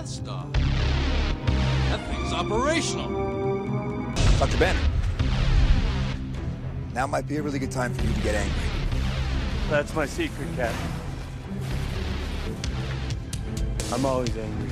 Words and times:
Death 0.00 0.08
Star. 0.08 0.46
That 0.54 2.00
thing's 2.08 2.32
operational. 2.32 3.10
Dr. 4.38 4.56
Banner. 4.56 4.80
Now 6.94 7.06
might 7.06 7.28
be 7.28 7.36
a 7.36 7.42
really 7.42 7.58
good 7.58 7.70
time 7.70 7.92
for 7.92 8.06
you 8.06 8.14
to 8.14 8.20
get 8.22 8.34
angry. 8.34 8.70
That's 9.68 9.94
my 9.94 10.06
secret, 10.06 10.48
Captain. 10.56 10.90
I'm 13.92 14.06
always 14.06 14.34
angry. 14.34 14.68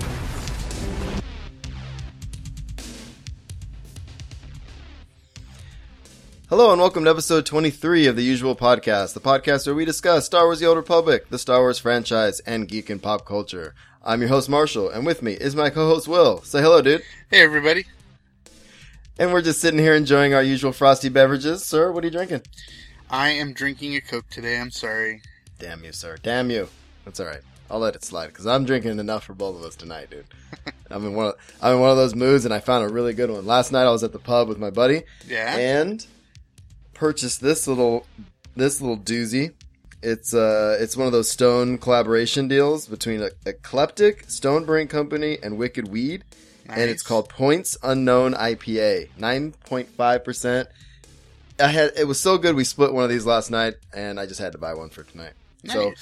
Hello 6.48 6.72
and 6.72 6.80
welcome 6.80 7.04
to 7.04 7.10
episode 7.10 7.44
23 7.44 8.06
of 8.06 8.16
the 8.16 8.22
usual 8.22 8.56
podcast, 8.56 9.12
the 9.12 9.20
podcast 9.20 9.66
where 9.66 9.74
we 9.74 9.84
discuss 9.84 10.24
Star 10.24 10.46
Wars 10.46 10.60
The 10.60 10.66
Old 10.66 10.78
Republic, 10.78 11.28
the 11.28 11.38
Star 11.38 11.60
Wars 11.60 11.78
franchise, 11.78 12.40
and 12.40 12.66
geek 12.66 12.88
and 12.88 13.02
pop 13.02 13.26
culture. 13.26 13.74
I'm 14.04 14.20
your 14.20 14.28
host 14.28 14.48
Marshall, 14.48 14.88
and 14.90 15.04
with 15.04 15.22
me 15.22 15.32
is 15.32 15.54
my 15.56 15.70
co-host 15.70 16.08
Will. 16.08 16.42
Say 16.42 16.60
hello, 16.62 16.80
dude. 16.80 17.02
Hey, 17.30 17.42
everybody. 17.42 17.84
And 19.18 19.32
we're 19.32 19.42
just 19.42 19.60
sitting 19.60 19.80
here 19.80 19.94
enjoying 19.94 20.34
our 20.34 20.42
usual 20.42 20.72
frosty 20.72 21.08
beverages. 21.08 21.64
Sir, 21.64 21.90
what 21.90 22.04
are 22.04 22.06
you 22.06 22.12
drinking? 22.12 22.42
I 23.10 23.30
am 23.30 23.52
drinking 23.52 23.96
a 23.96 24.00
Coke 24.00 24.28
today. 24.30 24.58
I'm 24.58 24.70
sorry. 24.70 25.22
Damn 25.58 25.82
you, 25.84 25.92
sir. 25.92 26.16
Damn 26.22 26.50
you. 26.50 26.68
That's 27.04 27.18
alright. 27.20 27.40
I'll 27.70 27.80
let 27.80 27.96
it 27.96 28.04
slide, 28.04 28.28
because 28.28 28.46
I'm 28.46 28.64
drinking 28.64 28.98
enough 28.98 29.24
for 29.24 29.34
both 29.34 29.56
of 29.56 29.62
us 29.62 29.76
tonight, 29.76 30.08
dude. 30.10 30.24
I'm 30.90 31.04
in 31.04 31.14
one 31.14 31.26
of, 31.26 31.34
I'm 31.60 31.74
in 31.74 31.80
one 31.80 31.90
of 31.90 31.96
those 31.98 32.14
moods, 32.14 32.44
and 32.46 32.54
I 32.54 32.60
found 32.60 32.88
a 32.88 32.92
really 32.92 33.12
good 33.12 33.30
one. 33.30 33.44
Last 33.44 33.72
night 33.72 33.84
I 33.86 33.90
was 33.90 34.02
at 34.04 34.12
the 34.12 34.18
pub 34.18 34.48
with 34.48 34.58
my 34.58 34.70
buddy, 34.70 35.02
Yeah. 35.26 35.54
and 35.56 36.06
purchased 36.94 37.40
this 37.42 37.66
little 37.66 38.06
this 38.56 38.80
little 38.80 38.96
doozy. 38.96 39.52
It's 40.02 40.32
uh 40.32 40.76
it's 40.80 40.96
one 40.96 41.06
of 41.06 41.12
those 41.12 41.30
Stone 41.30 41.78
collaboration 41.78 42.46
deals 42.48 42.86
between 42.86 43.20
a 43.22 43.30
Eclectic, 43.46 44.30
Stone 44.30 44.64
Brewing 44.64 44.88
Company, 44.88 45.38
and 45.42 45.58
Wicked 45.58 45.88
Weed, 45.88 46.24
and 46.68 46.90
it's 46.90 47.02
called 47.02 47.28
Points 47.28 47.76
Unknown 47.82 48.34
IPA, 48.34 49.08
nine 49.18 49.52
point 49.66 49.88
five 49.88 50.24
percent. 50.24 50.68
I 51.58 51.68
had 51.68 51.92
it 51.96 52.04
was 52.06 52.20
so 52.20 52.38
good 52.38 52.54
we 52.54 52.62
split 52.64 52.92
one 52.92 53.02
of 53.02 53.10
these 53.10 53.26
last 53.26 53.50
night, 53.50 53.74
and 53.92 54.20
I 54.20 54.26
just 54.26 54.40
had 54.40 54.52
to 54.52 54.58
buy 54.58 54.74
one 54.74 54.90
for 54.90 55.02
tonight. 55.02 55.32
So 55.66 55.92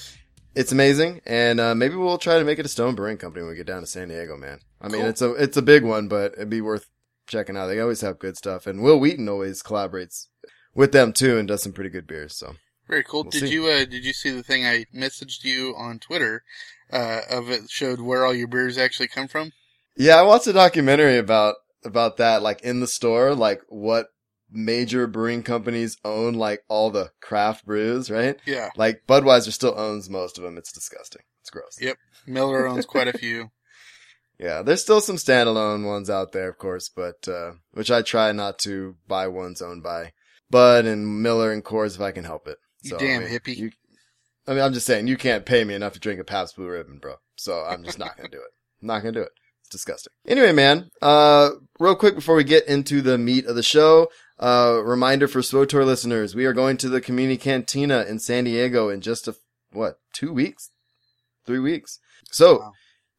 it's 0.53 0.71
amazing, 0.71 1.21
and 1.25 1.59
uh, 1.59 1.73
maybe 1.73 1.95
we'll 1.95 2.19
try 2.19 2.37
to 2.37 2.45
make 2.45 2.59
it 2.59 2.65
a 2.65 2.69
Stone 2.69 2.93
Brewing 2.95 3.17
Company 3.17 3.41
when 3.43 3.51
we 3.51 3.57
get 3.57 3.65
down 3.67 3.81
to 3.81 3.87
San 3.87 4.09
Diego, 4.09 4.37
man. 4.37 4.59
I 4.79 4.89
mean, 4.89 5.01
Cool. 5.01 5.09
it's 5.09 5.21
a 5.23 5.31
it's 5.33 5.57
a 5.57 5.61
big 5.63 5.83
one, 5.83 6.07
but 6.07 6.33
it'd 6.33 6.49
be 6.51 6.61
worth 6.61 6.85
checking 7.27 7.57
out. 7.57 7.65
They 7.65 7.79
always 7.79 8.01
have 8.01 8.19
good 8.19 8.37
stuff, 8.37 8.67
and 8.67 8.83
Wil 8.83 8.99
Wheaton 8.99 9.27
always 9.27 9.63
collaborates 9.63 10.27
with 10.75 10.91
them 10.91 11.13
too, 11.13 11.39
and 11.39 11.47
does 11.47 11.63
some 11.63 11.73
pretty 11.73 11.89
good 11.89 12.05
beers. 12.05 12.37
So 12.37 12.55
Very 12.87 13.03
cool. 13.03 13.23
we'll 13.23 13.31
did 13.31 13.41
see. 13.43 13.53
you 13.53 13.67
uh, 13.67 13.85
did 13.85 14.05
you 14.05 14.13
see 14.13 14.31
the 14.31 14.43
thing 14.43 14.65
I 14.65 14.85
messaged 14.95 15.43
you 15.43 15.75
on 15.77 15.99
Twitter? 15.99 16.43
Uh, 16.91 17.21
of 17.29 17.49
it 17.49 17.69
showed 17.69 17.99
where 17.99 18.25
all 18.25 18.33
your 18.33 18.47
beers 18.47 18.77
actually 18.77 19.09
come 19.09 19.27
from. 19.27 19.51
yeah, 19.97 20.15
I 20.15 20.21
watched 20.21 20.47
a 20.47 20.53
documentary 20.53 21.17
about 21.17 21.55
about 21.83 22.17
that, 22.17 22.41
like 22.41 22.61
in 22.61 22.79
the 22.79 22.87
store, 22.87 23.35
like 23.35 23.61
what 23.67 24.07
major 24.49 25.07
brewing 25.07 25.43
companies 25.43 25.97
own, 26.05 26.35
like 26.35 26.63
all 26.69 26.89
the 26.89 27.11
craft 27.21 27.65
brews, 27.65 28.09
right? 28.09 28.37
Yeah. 28.45 28.69
Like 28.77 29.01
Budweiser 29.07 29.51
still 29.51 29.77
owns 29.77 30.09
most 30.09 30.37
of 30.37 30.43
them. 30.43 30.57
It's 30.57 30.71
disgusting. 30.71 31.23
It's 31.41 31.49
gross. 31.49 31.77
Yep. 31.81 31.97
Miller 32.25 32.67
owns 32.67 32.85
quite 32.85 33.07
a 33.07 33.17
few. 33.17 33.51
Yeah, 34.39 34.61
there's 34.61 34.83
still 34.83 35.01
some 35.01 35.15
standalone 35.15 35.83
ones 35.83 36.11
out 36.11 36.31
there, 36.31 36.47
of 36.47 36.59
course, 36.59 36.89
but 36.95 37.27
uh, 37.27 37.53
which 37.71 37.89
I 37.89 38.03
try 38.03 38.31
not 38.31 38.59
to 38.59 38.95
buy 39.07 39.27
ones 39.27 39.63
owned 39.63 39.81
by 39.81 40.11
Bud 40.51 40.85
and 40.85 41.23
Miller 41.23 41.51
and 41.51 41.63
Coors 41.63 41.95
if 41.95 42.01
I 42.01 42.11
can 42.11 42.23
help 42.23 42.47
it. 42.47 42.59
You 42.91 42.97
damn 42.97 43.21
I 43.23 43.25
mean, 43.25 43.39
hippie. 43.39 43.57
you- 43.57 43.71
I 44.47 44.51
mean, 44.53 44.61
I'm 44.61 44.73
just 44.73 44.85
saying 44.85 45.07
you 45.07 45.17
can't 45.17 45.45
pay 45.45 45.63
me 45.65 45.73
enough 45.73 45.93
to 45.93 45.99
drink 45.99 46.19
a 46.21 46.23
Pabst 46.23 46.55
Blue 46.55 46.67
Ribbon, 46.69 46.99
bro. 46.99 47.15
So 47.35 47.63
I'm 47.65 47.83
just 47.83 47.99
not 47.99 48.15
gonna 48.15 48.29
do 48.29 48.37
it. 48.37 48.51
I'm 48.81 48.87
not 48.87 48.99
gonna 48.99 49.11
do 49.11 49.21
it. 49.21 49.31
It's 49.61 49.69
disgusting. 49.69 50.13
Anyway, 50.25 50.53
man, 50.53 50.89
uh, 51.01 51.49
real 51.79 51.95
quick 51.95 52.15
before 52.15 52.35
we 52.35 52.45
get 52.45 52.65
into 52.67 53.01
the 53.01 53.17
meat 53.17 53.45
of 53.45 53.55
the 53.55 53.63
show, 53.63 54.07
uh, 54.39 54.79
reminder 54.85 55.27
for 55.27 55.39
SWTOR 55.41 55.85
listeners, 55.85 56.33
we 56.35 56.45
are 56.45 56.53
going 56.53 56.77
to 56.77 56.87
the 56.89 57.01
Community 57.01 57.37
Cantina 57.37 58.05
in 58.07 58.19
San 58.19 58.45
Diego 58.45 58.87
in 58.87 59.01
just 59.01 59.27
a, 59.27 59.35
what, 59.73 59.99
two 60.13 60.31
weeks? 60.31 60.69
Three 61.45 61.59
weeks. 61.59 61.99
So, 62.31 62.59
Wow. 62.59 62.71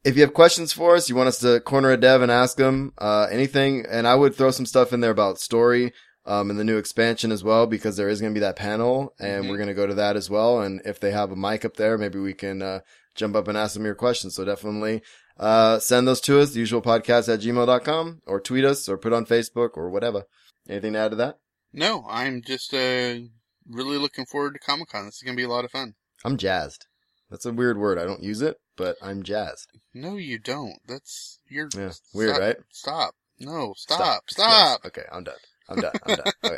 if 0.03 0.15
you 0.15 0.21
have 0.23 0.33
questions 0.33 0.71
for 0.73 0.95
us, 0.95 1.09
you 1.09 1.15
want 1.15 1.27
us 1.27 1.37
to 1.39 1.59
corner 1.59 1.91
a 1.91 1.97
dev 1.97 2.23
and 2.23 2.31
ask 2.31 2.57
them, 2.57 2.93
uh, 2.97 3.27
anything, 3.29 3.85
and 3.87 4.07
I 4.07 4.15
would 4.15 4.33
throw 4.33 4.49
some 4.49 4.65
stuff 4.65 4.91
in 4.93 5.01
there 5.01 5.11
about 5.11 5.37
story, 5.39 5.93
um, 6.25 6.49
and 6.49 6.59
the 6.59 6.63
new 6.63 6.77
expansion 6.77 7.31
as 7.31 7.43
well, 7.43 7.65
because 7.67 7.97
there 7.97 8.09
is 8.09 8.21
going 8.21 8.33
to 8.33 8.37
be 8.39 8.41
that 8.41 8.55
panel, 8.55 9.13
and 9.19 9.45
Mhm. 9.45 9.49
we're 9.49 9.57
going 9.57 9.67
to 9.69 9.73
go 9.73 9.87
to 9.87 9.93
that 9.95 10.15
as 10.15 10.29
well. 10.29 10.61
And 10.61 10.81
if 10.85 10.99
they 10.99 11.11
have 11.11 11.31
a 11.31 11.35
mic 11.35 11.63
up 11.65 11.75
there, 11.77 11.97
maybe 11.97 12.19
we 12.19 12.33
can, 12.33 12.61
uh, 12.61 12.79
jump 13.15 13.35
up 13.35 13.47
and 13.47 13.57
ask 13.57 13.73
them 13.73 13.85
your 13.85 13.95
questions. 13.95 14.35
So 14.35 14.45
definitely, 14.45 15.01
uh, 15.37 15.79
send 15.79 16.07
those 16.07 16.21
to 16.21 16.39
us, 16.39 16.51
the 16.51 16.59
usual 16.59 16.81
podcast 16.81 17.31
at 17.33 17.39
gmail.com, 17.41 18.21
or 18.25 18.39
tweet 18.39 18.63
us, 18.65 18.87
or 18.87 18.97
put 18.97 19.13
on 19.13 19.25
Facebook, 19.25 19.71
or 19.75 19.89
whatever. 19.89 20.23
Anything 20.67 20.93
to 20.93 20.99
add 20.99 21.11
to 21.11 21.17
that? 21.17 21.39
No, 21.73 22.05
I'm 22.09 22.41
just 22.41 22.73
uh 22.73 23.19
really 23.67 23.97
looking 23.97 24.25
forward 24.25 24.53
to 24.53 24.59
Comic 24.59 24.89
Con. 24.89 25.05
This 25.05 25.15
is 25.17 25.21
gonna 25.23 25.35
be 25.37 25.43
a 25.43 25.49
lot 25.49 25.65
of 25.65 25.71
fun. 25.71 25.95
I'm 26.25 26.37
jazzed. 26.37 26.85
That's 27.29 27.45
a 27.45 27.53
weird 27.53 27.77
word. 27.77 27.97
I 27.99 28.05
don't 28.05 28.23
use 28.23 28.41
it, 28.41 28.57
but 28.75 28.97
I'm 29.01 29.21
jazzed. 29.23 29.67
No, 29.93 30.15
you 30.17 30.39
don't. 30.39 30.77
That's 30.87 31.39
you're 31.47 31.69
Yeah, 31.75 31.91
weird, 32.13 32.29
stop, 32.35 32.39
right? 32.41 32.57
Stop. 32.71 33.15
No, 33.39 33.73
stop. 33.77 34.29
Stop. 34.29 34.81
gross. 34.81 34.91
Okay, 34.91 35.05
I'm 35.11 35.23
done. 35.23 35.35
I'm 35.69 35.77
done. 35.77 35.91
I'm 36.05 36.15
done. 36.15 36.33
Okay. 36.43 36.57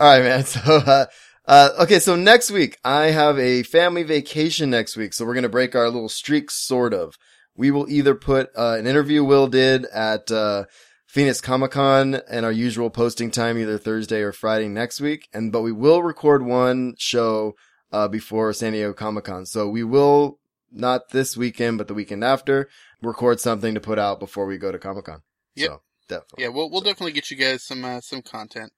All 0.00 0.18
right, 0.18 0.22
man. 0.22 0.44
So, 0.44 0.60
uh, 0.76 1.06
uh, 1.46 1.70
okay. 1.80 1.98
So 1.98 2.14
next 2.14 2.50
week 2.50 2.78
I 2.84 3.06
have 3.06 3.38
a 3.38 3.62
family 3.62 4.02
vacation 4.02 4.70
next 4.70 4.96
week. 4.96 5.12
So 5.12 5.24
we're 5.24 5.34
going 5.34 5.42
to 5.42 5.48
break 5.48 5.74
our 5.74 5.88
little 5.88 6.08
streak, 6.08 6.50
sort 6.50 6.92
of. 6.92 7.16
We 7.56 7.70
will 7.70 7.88
either 7.88 8.14
put, 8.14 8.50
uh, 8.56 8.76
an 8.78 8.86
interview 8.86 9.24
Will 9.24 9.48
did 9.48 9.86
at, 9.86 10.30
uh, 10.30 10.64
Phoenix 11.06 11.40
Comic 11.40 11.72
Con 11.72 12.20
and 12.30 12.44
our 12.44 12.52
usual 12.52 12.90
posting 12.90 13.30
time, 13.30 13.58
either 13.58 13.78
Thursday 13.78 14.20
or 14.20 14.32
Friday 14.32 14.68
next 14.68 15.00
week. 15.00 15.26
And, 15.32 15.50
but 15.50 15.62
we 15.62 15.72
will 15.72 16.02
record 16.02 16.44
one 16.44 16.94
show, 16.98 17.54
uh, 17.90 18.08
before 18.08 18.52
San 18.52 18.72
Diego 18.72 18.92
Comic 18.92 19.24
Con. 19.24 19.46
So 19.46 19.68
we 19.68 19.82
will 19.82 20.38
not 20.70 21.10
this 21.10 21.36
weekend, 21.36 21.78
but 21.78 21.88
the 21.88 21.94
weekend 21.94 22.22
after 22.22 22.68
record 23.02 23.40
something 23.40 23.74
to 23.74 23.80
put 23.80 23.98
out 23.98 24.20
before 24.20 24.46
we 24.46 24.58
go 24.58 24.70
to 24.70 24.78
Comic 24.78 25.06
Con. 25.06 25.22
Yep. 25.56 25.66
So 25.68 25.80
definitely. 26.08 26.44
Yeah, 26.44 26.48
we'll 26.48 26.70
we'll 26.70 26.80
definitely 26.80 27.12
get 27.12 27.30
you 27.30 27.36
guys 27.36 27.64
some 27.64 27.84
uh, 27.84 28.00
some 28.00 28.22
content. 28.22 28.72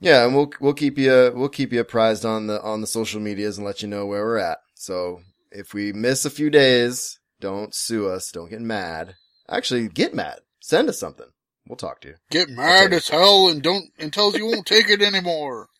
Yeah, 0.00 0.24
and 0.24 0.34
we'll 0.34 0.52
we'll 0.60 0.74
keep 0.74 0.98
you 0.98 1.32
we'll 1.34 1.48
keep 1.48 1.72
you 1.72 1.80
apprised 1.80 2.24
on 2.24 2.46
the 2.46 2.62
on 2.62 2.80
the 2.80 2.86
social 2.86 3.20
medias 3.20 3.58
and 3.58 3.66
let 3.66 3.82
you 3.82 3.88
know 3.88 4.06
where 4.06 4.24
we're 4.24 4.38
at. 4.38 4.58
So 4.74 5.20
if 5.50 5.72
we 5.72 5.92
miss 5.92 6.24
a 6.24 6.30
few 6.30 6.50
days, 6.50 7.18
don't 7.40 7.74
sue 7.74 8.08
us. 8.08 8.30
Don't 8.30 8.50
get 8.50 8.60
mad. 8.60 9.14
Actually, 9.48 9.88
get 9.88 10.14
mad. 10.14 10.40
Send 10.60 10.88
us 10.88 10.98
something. 10.98 11.28
We'll 11.66 11.76
talk 11.76 12.00
to 12.02 12.08
you. 12.08 12.14
Get 12.30 12.50
mad 12.50 12.92
as 12.92 13.08
hell 13.08 13.48
and 13.48 13.62
don't 13.62 13.86
and 13.98 14.12
tells 14.12 14.36
you 14.36 14.44
won't 14.46 14.66
take 14.66 14.90
it 14.90 15.00
anymore. 15.00 15.68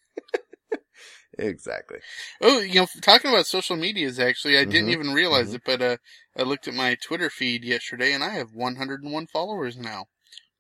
Exactly. 1.38 1.98
Oh, 2.40 2.60
you 2.60 2.76
know, 2.76 2.86
talking 3.02 3.30
about 3.30 3.46
social 3.46 3.76
medias, 3.76 4.20
actually, 4.20 4.56
I 4.58 4.64
didn't 4.64 4.88
Mhm, 4.88 4.90
even 4.90 5.12
realize 5.12 5.52
mhm. 5.52 5.54
it, 5.54 5.62
but 5.64 5.82
uh, 5.82 5.96
I 6.36 6.42
looked 6.42 6.68
at 6.68 6.74
my 6.74 6.96
Twitter 6.96 7.30
feed 7.30 7.64
yesterday, 7.64 8.12
and 8.12 8.22
I 8.22 8.30
have 8.30 8.54
101 8.54 9.26
followers 9.28 9.76
now. 9.76 10.06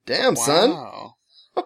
Damn, 0.06 0.36
son. 0.36 0.70
Wow. 0.70 1.14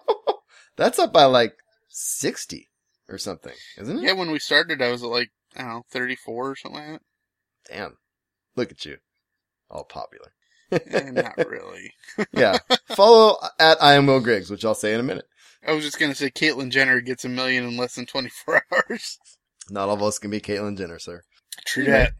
That's 0.77 0.99
up 0.99 1.11
by 1.11 1.25
like 1.25 1.53
sixty 1.89 2.69
or 3.09 3.17
something, 3.17 3.53
isn't 3.77 3.97
it? 3.99 4.03
Yeah, 4.03 4.13
when 4.13 4.31
we 4.31 4.39
started, 4.39 4.81
I 4.81 4.91
was 4.91 5.03
at 5.03 5.09
like 5.09 5.31
I 5.55 5.61
don't 5.63 5.69
know, 5.69 5.85
34 5.89 6.51
or 6.51 6.55
something 6.55 6.91
like 6.91 7.01
Damn. 7.69 7.97
Look 8.55 8.71
at 8.71 8.85
you. 8.85 8.97
All 9.69 9.83
popular. 9.83 10.31
that. 10.69 10.87
Eh, 10.87 11.09
not 11.11 11.37
really. 11.49 11.93
yeah. 12.31 12.57
Follow 12.95 13.37
at 13.59 13.81
I 13.81 13.93
am 13.93 14.05
Will 14.07 14.19
Griggs, 14.19 14.49
which 14.49 14.63
I'll 14.63 14.75
say 14.75 14.93
in 14.93 14.99
a 14.99 15.03
minute. 15.03 15.25
I 15.67 15.73
was 15.73 15.83
just 15.83 15.99
gonna 15.99 16.15
say 16.15 16.29
Caitlyn 16.29 16.71
Jenner 16.71 17.01
gets 17.01 17.25
a 17.25 17.29
million 17.29 17.65
in 17.65 17.77
less 17.77 17.95
than 17.95 18.05
24 18.05 18.63
hours. 18.71 19.17
Not 19.69 19.89
all 19.89 19.95
of 19.95 20.03
us 20.03 20.19
can 20.19 20.31
be 20.31 20.39
Caitlyn 20.39 20.77
Jenner, 20.77 20.99
sir. 20.99 21.21
True 21.65 21.85
that. 21.85 22.13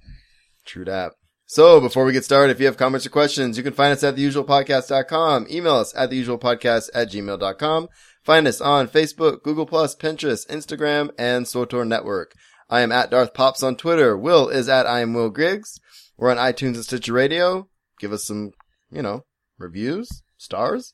True 0.65 0.85
that. 0.85 1.13
So 1.51 1.81
before 1.81 2.05
we 2.05 2.13
get 2.13 2.23
started, 2.23 2.51
if 2.51 2.59
you 2.59 2.67
have 2.67 2.77
comments 2.77 3.07
or 3.07 3.09
questions, 3.09 3.57
you 3.57 3.63
can 3.63 3.73
find 3.73 3.91
us 3.91 4.03
at 4.03 4.15
theusualpodcast.com. 4.15 5.47
Email 5.49 5.77
us 5.77 5.95
at 5.95 6.11
theusualpodcast 6.11 6.91
at 6.93 7.09
gmail.com. 7.09 7.89
Find 8.23 8.47
us 8.47 8.61
on 8.61 8.87
Facebook, 8.87 9.41
Google 9.41 9.65
Plus, 9.65 9.95
Pinterest, 9.95 10.47
Instagram, 10.47 11.09
and 11.17 11.47
SWTOR 11.47 11.87
Network. 11.87 12.33
I 12.69 12.81
am 12.81 12.91
at 12.91 13.09
Darth 13.09 13.33
Pops 13.33 13.63
on 13.63 13.77
Twitter. 13.77 14.15
Will 14.15 14.47
is 14.47 14.69
at 14.69 14.85
I 14.85 14.99
am 14.99 15.15
Will 15.15 15.31
Griggs. 15.31 15.79
We're 16.17 16.29
on 16.29 16.37
iTunes 16.37 16.75
and 16.75 16.83
Stitcher 16.83 17.13
Radio. 17.13 17.67
Give 17.99 18.13
us 18.13 18.25
some, 18.25 18.51
you 18.91 19.01
know, 19.01 19.25
reviews, 19.57 20.21
stars, 20.37 20.93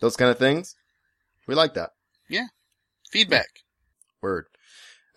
those 0.00 0.14
kind 0.16 0.30
of 0.30 0.38
things. 0.38 0.76
We 1.48 1.56
like 1.56 1.74
that. 1.74 1.90
Yeah. 2.28 2.46
Feedback. 3.10 3.48
Word. 4.22 4.44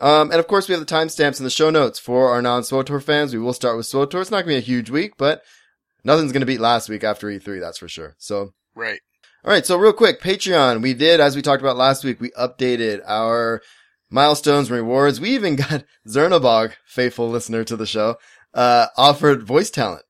Um, 0.04 0.32
and 0.32 0.40
of 0.40 0.48
course, 0.48 0.68
we 0.68 0.74
have 0.74 0.86
the 0.86 0.94
timestamps 0.96 1.40
in 1.40 1.46
the 1.46 1.50
show 1.50 1.70
notes 1.70 1.98
for 1.98 2.30
our 2.30 2.42
non-SWTOR 2.42 3.02
fans. 3.02 3.34
We 3.34 3.40
will 3.40 3.54
start 3.54 3.78
with 3.78 3.86
SWTOR. 3.86 4.22
It's 4.22 4.32
not 4.32 4.44
going 4.46 4.48
to 4.48 4.54
be 4.56 4.58
a 4.58 4.60
huge 4.60 4.90
week, 4.90 5.14
but 5.18 5.42
nothing's 6.04 6.32
going 6.34 6.42
to 6.42 6.46
beat 6.46 6.60
last 6.60 6.90
week 6.90 7.04
after 7.06 7.28
E3, 7.28 7.60
that's 7.62 7.78
for 7.78 7.88
sure. 7.88 8.16
So, 8.18 8.54
Right. 8.76 9.00
all 9.46 9.52
right. 9.52 9.66
So 9.66 9.78
real 9.78 9.94
quick, 9.94 10.20
Patreon. 10.22 10.82
We 10.82 10.94
did, 10.94 11.20
as 11.22 11.36
we 11.36 11.42
talked 11.42 11.62
about 11.62 11.78
last 11.78 12.04
week, 12.04 12.20
we 12.20 12.32
updated 12.32 13.00
our 13.08 13.62
milestones 14.10 14.70
and 14.70 14.78
rewards. 14.78 15.22
We 15.22 15.30
even 15.30 15.56
got 15.64 15.86
Zernabog, 16.08 16.74
faithful 16.86 17.30
listener 17.30 17.64
to 17.64 17.78
the 17.78 17.86
show, 17.88 18.18
uh, 18.54 18.88
offered 18.98 19.44
voice 19.44 19.70
talent. 19.72 20.04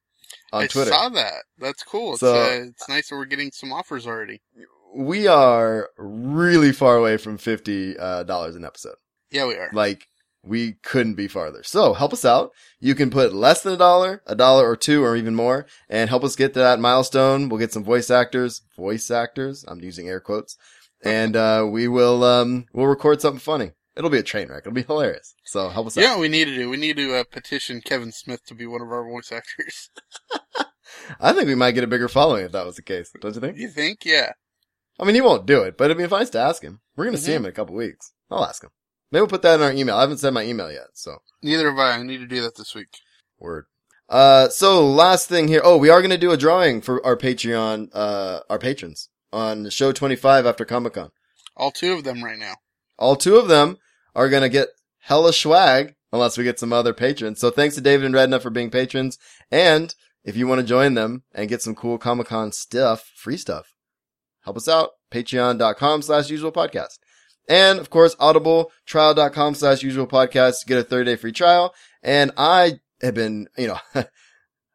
on 0.51 0.63
I 0.63 0.67
Twitter. 0.67 0.89
saw 0.91 1.09
that. 1.09 1.43
That's 1.59 1.83
cool. 1.83 2.13
It's, 2.13 2.21
So- 2.21 2.33
uh, 2.41 2.63
it's 2.69 2.89
nice 2.89 3.09
that 3.09 3.15
we're 3.15 3.25
getting 3.25 3.51
some 3.51 3.71
offers 3.71 4.07
already. 4.07 4.41
We 4.95 5.27
are 5.27 5.89
really 5.97 6.71
far 6.71 6.97
away 6.97 7.17
from 7.17 7.37
fifty 7.37 7.97
uh, 7.97 8.23
dollars 8.23 8.55
an 8.55 8.63
episode. 8.65 8.95
Yeah, 9.33 9.47
we 9.47 9.55
are. 9.55 9.69
Like 9.73 10.07
we 10.45 10.73
couldn't 10.83 11.15
be 11.15 11.27
farther. 11.27 11.63
So 11.63 11.93
help 11.93 12.13
us 12.13 12.23
out. 12.25 12.51
You 12.79 12.95
can 12.95 13.09
put 13.09 13.33
less 13.33 13.61
than 13.63 13.73
a 13.73 13.77
dollar, 13.77 14.21
a 14.27 14.35
dollar 14.35 14.69
or 14.69 14.75
two, 14.75 15.03
or 15.03 15.15
even 15.15 15.35
more, 15.35 15.65
and 15.89 16.09
help 16.09 16.23
us 16.23 16.35
get 16.35 16.53
to 16.53 16.59
that 16.59 16.79
milestone. 16.79 17.49
We'll 17.49 17.59
get 17.59 17.71
some 17.73 17.83
voice 17.83 18.09
actors, 18.11 18.61
voice 18.77 19.09
actors. 19.09 19.65
I'm 19.67 19.79
using 19.81 20.07
air 20.07 20.19
quotes, 20.19 20.55
and 21.03 21.35
uh, 21.35 21.67
we 21.69 21.87
will 21.87 22.23
um 22.23 22.65
we'll 22.73 22.87
record 22.87 23.21
something 23.21 23.39
funny. 23.39 23.71
It'll 23.95 24.09
be 24.09 24.17
a 24.17 24.23
train 24.23 24.47
wreck. 24.49 24.63
It'll 24.65 24.73
be 24.73 24.83
hilarious. 24.83 25.35
So 25.45 25.69
help 25.69 25.87
us 25.87 25.97
out. 25.97 26.01
Yeah, 26.01 26.19
we 26.19 26.27
need 26.27 26.45
to 26.45 26.55
do. 26.55 26.69
We 26.69 26.77
need 26.77 26.97
to 26.97 27.15
uh, 27.15 27.23
petition 27.31 27.81
Kevin 27.81 28.11
Smith 28.11 28.43
to 28.47 28.55
be 28.55 28.65
one 28.65 28.81
of 28.81 28.91
our 28.91 29.03
voice 29.03 29.31
actors. 29.31 29.89
I 31.19 31.33
think 31.33 31.47
we 31.47 31.55
might 31.55 31.71
get 31.71 31.83
a 31.83 31.87
bigger 31.87 32.07
following 32.07 32.45
if 32.45 32.51
that 32.51 32.65
was 32.65 32.75
the 32.75 32.81
case. 32.81 33.11
Don't 33.19 33.33
you 33.35 33.41
think? 33.41 33.57
You 33.57 33.67
think? 33.69 34.05
Yeah. 34.05 34.31
I 34.99 35.05
mean, 35.05 35.15
he 35.15 35.21
won't 35.21 35.45
do 35.47 35.61
it, 35.63 35.77
but 35.77 35.85
it'd 35.85 35.97
be 35.97 36.07
nice 36.07 36.29
to 36.31 36.39
ask 36.39 36.61
him. 36.61 36.81
We're 36.95 37.05
gonna 37.05 37.17
see 37.17 37.31
Mhm. 37.31 37.37
him 37.37 37.45
in 37.45 37.49
a 37.49 37.53
couple 37.53 37.75
weeks. 37.75 38.13
I'll 38.29 38.45
ask 38.45 38.63
him. 38.63 38.69
Maybe 39.13 39.21
we'll 39.21 39.27
put 39.27 39.43
that 39.43 39.59
in 39.59 39.61
our 39.61 39.71
email. 39.71 39.95
I 39.95 40.01
haven't 40.01 40.17
sent 40.17 40.33
my 40.33 40.43
email 40.43 40.71
yet, 40.71 40.87
so. 40.93 41.19
Neither 41.43 41.69
have 41.69 41.77
I. 41.77 41.91
I 41.91 42.01
need 42.01 42.17
to 42.17 42.25
do 42.25 42.41
that 42.41 42.55
this 42.55 42.73
week. 42.73 42.87
Word. 43.37 43.65
Uh, 44.09 44.49
so 44.49 44.83
last 44.83 45.29
thing 45.29 45.47
here. 45.47 45.61
Oh, 45.63 45.77
we 45.77 45.91
are 45.91 46.01
going 46.01 46.09
to 46.09 46.17
do 46.17 46.31
a 46.31 46.37
drawing 46.37 46.81
for 46.81 47.05
our 47.05 47.15
Patreon, 47.15 47.89
uh, 47.93 48.39
our 48.49 48.57
patrons 48.57 49.09
on 49.31 49.69
show 49.69 49.91
25 49.91 50.47
after 50.47 50.65
Comic 50.65 50.93
Con. 50.93 51.11
All 51.55 51.69
two 51.69 51.93
of 51.93 52.03
them 52.03 52.23
right 52.23 52.39
now. 52.39 52.55
All 52.97 53.15
two 53.15 53.35
of 53.35 53.47
them 53.47 53.77
are 54.15 54.29
going 54.29 54.41
to 54.41 54.49
get 54.49 54.69
hella 55.01 55.31
swag 55.31 55.93
unless 56.11 56.35
we 56.35 56.43
get 56.43 56.57
some 56.57 56.73
other 56.73 56.93
patrons. 56.93 57.39
So 57.39 57.51
thanks 57.51 57.75
to 57.75 57.81
David 57.81 58.07
and 58.07 58.15
Redna 58.15 58.41
for 58.41 58.49
being 58.49 58.71
patrons. 58.71 59.19
And 59.51 59.93
if 60.23 60.35
you 60.35 60.47
want 60.47 60.61
to 60.61 60.65
join 60.65 60.95
them 60.95 61.21
and 61.35 61.49
get 61.49 61.61
some 61.61 61.75
cool 61.75 61.99
Comic 61.99 62.27
Con 62.27 62.51
stuff, 62.51 63.11
free 63.15 63.37
stuff, 63.37 63.75
help 64.41 64.57
us 64.57 64.67
out. 64.67 64.89
Patreon.com 65.11 66.01
slash 66.01 66.31
usual 66.31 66.51
podcast. 66.51 66.97
And 67.49 67.79
of 67.79 67.89
course, 67.89 68.15
audibletrial.com 68.15 69.55
slash 69.55 69.83
usual 69.83 70.07
podcast 70.07 70.59
to 70.61 70.65
get 70.65 70.77
a 70.77 70.83
30 70.83 71.11
day 71.11 71.15
free 71.15 71.31
trial. 71.31 71.73
And 72.01 72.31
I 72.37 72.79
have 73.01 73.13
been, 73.15 73.47
you 73.57 73.67
know, 73.67 73.79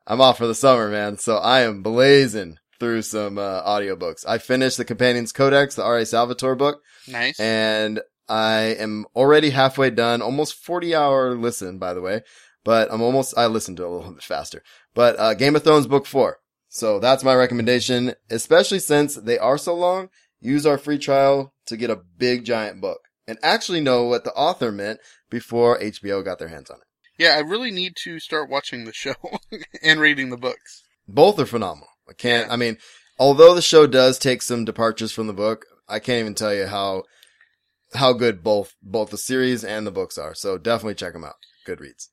I'm 0.06 0.20
off 0.20 0.38
for 0.38 0.47
the 0.47 0.55
summer, 0.55 0.88
man. 0.91 1.19
So 1.19 1.37
I 1.37 1.61
am 1.61 1.82
blazing 1.82 2.59
through 2.81 3.03
some, 3.03 3.38
uh, 3.38 3.62
audiobooks. 3.62 4.25
I 4.26 4.38
finished 4.38 4.76
the 4.76 4.85
Companions 4.85 5.32
Codex, 5.32 5.75
the 5.75 5.82
R.A. 5.82 6.06
Salvatore 6.06 6.55
book, 6.55 6.81
Nice. 7.09 7.38
and 7.41 8.00
I 8.29 8.61
am 8.79 9.06
already 9.17 9.50
halfway 9.50 9.91
done, 9.91 10.23
almost 10.23 10.55
40 10.55 10.94
hour 10.94 11.35
listen, 11.35 11.79
by 11.79 11.93
the 11.93 12.00
way, 12.00 12.23
but 12.64 12.93
I'm 12.93 13.03
almost, 13.03 13.37
I 13.37 13.47
listened 13.47 13.79
to 13.79 13.87
a 13.87 13.88
little 13.88 14.12
bit 14.12 14.23
faster, 14.23 14.62
but, 14.94 15.19
uh, 15.19 15.35
Game 15.35 15.56
of 15.56 15.64
Thrones 15.64 15.87
book 15.88 16.06
four. 16.06 16.38
So 16.69 17.00
that's 17.00 17.25
my 17.25 17.35
recommendation, 17.35 18.14
especially 18.31 18.79
since 18.79 19.14
they 19.17 19.38
are 19.38 19.59
so 19.59 19.75
long. 19.75 20.09
Use 20.41 20.64
our 20.67 20.79
free 20.79 20.99
trial 20.99 21.53
to 21.69 21.76
get 21.76 21.91
a 21.91 22.00
big 22.19 22.44
giant 22.44 22.81
book 22.81 23.00
and 23.26 23.38
actually 23.43 23.81
know 23.81 24.05
what 24.05 24.25
the 24.25 24.32
author 24.32 24.73
meant 24.73 25.00
before 25.31 25.79
HBO 25.79 26.25
got 26.25 26.38
their 26.38 26.49
hands 26.49 26.70
on 26.70 26.79
it. 26.79 27.23
yeah, 27.23 27.35
I 27.37 27.41
really 27.41 27.70
need 27.70 27.94
to 28.05 28.19
start 28.20 28.49
watching 28.50 28.85
the 28.85 28.93
show 28.93 29.15
and 29.82 30.00
reading 30.00 30.31
the 30.31 30.37
books. 30.37 30.82
Both 31.06 31.38
are 31.38 31.47
phenomenal. 31.47 31.88
I 32.09 32.12
can't, 32.15 32.47
Yeah. 32.49 32.53
I 32.53 32.56
mean, 32.56 32.79
although 33.19 33.55
the 33.55 33.62
show 33.62 33.87
does 33.87 34.19
take 34.19 34.43
some 34.43 34.65
departures 34.65 35.12
from 35.12 35.26
the 35.26 35.32
book, 35.32 35.67
I 35.88 35.99
can't 35.99 36.20
even 36.20 36.35
tell 36.35 36.55
you 36.55 36.67
how, 36.67 37.05
how 37.94 38.12
good 38.12 38.43
both, 38.43 38.75
both 38.82 39.11
the 39.11 39.19
series 39.19 39.64
and 39.64 39.87
the 39.87 39.91
books 39.91 40.19
are. 40.19 40.35
So 40.35 40.59
definitely 40.59 40.94
check 40.94 41.12
them 41.12 41.25
out. 41.25 41.37
Good 41.67 41.81
reads. 41.81 42.11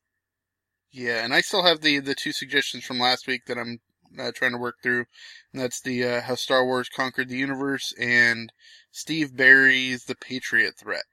Yeah, 0.92 1.24
and 1.24 1.34
I 1.34 1.42
still 1.42 1.64
have 1.64 1.82
the 1.82 2.00
the 2.00 2.16
two 2.16 2.32
suggestions 2.32 2.86
from 2.86 3.00
last 3.00 3.28
week 3.28 3.42
that 3.48 3.58
I'm 3.58 3.80
uh, 4.18 4.32
trying 4.34 4.54
to 4.54 4.58
work 4.58 4.76
through. 4.82 5.06
And 5.52 5.62
that's 5.62 5.82
the 5.82 6.06
uh, 6.06 6.22
how 6.22 6.36
Star 6.36 6.66
Wars 6.66 6.88
conquered 6.88 7.28
the 7.28 7.38
universe 7.38 7.94
and 8.00 8.50
Steve 8.96 9.36
Berry's 9.36 10.06
The 10.06 10.16
Patriot 10.16 10.76
Threat. 10.78 11.04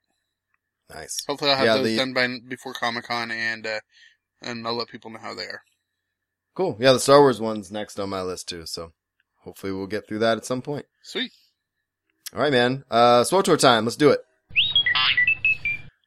Nice. 0.88 1.24
Hopefully, 1.26 1.50
I'll 1.50 1.56
have 1.56 1.66
Yeah, 1.66 1.76
those 1.78 1.86
the- 1.86 1.96
done 1.96 2.12
by 2.14 2.28
before 2.46 2.74
Comic 2.74 3.06
Con, 3.06 3.32
and 3.32 3.66
uh, 3.66 3.80
and 4.40 4.64
I'll 4.64 4.74
let 4.74 4.86
people 4.86 5.10
know 5.10 5.18
how 5.18 5.34
they 5.34 5.46
are. 5.46 5.62
Cool. 6.54 6.76
Yeah, 6.78 6.92
the 6.92 7.00
Star 7.00 7.18
Wars 7.20 7.40
one's 7.40 7.72
next 7.72 7.98
on 7.98 8.08
my 8.10 8.22
list 8.22 8.48
too. 8.48 8.66
So 8.66 8.92
hopefully 9.40 9.72
we'll 9.72 9.88
get 9.88 10.06
through 10.06 10.20
that 10.20 10.38
at 10.38 10.44
some 10.46 10.62
point. 10.62 10.86
Sweet. 11.02 11.32
All 12.32 12.40
right, 12.40 12.52
man. 12.52 12.84
Uh, 12.88 13.22
SWTOR 13.24 13.58
time. 13.58 13.84
Let's 13.84 13.96
do 13.96 14.10
it. 14.10 14.20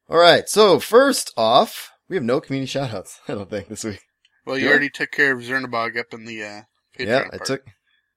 All 0.10 0.18
right. 0.18 0.48
So 0.48 0.80
first 0.80 1.34
off, 1.36 1.92
we 2.08 2.16
have 2.16 2.24
no 2.24 2.40
community 2.40 2.72
shoutouts. 2.72 3.18
I 3.28 3.34
don't 3.34 3.50
think 3.50 3.68
this 3.68 3.84
week. 3.84 4.02
Well, 4.46 4.58
you 4.58 4.70
already 4.70 4.90
took 4.90 5.12
care 5.12 5.34
of 5.34 5.42
Zernabog 5.42 5.98
up 6.00 6.14
in 6.14 6.24
the 6.26 6.42
uh, 6.44 6.62
Patreon 6.98 7.08
yeah, 7.08 7.24
I 7.34 7.38
part. 7.38 7.46
took 7.46 7.66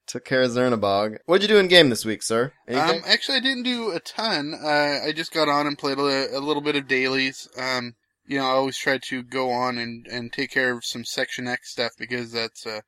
took 0.09 0.25
care 0.25 0.43
of 0.43 0.51
Zernabog. 0.51 1.19
What'd 1.27 1.43
you 1.43 1.55
do 1.55 1.61
in 1.61 1.69
game 1.69 1.91
this 1.91 2.05
week, 2.05 2.23
sir? 2.23 2.53
Um, 2.69 3.03
actually, 3.07 3.37
I 3.39 3.41
didn't 3.41 3.63
do 3.65 3.93
a 3.93 4.01
ton. 4.01 4.55
Uh, 4.55 5.01
I 5.07 5.13
just 5.15 5.33
got 5.33 5.49
on 5.49 5.67
and 5.67 5.79
played 5.79 5.99
a, 5.99 6.37
a 6.37 6.41
little 6.41 6.63
bit 6.63 6.77
of 6.77 6.89
dailies. 6.89 7.49
Um, 7.57 7.95
you 8.27 8.39
know, 8.39 8.45
I 8.47 8.51
always 8.51 8.77
try 8.77 8.99
to 8.99 9.23
go 9.23 9.51
on 9.51 9.79
and, 9.79 10.07
and 10.07 10.33
take 10.33 10.51
care 10.51 10.73
of 10.73 10.85
some 10.85 11.05
Section 11.05 11.47
X 11.47 11.71
stuff 11.71 11.93
because 11.99 12.33
that's 12.33 12.67
uh, 12.67 12.81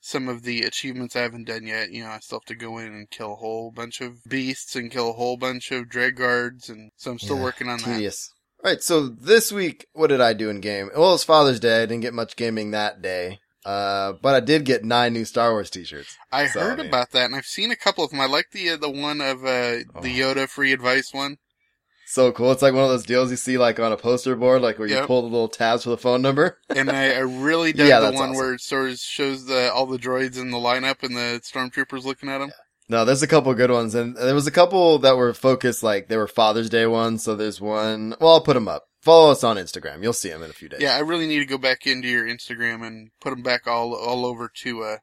some 0.00 0.28
of 0.28 0.42
the 0.42 0.62
achievements 0.62 1.16
I 1.16 1.20
haven't 1.22 1.48
done 1.48 1.66
yet. 1.66 1.90
You 1.90 2.04
know, 2.04 2.10
I 2.10 2.18
still 2.20 2.38
have 2.38 2.46
to 2.46 2.54
go 2.54 2.78
in 2.78 2.86
and 2.86 3.10
kill 3.10 3.32
a 3.32 3.36
whole 3.36 3.72
bunch 3.72 4.00
of 4.00 4.22
beasts 4.28 4.76
and 4.76 4.90
kill 4.90 5.10
a 5.10 5.14
whole 5.14 5.36
bunch 5.36 5.70
of 5.72 5.88
dread 5.88 6.16
guards, 6.16 6.68
and 6.68 6.92
so 6.96 7.10
I'm 7.10 7.18
still 7.18 7.36
Yeah, 7.36 7.42
working 7.42 7.68
on 7.68 7.78
that. 7.78 7.86
Tedious. 7.86 8.30
All 8.64 8.70
right. 8.70 8.82
So 8.82 9.08
this 9.08 9.52
week, 9.52 9.86
what 9.92 10.06
did 10.08 10.20
I 10.20 10.32
do 10.32 10.48
in 10.48 10.60
game? 10.60 10.90
Well, 10.96 11.14
it's 11.14 11.24
Father's 11.24 11.60
Day. 11.60 11.82
I 11.82 11.86
didn't 11.86 12.00
get 12.00 12.14
much 12.14 12.36
gaming 12.36 12.70
that 12.70 13.02
day. 13.02 13.38
Uh, 13.66 14.12
but 14.22 14.34
I 14.36 14.40
did 14.40 14.64
get 14.64 14.84
nine 14.84 15.12
new 15.12 15.24
Star 15.24 15.50
Wars 15.50 15.70
t-shirts. 15.70 16.16
I 16.30 16.46
So, 16.46 16.60
heard 16.60 16.74
I 16.78 16.82
mean- 16.84 16.86
about 16.86 17.10
that, 17.10 17.24
and 17.26 17.34
I've 17.34 17.46
seen 17.46 17.72
a 17.72 17.76
couple 17.76 18.04
of 18.04 18.10
them. 18.10 18.20
I 18.20 18.26
like 18.26 18.46
the 18.52 18.70
uh, 18.70 18.76
the 18.76 18.88
one 18.90 19.20
of 19.20 19.44
uh, 19.44 19.82
Oh. 19.94 20.00
the 20.02 20.18
Yoda 20.20 20.48
free 20.48 20.72
advice 20.72 21.08
one. 21.12 21.38
So 22.08 22.30
cool. 22.30 22.52
It's 22.52 22.62
like 22.62 22.72
one 22.72 22.84
of 22.84 22.90
those 22.90 23.04
deals 23.04 23.32
you 23.32 23.36
see 23.36 23.58
like 23.58 23.80
on 23.80 23.90
a 23.90 23.96
poster 23.96 24.36
board, 24.36 24.62
like 24.62 24.78
where 24.78 24.86
you 24.86 25.00
pull 25.06 25.22
the 25.22 25.28
little 25.28 25.48
tabs 25.48 25.82
for 25.82 25.90
the 25.90 25.98
phone 25.98 26.22
number. 26.22 26.58
and 26.68 26.88
I, 26.88 27.14
I 27.14 27.18
really 27.18 27.72
dug 27.72 27.88
Yeah, 27.88 27.98
the 27.98 28.12
one 28.12 28.30
awesome. 28.30 28.36
where 28.36 28.54
it 28.54 28.60
sort 28.60 28.90
of 28.90 28.98
shows 28.98 29.46
the 29.46 29.72
all 29.72 29.86
the 29.86 29.98
droids 29.98 30.38
in 30.40 30.52
the 30.52 30.58
lineup 30.58 31.02
and 31.02 31.16
the 31.16 31.40
stormtroopers 31.42 32.04
looking 32.04 32.28
at 32.28 32.38
them. 32.38 32.52
No, 32.88 33.04
there's 33.04 33.24
a 33.24 33.26
couple 33.26 33.52
good 33.54 33.72
ones, 33.72 33.96
and 33.96 34.16
there 34.16 34.36
was 34.36 34.46
a 34.46 34.52
couple 34.52 35.00
that 35.00 35.16
were 35.16 35.34
focused 35.34 35.82
like 35.82 36.06
they 36.06 36.16
were 36.16 36.28
Father's 36.28 36.70
Day 36.70 36.86
ones. 36.86 37.24
So 37.24 37.34
there's 37.34 37.60
one. 37.60 38.14
Well, 38.20 38.34
I'll 38.34 38.40
put 38.40 38.54
them 38.54 38.68
up. 38.68 38.84
Follow 39.06 39.30
us 39.30 39.44
on 39.44 39.56
Instagram. 39.56 40.02
You'll 40.02 40.12
see 40.12 40.30
them 40.30 40.42
in 40.42 40.50
a 40.50 40.52
few 40.52 40.68
days. 40.68 40.80
Yeah, 40.80 40.96
I 40.96 40.98
really 40.98 41.28
need 41.28 41.38
to 41.38 41.44
go 41.46 41.58
back 41.58 41.86
into 41.86 42.08
your 42.08 42.26
Instagram 42.26 42.84
and 42.84 43.10
put 43.20 43.30
them 43.30 43.40
back 43.42 43.68
all 43.68 43.94
all 43.94 44.26
over 44.26 44.50
to 44.62 44.82
uh 44.82 44.96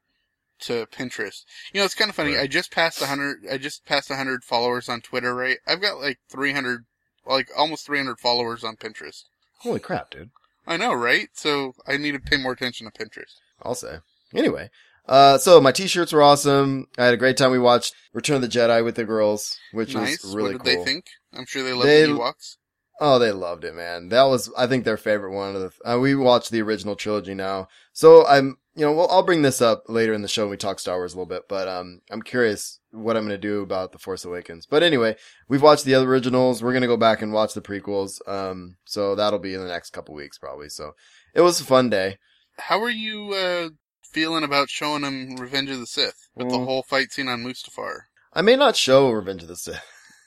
to 0.60 0.86
Pinterest. 0.88 1.46
You 1.72 1.80
know, 1.80 1.86
it's 1.86 1.96
kind 1.96 2.10
of 2.10 2.16
funny. 2.16 2.34
Right. 2.34 2.42
I 2.44 2.48
just 2.48 2.70
passed 2.70 3.02
a 3.02 3.06
hundred. 3.08 3.46
I 3.50 3.58
just 3.58 3.86
passed 3.86 4.12
a 4.12 4.18
hundred 4.18 4.44
followers 4.44 4.90
on 4.90 5.00
Twitter. 5.00 5.34
Right, 5.34 5.60
I've 5.66 5.82
got 5.82 6.02
like 6.02 6.20
three 6.30 6.52
hundred, 6.52 6.84
like 7.26 7.48
almost 7.58 7.86
three 7.86 7.98
hundred 7.98 8.20
followers 8.20 8.62
on 8.66 8.76
Pinterest. 8.76 9.24
Holy 9.60 9.80
crap, 9.80 10.10
dude. 10.10 10.32
I 10.68 10.76
know, 10.76 10.94
right? 10.94 11.30
So 11.32 11.74
I 11.88 11.96
need 11.96 12.12
to 12.12 12.20
pay 12.20 12.36
more 12.36 12.52
attention 12.52 12.92
to 12.92 12.92
Pinterest. 12.92 13.36
I'll 13.62 13.74
say. 13.74 14.00
Anyway, 14.36 14.70
uh, 15.08 15.38
so 15.38 15.62
my 15.62 15.72
t-shirts 15.72 16.12
were 16.12 16.22
awesome. 16.24 16.88
I 16.98 17.06
had 17.06 17.14
a 17.14 17.18
great 17.18 17.38
time. 17.38 17.52
We 17.52 17.60
watched 17.60 17.94
Return 18.12 18.36
of 18.36 18.42
the 18.42 18.48
Jedi 18.50 18.84
with 18.84 18.96
the 18.96 19.06
girls, 19.06 19.58
which 19.72 19.96
nice. 19.96 20.22
was 20.24 20.36
really 20.36 20.56
what 20.56 20.64
did 20.66 20.76
cool. 20.76 20.84
they 20.84 20.92
think? 20.92 21.06
I'm 21.34 21.46
sure 21.46 21.64
they 21.64 21.72
love 21.72 21.84
They- 21.84 22.02
the 22.02 22.08
Ewoks. 22.10 22.58
Oh, 23.00 23.18
they 23.20 23.32
loved 23.32 23.64
it, 23.66 23.74
man. 23.74 24.10
That 24.10 24.24
was, 24.24 24.52
I 24.58 24.68
think, 24.68 24.86
their 24.86 24.98
favorite 24.98 25.34
one 25.34 25.56
of 25.56 25.62
the. 25.62 25.94
Uh, 25.94 26.00
we 26.00 26.16
watched 26.16 26.52
the 26.52 26.62
original 26.62 26.96
trilogy 26.96 27.34
now, 27.34 27.68
so 27.92 28.26
I'm, 28.28 28.58
you 28.76 28.86
know, 28.86 28.92
well, 28.94 29.08
I'll 29.10 29.24
bring 29.24 29.42
this 29.42 29.62
up 29.62 29.84
later 29.90 30.14
in 30.14 30.22
the 30.22 30.28
show 30.28 30.44
when 30.44 30.52
we 30.52 30.58
talk 30.58 30.80
Star 30.80 30.98
Wars 30.98 31.14
a 31.14 31.18
little 31.18 31.26
bit. 31.28 31.44
But 31.50 31.68
um, 31.68 32.02
I'm 32.12 32.22
curious 32.22 32.80
what 32.92 33.18
I'm 33.18 33.24
going 33.24 33.36
to 33.36 33.38
do 33.48 33.62
about 33.62 33.92
the 33.92 33.98
Force 34.00 34.26
Awakens. 34.26 34.66
But 34.68 34.84
anyway, 34.84 35.16
we've 35.50 35.62
watched 35.64 35.86
the 35.86 35.96
other 35.96 36.08
originals. 36.08 36.62
We're 36.62 36.72
going 36.72 36.82
to 36.84 36.88
go 36.88 36.98
back 36.98 37.22
and 37.22 37.34
watch 37.34 37.54
the 37.56 37.62
prequels. 37.62 38.20
Um, 38.28 38.78
so 38.86 39.16
that'll 39.16 39.40
be 39.40 39.54
in 39.56 39.62
the 39.62 39.68
next 39.68 39.90
couple 39.92 40.14
weeks 40.16 40.38
probably. 40.38 40.70
So 40.70 40.92
it 41.34 41.42
was 41.42 41.60
a 41.60 41.66
fun 41.66 41.90
day. 41.90 42.18
How 42.58 42.80
are 42.84 42.90
you 42.92 43.34
uh 43.34 43.70
feeling 44.04 44.44
about 44.44 44.70
showing 44.70 45.02
them 45.02 45.36
Revenge 45.38 45.72
of 45.72 45.80
the 45.80 45.88
Sith 45.88 46.30
with 46.36 46.50
the 46.50 46.58
Mm. 46.58 46.66
whole 46.66 46.84
fight 46.84 47.12
scene 47.12 47.28
on 47.28 47.44
Mustafar? 47.44 48.02
I 48.34 48.44
may 48.44 48.56
not 48.56 48.76
show 48.76 49.10
Revenge 49.10 49.42
of 49.42 49.48
the 49.50 49.56
Sith. 49.56 49.82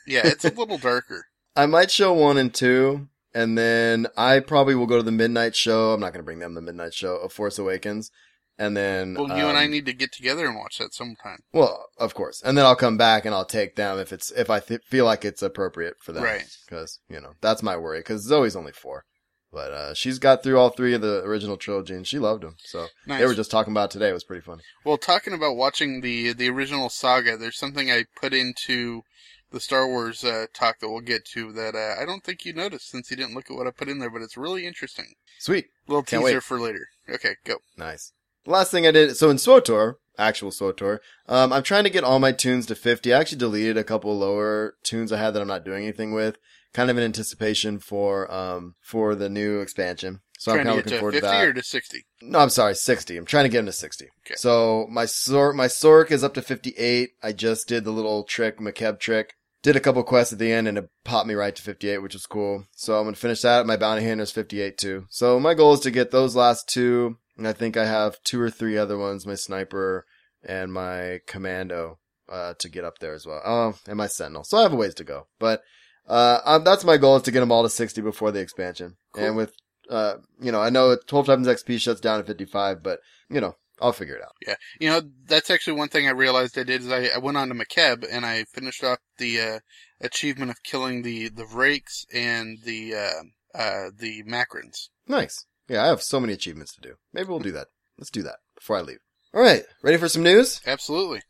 Yeah, 0.08 0.22
it's 0.24 0.44
a 0.44 0.50
little 0.52 0.78
darker. 0.78 1.26
I 1.56 1.66
might 1.66 1.90
show 1.90 2.12
one 2.12 2.36
and 2.36 2.52
two, 2.52 3.08
and 3.34 3.56
then 3.56 4.06
I 4.16 4.40
probably 4.40 4.74
will 4.74 4.86
go 4.86 4.96
to 4.98 5.02
the 5.02 5.12
midnight 5.12 5.56
show. 5.56 5.92
I'm 5.92 6.00
not 6.00 6.12
going 6.12 6.20
to 6.22 6.24
bring 6.24 6.38
them 6.40 6.54
the 6.54 6.60
midnight 6.60 6.94
show 6.94 7.16
of 7.16 7.32
Force 7.32 7.58
Awakens, 7.58 8.10
and 8.58 8.76
then 8.76 9.14
Well, 9.14 9.28
you 9.28 9.46
and 9.46 9.56
I 9.56 9.64
um, 9.64 9.70
need 9.70 9.86
to 9.86 9.92
get 9.92 10.12
together 10.12 10.46
and 10.46 10.56
watch 10.56 10.78
that 10.78 10.94
sometime. 10.94 11.38
Well, 11.52 11.86
of 11.98 12.14
course, 12.14 12.42
and 12.44 12.56
then 12.56 12.64
I'll 12.66 12.76
come 12.76 12.96
back 12.96 13.24
and 13.24 13.34
I'll 13.34 13.44
take 13.44 13.76
them 13.76 13.98
if 13.98 14.12
it's 14.12 14.30
if 14.32 14.50
I 14.50 14.60
th- 14.60 14.82
feel 14.86 15.04
like 15.06 15.24
it's 15.24 15.42
appropriate 15.42 15.94
for 16.00 16.12
them, 16.12 16.24
Right. 16.24 16.44
Because 16.68 16.98
you 17.08 17.20
know 17.20 17.32
that's 17.40 17.62
my 17.62 17.76
worry. 17.76 18.00
Because 18.00 18.22
Zoe's 18.26 18.56
only 18.56 18.72
four, 18.72 19.04
but 19.52 19.72
uh, 19.72 19.94
she's 19.94 20.18
got 20.18 20.42
through 20.42 20.58
all 20.58 20.70
three 20.70 20.94
of 20.94 21.00
the 21.00 21.22
original 21.24 21.56
trilogy 21.56 21.94
and 21.94 22.06
she 22.06 22.18
loved 22.18 22.42
them. 22.42 22.56
So 22.64 22.86
Nice. 23.06 23.20
they 23.20 23.26
were 23.26 23.34
just 23.34 23.50
talking 23.50 23.72
about 23.72 23.90
today. 23.90 24.10
It 24.10 24.14
was 24.14 24.24
pretty 24.24 24.42
funny. 24.42 24.62
Well, 24.84 24.98
talking 24.98 25.32
about 25.32 25.56
watching 25.56 26.00
the 26.02 26.32
the 26.32 26.48
original 26.50 26.88
saga, 26.90 27.36
there's 27.36 27.58
something 27.58 27.90
I 27.90 28.04
put 28.20 28.32
into 28.34 29.02
the 29.50 29.60
Star 29.60 29.86
Wars 29.86 30.24
uh, 30.24 30.46
talk 30.52 30.80
that 30.80 30.88
we'll 30.88 31.00
get 31.00 31.24
to 31.26 31.52
that 31.52 31.74
uh, 31.74 32.00
I 32.00 32.04
don't 32.04 32.24
think 32.24 32.44
you 32.44 32.52
noticed 32.52 32.90
since 32.90 33.10
you 33.10 33.16
didn't 33.16 33.34
look 33.34 33.50
at 33.50 33.56
what 33.56 33.66
I 33.66 33.70
put 33.70 33.88
in 33.88 33.98
there, 33.98 34.10
but 34.10 34.22
it's 34.22 34.36
really 34.36 34.66
interesting. 34.66 35.14
Sweet, 35.38 35.66
little 35.86 36.02
Can't 36.02 36.22
teaser 36.24 36.36
wait. 36.36 36.42
for 36.42 36.60
later. 36.60 36.88
Okay, 37.08 37.36
go. 37.44 37.56
nice. 37.76 38.12
last 38.46 38.70
thing 38.70 38.86
I 38.86 38.90
did, 38.90 39.16
so 39.16 39.30
in 39.30 39.36
SWTOR, 39.36 39.96
actual 40.18 40.50
SWTOR, 40.50 40.98
um, 41.28 41.52
I'm 41.52 41.62
trying 41.62 41.84
to 41.84 41.90
get 41.90 42.04
all 42.04 42.18
my 42.18 42.32
tunes 42.32 42.66
to 42.66 42.74
50. 42.74 43.12
I 43.12 43.20
actually 43.20 43.38
deleted 43.38 43.76
a 43.76 43.84
couple 43.84 44.16
lower 44.16 44.74
tunes 44.82 45.12
I 45.12 45.18
had 45.18 45.32
that 45.34 45.42
I'm 45.42 45.48
not 45.48 45.64
doing 45.64 45.84
anything 45.84 46.12
with, 46.12 46.38
kind 46.72 46.90
of 46.90 46.96
in 46.98 47.04
anticipation 47.04 47.78
for, 47.78 48.32
um, 48.32 48.74
for 48.80 49.14
the 49.14 49.28
new 49.28 49.60
expansion. 49.60 50.20
So 50.38 50.52
Trying 50.52 50.60
I'm 50.60 50.66
kind 50.66 50.78
of 50.80 50.84
looking 50.84 50.92
to 50.92 50.98
forward 50.98 51.12
to 51.12 51.20
50 51.20 51.26
that. 51.30 51.44
or 51.46 51.52
to 51.54 51.62
60? 51.62 52.06
No, 52.20 52.38
I'm 52.40 52.50
sorry, 52.50 52.74
60. 52.74 53.16
I'm 53.16 53.24
trying 53.24 53.44
to 53.44 53.48
get 53.48 53.60
him 53.60 53.66
to 53.66 53.72
60. 53.72 54.08
Okay. 54.26 54.34
So 54.36 54.86
my 54.90 55.04
Sorc, 55.04 55.54
my 55.54 55.66
Sorc 55.66 56.10
is 56.10 56.22
up 56.22 56.34
to 56.34 56.42
58. 56.42 57.10
I 57.22 57.32
just 57.32 57.68
did 57.68 57.84
the 57.84 57.90
little 57.90 58.22
trick, 58.22 58.58
Makeb 58.58 58.98
trick. 59.00 59.35
Did 59.62 59.76
a 59.76 59.80
couple 59.80 60.02
quests 60.04 60.32
at 60.32 60.38
the 60.38 60.52
end 60.52 60.68
and 60.68 60.78
it 60.78 60.90
popped 61.04 61.26
me 61.26 61.34
right 61.34 61.54
to 61.54 61.62
58, 61.62 61.98
which 61.98 62.14
was 62.14 62.26
cool. 62.26 62.66
So 62.76 62.96
I'm 62.96 63.04
going 63.04 63.14
to 63.14 63.20
finish 63.20 63.42
that. 63.42 63.66
My 63.66 63.76
bounty 63.76 64.06
hunter 64.06 64.22
is 64.22 64.30
58 64.30 64.78
too. 64.78 65.06
So 65.10 65.40
my 65.40 65.54
goal 65.54 65.74
is 65.74 65.80
to 65.80 65.90
get 65.90 66.10
those 66.10 66.36
last 66.36 66.68
two. 66.68 67.18
And 67.36 67.46
I 67.46 67.52
think 67.52 67.76
I 67.76 67.84
have 67.84 68.22
two 68.22 68.40
or 68.40 68.50
three 68.50 68.78
other 68.78 68.96
ones, 68.96 69.26
my 69.26 69.34
sniper 69.34 70.06
and 70.42 70.72
my 70.72 71.20
commando, 71.26 71.98
uh, 72.30 72.54
to 72.58 72.68
get 72.68 72.84
up 72.84 72.98
there 72.98 73.14
as 73.14 73.26
well. 73.26 73.42
Oh, 73.44 73.74
and 73.86 73.96
my 73.96 74.06
sentinel. 74.06 74.44
So 74.44 74.58
I 74.58 74.62
have 74.62 74.72
a 74.72 74.76
ways 74.76 74.94
to 74.94 75.04
go, 75.04 75.26
but, 75.38 75.62
uh, 76.08 76.40
um, 76.44 76.64
that's 76.64 76.84
my 76.84 76.96
goal 76.96 77.16
is 77.16 77.22
to 77.22 77.30
get 77.30 77.40
them 77.40 77.52
all 77.52 77.62
to 77.62 77.68
60 77.68 78.00
before 78.00 78.30
the 78.30 78.40
expansion. 78.40 78.96
Cool. 79.12 79.24
And 79.24 79.36
with, 79.36 79.54
uh, 79.90 80.14
you 80.40 80.50
know, 80.52 80.60
I 80.60 80.70
know 80.70 80.96
12 80.96 81.26
times 81.26 81.46
XP 81.46 81.80
shuts 81.80 82.00
down 82.00 82.20
at 82.20 82.26
55, 82.26 82.82
but 82.82 83.00
you 83.28 83.40
know, 83.40 83.56
I'll 83.80 83.92
figure 83.92 84.16
it 84.16 84.22
out. 84.22 84.34
Yeah. 84.46 84.54
You 84.80 84.88
know, 84.88 85.02
that's 85.26 85.50
actually 85.50 85.78
one 85.78 85.88
thing 85.88 86.06
I 86.06 86.12
realized 86.12 86.58
I 86.58 86.62
did 86.62 86.82
is 86.82 86.90
I, 86.90 87.08
I 87.14 87.18
went 87.18 87.36
on 87.36 87.48
to 87.48 87.54
Makeb 87.54 88.06
and 88.10 88.24
I 88.24 88.44
finished 88.44 88.82
off 88.82 88.98
the, 89.18 89.40
uh, 89.40 89.58
achievement 90.00 90.50
of 90.50 90.62
killing 90.62 91.02
the, 91.02 91.28
the 91.28 91.44
Vrakes 91.44 92.04
and 92.12 92.58
the, 92.64 92.94
uh, 92.94 93.58
uh, 93.58 93.90
the 93.98 94.22
Macrins. 94.24 94.88
Nice. 95.06 95.46
Yeah, 95.68 95.84
I 95.84 95.88
have 95.88 96.02
so 96.02 96.20
many 96.20 96.32
achievements 96.32 96.74
to 96.74 96.80
do. 96.80 96.94
Maybe 97.12 97.28
we'll 97.28 97.38
do 97.38 97.52
that. 97.52 97.68
Let's 97.98 98.10
do 98.10 98.22
that 98.22 98.36
before 98.54 98.76
I 98.76 98.82
leave. 98.82 98.98
All 99.34 99.42
right, 99.42 99.64
ready 99.82 99.98
for 99.98 100.08
some 100.08 100.22
news? 100.22 100.60
Absolutely. 100.66 101.22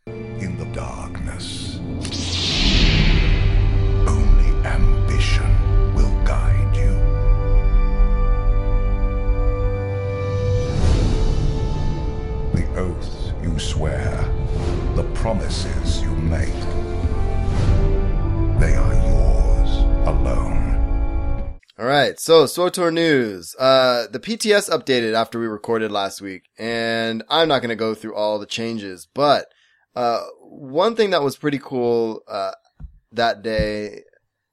Promises 15.27 16.03
you 16.03 16.11
make, 16.11 16.55
they 18.61 18.77
are 18.77 18.95
yours 18.95 19.71
alone. 20.07 21.59
All 21.77 21.85
right, 21.85 22.17
so 22.21 22.45
SWTOR 22.45 22.93
news. 22.93 23.57
Uh, 23.59 24.07
the 24.09 24.21
PTS 24.21 24.71
updated 24.71 25.15
after 25.15 25.41
we 25.41 25.49
recorded 25.49 25.91
last 25.91 26.23
week, 26.23 26.45
and 26.61 27.25
I'm 27.29 27.49
not 27.49 27.59
going 27.59 27.71
to 27.71 27.75
go 27.75 27.93
through 27.93 28.15
all 28.15 28.39
the 28.39 28.47
changes, 28.47 29.09
but 29.15 29.47
uh, 29.97 30.21
one 30.43 30.95
thing 30.95 31.11
that 31.11 31.25
was 31.25 31.37
pretty 31.37 31.59
cool 31.59 32.23
uh, 32.29 32.53
that 33.11 33.43
day, 33.43 34.03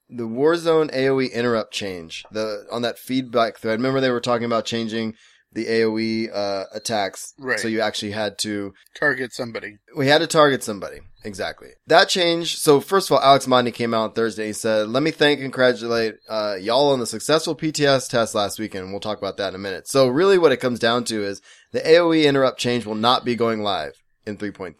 the 0.09 0.23
Warzone 0.23 0.91
AOE 0.91 1.31
interrupt 1.33 1.71
change. 1.71 2.25
The 2.31 2.65
on 2.71 2.81
that 2.81 2.97
feedback 2.97 3.59
thread. 3.59 3.77
Remember 3.77 4.01
they 4.01 4.09
were 4.09 4.19
talking 4.19 4.45
about 4.45 4.65
changing 4.65 5.13
the 5.53 5.65
AOE 5.65 6.29
uh, 6.33 6.65
attacks, 6.73 7.33
Right. 7.39 7.59
So 7.59 7.67
you 7.67 7.81
actually 7.81 8.11
had 8.11 8.37
to 8.39 8.73
Target 8.99 9.33
somebody. 9.33 9.77
we 9.95 10.07
had 10.07 10.19
to 10.19 10.27
target 10.27 10.63
somebody. 10.63 10.99
Exactly. 11.25 11.69
That 11.87 12.09
changed. 12.09 12.59
So 12.59 12.81
first 12.81 13.09
of 13.09 13.15
all, 13.17 13.23
Alex 13.23 13.45
Modny 13.45 13.73
came 13.73 13.93
out 13.93 14.03
on 14.09 14.13
Thursday. 14.13 14.47
He 14.47 14.53
said, 14.53 14.89
let 14.89 15.03
me 15.03 15.11
thank 15.11 15.39
and 15.39 15.53
congratulate, 15.53 16.15
uh, 16.29 16.55
y'all 16.59 16.89
on 16.91 16.99
the 16.99 17.05
successful 17.07 17.55
PTS 17.55 18.09
test 18.09 18.35
last 18.35 18.59
weekend. 18.59 18.91
We'll 18.91 18.99
talk 18.99 19.19
about 19.19 19.37
that 19.37 19.49
in 19.49 19.55
a 19.55 19.59
minute. 19.59 19.87
So 19.87 20.07
really 20.09 20.37
what 20.37 20.51
it 20.51 20.57
comes 20.57 20.79
down 20.79 21.05
to 21.05 21.23
is 21.23 21.41
the 21.71 21.79
AOE 21.79 22.25
interrupt 22.25 22.59
change 22.59 22.85
will 22.85 22.95
not 22.95 23.23
be 23.23 23.35
going 23.35 23.61
live 23.61 23.93
in 24.25 24.37
3.3. 24.37 24.75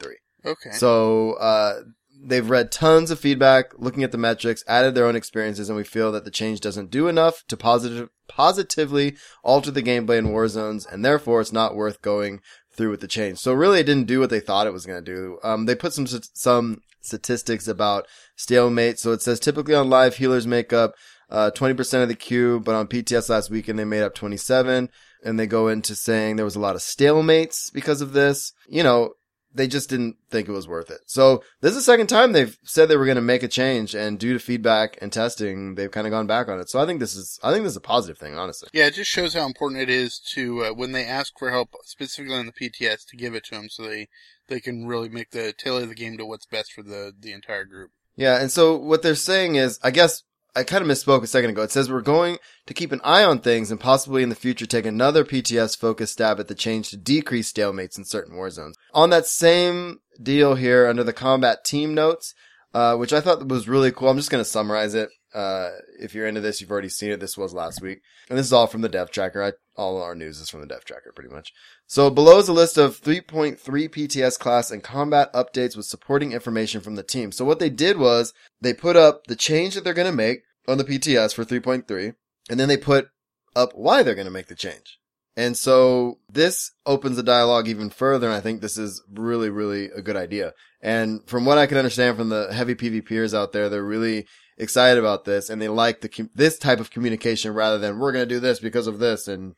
Okay. 0.46 0.72
So, 0.72 1.34
uh, 1.34 1.82
they've 2.24 2.50
read 2.50 2.72
tons 2.72 3.12
of 3.12 3.20
feedback, 3.20 3.72
looking 3.78 4.04
at 4.04 4.12
the 4.12 4.18
metrics, 4.18 4.64
added 4.68 4.96
their 4.96 5.06
own 5.06 5.16
experiences, 5.16 5.70
and 5.70 5.78
we 5.78 5.84
feel 5.84 6.12
that 6.12 6.26
the 6.26 6.32
change 6.32 6.60
doesn't 6.60 6.92
do 6.92 7.08
enough 7.08 7.44
to 7.48 7.58
positive, 7.58 8.10
positively 8.28 9.16
alter 9.44 9.72
the 9.72 9.84
gameplay 9.84 10.18
in 10.18 10.28
Warzones, 10.28 10.92
and 10.92 11.04
therefore 11.04 11.42
it's 11.42 11.52
not 11.52 11.76
worth 11.76 12.02
going 12.02 12.42
through 12.72 12.90
with 12.90 13.02
the 13.02 13.08
change. 13.08 13.38
So 13.38 13.54
really 13.54 13.82
it 13.82 13.86
didn't 13.86 14.08
do 14.08 14.20
what 14.20 14.30
they 14.30 14.40
thought 14.40 14.68
it 14.68 14.74
was 14.74 14.86
going 14.86 15.04
to 15.04 15.14
do. 15.14 15.38
Um, 15.44 15.66
they 15.66 15.76
put 15.76 15.94
some, 15.94 16.08
some 16.08 16.82
statistics 17.02 17.68
about 17.68 18.08
stalemate. 18.36 19.00
So 19.00 19.12
it 19.12 19.22
says 19.22 19.40
typically 19.40 19.76
on 19.76 19.90
live 19.90 20.18
healers 20.18 20.48
make 20.48 20.74
up, 20.74 20.94
uh, 21.30 21.52
20% 21.52 22.04
of 22.04 22.10
the 22.10 22.16
queue, 22.16 22.62
but 22.64 22.76
on 22.76 22.88
PTS 22.88 23.30
last 23.30 23.50
weekend 23.50 23.80
they 23.80 23.86
made 23.86 24.04
up 24.04 24.16
27. 24.16 24.90
And 25.26 25.40
they 25.40 25.48
go 25.48 25.68
into 25.68 25.96
saying 25.96 26.36
there 26.36 26.46
was 26.46 26.56
a 26.56 26.60
lot 26.60 26.76
of 26.76 26.82
stalemates 26.82 27.72
because 27.72 28.02
of 28.02 28.14
this. 28.14 28.52
You 28.68 28.84
know, 28.84 29.14
they 29.54 29.68
just 29.68 29.90
didn't 29.90 30.18
think 30.30 30.48
it 30.48 30.52
was 30.52 30.68
worth 30.68 30.90
it. 30.90 31.02
So 31.06 31.44
this 31.62 31.72
is 31.72 31.78
the 31.78 31.84
second 31.84 32.08
time 32.08 32.32
they've 32.32 32.58
said 32.64 32.90
they 32.90 32.98
were 32.98 33.06
going 33.06 33.16
to 33.16 33.22
make 33.22 33.44
a 33.44 33.48
change 33.48 33.94
and 33.94 34.20
due 34.20 34.34
to 34.34 34.40
feedback 34.40 34.98
and 35.02 35.12
testing, 35.12 35.76
they've 35.76 35.92
kind 35.92 36.08
of 36.08 36.12
gone 36.12 36.28
back 36.28 36.48
on 36.48 36.60
it. 36.60 36.70
So 36.70 36.80
I 36.80 36.86
think 36.86 37.00
this 37.00 37.16
is, 37.16 37.40
I 37.44 37.52
think 37.52 37.64
this 37.64 37.72
is 37.72 37.78
a 37.78 37.82
positive 37.82 38.18
thing, 38.18 38.38
honestly. 38.38 38.70
Yeah, 38.74 38.88
it 38.88 38.96
just 38.96 39.12
shows 39.12 39.34
how 39.34 39.46
important 39.46 39.82
it 39.82 39.90
is 39.90 40.20
to 40.34 40.66
uh, 40.66 40.74
when 40.74 40.92
they 40.92 41.06
ask 41.06 41.38
for 41.38 41.52
help, 41.52 41.76
specifically 41.84 42.36
on 42.36 42.48
the 42.48 42.52
PTS, 42.52 43.06
to 43.08 43.18
give 43.18 43.36
it 43.36 43.46
to 43.46 43.52
them 43.56 43.70
so 43.70 43.84
they 43.84 44.10
they 44.48 44.60
can 44.60 44.86
really 44.86 45.10
make 45.10 45.32
the 45.32 45.54
tailor 45.58 45.86
the 45.86 45.96
game 45.96 46.18
to 46.18 46.26
what's 46.26 46.46
best 46.46 46.74
for 46.74 46.84
the 46.84 47.14
the 47.18 47.32
entire 47.32 47.66
group. 47.66 47.92
Yeah. 48.16 48.40
And 48.40 48.52
so 48.52 48.76
what 48.76 49.02
they're 49.02 49.16
saying 49.16 49.56
is, 49.56 49.80
I 49.84 49.92
guess 49.92 50.24
I 50.56 50.64
kind 50.64 50.84
of 50.84 50.90
misspoke 50.90 51.24
a 51.24 51.28
second 51.28 51.50
ago. 51.50 51.64
It 51.64 51.72
says 51.72 51.90
we're 51.90 52.02
going 52.02 52.38
to 52.68 52.74
keep 52.74 52.92
an 52.92 53.02
eye 53.04 53.24
on 53.24 53.40
things 53.40 53.72
and 53.72 53.80
possibly 53.80 54.22
in 54.22 54.30
the 54.30 54.36
future 54.36 54.68
take 54.68 54.86
another 54.86 55.24
PTS 55.24 55.78
focused 55.78 56.14
stab 56.14 56.40
at 56.40 56.48
the 56.48 56.56
change 56.56 56.90
to 56.90 56.98
decrease 56.98 57.52
stalemates 57.52 57.98
in 57.98 58.06
certain 58.06 58.36
war 58.36 58.50
zones. 58.52 58.76
On 58.94 59.10
that 59.10 59.26
same 59.26 60.00
deal 60.22 60.56
here 60.56 60.88
under 60.88 61.04
the 61.04 61.14
combat 61.14 61.64
team 61.66 61.96
notes, 61.96 62.36
uh, 62.74 62.96
which 62.96 63.14
I 63.14 63.22
thought 63.22 63.48
was 63.48 63.68
really 63.68 63.92
cool. 63.92 64.10
I'm 64.10 64.18
just 64.18 64.30
going 64.30 64.44
to 64.44 64.50
summarize 64.50 64.94
it. 64.94 65.10
Uh, 65.34 65.72
if 66.00 66.14
you're 66.14 66.28
into 66.28 66.42
this, 66.42 66.62
you've 66.62 66.72
already 66.72 66.90
seen 66.90 67.12
it. 67.12 67.20
This 67.20 67.38
was 67.38 67.54
last 67.54 67.82
week. 67.82 68.02
And 68.30 68.38
this 68.38 68.46
is 68.46 68.54
all 68.54 68.68
from 68.68 68.82
the 68.82 68.90
dev 68.90 69.12
tracker. 69.12 69.44
I, 69.44 69.54
all 69.76 70.02
our 70.02 70.16
news 70.16 70.40
is 70.40 70.50
from 70.50 70.62
the 70.62 70.68
dev 70.68 70.86
tracker 70.86 71.12
pretty 71.14 71.34
much. 71.34 71.54
So 71.88 72.10
below 72.10 72.38
is 72.38 72.48
a 72.48 72.54
list 72.54 72.78
of 72.78 73.02
3.3 73.02 73.58
PTS 73.58 74.38
class 74.38 74.72
and 74.72 74.84
combat 74.84 75.34
updates 75.34 75.76
with 75.76 75.86
supporting 75.86 76.32
information 76.32 76.82
from 76.82 76.96
the 76.96 77.04
team. 77.04 77.32
So 77.32 77.46
what 77.46 77.60
they 77.60 77.70
did 77.70 77.98
was 77.98 78.34
they 78.62 78.74
put 78.74 78.96
up 78.96 79.26
the 79.28 79.36
change 79.36 79.76
that 79.76 79.84
they're 79.84 79.94
going 79.94 80.12
to 80.12 80.16
make 80.16 80.44
on 80.68 80.78
the 80.78 80.86
PTS 80.86 81.34
for 81.34 81.44
3.3 81.44 82.16
and 82.50 82.60
then 82.60 82.68
they 82.68 82.78
put 82.78 83.10
up 83.56 83.72
why 83.74 84.04
they're 84.04 84.16
going 84.16 84.26
to 84.26 84.32
make 84.32 84.48
the 84.48 84.56
change. 84.56 85.00
And 85.36 85.58
so 85.58 86.20
this 86.30 86.72
opens 86.86 87.16
the 87.16 87.24
dialogue 87.24 87.68
even 87.68 87.90
further. 87.90 88.28
And 88.28 88.36
I 88.36 88.42
think 88.42 88.62
this 88.62 88.78
is 88.78 89.02
really, 89.12 89.50
really 89.50 89.86
a 89.86 90.02
good 90.02 90.16
idea. 90.16 90.54
And 90.82 91.28
from 91.28 91.46
what 91.46 91.58
I 91.58 91.66
can 91.66 91.78
understand 91.78 92.18
from 92.18 92.30
the 92.30 92.54
heavy 92.54 92.76
PvPers 92.76 93.34
out 93.34 93.52
there, 93.52 93.70
they're 93.70 93.84
really 93.84 94.28
excited 94.58 95.00
about 95.00 95.26
this 95.26 95.50
and 95.50 95.62
they 95.62 95.68
like 95.68 96.02
the, 96.02 96.30
this 96.34 96.58
type 96.58 96.80
of 96.80 96.92
communication 96.92 97.54
rather 97.54 97.78
than 97.78 98.00
we're 98.00 98.12
going 98.12 98.28
to 98.28 98.36
do 98.36 98.40
this 98.40 98.60
because 98.60 98.88
of 98.88 99.00
this 99.00 99.28
and, 99.28 99.56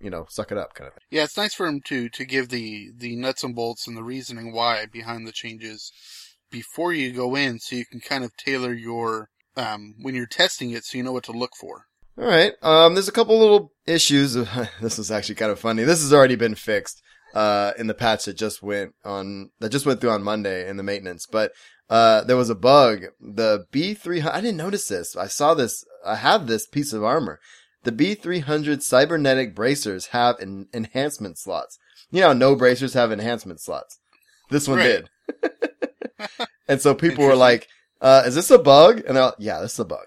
you 0.00 0.10
know, 0.10 0.26
suck 0.28 0.52
it 0.52 0.58
up 0.58 0.74
kind 0.74 0.88
of 0.88 0.94
thing. 0.94 1.02
Yeah, 1.10 1.24
it's 1.24 1.36
nice 1.36 1.54
for 1.54 1.66
them 1.66 1.80
to 1.86 2.08
to 2.10 2.24
give 2.24 2.48
the 2.48 2.90
the 2.96 3.16
nuts 3.16 3.42
and 3.44 3.54
bolts 3.54 3.86
and 3.86 3.96
the 3.96 4.04
reasoning 4.04 4.52
why 4.52 4.86
behind 4.86 5.26
the 5.26 5.32
changes 5.32 5.92
before 6.50 6.92
you 6.92 7.12
go 7.12 7.34
in, 7.34 7.58
so 7.58 7.76
you 7.76 7.86
can 7.86 8.00
kind 8.00 8.22
of 8.24 8.36
tailor 8.36 8.72
your 8.72 9.30
um 9.56 9.94
when 10.00 10.14
you're 10.14 10.26
testing 10.26 10.70
it, 10.70 10.84
so 10.84 10.98
you 10.98 11.04
know 11.04 11.12
what 11.12 11.24
to 11.24 11.32
look 11.32 11.56
for. 11.58 11.86
All 12.18 12.24
right. 12.24 12.52
Um, 12.62 12.94
there's 12.94 13.08
a 13.08 13.12
couple 13.12 13.38
little 13.38 13.72
issues. 13.86 14.34
this 14.80 14.98
is 14.98 15.10
actually 15.10 15.34
kind 15.34 15.52
of 15.52 15.60
funny. 15.60 15.84
This 15.84 16.00
has 16.00 16.12
already 16.14 16.36
been 16.36 16.54
fixed, 16.54 17.02
uh, 17.34 17.72
in 17.78 17.86
the 17.86 17.94
patch 17.94 18.24
that 18.24 18.36
just 18.36 18.62
went 18.62 18.94
on, 19.04 19.50
that 19.60 19.68
just 19.68 19.84
went 19.84 20.00
through 20.00 20.10
on 20.10 20.22
Monday 20.22 20.66
in 20.68 20.78
the 20.78 20.82
maintenance. 20.82 21.26
But, 21.30 21.52
uh, 21.88 22.22
there 22.24 22.36
was 22.36 22.50
a 22.50 22.54
bug. 22.54 23.06
The 23.20 23.66
B300, 23.72 24.30
I 24.32 24.40
didn't 24.40 24.56
notice 24.56 24.88
this. 24.88 25.16
I 25.16 25.26
saw 25.26 25.54
this, 25.54 25.84
I 26.04 26.16
have 26.16 26.46
this 26.46 26.66
piece 26.66 26.92
of 26.92 27.04
armor. 27.04 27.40
The 27.84 27.92
B300 27.92 28.82
cybernetic 28.82 29.54
bracers 29.54 30.06
have 30.06 30.40
en- 30.40 30.68
enhancement 30.74 31.38
slots. 31.38 31.78
You 32.10 32.20
know, 32.20 32.32
no 32.32 32.56
bracers 32.56 32.94
have 32.94 33.12
enhancement 33.12 33.60
slots. 33.60 33.98
This 34.50 34.66
one 34.68 34.78
Right. 34.78 35.04
did. 35.42 35.50
and 36.68 36.80
so 36.80 36.94
people 36.94 37.24
were 37.24 37.36
like, 37.36 37.68
uh, 38.00 38.24
is 38.26 38.34
this 38.34 38.50
a 38.50 38.58
bug? 38.58 39.02
And 39.06 39.16
they're 39.16 39.24
like, 39.24 39.34
yeah, 39.38 39.60
this 39.60 39.74
is 39.74 39.80
a 39.80 39.84
bug. 39.84 40.06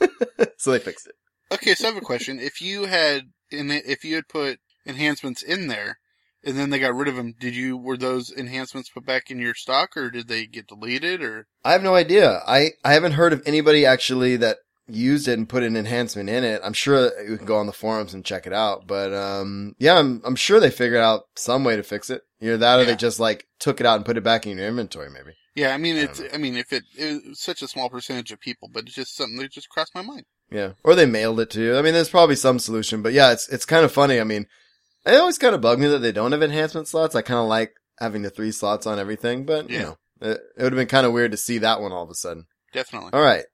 so 0.58 0.72
they 0.72 0.78
fixed 0.78 1.06
it. 1.06 1.14
Okay, 1.52 1.74
so 1.74 1.86
I 1.88 1.92
have 1.92 1.96
a 2.02 2.04
question. 2.04 2.38
If 2.38 2.60
you 2.60 2.84
had 2.86 3.30
in 3.50 3.70
if 3.70 4.04
you 4.04 4.14
had 4.14 4.28
put 4.28 4.58
enhancements 4.86 5.42
in 5.42 5.66
there, 5.68 5.98
and 6.44 6.58
then 6.58 6.70
they 6.70 6.78
got 6.78 6.94
rid 6.94 7.08
of 7.08 7.16
them, 7.16 7.34
did 7.38 7.54
you 7.54 7.76
were 7.76 7.96
those 7.96 8.32
enhancements 8.32 8.90
put 8.90 9.04
back 9.04 9.30
in 9.30 9.38
your 9.38 9.54
stock, 9.54 9.96
or 9.96 10.10
did 10.10 10.28
they 10.28 10.46
get 10.46 10.68
deleted, 10.68 11.22
or 11.22 11.46
I 11.64 11.72
have 11.72 11.82
no 11.82 11.94
idea. 11.94 12.42
I, 12.46 12.70
I 12.84 12.94
haven't 12.94 13.12
heard 13.12 13.32
of 13.32 13.42
anybody 13.46 13.84
actually 13.84 14.36
that 14.36 14.58
used 14.88 15.28
it 15.28 15.38
and 15.38 15.48
put 15.48 15.62
an 15.62 15.76
enhancement 15.76 16.28
in 16.28 16.44
it. 16.44 16.60
I'm 16.64 16.72
sure 16.72 17.10
you 17.22 17.36
can 17.36 17.46
go 17.46 17.56
on 17.58 17.66
the 17.66 17.72
forums 17.72 18.14
and 18.14 18.24
check 18.24 18.46
it 18.46 18.52
out, 18.52 18.86
but 18.86 19.12
um, 19.12 19.74
yeah, 19.78 19.98
I'm 19.98 20.20
I'm 20.24 20.36
sure 20.36 20.60
they 20.60 20.70
figured 20.70 21.00
out 21.00 21.22
some 21.36 21.64
way 21.64 21.76
to 21.76 21.82
fix 21.82 22.10
it. 22.10 22.22
Either 22.40 22.56
that 22.58 22.80
or 22.80 22.84
they 22.84 22.96
just 22.96 23.20
like 23.20 23.46
took 23.58 23.80
it 23.80 23.86
out 23.86 23.96
and 23.96 24.06
put 24.06 24.16
it 24.16 24.24
back 24.24 24.46
in 24.46 24.56
your 24.56 24.66
inventory, 24.66 25.10
maybe. 25.10 25.32
yeah? 25.54 25.74
I 25.74 25.78
mean, 25.78 25.96
I 25.96 26.00
it's 26.00 26.20
don't 26.20 26.34
I 26.34 26.38
mean, 26.38 26.56
if 26.56 26.72
it, 26.72 26.84
it 26.96 27.22
was 27.28 27.40
such 27.40 27.62
a 27.62 27.68
small 27.68 27.90
percentage 27.90 28.32
of 28.32 28.40
people, 28.40 28.68
but 28.72 28.84
it's 28.84 28.94
just 28.94 29.16
something 29.16 29.36
that 29.38 29.52
just 29.52 29.68
crossed 29.68 29.94
my 29.94 30.02
mind. 30.02 30.24
Yeah, 30.50 30.72
or 30.82 30.94
they 30.94 31.06
mailed 31.06 31.38
it 31.40 31.50
to 31.50 31.60
you. 31.60 31.76
I 31.76 31.82
mean, 31.82 31.94
there's 31.94 32.08
probably 32.08 32.36
some 32.36 32.58
solution, 32.58 33.02
but 33.02 33.12
yeah, 33.12 33.30
it's 33.32 33.48
it's 33.48 33.66
kind 33.66 33.84
of 33.84 33.92
funny. 33.92 34.18
I 34.18 34.24
mean, 34.24 34.46
It 35.06 35.14
always 35.16 35.38
kind 35.38 35.54
of 35.54 35.60
bugged 35.60 35.80
me 35.80 35.88
that 35.88 35.98
they 36.00 36.12
don't 36.12 36.32
have 36.32 36.42
enhancement 36.42 36.88
slots. 36.88 37.14
I 37.14 37.22
kind 37.22 37.40
of 37.40 37.46
like 37.46 37.72
having 37.98 38.22
the 38.22 38.30
three 38.30 38.52
slots 38.52 38.86
on 38.86 38.98
everything, 38.98 39.44
but 39.44 39.68
you 39.70 39.76
Yeah. 39.76 39.82
know, 39.82 39.96
it, 40.20 40.40
it 40.56 40.62
would 40.62 40.72
have 40.72 40.78
been 40.78 40.86
kind 40.88 41.06
of 41.06 41.12
weird 41.12 41.30
to 41.32 41.36
see 41.36 41.58
that 41.58 41.80
one 41.80 41.92
all 41.92 42.04
of 42.04 42.10
a 42.10 42.14
sudden. 42.14 42.46
Definitely. 42.72 43.10
All 43.12 43.22
right. 43.22 43.44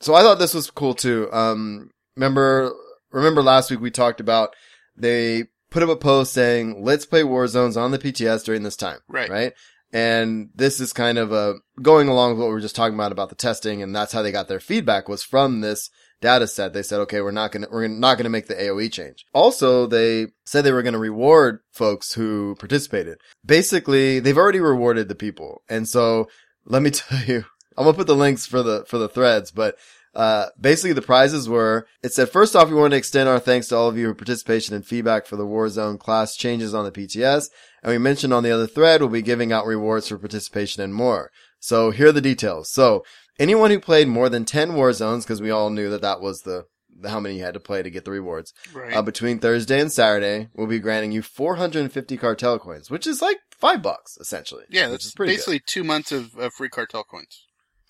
So 0.00 0.14
I 0.14 0.22
thought 0.22 0.38
this 0.38 0.54
was 0.54 0.70
cool 0.70 0.94
too. 0.94 1.28
Um, 1.32 1.90
remember, 2.16 2.72
remember 3.12 3.42
last 3.42 3.70
week 3.70 3.80
we 3.80 3.90
talked 3.90 4.20
about 4.20 4.54
they 4.96 5.44
put 5.70 5.82
up 5.82 5.88
a 5.88 5.96
post 5.96 6.32
saying, 6.32 6.82
let's 6.84 7.06
play 7.06 7.24
war 7.24 7.46
zones 7.46 7.76
on 7.76 7.90
the 7.90 7.98
PTS 7.98 8.44
during 8.44 8.62
this 8.62 8.76
time. 8.76 8.98
Right. 9.08 9.30
Right. 9.30 9.52
And 9.92 10.50
this 10.54 10.80
is 10.80 10.92
kind 10.92 11.18
of 11.18 11.32
a 11.32 11.56
going 11.82 12.08
along 12.08 12.30
with 12.32 12.38
what 12.40 12.46
we 12.48 12.52
were 12.54 12.60
just 12.60 12.76
talking 12.76 12.94
about 12.94 13.12
about 13.12 13.28
the 13.28 13.34
testing. 13.34 13.82
And 13.82 13.94
that's 13.94 14.12
how 14.12 14.22
they 14.22 14.32
got 14.32 14.48
their 14.48 14.60
feedback 14.60 15.08
was 15.08 15.22
from 15.22 15.60
this 15.60 15.90
data 16.20 16.46
set. 16.46 16.72
They 16.72 16.82
said, 16.82 17.00
okay, 17.00 17.20
we're 17.20 17.30
not 17.30 17.52
going 17.52 17.64
to, 17.64 17.68
we're 17.70 17.88
not 17.88 18.16
going 18.16 18.24
to 18.24 18.30
make 18.30 18.46
the 18.46 18.54
AOE 18.54 18.92
change. 18.92 19.26
Also, 19.32 19.86
they 19.86 20.28
said 20.44 20.62
they 20.62 20.72
were 20.72 20.82
going 20.82 20.94
to 20.94 20.98
reward 20.98 21.60
folks 21.72 22.12
who 22.12 22.56
participated. 22.58 23.18
Basically, 23.44 24.20
they've 24.20 24.36
already 24.36 24.60
rewarded 24.60 25.08
the 25.08 25.14
people. 25.14 25.62
And 25.68 25.88
so 25.88 26.28
let 26.64 26.82
me 26.82 26.90
tell 26.90 27.22
you, 27.24 27.44
I'm 27.76 27.84
gonna 27.84 27.96
put 27.96 28.06
the 28.06 28.16
links 28.16 28.46
for 28.46 28.62
the 28.62 28.84
for 28.86 28.98
the 28.98 29.08
threads, 29.08 29.50
but 29.50 29.76
uh, 30.14 30.46
basically 30.60 30.92
the 30.92 31.02
prizes 31.02 31.48
were 31.48 31.86
it 32.02 32.12
said 32.12 32.28
first 32.28 32.56
off 32.56 32.68
we 32.68 32.74
want 32.74 32.90
to 32.90 32.96
extend 32.96 33.28
our 33.28 33.38
thanks 33.38 33.68
to 33.68 33.76
all 33.76 33.88
of 33.88 33.96
you 33.96 34.08
for 34.08 34.14
participation 34.14 34.74
and 34.74 34.84
feedback 34.84 35.24
for 35.24 35.36
the 35.36 35.46
Warzone 35.46 36.00
class 36.00 36.36
changes 36.36 36.74
on 36.74 36.84
the 36.84 36.92
PTS, 36.92 37.48
and 37.82 37.92
we 37.92 37.98
mentioned 37.98 38.34
on 38.34 38.42
the 38.42 38.50
other 38.50 38.66
thread 38.66 39.00
we'll 39.00 39.10
be 39.10 39.22
giving 39.22 39.52
out 39.52 39.66
rewards 39.66 40.08
for 40.08 40.18
participation 40.18 40.82
and 40.82 40.94
more. 40.94 41.30
So 41.60 41.90
here 41.90 42.08
are 42.08 42.12
the 42.12 42.20
details. 42.20 42.70
So 42.70 43.04
anyone 43.40 43.70
who 43.70 43.80
played 43.80 44.06
more 44.06 44.28
than 44.28 44.44
10 44.44 44.74
war 44.74 44.92
zones, 44.92 45.24
because 45.24 45.42
we 45.42 45.50
all 45.50 45.70
knew 45.70 45.90
that 45.90 46.02
that 46.02 46.20
was 46.20 46.42
the, 46.42 46.66
the 47.00 47.10
how 47.10 47.18
many 47.18 47.38
you 47.38 47.42
had 47.42 47.54
to 47.54 47.60
play 47.60 47.82
to 47.82 47.90
get 47.90 48.04
the 48.04 48.10
rewards, 48.10 48.52
Right. 48.72 48.94
uh, 48.94 49.02
between 49.02 49.38
Thursday 49.40 49.80
and 49.80 49.90
Saturday, 49.90 50.48
we'll 50.54 50.66
be 50.68 50.78
granting 50.78 51.10
you 51.12 51.22
450 51.22 52.16
cartel 52.16 52.58
coins, 52.58 52.90
which 52.90 53.06
is 53.06 53.20
like 53.22 53.38
five 53.58 53.82
bucks 53.82 54.16
essentially. 54.20 54.64
yeah, 54.70 54.88
that's 54.88 55.12
pretty 55.12 55.32
good. 55.32 55.36
basically 55.38 55.60
two 55.66 55.82
months 55.84 56.12
of, 56.12 56.36
of 56.36 56.52
free 56.54 56.68
cartel 56.68 57.02
coins. 57.04 57.46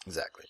Exactly. 0.07 0.45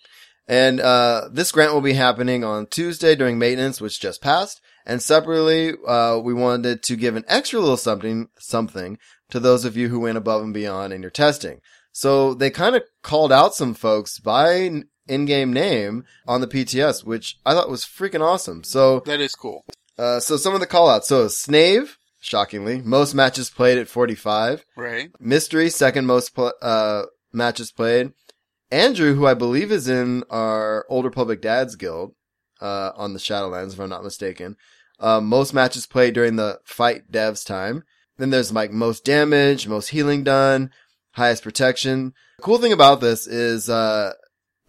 And 0.47 0.81
uh, 0.81 1.29
this 1.33 1.53
grant 1.53 1.73
will 1.73 1.81
be 1.81 1.93
happening 1.93 2.43
on 2.45 2.67
Tuesday 2.67 3.15
during 3.15 3.39
maintenance, 3.39 3.81
which 3.81 4.01
just 4.01 4.21
passed. 4.21 4.61
And 4.85 5.01
separately, 5.01 5.75
uh, 5.87 6.19
we 6.19 6.35
wanted 6.35 6.83
to 6.85 6.97
give 6.97 7.15
an 7.15 7.25
extra 7.29 7.61
little 7.61 7.77
something, 7.77 8.29
something 8.39 8.99
to 9.31 9.39
those 9.39 9.65
of 9.65 9.77
you 9.77 9.89
who 9.91 10.01
went 10.01 10.19
above 10.19 10.43
and 10.43 10.53
beyond 10.55 10.93
in 10.93 11.03
your 11.03 11.11
testing. 11.11 11.61
So 11.93 12.35
they 12.35 12.51
kind 12.51 12.75
of 12.75 12.83
called 13.03 13.31
out 13.31 13.55
some 13.55 13.75
folks 13.75 14.19
by 14.19 14.83
in-game 15.11 15.53
name 15.53 16.05
on 16.27 16.41
the 16.41 16.47
PTS, 16.47 17.05
which 17.05 17.39
I 17.45 17.53
thought 17.53 17.69
was 17.71 17.85
freaking 17.85 18.21
awesome. 18.21 18.65
So, 18.65 19.01
That 19.01 19.21
is 19.21 19.35
cool. 19.35 19.65
uh, 19.99 20.21
so 20.21 20.37
some 20.37 20.55
of 20.55 20.61
the 20.61 20.67
callouts. 20.67 21.05
So 21.05 21.29
Snave, 21.29 21.97
shockingly, 22.21 22.81
most 22.83 23.15
matches 23.15 23.51
played 23.51 23.79
at 23.79 23.89
45. 23.89 24.65
Right. 24.77 25.11
Mystery, 25.21 25.69
second 25.71 26.07
most 26.07 26.35
pl- 26.35 26.53
uh, 26.63 27.05
matches 27.33 27.73
played. 27.73 28.13
Andrew, 28.71 29.15
who 29.15 29.27
I 29.27 29.35
believe 29.35 29.73
is 29.73 29.89
in 29.89 30.23
our 30.31 30.87
Old 30.89 31.05
Republic 31.05 31.41
Dads 31.43 31.75
Guild, 31.77 32.15
uh, 32.61 32.93
on 32.97 33.15
the 33.15 33.19
Shadowlands, 33.19 33.73
if 33.73 33.81
I'm 33.81 33.89
not 33.89 34.05
mistaken. 34.05 34.57
Uh, 35.01 35.21
most 35.21 35.53
matches 35.55 35.87
played 35.87 36.15
during 36.15 36.37
the 36.37 36.61
fight 36.65 37.11
devs 37.11 37.45
time. 37.45 37.83
Then 38.19 38.31
there's 38.31 38.53
like 38.53 38.71
most 38.71 39.05
damage, 39.05 39.67
most 39.67 39.89
healing 39.89 40.23
done, 40.23 40.71
highest 41.13 41.43
protection. 41.43 42.13
The 42.37 42.43
cool 42.43 42.59
thing 42.59 42.73
about 42.73 43.01
this 43.01 43.27
is, 43.27 43.69
uh, 43.71 44.13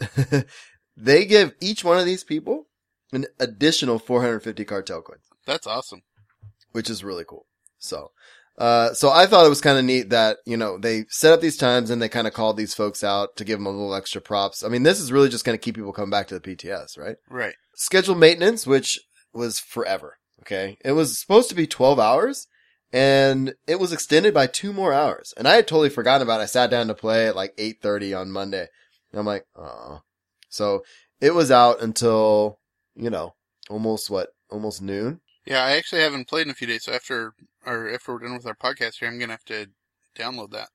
they 0.98 1.26
give 1.26 1.54
each 1.62 1.84
one 1.84 1.98
of 1.98 2.06
these 2.06 2.24
people 2.24 2.68
an 3.12 3.26
additional 3.40 4.00
450 4.00 4.64
cartel 4.66 5.02
coins 5.02 5.26
That's 5.46 5.68
awesome. 5.68 6.02
which 6.72 6.90
is 6.90 7.04
really 7.04 7.26
cool. 7.28 7.46
So, 7.78 8.12
uh, 8.58 8.94
so 8.94 9.10
I 9.10 9.26
thought 9.26 9.46
it 9.46 9.50
was 9.50 9.62
kind 9.62 9.78
of 9.78 9.86
neat 9.86 10.10
that, 10.10 10.38
you 10.46 10.56
know, 10.56 10.78
they 10.78 11.06
set 11.10 11.34
up 11.34 11.42
these 11.42 11.58
times 11.58 11.90
and 11.90 12.02
they 12.02 12.10
kind 12.10 12.28
of 12.28 12.34
called 12.34 12.58
these 12.58 12.74
folks 12.74 13.04
out 13.04 13.36
to 13.38 13.44
give 13.44 13.60
them 13.60 13.66
a 13.66 13.72
little 13.72 13.96
extra 13.96 14.22
props. 14.22 14.64
I 14.64 14.68
mean, 14.68 14.84
this 14.84 15.00
is 15.00 15.12
really 15.12 15.30
just 15.30 15.46
going 15.46 15.58
to 15.58 15.62
keep 15.62 15.76
people 15.76 15.94
coming 15.94 16.12
back 16.12 16.28
to 16.28 16.38
the 16.38 16.56
PTS, 16.56 16.98
right? 16.98 17.16
Right. 17.30 17.56
Scheduled 17.76 18.20
maintenance, 18.20 18.68
which 18.68 19.00
was 19.34 19.60
forever. 19.60 20.18
Okay. 20.42 20.78
It 20.86 20.92
was 20.92 21.20
supposed 21.20 21.50
to 21.50 21.56
be 21.56 21.68
12 21.68 22.00
hours 22.00 22.48
and 22.94 23.54
it 23.68 23.80
was 23.80 23.94
extended 23.94 24.34
by 24.34 24.48
two 24.48 24.74
more 24.74 24.94
hours. 24.94 25.34
And 25.38 25.48
I 25.48 25.56
had 25.56 25.68
totally 25.68 25.90
forgotten 25.90 26.22
about 26.22 26.42
it. 26.42 26.44
I 26.44 26.48
sat 26.48 26.70
down 26.70 26.88
to 26.88 26.94
play 26.94 27.28
at 27.28 27.36
like 27.36 27.56
8.30 27.58 28.20
on 28.20 28.32
Monday. 28.32 28.68
And 29.12 29.20
I'm 29.20 29.26
like, 29.26 29.46
oh. 29.56 30.02
So 30.50 30.84
it 31.20 31.34
was 31.34 31.52
out 31.52 31.82
until, 31.82 32.60
you 32.96 33.10
know, 33.10 33.36
almost 33.70 34.10
what, 34.10 34.30
almost 34.50 34.82
noon. 34.82 35.22
Yeah, 35.46 35.64
I 35.64 35.72
actually 35.72 36.02
haven't 36.02 36.28
played 36.28 36.48
in 36.48 36.52
a 36.52 36.56
few 36.56 36.68
days, 36.68 36.84
so 36.84 36.94
after 36.94 37.34
or 37.66 37.90
after 37.92 38.14
we're 38.14 38.20
done 38.20 38.34
with 38.34 38.46
our 38.46 38.56
podcast 38.56 39.00
here, 39.00 39.08
I'm 39.08 39.20
gonna 39.20 39.34
have 39.34 39.46
to 39.46 39.68
download 40.16 40.52
that. 40.52 40.70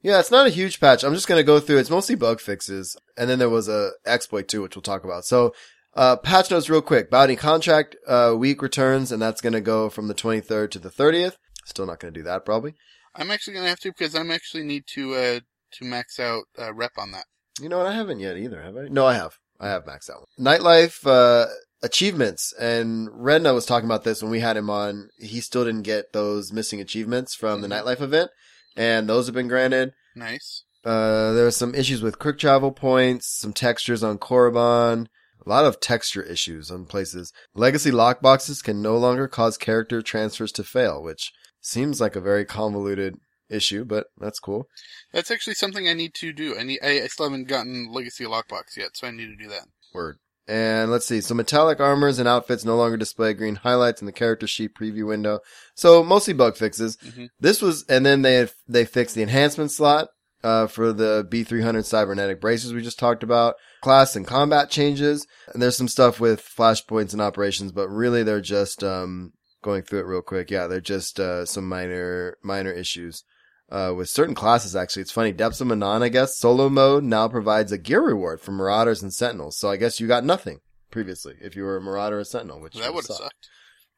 Yeah, 0.00 0.20
it's 0.20 0.30
not 0.30 0.46
a 0.46 0.50
huge 0.50 0.80
patch. 0.80 1.02
I'm 1.02 1.14
just 1.14 1.26
going 1.26 1.40
to 1.40 1.44
go 1.44 1.58
through. 1.58 1.78
It's 1.78 1.90
mostly 1.90 2.14
bug 2.14 2.40
fixes. 2.40 2.96
And 3.16 3.28
then 3.28 3.40
there 3.40 3.50
was 3.50 3.68
a 3.68 3.90
exploit 4.06 4.46
too, 4.46 4.62
which 4.62 4.76
we'll 4.76 4.82
talk 4.82 5.02
about. 5.02 5.24
So, 5.24 5.52
uh, 5.94 6.14
patch 6.14 6.52
notes 6.52 6.70
real 6.70 6.82
quick. 6.82 7.10
Bounty 7.10 7.34
contract, 7.34 7.96
uh, 8.06 8.32
week 8.38 8.62
returns, 8.62 9.10
and 9.10 9.20
that's 9.20 9.40
going 9.40 9.54
to 9.54 9.60
go 9.60 9.90
from 9.90 10.06
the 10.06 10.14
23rd 10.14 10.70
to 10.70 10.78
the 10.78 10.88
30th. 10.88 11.34
Still 11.64 11.84
not 11.84 11.98
going 11.98 12.14
to 12.14 12.20
do 12.20 12.22
that 12.22 12.44
probably. 12.44 12.76
I'm 13.18 13.30
actually 13.30 13.54
gonna 13.54 13.68
have 13.68 13.80
to 13.80 13.90
because 13.90 14.14
I'm 14.14 14.30
actually 14.30 14.62
need 14.62 14.86
to 14.94 15.14
uh 15.14 15.40
to 15.72 15.84
max 15.84 16.18
out 16.18 16.44
uh, 16.58 16.72
rep 16.72 16.92
on 16.98 17.12
that. 17.12 17.24
You 17.60 17.68
know 17.68 17.78
what? 17.78 17.86
I 17.86 17.92
haven't 17.92 18.20
yet 18.20 18.36
either, 18.36 18.62
have 18.62 18.76
I? 18.76 18.88
No, 18.88 19.06
I 19.06 19.14
have. 19.14 19.38
I 19.60 19.68
have 19.68 19.84
maxed 19.84 20.10
out. 20.10 20.28
Nightlife, 20.38 21.04
uh, 21.06 21.46
achievements. 21.82 22.52
And 22.58 23.08
Redna 23.08 23.54
was 23.54 23.66
talking 23.66 23.88
about 23.88 24.04
this 24.04 24.22
when 24.22 24.30
we 24.30 24.40
had 24.40 24.56
him 24.56 24.70
on. 24.70 25.08
He 25.18 25.40
still 25.40 25.64
didn't 25.64 25.82
get 25.82 26.12
those 26.12 26.52
missing 26.52 26.80
achievements 26.80 27.34
from 27.34 27.60
the 27.60 27.68
nightlife 27.68 28.00
event. 28.00 28.30
And 28.76 29.08
those 29.08 29.26
have 29.26 29.34
been 29.34 29.48
granted. 29.48 29.92
Nice. 30.14 30.64
Uh, 30.84 31.32
there 31.32 31.44
were 31.44 31.50
some 31.50 31.74
issues 31.74 32.00
with 32.02 32.20
quick 32.20 32.38
travel 32.38 32.70
points, 32.70 33.26
some 33.26 33.52
textures 33.52 34.04
on 34.04 34.18
Korriban, 34.18 35.06
a 35.44 35.48
lot 35.48 35.64
of 35.64 35.80
texture 35.80 36.22
issues 36.22 36.70
on 36.70 36.84
places. 36.84 37.32
Legacy 37.54 37.90
lockboxes 37.90 38.62
can 38.62 38.80
no 38.80 38.96
longer 38.96 39.26
cause 39.26 39.58
character 39.58 40.00
transfers 40.00 40.52
to 40.52 40.62
fail, 40.62 41.02
which 41.02 41.32
seems 41.60 42.00
like 42.00 42.14
a 42.14 42.20
very 42.20 42.44
convoluted 42.44 43.16
issue, 43.50 43.84
but 43.84 44.06
that's 44.18 44.38
cool. 44.40 44.68
That's 45.12 45.30
actually 45.30 45.54
something 45.54 45.88
I 45.88 45.94
need 45.94 46.14
to 46.14 46.32
do. 46.32 46.56
I 46.58 46.62
need. 46.62 46.80
I, 46.82 47.02
I 47.02 47.06
still 47.06 47.26
haven't 47.26 47.48
gotten 47.48 47.90
Legacy 47.92 48.24
Lockbox 48.24 48.76
yet, 48.76 48.96
so 48.96 49.06
I 49.06 49.10
need 49.10 49.26
to 49.26 49.36
do 49.36 49.48
that. 49.48 49.66
Word. 49.94 50.18
And 50.46 50.90
let's 50.90 51.04
see. 51.04 51.20
So 51.20 51.34
metallic 51.34 51.78
armors 51.78 52.18
and 52.18 52.26
outfits 52.26 52.64
no 52.64 52.74
longer 52.76 52.96
display 52.96 53.34
green 53.34 53.56
highlights 53.56 54.00
in 54.00 54.06
the 54.06 54.12
character 54.12 54.46
sheet 54.46 54.74
preview 54.74 55.06
window. 55.06 55.40
So 55.74 56.02
mostly 56.02 56.32
bug 56.32 56.56
fixes. 56.56 56.96
Mhm. 56.96 57.28
This 57.38 57.60
was, 57.60 57.84
and 57.84 58.06
then 58.06 58.22
they, 58.22 58.48
they 58.66 58.86
fixed 58.86 59.14
the 59.14 59.20
enhancement 59.22 59.70
slot, 59.72 60.08
uh, 60.42 60.66
for 60.66 60.94
the 60.94 61.26
B300 61.30 61.84
cybernetic 61.84 62.40
bracers 62.40 62.72
we 62.72 62.80
just 62.80 62.98
talked 62.98 63.22
about. 63.22 63.56
Class 63.82 64.16
and 64.16 64.26
combat 64.26 64.70
changes. 64.70 65.26
And 65.52 65.60
there's 65.62 65.76
some 65.76 65.88
stuff 65.88 66.18
with 66.18 66.40
flashpoints 66.42 67.12
and 67.12 67.20
operations, 67.20 67.70
but 67.70 67.88
really 67.90 68.22
they're 68.22 68.40
just, 68.40 68.82
um, 68.82 69.34
going 69.62 69.82
through 69.82 70.00
it 70.00 70.06
real 70.06 70.22
quick. 70.22 70.50
Yeah, 70.50 70.66
they're 70.66 70.80
just, 70.80 71.20
uh, 71.20 71.44
some 71.44 71.68
minor, 71.68 72.38
minor 72.42 72.72
issues. 72.72 73.22
Uh, 73.70 73.92
with 73.94 74.08
certain 74.08 74.34
classes, 74.34 74.74
actually, 74.74 75.02
it's 75.02 75.10
funny. 75.10 75.30
Depths 75.30 75.60
of 75.60 75.68
Manaan, 75.68 76.02
I 76.02 76.08
guess, 76.08 76.38
solo 76.38 76.70
mode 76.70 77.04
now 77.04 77.28
provides 77.28 77.70
a 77.70 77.78
gear 77.78 78.00
reward 78.00 78.40
for 78.40 78.52
Marauders 78.52 79.02
and 79.02 79.12
Sentinels. 79.12 79.58
So 79.58 79.70
I 79.70 79.76
guess 79.76 80.00
you 80.00 80.06
got 80.06 80.24
nothing 80.24 80.60
previously 80.90 81.34
if 81.40 81.54
you 81.54 81.64
were 81.64 81.76
a 81.76 81.80
Marauder 81.80 82.18
or 82.18 82.24
Sentinel, 82.24 82.60
which 82.60 82.74
that 82.74 82.94
would 82.94 83.04
have 83.04 83.16
sucked. 83.16 83.22
sucked. 83.22 83.48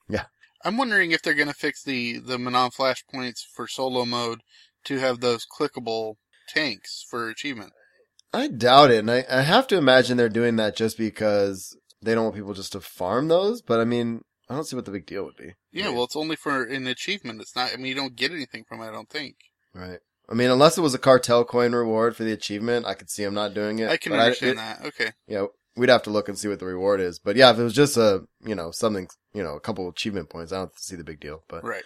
Yeah. 0.08 0.24
I'm 0.64 0.76
wondering 0.76 1.12
if 1.12 1.22
they're 1.22 1.34
gonna 1.34 1.54
fix 1.54 1.82
the 1.82 2.18
the 2.18 2.36
Manaan 2.36 2.72
flashpoints 2.74 3.44
for 3.54 3.66
solo 3.66 4.04
mode 4.04 4.40
to 4.84 4.98
have 4.98 5.20
those 5.20 5.46
clickable 5.46 6.16
tanks 6.48 7.04
for 7.08 7.28
achievement. 7.28 7.72
I 8.32 8.48
doubt 8.48 8.90
it, 8.90 8.98
and 8.98 9.10
I, 9.10 9.24
I 9.30 9.42
have 9.42 9.66
to 9.68 9.76
imagine 9.76 10.16
they're 10.16 10.28
doing 10.28 10.56
that 10.56 10.76
just 10.76 10.98
because 10.98 11.76
they 12.02 12.14
don't 12.14 12.24
want 12.24 12.36
people 12.36 12.54
just 12.54 12.72
to 12.72 12.80
farm 12.80 13.28
those. 13.28 13.62
But 13.62 13.80
I 13.80 13.84
mean, 13.84 14.22
I 14.48 14.54
don't 14.54 14.64
see 14.64 14.76
what 14.76 14.84
the 14.84 14.90
big 14.90 15.06
deal 15.06 15.24
would 15.24 15.36
be. 15.36 15.54
Yeah, 15.72 15.90
well, 15.90 16.04
it's 16.04 16.16
only 16.16 16.36
for 16.36 16.64
an 16.64 16.86
achievement. 16.86 17.40
It's 17.40 17.56
not. 17.56 17.72
I 17.72 17.76
mean, 17.76 17.86
you 17.86 17.94
don't 17.94 18.16
get 18.16 18.32
anything 18.32 18.64
from 18.68 18.80
it. 18.80 18.88
I 18.88 18.92
don't 18.92 19.08
think. 19.08 19.36
Right. 19.74 19.98
I 20.28 20.34
mean, 20.34 20.50
unless 20.50 20.78
it 20.78 20.82
was 20.82 20.94
a 20.94 20.98
cartel 20.98 21.44
coin 21.44 21.72
reward 21.74 22.16
for 22.16 22.22
the 22.24 22.32
achievement, 22.32 22.86
I 22.86 22.94
could 22.94 23.10
see 23.10 23.24
them 23.24 23.34
not 23.34 23.54
doing 23.54 23.78
it. 23.80 23.88
I 23.90 23.96
can 23.96 24.12
But 24.12 24.20
understand 24.20 24.52
it- 24.52 24.56
that. 24.56 24.84
Okay. 24.86 25.12
Yeah, 25.26 25.46
we'd 25.76 25.88
have 25.88 26.04
to 26.04 26.10
look 26.10 26.28
and 26.28 26.38
see 26.38 26.48
what 26.48 26.58
the 26.60 26.66
reward 26.66 27.00
is. 27.00 27.18
But 27.18 27.36
yeah, 27.36 27.50
if 27.50 27.58
it 27.58 27.62
was 27.64 27.74
just 27.74 27.96
a, 27.96 28.24
you 28.44 28.54
know, 28.54 28.70
something, 28.70 29.08
you 29.34 29.42
know, 29.42 29.54
a 29.56 29.60
couple 29.60 29.88
achievement 29.88 30.30
points, 30.30 30.52
I 30.52 30.56
don't 30.58 30.78
see 30.78 30.96
the 30.96 31.04
big 31.04 31.20
deal. 31.20 31.42
But 31.48 31.64
Right. 31.64 31.82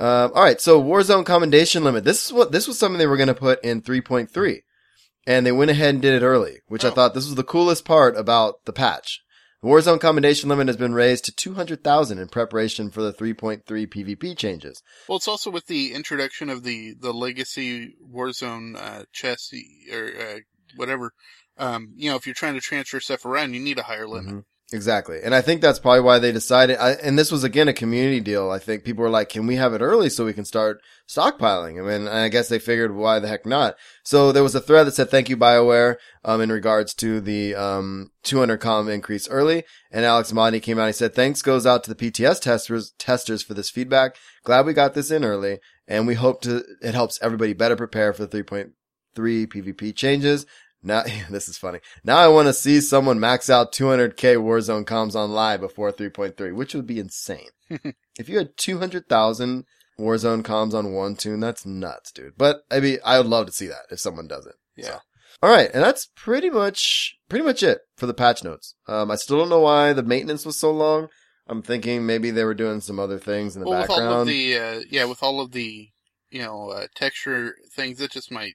Um, 0.00 0.30
all 0.34 0.44
right, 0.44 0.60
so 0.60 0.80
Warzone 0.80 1.26
commendation 1.26 1.82
limit. 1.82 2.04
This 2.04 2.24
is 2.26 2.32
what 2.32 2.52
this 2.52 2.68
was 2.68 2.78
something 2.78 2.98
they 2.98 3.06
were 3.08 3.16
going 3.16 3.26
to 3.26 3.34
put 3.34 3.62
in 3.64 3.82
3.3, 3.82 4.62
and 5.26 5.44
they 5.44 5.50
went 5.50 5.72
ahead 5.72 5.94
and 5.94 6.00
did 6.02 6.14
it 6.22 6.24
early, 6.24 6.60
which 6.68 6.84
I 6.84 6.88
Oh. 6.88 6.92
thought 6.92 7.14
this 7.14 7.26
was 7.26 7.34
the 7.34 7.42
coolest 7.42 7.84
part 7.84 8.16
about 8.16 8.64
the 8.64 8.72
patch. 8.72 9.20
The 9.60 9.68
Warzone 9.68 10.00
commendation 10.00 10.48
limit 10.48 10.68
has 10.68 10.76
been 10.76 10.94
raised 10.94 11.24
to 11.24 11.32
200,000 11.32 12.18
in 12.18 12.28
preparation 12.28 12.90
for 12.90 13.02
the 13.02 13.12
3.3 13.12 13.64
PvP 13.64 14.36
changes. 14.36 14.82
Well, 15.08 15.16
it's 15.16 15.26
also 15.26 15.50
with 15.50 15.66
the 15.66 15.94
introduction 15.94 16.48
of 16.48 16.62
the 16.62 16.94
the 16.98 17.12
legacy 17.12 17.96
Warzone 18.00 18.76
uh, 18.76 19.04
chess 19.12 19.52
or 19.92 20.12
uh, 20.16 20.38
whatever. 20.76 21.12
Um, 21.56 21.92
you 21.96 22.08
know, 22.08 22.16
if 22.16 22.24
you're 22.24 22.34
trying 22.34 22.54
to 22.54 22.60
transfer 22.60 23.00
stuff 23.00 23.24
around, 23.24 23.54
you 23.54 23.60
need 23.60 23.78
a 23.78 23.82
higher 23.82 24.06
limit. 24.06 24.32
Mhm. 24.32 24.44
Exactly. 24.70 25.20
And 25.24 25.34
I 25.34 25.40
think 25.40 25.62
that's 25.62 25.78
probably 25.78 26.02
why 26.02 26.18
they 26.18 26.30
decided, 26.30 26.76
I, 26.76 26.90
and 26.92 27.18
this 27.18 27.32
was 27.32 27.42
again 27.42 27.68
a 27.68 27.72
community 27.72 28.20
deal. 28.20 28.50
I 28.50 28.58
think 28.58 28.84
people 28.84 29.02
were 29.02 29.08
like, 29.08 29.30
can 29.30 29.46
we 29.46 29.56
have 29.56 29.72
it 29.72 29.80
early 29.80 30.10
so 30.10 30.26
we 30.26 30.34
can 30.34 30.44
start 30.44 30.82
stockpiling? 31.08 31.78
I 31.82 31.98
mean, 31.98 32.06
I 32.06 32.28
guess 32.28 32.48
they 32.48 32.58
figured 32.58 32.94
why 32.94 33.18
the 33.18 33.28
heck 33.28 33.46
not? 33.46 33.76
So 34.02 34.30
there 34.30 34.42
was 34.42 34.54
a 34.54 34.60
thread 34.60 34.86
that 34.86 34.94
said, 34.94 35.08
thank 35.08 35.30
you, 35.30 35.38
BioWare, 35.38 35.96
um, 36.22 36.42
in 36.42 36.52
regards 36.52 36.92
to 36.96 37.18
the, 37.18 37.54
um, 37.54 38.10
200 38.24 38.58
column 38.58 38.90
increase 38.90 39.26
early. 39.30 39.64
And 39.90 40.04
Alex 40.04 40.32
Modny 40.32 40.60
came 40.62 40.78
out 40.78 40.82
and 40.82 40.94
he 40.94 40.98
said, 40.98 41.14
thanks 41.14 41.40
goes 41.40 41.64
out 41.64 41.82
to 41.84 41.94
the 41.94 42.10
PTS 42.10 42.42
testers, 42.42 42.92
testers 42.98 43.42
for 43.42 43.54
this 43.54 43.70
feedback. 43.70 44.16
Glad 44.44 44.66
we 44.66 44.74
got 44.74 44.92
this 44.92 45.10
in 45.10 45.24
early 45.24 45.60
and 45.86 46.06
we 46.06 46.14
hope 46.14 46.42
to, 46.42 46.62
it 46.82 46.92
helps 46.92 47.18
everybody 47.22 47.54
better 47.54 47.76
prepare 47.76 48.12
for 48.12 48.26
the 48.26 48.42
3.3 48.42 48.72
PvP 49.16 49.96
changes. 49.96 50.44
Now, 50.82 51.02
this 51.30 51.48
is 51.48 51.58
funny. 51.58 51.80
Now 52.04 52.18
I 52.18 52.28
want 52.28 52.46
to 52.46 52.52
see 52.52 52.80
someone 52.80 53.20
max 53.20 53.50
out 53.50 53.72
200k 53.72 54.36
Warzone 54.36 54.84
comms 54.84 55.14
on 55.14 55.32
live 55.32 55.60
before 55.60 55.92
3.3, 55.92 56.54
which 56.54 56.74
would 56.74 56.86
be 56.86 57.00
insane. 57.00 57.48
if 58.18 58.28
you 58.28 58.38
had 58.38 58.56
200,000 58.56 59.64
Warzone 59.98 60.42
comms 60.42 60.74
on 60.74 60.92
one 60.92 61.16
tune, 61.16 61.40
that's 61.40 61.66
nuts, 61.66 62.12
dude. 62.12 62.34
But 62.36 62.62
I 62.70 62.80
mean, 62.80 62.98
I 63.04 63.18
would 63.18 63.26
love 63.26 63.46
to 63.46 63.52
see 63.52 63.66
that 63.66 63.86
if 63.90 64.00
someone 64.00 64.28
does 64.28 64.46
it. 64.46 64.54
Yeah. 64.76 64.98
All 65.42 65.50
right, 65.50 65.70
and 65.72 65.84
that's 65.84 66.08
pretty 66.16 66.50
much 66.50 67.16
pretty 67.28 67.44
much 67.44 67.62
it 67.62 67.82
for 67.96 68.06
the 68.06 68.14
patch 68.14 68.42
notes. 68.42 68.74
Um, 68.88 69.10
I 69.10 69.14
still 69.14 69.38
don't 69.38 69.48
know 69.48 69.60
why 69.60 69.92
the 69.92 70.02
maintenance 70.02 70.44
was 70.44 70.58
so 70.58 70.72
long. 70.72 71.08
I'm 71.46 71.62
thinking 71.62 72.04
maybe 72.04 72.30
they 72.30 72.44
were 72.44 72.54
doing 72.54 72.80
some 72.80 72.98
other 72.98 73.18
things 73.18 73.54
in 73.54 73.62
the 73.62 73.68
well, 73.68 73.80
with 73.82 73.90
all 73.90 73.98
of 73.98 74.02
background. 74.02 74.28
the 74.28 74.58
uh, 74.58 74.80
yeah, 74.90 75.04
with 75.04 75.22
all 75.22 75.40
of 75.40 75.52
the 75.52 75.90
you 76.30 76.42
know 76.42 76.70
uh, 76.70 76.86
texture 76.94 77.54
things, 77.72 77.98
that 77.98 78.10
just 78.10 78.32
might 78.32 78.54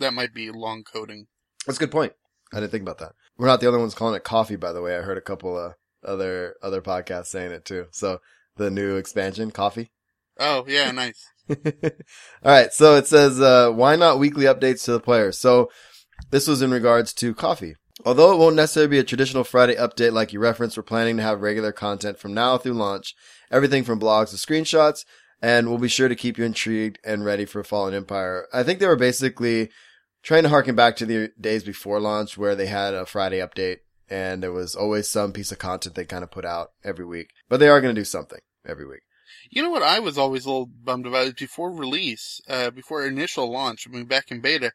that 0.00 0.14
might 0.14 0.32
be 0.32 0.50
long 0.50 0.84
coding. 0.84 1.26
That's 1.66 1.78
a 1.78 1.80
good 1.80 1.92
point. 1.92 2.12
I 2.52 2.60
didn't 2.60 2.72
think 2.72 2.82
about 2.82 2.98
that. 2.98 3.12
We're 3.38 3.46
not 3.46 3.60
the 3.60 3.66
only 3.66 3.80
ones 3.80 3.94
calling 3.94 4.14
it 4.14 4.24
coffee, 4.24 4.56
by 4.56 4.72
the 4.72 4.82
way. 4.82 4.96
I 4.96 5.02
heard 5.02 5.18
a 5.18 5.22
couple 5.22 5.58
of 5.58 5.74
other 6.04 6.56
other 6.62 6.82
podcasts 6.82 7.26
saying 7.26 7.52
it 7.52 7.64
too. 7.64 7.86
So 7.92 8.20
the 8.56 8.70
new 8.70 8.96
expansion, 8.96 9.50
coffee. 9.50 9.90
Oh 10.38 10.64
yeah, 10.68 10.90
nice. 10.90 11.24
All 11.48 11.56
right. 12.44 12.72
So 12.72 12.96
it 12.96 13.06
says, 13.06 13.40
uh, 13.40 13.70
why 13.70 13.96
not 13.96 14.18
weekly 14.18 14.44
updates 14.44 14.84
to 14.84 14.92
the 14.92 15.00
players? 15.00 15.38
So 15.38 15.70
this 16.30 16.46
was 16.46 16.62
in 16.62 16.70
regards 16.70 17.12
to 17.14 17.34
coffee. 17.34 17.76
Although 18.04 18.32
it 18.32 18.38
won't 18.38 18.56
necessarily 18.56 18.90
be 18.90 18.98
a 18.98 19.04
traditional 19.04 19.44
Friday 19.44 19.76
update 19.76 20.12
like 20.12 20.32
you 20.32 20.40
referenced, 20.40 20.76
we're 20.76 20.82
planning 20.82 21.16
to 21.18 21.22
have 21.22 21.40
regular 21.40 21.72
content 21.72 22.18
from 22.18 22.34
now 22.34 22.58
through 22.58 22.72
launch. 22.72 23.14
Everything 23.50 23.84
from 23.84 24.00
blogs 24.00 24.30
to 24.30 24.36
screenshots. 24.36 25.04
And 25.40 25.68
we'll 25.68 25.78
be 25.78 25.88
sure 25.88 26.08
to 26.08 26.14
keep 26.14 26.38
you 26.38 26.44
intrigued 26.44 26.98
and 27.04 27.24
ready 27.24 27.44
for 27.44 27.64
Fallen 27.64 27.94
Empire. 27.94 28.46
I 28.52 28.62
think 28.62 28.78
they 28.78 28.86
were 28.86 28.96
basically 28.96 29.70
trying 30.22 30.44
to 30.44 30.48
harken 30.48 30.74
back 30.74 30.96
to 30.96 31.06
the 31.06 31.30
days 31.40 31.64
before 31.64 32.00
launch 32.00 32.38
where 32.38 32.54
they 32.54 32.66
had 32.66 32.94
a 32.94 33.06
Friday 33.06 33.38
update 33.38 33.78
and 34.08 34.42
there 34.42 34.52
was 34.52 34.74
always 34.74 35.08
some 35.08 35.32
piece 35.32 35.52
of 35.52 35.58
content 35.58 35.94
they 35.94 36.04
kind 36.04 36.22
of 36.22 36.30
put 36.30 36.44
out 36.44 36.72
every 36.84 37.04
week. 37.04 37.30
But 37.48 37.60
they 37.60 37.68
are 37.68 37.80
going 37.80 37.94
to 37.94 38.00
do 38.00 38.04
something 38.04 38.40
every 38.66 38.86
week. 38.86 39.00
You 39.50 39.62
know 39.62 39.70
what 39.70 39.82
I 39.82 39.98
was 39.98 40.18
always 40.18 40.44
a 40.44 40.50
little 40.50 40.66
bummed 40.66 41.06
about 41.06 41.26
is 41.26 41.32
before 41.34 41.72
release, 41.72 42.40
uh, 42.48 42.70
before 42.70 43.06
initial 43.06 43.50
launch, 43.50 43.86
I 43.86 43.90
mean 43.90 44.04
back 44.04 44.30
in 44.30 44.40
beta, 44.40 44.72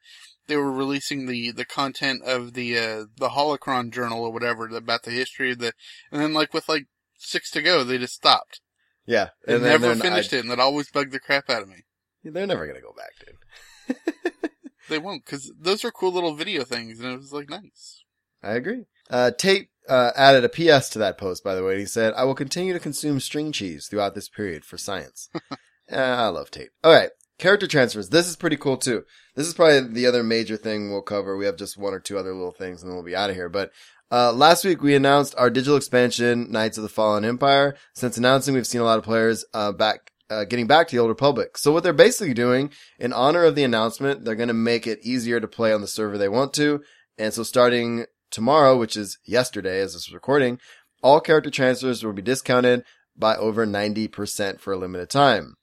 they 0.48 0.58
were 0.58 0.72
releasing 0.72 1.26
the, 1.26 1.52
the 1.52 1.66
content 1.66 2.24
of 2.24 2.54
the, 2.54 2.78
uh, 2.78 3.06
the 3.18 3.30
Holocron 3.30 3.92
journal 3.92 4.24
or 4.24 4.32
whatever 4.32 4.68
about 4.68 5.04
the 5.04 5.12
history 5.12 5.52
of 5.52 5.60
the, 5.60 5.74
and 6.12 6.22
then 6.22 6.34
like 6.34 6.54
with 6.54 6.68
like 6.68 6.88
six 7.18 7.52
to 7.52 7.62
go, 7.62 7.84
they 7.84 7.98
just 7.98 8.16
stopped. 8.16 8.62
Yeah. 9.06 9.30
And 9.48 9.64
then 9.64 9.82
never 9.82 9.96
finished 9.96 10.34
it 10.34 10.42
and 10.42 10.52
that 10.52 10.60
always 10.60 10.90
bugged 10.90 11.12
the 11.12 11.20
crap 11.20 11.50
out 11.50 11.62
of 11.62 11.70
me. 11.70 11.84
They're 12.24 12.48
never 12.48 12.66
going 12.66 12.76
to 12.76 12.82
go 12.82 12.94
back, 12.94 13.14
dude. 13.26 14.42
They 14.90 14.98
won't, 14.98 15.26
cause 15.26 15.52
those 15.60 15.84
are 15.84 15.92
cool 15.92 16.12
little 16.12 16.36
video 16.36 16.64
things 16.64 17.00
and 17.00 17.12
it 17.12 17.18
was 17.18 17.34
like 17.34 17.50
nice. 17.50 18.04
I 18.44 18.54
agree. 18.54 18.86
Uh, 19.10 19.32
Tait 19.32 19.70
uh, 19.90 20.12
added 20.16 20.44
a 20.44 20.50
PS 20.50 20.90
to 20.90 21.00
that 21.00 21.18
post, 21.18 21.44
by 21.44 21.56
the 21.56 21.64
way. 21.64 21.80
He 21.80 21.86
said, 21.86 22.14
I 22.16 22.24
will 22.24 22.36
continue 22.36 22.74
to 22.74 22.80
consume 22.80 23.20
string 23.20 23.52
cheese 23.52 23.88
throughout 23.88 24.16
this 24.16 24.30
period 24.30 24.66
for 24.66 24.78
science. 24.78 25.30
uh, 25.92 25.96
I 25.96 26.28
love 26.28 26.52
Tait. 26.52 26.70
All 26.84 26.94
right. 26.94 27.10
Character 27.38 27.68
transfers. 27.68 28.10
This 28.10 28.28
is 28.28 28.36
pretty 28.36 28.58
cool 28.58 28.78
too. 28.78 29.04
This 29.36 29.48
is 29.48 29.54
probably 29.54 29.94
the 29.94 30.08
other 30.08 30.24
major 30.24 30.58
thing 30.58 30.90
we'll 30.90 31.04
cover. 31.04 31.38
We 31.38 31.46
have 31.46 31.56
just 31.56 31.78
one 31.78 31.94
or 31.94 32.00
two 32.00 32.18
other 32.18 32.34
little 32.34 32.52
things 32.52 32.82
and 32.82 32.90
then 32.90 32.96
we'll 32.96 33.06
be 33.06 33.16
out 33.16 33.30
of 33.30 33.36
here. 33.36 33.50
But, 33.50 33.72
uh, 34.10 34.32
last 34.34 34.66
week 34.66 34.82
we 34.82 34.96
announced 34.96 35.36
our 35.38 35.50
digital 35.50 35.78
expansion, 35.78 36.52
Knights 36.52 36.78
of 36.78 36.84
the 36.84 36.90
Fallen 36.90 37.26
Empire. 37.26 37.76
Since 37.94 38.18
announcing, 38.18 38.54
we've 38.54 38.66
seen 38.66 38.82
a 38.82 38.86
lot 38.86 38.98
of 38.98 39.04
players, 39.04 39.46
uh, 39.54 39.72
back, 39.72 40.12
uh, 40.30 40.46
getting 40.46 40.68
back 40.68 40.88
to 40.88 40.96
the 40.96 41.02
Old 41.02 41.10
Republic. 41.10 41.58
So 41.58 41.72
what 41.72 41.84
they're 41.84 41.94
basically 41.94 42.34
doing, 42.34 42.72
in 43.00 43.14
honor 43.14 43.44
of 43.44 43.56
the 43.56 43.64
announcement, 43.64 44.26
they're 44.26 44.36
going 44.36 44.48
to 44.48 44.54
make 44.54 44.88
it 44.88 45.00
easier 45.04 45.40
to 45.40 45.48
play 45.48 45.74
on 45.74 45.82
the 45.82 45.88
server 45.88 46.18
they 46.18 46.30
want 46.30 46.54
to. 46.54 46.82
And 47.18 47.34
so 47.34 47.44
starting 47.44 48.06
tomorrow, 48.32 48.78
which 48.78 48.98
is 48.98 49.18
yesterday 49.26 49.80
as 49.80 49.94
this 49.94 50.08
is 50.08 50.14
recording, 50.14 50.60
all 51.02 51.20
character 51.20 51.50
transfers 51.50 52.04
will 52.04 52.14
be 52.14 52.22
discounted 52.22 52.84
by 53.16 53.36
over 53.36 53.66
90% 53.66 54.60
for 54.60 54.74
a 54.74 54.78
limited 54.78 55.10
time. 55.10 55.56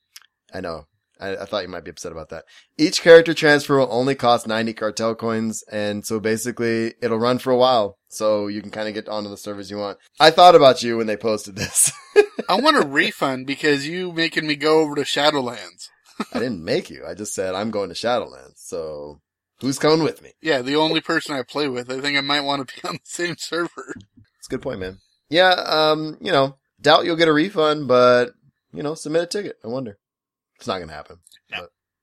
I 0.53 0.61
know. 0.61 0.87
I, 1.21 1.37
I 1.37 1.45
thought 1.45 1.63
you 1.63 1.69
might 1.69 1.85
be 1.85 1.91
upset 1.91 2.13
about 2.13 2.31
that. 2.31 2.45
Each 2.77 3.03
character 3.03 3.35
transfer 3.35 3.79
will 3.79 3.89
only 3.91 4.15
cost 4.15 4.47
90 4.47 4.73
cartel 4.75 5.15
coins. 5.15 5.63
And 5.71 6.05
so 6.05 6.21
basically 6.21 6.95
it'll 7.01 7.19
run 7.19 7.39
for 7.39 7.51
a 7.51 7.57
while. 7.57 7.99
So 8.09 8.47
you 8.49 8.63
can 8.63 8.71
kind 8.71 8.89
of 8.89 8.95
get 8.95 9.09
onto 9.09 9.31
the 9.31 9.37
servers 9.37 9.71
you 9.71 9.79
want. 9.79 9.99
I 10.21 10.31
thought 10.31 10.55
about 10.55 10.83
you 10.83 10.97
when 10.97 11.07
they 11.07 11.17
posted 11.17 11.57
this. 11.57 11.93
I 12.49 12.61
want 12.61 12.83
a 12.83 12.87
refund 12.87 13.47
because 13.47 13.87
you 13.87 14.13
making 14.13 14.47
me 14.47 14.57
go 14.57 14.81
over 14.81 14.95
to 14.97 15.03
Shadowlands. 15.03 15.89
I 16.33 16.39
didn't 16.39 16.65
make 16.65 16.91
you. 16.91 17.05
I 17.07 17.15
just 17.15 17.35
said 17.35 17.55
I'm 17.55 17.71
going 17.71 17.89
to 17.89 17.95
Shadowlands. 17.95 18.59
So 18.59 19.21
who's 19.61 19.79
coming 19.79 20.03
with 20.03 20.23
me? 20.23 20.33
Yeah, 20.43 20.63
the 20.63 20.77
only 20.77 21.01
person 21.01 21.35
I 21.35 21.43
play 21.43 21.69
with, 21.69 21.91
I 21.91 22.01
think 22.01 22.17
I 22.17 22.21
might 22.21 22.43
want 22.43 22.67
to 22.67 22.75
be 22.75 22.89
on 22.89 22.95
the 22.95 23.01
same 23.05 23.37
server. 23.39 23.95
It's 24.39 24.49
a 24.49 24.51
good 24.51 24.63
point, 24.63 24.81
man. 24.81 24.99
Yeah, 25.31 25.53
um, 25.53 26.19
you 26.21 26.31
know, 26.31 26.59
doubt 26.81 27.05
you'll 27.05 27.17
get 27.17 27.29
a 27.29 27.33
refund, 27.33 27.89
but 27.89 28.33
you 28.73 28.83
know, 28.83 28.95
submit 28.95 29.23
a 29.23 29.27
ticket. 29.27 29.57
I 29.65 29.69
wonder. 29.69 29.99
It's 30.65 30.69
not 30.69 30.79
gonna 30.79 30.95
happen. 30.95 31.19
No. 31.51 31.59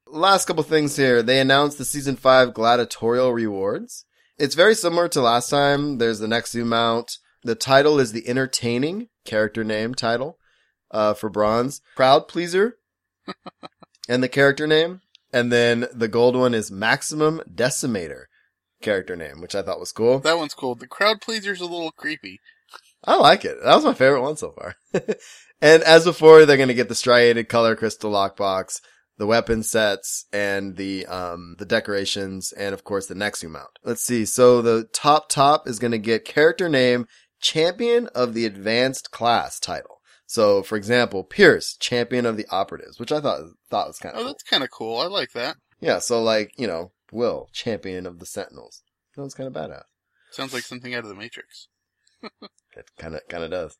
But 0.05 0.13
last 0.13 0.45
couple 0.45 0.61
things 0.61 0.95
here. 0.95 1.23
They 1.23 1.39
announced 1.39 1.79
the 1.79 1.83
season 1.83 2.15
five 2.15 2.53
gladiatorial 2.53 3.33
rewards. 3.33 4.05
It's 4.37 4.53
very 4.53 4.75
similar 4.75 5.07
to 5.07 5.21
last 5.21 5.49
time. 5.49 5.97
There's 5.97 6.19
the 6.19 6.27
next 6.27 6.51
zoom 6.51 6.71
out. 6.71 7.17
The 7.41 7.55
title 7.55 7.99
is 7.99 8.11
the 8.11 8.27
entertaining 8.29 9.07
character 9.25 9.63
name 9.63 9.95
title, 9.95 10.37
uh, 10.91 11.15
for 11.15 11.27
bronze. 11.27 11.81
Crowd 11.95 12.27
pleaser. 12.27 12.77
and 14.07 14.21
the 14.21 14.29
character 14.29 14.67
name. 14.67 15.01
And 15.33 15.51
then 15.51 15.87
the 15.91 16.07
gold 16.07 16.35
one 16.35 16.53
is 16.53 16.69
maximum 16.69 17.41
decimator 17.51 18.25
character 18.79 19.15
name, 19.15 19.41
which 19.41 19.55
I 19.55 19.63
thought 19.63 19.79
was 19.79 19.91
cool. 19.91 20.19
That 20.19 20.37
one's 20.37 20.53
cool. 20.53 20.75
The 20.75 20.85
crowd 20.85 21.19
pleaser's 21.19 21.61
a 21.61 21.65
little 21.65 21.91
creepy. 21.91 22.39
I 23.03 23.15
like 23.17 23.45
it. 23.45 23.57
That 23.63 23.75
was 23.75 23.83
my 23.85 23.93
favorite 23.93 24.21
one 24.21 24.37
so 24.37 24.51
far. 24.51 24.75
and 25.61 25.83
as 25.83 26.05
before, 26.05 26.45
they're 26.45 26.57
going 26.57 26.67
to 26.69 26.73
get 26.75 26.89
the 26.89 26.95
striated 26.95 27.49
color 27.49 27.75
crystal 27.75 28.11
lockbox, 28.11 28.79
the 29.17 29.25
weapon 29.27 29.63
sets, 29.63 30.25
and 30.31 30.75
the, 30.77 31.05
um, 31.07 31.55
the 31.57 31.65
decorations, 31.65 32.51
and 32.51 32.73
of 32.73 32.83
course 32.83 33.07
the 33.07 33.15
Nexu 33.15 33.49
mount. 33.49 33.69
Let's 33.83 34.03
see. 34.03 34.25
So 34.25 34.61
the 34.61 34.87
top 34.93 35.29
top 35.29 35.67
is 35.67 35.79
going 35.79 35.91
to 35.91 35.97
get 35.97 36.25
character 36.25 36.69
name 36.69 37.07
champion 37.39 38.07
of 38.13 38.33
the 38.35 38.45
advanced 38.45 39.09
class 39.11 39.59
title. 39.59 39.97
So 40.27 40.61
for 40.63 40.77
example, 40.77 41.23
Pierce, 41.23 41.75
champion 41.75 42.25
of 42.25 42.37
the 42.37 42.45
operatives, 42.51 42.99
which 42.99 43.11
I 43.11 43.19
thought, 43.19 43.41
thought 43.69 43.87
was 43.87 43.97
kind 43.99 44.13
of 44.13 44.19
Oh, 44.19 44.23
cool. 44.23 44.31
that's 44.31 44.43
kind 44.43 44.63
of 44.63 44.69
cool. 44.71 44.99
I 44.99 45.07
like 45.07 45.31
that. 45.33 45.57
Yeah. 45.79 45.99
So 45.99 46.21
like, 46.21 46.51
you 46.57 46.67
know, 46.67 46.91
Will, 47.11 47.49
champion 47.51 48.05
of 48.05 48.19
the 48.19 48.25
sentinels. 48.25 48.83
That 49.15 49.23
was 49.23 49.33
kind 49.33 49.47
of 49.47 49.53
badass. 49.53 49.83
Sounds 50.31 50.53
like 50.53 50.63
something 50.63 50.93
out 50.95 51.03
of 51.03 51.09
the 51.09 51.15
Matrix. 51.15 51.67
It 52.77 52.89
kind 52.97 53.15
of 53.15 53.21
kind 53.27 53.43
of 53.43 53.51
does. 53.51 53.77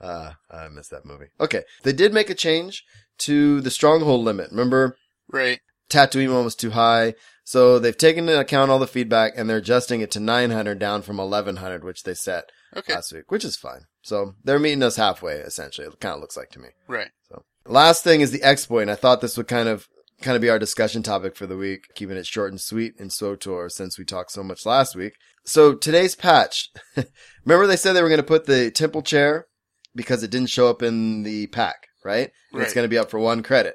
uh, 0.00 0.32
I 0.50 0.68
missed 0.68 0.90
that 0.90 1.04
movie. 1.04 1.26
Okay, 1.40 1.62
they 1.82 1.92
did 1.92 2.12
make 2.12 2.30
a 2.30 2.34
change 2.34 2.84
to 3.18 3.60
the 3.60 3.70
stronghold 3.70 4.24
limit. 4.24 4.50
Remember, 4.50 4.96
Right. 5.30 5.60
Tatooine 5.90 6.32
one 6.34 6.44
was 6.44 6.54
too 6.54 6.70
high, 6.70 7.14
so 7.44 7.78
they've 7.78 7.96
taken 7.96 8.28
into 8.28 8.40
account 8.40 8.70
all 8.70 8.78
the 8.78 8.86
feedback 8.86 9.32
and 9.36 9.48
they're 9.48 9.58
adjusting 9.58 10.00
it 10.00 10.10
to 10.12 10.20
900 10.20 10.78
down 10.78 11.02
from 11.02 11.18
1100, 11.18 11.84
which 11.84 12.02
they 12.02 12.14
set 12.14 12.50
Okay. 12.76 12.94
last 12.94 13.12
week, 13.12 13.30
which 13.30 13.44
is 13.44 13.56
fine. 13.56 13.82
So 14.02 14.34
they're 14.42 14.58
meeting 14.58 14.82
us 14.82 14.96
halfway, 14.96 15.36
essentially. 15.36 15.86
It 15.86 16.00
kind 16.00 16.14
of 16.14 16.20
looks 16.20 16.36
like 16.36 16.50
to 16.50 16.58
me. 16.58 16.68
Right. 16.88 17.10
So 17.28 17.44
last 17.66 18.02
thing 18.02 18.20
is 18.22 18.32
the 18.32 18.42
exploit, 18.42 18.82
and 18.82 18.90
I 18.90 18.96
thought 18.96 19.20
this 19.20 19.36
would 19.36 19.48
kind 19.48 19.68
of 19.68 19.88
kind 20.20 20.36
of 20.36 20.42
be 20.42 20.48
our 20.50 20.58
discussion 20.58 21.02
topic 21.02 21.36
for 21.36 21.46
the 21.46 21.56
week, 21.56 21.88
keeping 21.94 22.16
it 22.16 22.26
short 22.26 22.50
and 22.50 22.60
sweet 22.60 22.94
in 22.98 23.08
SWTOR 23.08 23.70
since 23.70 23.98
we 23.98 24.04
talked 24.04 24.30
so 24.32 24.42
much 24.42 24.64
last 24.64 24.94
week. 24.96 25.14
So 25.44 25.74
today's 25.74 26.14
patch, 26.14 26.70
remember 27.44 27.66
they 27.66 27.76
said 27.76 27.92
they 27.92 28.02
were 28.02 28.08
going 28.08 28.18
to 28.18 28.22
put 28.24 28.46
the 28.46 28.70
temple 28.70 29.02
chair 29.02 29.46
because 29.94 30.22
it 30.22 30.30
didn't 30.30 30.50
show 30.50 30.68
up 30.68 30.82
in 30.82 31.22
the 31.22 31.46
pack, 31.48 31.86
right? 32.04 32.30
And 32.52 32.62
It's 32.62 32.74
going 32.74 32.84
to 32.84 32.88
be 32.88 32.98
up 32.98 33.10
for 33.10 33.18
one 33.20 33.42
credit. 33.42 33.74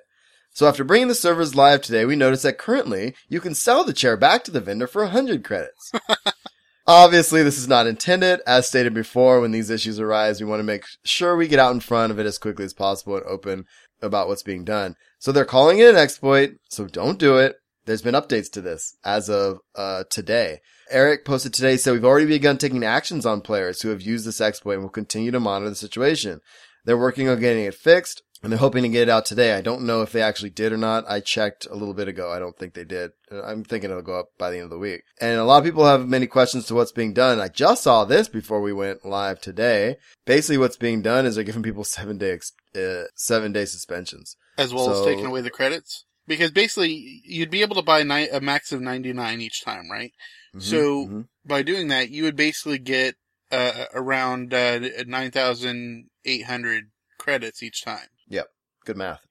So 0.52 0.68
after 0.68 0.84
bringing 0.84 1.08
the 1.08 1.16
servers 1.16 1.56
live 1.56 1.82
today, 1.82 2.06
we 2.06 2.16
noticed 2.16 2.44
that 2.44 2.58
currently 2.58 3.14
you 3.30 3.40
can 3.40 3.54
sell 3.54 3.84
the 3.84 3.94
chair 3.94 4.18
back 4.18 4.44
to 4.46 4.52
the 4.52 4.60
vendor 4.60 4.88
for 4.88 5.04
100 5.04 5.44
credits. 5.44 5.92
Obviously, 6.88 7.44
this 7.44 7.60
is 7.60 7.68
not 7.68 7.86
intended. 7.86 8.42
As 8.48 8.68
stated 8.68 8.96
before, 8.96 9.40
when 9.40 9.52
these 9.52 9.70
issues 9.70 10.00
arise, 10.00 10.42
we 10.42 10.48
want 10.48 10.60
to 10.60 10.64
make 10.66 10.86
sure 11.06 11.36
we 11.36 11.48
get 11.48 11.60
out 11.60 11.74
in 11.74 11.80
front 11.82 12.12
of 12.12 12.18
it 12.18 12.26
as 12.26 12.40
quickly 12.40 12.66
as 12.66 12.74
possible 12.74 13.16
and 13.16 13.26
open 13.28 13.66
about 14.02 14.28
what's 14.28 14.42
being 14.42 14.64
done. 14.64 14.96
So 15.20 15.32
they're 15.32 15.46
calling 15.46 15.78
it 15.78 15.90
an 15.92 15.96
exploit, 15.98 16.54
so 16.70 16.88
don't 16.88 17.20
do 17.20 17.38
it. 17.38 17.58
there's 17.86 18.02
been 18.02 18.16
updates 18.16 18.52
to 18.54 18.62
this 18.62 18.98
as 19.04 19.30
of 19.30 19.60
uh, 19.76 20.06
today. 20.10 20.62
Eric 20.90 21.26
posted 21.26 21.54
today, 21.54 21.78
said 21.78 21.94
we've 21.94 22.06
already 22.06 22.26
begun 22.26 22.58
taking 22.58 22.84
actions 22.84 23.26
on 23.26 23.42
players 23.42 23.82
who 23.82 23.90
have 23.90 24.02
used 24.02 24.26
this 24.26 24.42
exploit 24.42 24.74
and 24.76 24.84
will 24.84 24.90
continue 24.90 25.32
to 25.32 25.40
monitor 25.40 25.70
the 25.70 25.76
situation. 25.76 26.42
They're 26.86 26.98
working 26.98 27.28
on 27.30 27.40
getting 27.40 27.66
it 27.66 27.76
fixed 27.76 28.24
and 28.42 28.52
they're 28.52 28.60
hoping 28.60 28.84
to 28.84 28.90
get 28.90 29.04
it 29.04 29.10
out 29.10 29.26
today. 29.26 29.54
I 29.54 29.62
don't 29.62 29.86
know 29.86 30.02
if 30.02 30.12
they 30.12 30.22
actually 30.22 30.50
did 30.52 30.72
or 30.72 30.78
not. 30.78 31.04
I 31.10 31.20
checked 31.20 31.68
a 31.70 31.76
little 31.76 31.94
bit 31.94 32.08
ago. 32.08 32.32
I 32.32 32.40
don't 32.40 32.58
think 32.58 32.74
they 32.74 32.86
did. 32.86 33.12
I'm 33.32 33.64
thinking 33.64 33.90
it'll 33.92 34.02
go 34.02 34.18
up 34.20 34.30
by 34.38 34.50
the 34.50 34.58
end 34.58 34.64
of 34.66 34.70
the 34.70 34.78
week. 34.80 35.02
And 35.20 35.38
a 35.40 35.44
lot 35.44 35.58
of 35.60 35.66
people 35.66 35.86
have 35.86 36.08
many 36.08 36.26
questions 36.26 36.66
to 36.68 36.76
what's 36.76 36.94
being 36.94 37.14
done. 37.14 37.40
I 37.40 37.50
just 37.50 37.84
saw 37.84 38.06
this 38.06 38.30
before 38.30 38.62
we 38.62 38.72
went 38.74 39.06
live 39.06 39.42
today. 39.42 39.98
Basically, 40.26 40.58
what's 40.58 40.78
being 40.78 41.02
done 41.02 41.26
is 41.26 41.36
they're 41.36 41.44
giving 41.44 41.64
people 41.64 41.84
seven 41.84 42.18
day, 42.18 42.32
ex- 42.32 42.54
uh, 42.76 43.04
seven 43.16 43.52
day 43.52 43.66
suspensions. 43.66 44.38
As 44.58 44.74
well 44.74 44.86
So- 44.86 45.00
as 45.02 45.06
taking 45.06 45.26
away 45.26 45.42
the 45.42 45.50
credits. 45.50 46.06
Because 46.26 46.52
basically, 46.52 47.22
you'd 47.26 47.50
be 47.50 47.62
able 47.64 47.76
to 47.76 47.82
buy 47.82 48.04
ni- 48.04 48.30
a 48.30 48.40
max 48.40 48.72
of 48.72 48.82
99 48.82 49.42
each 49.42 49.64
time, 49.66 49.90
right? 49.92 50.12
Mhm, 50.56 50.62
So- 50.62 51.06
mhm. 51.06 51.28
By 51.46 51.64
doing 51.64 51.88
that, 51.88 52.10
you 52.12 52.24
would 52.24 52.36
basically 52.36 52.78
get 52.78 53.16
uh, 53.52 53.86
around 53.96 54.54
uh, 54.54 54.78
9,800 55.08 56.92
credits 57.18 57.64
each 57.64 57.84
time. 57.84 58.08
Yep. 58.28 58.48
Good 58.86 58.98
math. 58.98 59.22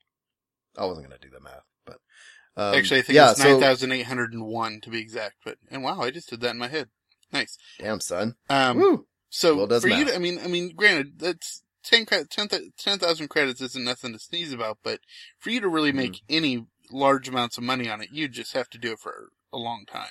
I 0.76 0.84
wasn't 0.86 1.08
going 1.08 1.20
to 1.20 1.26
do 1.28 1.32
the 1.32 1.40
math, 1.40 1.62
but, 1.86 1.98
um, 2.56 2.74
Actually, 2.74 3.00
I 3.00 3.02
think 3.02 3.16
yeah, 3.16 3.30
it's 3.30 3.40
so, 3.42 3.58
9,801 3.60 4.80
to 4.82 4.90
be 4.90 5.00
exact. 5.00 5.36
But 5.44 5.58
and 5.70 5.82
wow, 5.82 6.00
I 6.00 6.10
just 6.10 6.28
did 6.30 6.40
that 6.40 6.50
in 6.50 6.58
my 6.58 6.68
head. 6.68 6.88
Nice. 7.32 7.58
damn 7.78 8.00
son. 8.00 8.34
Um, 8.48 8.78
Woo. 8.78 9.06
So 9.30 9.66
does 9.66 9.82
for 9.82 9.88
you, 9.88 10.06
to, 10.06 10.14
I 10.14 10.18
mean, 10.18 10.38
I 10.42 10.46
mean, 10.48 10.74
granted, 10.74 11.18
that's 11.18 11.62
10 11.84 12.06
cre- 12.06 12.24
10,000 12.28 12.72
10,000 12.78 13.28
credits 13.28 13.60
isn't 13.60 13.84
nothing 13.84 14.12
to 14.14 14.18
sneeze 14.18 14.52
about, 14.52 14.78
but 14.82 15.00
for 15.38 15.50
you 15.50 15.60
to 15.60 15.68
really 15.68 15.92
make 15.92 16.12
Mm-hmm. 16.14 16.34
any 16.34 16.66
large 16.90 17.28
amounts 17.28 17.58
of 17.58 17.64
money 17.64 17.88
on 17.88 18.00
it, 18.00 18.08
you 18.10 18.28
just 18.28 18.54
have 18.54 18.68
to 18.70 18.78
do 18.78 18.92
it 18.92 18.98
for 19.00 19.28
a 19.52 19.58
long 19.58 19.84
time. 19.86 20.10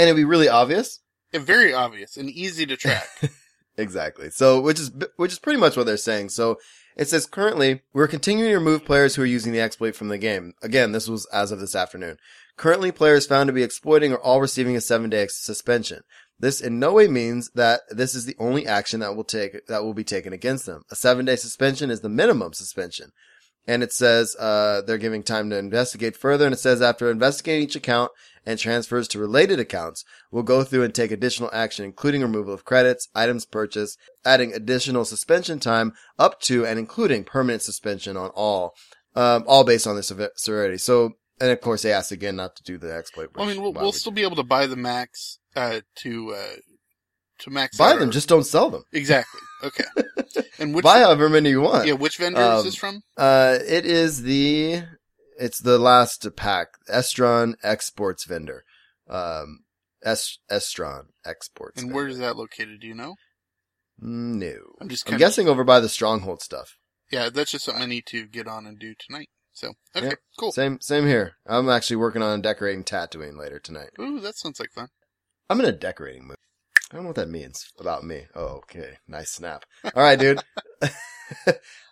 And 0.00 0.08
it'd 0.08 0.16
be 0.16 0.24
really 0.24 0.48
obvious. 0.48 1.00
And 1.30 1.44
very 1.44 1.74
obvious 1.74 2.16
and 2.16 2.30
easy 2.30 2.64
to 2.64 2.74
track. 2.74 3.06
Exactly. 3.76 4.28
So, 4.28 4.60
which 4.60 4.78
is, 4.78 4.90
which 5.16 5.32
is 5.32 5.38
pretty 5.38 5.58
much 5.58 5.74
what 5.74 5.86
they're 5.86 5.96
saying. 5.96 6.28
So 6.30 6.58
it 6.96 7.08
says 7.08 7.24
currently, 7.24 7.80
we're 7.94 8.08
continuing 8.08 8.50
to 8.50 8.58
remove 8.58 8.84
players 8.84 9.14
who 9.14 9.22
are 9.22 9.26
using 9.26 9.52
the 9.52 9.60
exploit 9.60 9.96
from 9.96 10.08
the 10.08 10.18
game. 10.18 10.52
Again, 10.62 10.92
this 10.92 11.08
was 11.08 11.26
as 11.32 11.50
of 11.50 11.60
this 11.60 11.74
afternoon. 11.74 12.18
Currently, 12.58 12.92
players 12.92 13.26
found 13.26 13.46
to 13.46 13.54
be 13.54 13.62
exploiting 13.62 14.12
are 14.12 14.20
all 14.20 14.40
receiving 14.40 14.76
a 14.76 14.82
seven 14.82 15.08
day 15.08 15.26
suspension. 15.30 16.02
This 16.38 16.60
in 16.60 16.78
no 16.78 16.92
way 16.92 17.08
means 17.08 17.50
that 17.54 17.80
this 17.90 18.14
is 18.14 18.26
the 18.26 18.36
only 18.38 18.66
action 18.66 19.00
that 19.00 19.16
will 19.16 19.24
take, 19.24 19.66
that 19.68 19.82
will 19.82 19.94
be 19.94 20.04
taken 20.04 20.34
against 20.34 20.66
them. 20.66 20.82
A 20.90 20.96
seven 20.96 21.24
day 21.24 21.36
suspension 21.36 21.90
is 21.90 22.02
the 22.02 22.10
minimum 22.10 22.52
suspension. 22.52 23.12
And 23.66 23.82
it 23.82 23.92
says, 23.92 24.36
uh, 24.36 24.82
they're 24.86 24.98
giving 24.98 25.22
time 25.22 25.48
to 25.50 25.58
investigate 25.58 26.16
further. 26.16 26.44
And 26.44 26.52
it 26.52 26.58
says 26.58 26.82
after 26.82 27.10
investigating 27.10 27.64
each 27.64 27.76
account 27.76 28.10
and 28.46 28.58
transfers 28.58 29.06
to 29.08 29.18
related 29.18 29.60
accounts, 29.60 30.04
we'll 30.30 30.42
go 30.42 30.64
through 30.64 30.82
and 30.84 30.94
take 30.94 31.10
additional 31.10 31.50
action, 31.52 31.84
including 31.84 32.22
removal 32.22 32.54
of 32.54 32.64
credits, 32.64 33.08
items 33.14 33.44
purchased, 33.44 33.98
adding 34.24 34.52
additional 34.52 35.04
suspension 35.04 35.58
time 35.60 35.92
up 36.18 36.40
to 36.42 36.64
and 36.66 36.78
including 36.78 37.24
permanent 37.24 37.62
suspension 37.62 38.16
on 38.16 38.30
all, 38.34 38.74
um, 39.14 39.44
all 39.46 39.64
based 39.64 39.86
on 39.86 39.96
the 39.96 40.02
sever- 40.02 40.30
severity. 40.36 40.78
So, 40.78 41.12
and 41.40 41.50
of 41.50 41.60
course 41.60 41.82
they 41.82 41.92
asked 41.92 42.12
again 42.12 42.36
not 42.36 42.56
to 42.56 42.62
do 42.62 42.78
the 42.78 42.92
exploit. 42.94 43.30
Well, 43.34 43.46
I 43.48 43.52
mean, 43.52 43.62
we'll, 43.62 43.72
we'll 43.72 43.92
still 43.92 44.12
be 44.12 44.22
able 44.22 44.36
to 44.36 44.42
buy 44.42 44.66
the 44.66 44.76
max, 44.76 45.38
uh, 45.56 45.80
to, 45.96 46.34
uh, 46.34 46.56
to 47.40 47.50
max 47.50 47.76
buy 47.76 47.94
them, 47.94 48.08
our- 48.08 48.12
just 48.12 48.28
don't 48.28 48.44
sell 48.44 48.70
them. 48.70 48.84
exactly. 48.92 49.40
Okay. 49.62 49.84
And 50.58 50.74
which, 50.74 50.84
buy 50.84 51.00
however 51.00 51.28
many 51.30 51.48
you 51.50 51.62
want. 51.62 51.86
yeah, 51.86 51.94
which 51.94 52.18
vendor 52.18 52.40
Um, 52.40 52.58
is 52.58 52.64
this 52.64 52.74
from? 52.76 53.02
Uh, 53.16 53.58
it 53.66 53.86
is 53.86 54.22
the, 54.22 54.82
it's 55.40 55.58
the 55.58 55.78
last 55.78 56.24
pack, 56.36 56.68
Estron 56.88 57.54
Exports 57.64 58.24
vendor. 58.24 58.64
Um, 59.08 59.64
Es- 60.04 60.38
Estron 60.50 61.06
Exports. 61.24 61.82
And 61.82 61.92
where 61.92 62.06
is 62.06 62.18
that 62.18 62.36
located? 62.36 62.80
Do 62.80 62.86
you 62.86 62.94
know? 62.94 63.16
No. 63.98 64.54
I'm 64.80 64.88
just 64.88 65.10
I'm 65.10 65.18
guessing 65.18 65.48
over 65.48 65.64
by 65.64 65.80
the 65.80 65.88
Stronghold 65.88 66.40
stuff. 66.42 66.76
yeah, 67.10 67.28
that's 67.28 67.50
just 67.50 67.64
something 67.64 67.82
I 67.82 67.86
need 67.86 68.06
to 68.06 68.26
get 68.26 68.46
on 68.46 68.66
and 68.66 68.78
do 68.78 68.94
tonight. 68.98 69.28
So, 69.52 69.72
okay, 69.96 70.06
Yeah. 70.06 70.12
cool. 70.38 70.52
Same, 70.52 70.80
same 70.80 71.06
here. 71.06 71.34
I'm 71.44 71.68
actually 71.68 71.96
working 71.96 72.22
on 72.22 72.40
decorating 72.40 72.84
Tatooine 72.84 73.36
later 73.36 73.58
tonight. 73.58 73.90
Ooh, 74.00 74.20
that 74.20 74.36
sounds 74.36 74.60
like 74.60 74.70
fun. 74.72 74.88
I'm 75.50 75.58
in 75.60 75.66
a 75.66 75.72
decorating 75.72 76.28
mood. 76.28 76.36
I 76.90 76.94
don't 76.94 77.02
know 77.02 77.08
what 77.10 77.16
that 77.16 77.28
means 77.28 77.70
about 77.78 78.04
me. 78.04 78.26
Oh, 78.34 78.62
okay. 78.62 78.98
Nice 79.06 79.32
snap. 79.32 79.64
All 79.84 80.02
right, 80.02 80.18
dude. 80.18 80.40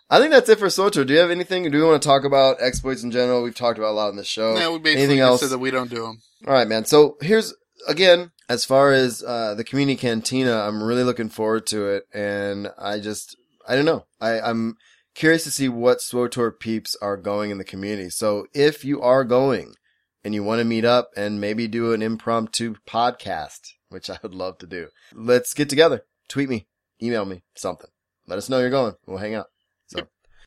I 0.09 0.19
think 0.19 0.31
that's 0.31 0.49
it 0.49 0.57
for 0.57 0.67
SWTOR. 0.67 1.05
Do 1.05 1.13
you 1.13 1.19
have 1.19 1.29
anything? 1.29 1.69
Do 1.69 1.77
we 1.77 1.83
want 1.83 2.01
to 2.01 2.07
talk 2.07 2.23
about 2.23 2.57
exploits 2.61 3.03
in 3.03 3.11
general? 3.11 3.43
We've 3.43 3.53
talked 3.53 3.77
about 3.77 3.91
a 3.91 3.93
lot 3.93 4.09
in 4.09 4.15
this 4.15 4.27
show. 4.27 4.55
no, 4.55 4.73
we 4.73 4.79
basically 4.79 5.03
anything 5.03 5.19
else? 5.19 5.41
said 5.41 5.49
that 5.51 5.59
we 5.59 5.71
don't 5.71 5.89
do 5.89 6.01
them. 6.03 6.19
All 6.47 6.53
right, 6.53 6.67
man. 6.67 6.85
So 6.85 7.17
here's 7.21 7.53
again, 7.87 8.31
as 8.47 8.65
far 8.65 8.91
as 8.91 9.23
uh, 9.23 9.53
the 9.53 9.63
community 9.63 9.97
cantina, 9.97 10.61
I'm 10.61 10.81
really 10.81 11.03
looking 11.03 11.29
forward 11.29 11.67
to 11.67 11.87
it, 11.87 12.03
and 12.13 12.69
I 12.77 12.99
just, 12.99 13.37
I 13.67 13.75
don't 13.75 13.85
know, 13.85 14.05
I, 14.19 14.39
I'm 14.39 14.77
curious 15.13 15.43
to 15.43 15.51
see 15.51 15.69
what 15.69 15.99
SWTOR 15.99 16.59
peeps 16.59 16.95
are 17.01 17.17
going 17.17 17.51
in 17.51 17.57
the 17.57 17.63
community. 17.63 18.09
So 18.09 18.47
if 18.53 18.83
you 18.83 19.01
are 19.01 19.23
going 19.23 19.75
and 20.23 20.33
you 20.33 20.43
want 20.43 20.59
to 20.59 20.65
meet 20.65 20.85
up 20.85 21.09
and 21.15 21.39
maybe 21.39 21.67
do 21.67 21.93
an 21.93 22.01
impromptu 22.01 22.75
podcast, 22.87 23.73
which 23.89 24.09
I 24.09 24.17
would 24.23 24.33
love 24.33 24.57
to 24.59 24.67
do, 24.67 24.87
let's 25.13 25.53
get 25.53 25.69
together. 25.69 26.03
Tweet 26.27 26.49
me, 26.49 26.67
email 27.01 27.25
me, 27.25 27.43
something. 27.55 27.89
Let 28.27 28.37
us 28.37 28.49
know 28.49 28.59
you're 28.59 28.69
going. 28.69 28.93
We'll 29.05 29.17
hang 29.17 29.35
out. 29.35 29.47
So, 29.89 30.01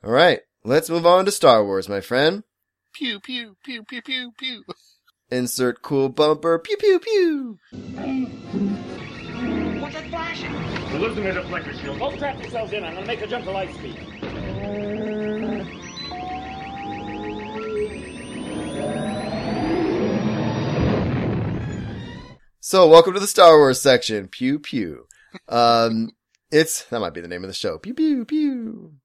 all 0.05 0.13
right, 0.13 0.39
let's 0.63 0.89
move 0.89 1.05
on 1.05 1.25
to 1.25 1.33
Star 1.33 1.65
Wars, 1.65 1.89
my 1.89 2.01
friend. 2.01 2.45
Pew, 2.95 3.19
pew, 3.19 3.57
pew, 3.65 3.83
pew, 3.83 4.01
pew, 4.01 4.31
pew. 4.39 4.63
Insert 5.33 5.83
cool 5.83 6.09
bumper. 6.11 6.61
Pew 6.61 6.77
pew 6.77 7.01
pew. 7.01 7.59
What's 9.81 9.95
that 9.95 10.93
We're 10.93 10.99
losing 11.01 11.25
the 11.25 11.31
deflector 11.31 11.81
shield. 11.81 11.99
Both 11.99 12.15
strap 12.15 12.41
yourselves 12.41 12.73
in. 12.73 12.85
I'm 12.85 12.95
gonna 12.95 13.05
make 13.05 13.21
a 13.21 13.27
jump 13.27 13.45
to 13.47 13.51
light 13.51 13.75
speed. 13.75 13.99
So, 22.61 22.87
welcome 22.87 23.15
to 23.15 23.21
the 23.21 23.27
Star 23.27 23.59
Wars 23.59 23.81
section. 23.81 24.29
Pew 24.29 24.61
pew. 24.61 25.09
Um, 25.49 26.13
it's 26.53 26.85
that 26.85 27.01
might 27.01 27.13
be 27.15 27.21
the 27.21 27.27
name 27.27 27.43
of 27.43 27.49
the 27.49 27.55
show. 27.55 27.79
Pew 27.79 27.93
pew 27.93 28.25
pew 28.25 28.25
pew. 28.25 29.02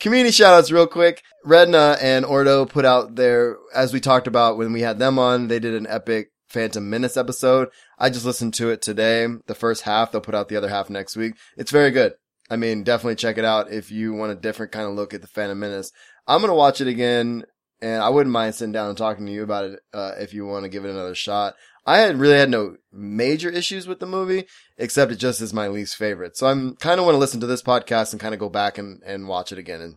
Community 0.00 0.30
shoutouts, 0.30 0.72
real 0.72 0.86
quick. 0.86 1.22
Redna 1.46 1.98
and 2.00 2.24
Ordo 2.24 2.66
put 2.66 2.84
out 2.84 3.16
their, 3.16 3.56
as 3.74 3.92
we 3.92 4.00
talked 4.00 4.26
about 4.26 4.56
when 4.58 4.72
we 4.72 4.82
had 4.82 4.98
them 4.98 5.18
on. 5.18 5.48
They 5.48 5.58
did 5.58 5.74
an 5.74 5.86
epic 5.88 6.30
Phantom 6.48 6.88
Menace 6.88 7.16
episode. 7.16 7.68
I 7.98 8.10
just 8.10 8.24
listened 8.24 8.54
to 8.54 8.70
it 8.70 8.82
today. 8.82 9.26
The 9.46 9.54
first 9.54 9.82
half. 9.82 10.12
They'll 10.12 10.20
put 10.20 10.34
out 10.34 10.48
the 10.48 10.56
other 10.56 10.68
half 10.68 10.90
next 10.90 11.16
week. 11.16 11.34
It's 11.56 11.70
very 11.70 11.90
good. 11.90 12.14
I 12.50 12.56
mean, 12.56 12.84
definitely 12.84 13.16
check 13.16 13.38
it 13.38 13.44
out 13.44 13.72
if 13.72 13.90
you 13.90 14.12
want 14.12 14.32
a 14.32 14.36
different 14.36 14.72
kind 14.72 14.86
of 14.86 14.94
look 14.94 15.14
at 15.14 15.22
the 15.22 15.26
Phantom 15.26 15.58
Menace. 15.58 15.90
I'm 16.26 16.40
gonna 16.40 16.54
watch 16.54 16.80
it 16.80 16.88
again, 16.88 17.44
and 17.80 18.02
I 18.02 18.10
wouldn't 18.10 18.32
mind 18.32 18.54
sitting 18.54 18.72
down 18.72 18.88
and 18.88 18.98
talking 18.98 19.26
to 19.26 19.32
you 19.32 19.42
about 19.42 19.64
it 19.64 19.80
uh, 19.92 20.12
if 20.18 20.34
you 20.34 20.46
want 20.46 20.64
to 20.64 20.68
give 20.68 20.84
it 20.84 20.90
another 20.90 21.14
shot. 21.14 21.54
I 21.86 21.98
had 21.98 22.16
really 22.18 22.38
had 22.38 22.50
no 22.50 22.76
major 22.92 23.50
issues 23.50 23.86
with 23.86 24.00
the 24.00 24.06
movie, 24.06 24.44
except 24.78 25.12
it 25.12 25.16
just 25.16 25.40
is 25.40 25.52
my 25.52 25.68
least 25.68 25.96
favorite. 25.96 26.36
So 26.36 26.46
I'm 26.46 26.76
kind 26.76 26.98
of 26.98 27.04
want 27.06 27.14
to 27.14 27.20
listen 27.20 27.40
to 27.40 27.46
this 27.46 27.62
podcast 27.62 28.12
and 28.12 28.20
kind 28.20 28.32
of 28.34 28.40
go 28.40 28.48
back 28.48 28.78
and, 28.78 29.02
and 29.04 29.28
watch 29.28 29.52
it 29.52 29.58
again 29.58 29.80
and 29.80 29.96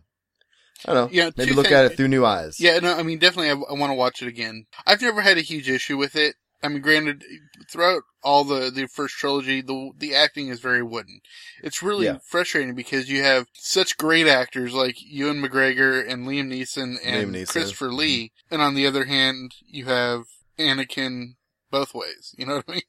I 0.86 0.92
don't 0.94 1.06
know, 1.06 1.10
Yeah, 1.12 1.30
maybe 1.36 1.54
look 1.54 1.66
things- 1.66 1.74
at 1.74 1.84
it 1.86 1.96
through 1.96 2.08
new 2.08 2.24
eyes. 2.24 2.60
Yeah, 2.60 2.78
no, 2.78 2.94
I 2.96 3.02
mean, 3.02 3.18
definitely, 3.18 3.50
I, 3.50 3.54
I 3.54 3.78
want 3.78 3.90
to 3.90 3.94
watch 3.96 4.22
it 4.22 4.28
again. 4.28 4.66
I've 4.86 5.02
never 5.02 5.22
had 5.22 5.36
a 5.36 5.42
huge 5.42 5.68
issue 5.68 5.96
with 5.96 6.14
it. 6.14 6.36
I 6.62 6.68
mean, 6.68 6.82
granted, 6.82 7.24
throughout 7.70 8.02
all 8.22 8.44
the, 8.44 8.70
the 8.70 8.86
first 8.88 9.14
trilogy, 9.14 9.60
the 9.60 9.90
the 9.96 10.14
acting 10.14 10.48
is 10.48 10.58
very 10.58 10.82
wooden. 10.82 11.20
It's 11.62 11.82
really 11.84 12.06
Yeah. 12.06 12.18
frustrating 12.28 12.74
because 12.74 13.08
you 13.08 13.22
have 13.22 13.46
such 13.54 13.96
great 13.96 14.26
actors 14.26 14.72
like 14.74 14.96
Ewan 15.00 15.40
McGregor 15.40 16.08
and 16.08 16.26
Liam 16.26 16.52
Neeson 16.52 16.96
and 17.04 17.32
Liam 17.32 17.42
Neeson. 17.42 17.48
Christopher 17.48 17.86
mm-hmm. 17.86 17.96
Lee, 17.96 18.32
and 18.50 18.60
on 18.60 18.74
the 18.74 18.86
other 18.86 19.04
hand, 19.04 19.52
you 19.68 19.84
have 19.84 20.24
Anakin 20.58 21.34
both 21.70 21.94
ways. 21.94 22.34
You 22.38 22.46
know 22.46 22.56
what 22.56 22.64
I 22.68 22.72
mean? 22.72 22.82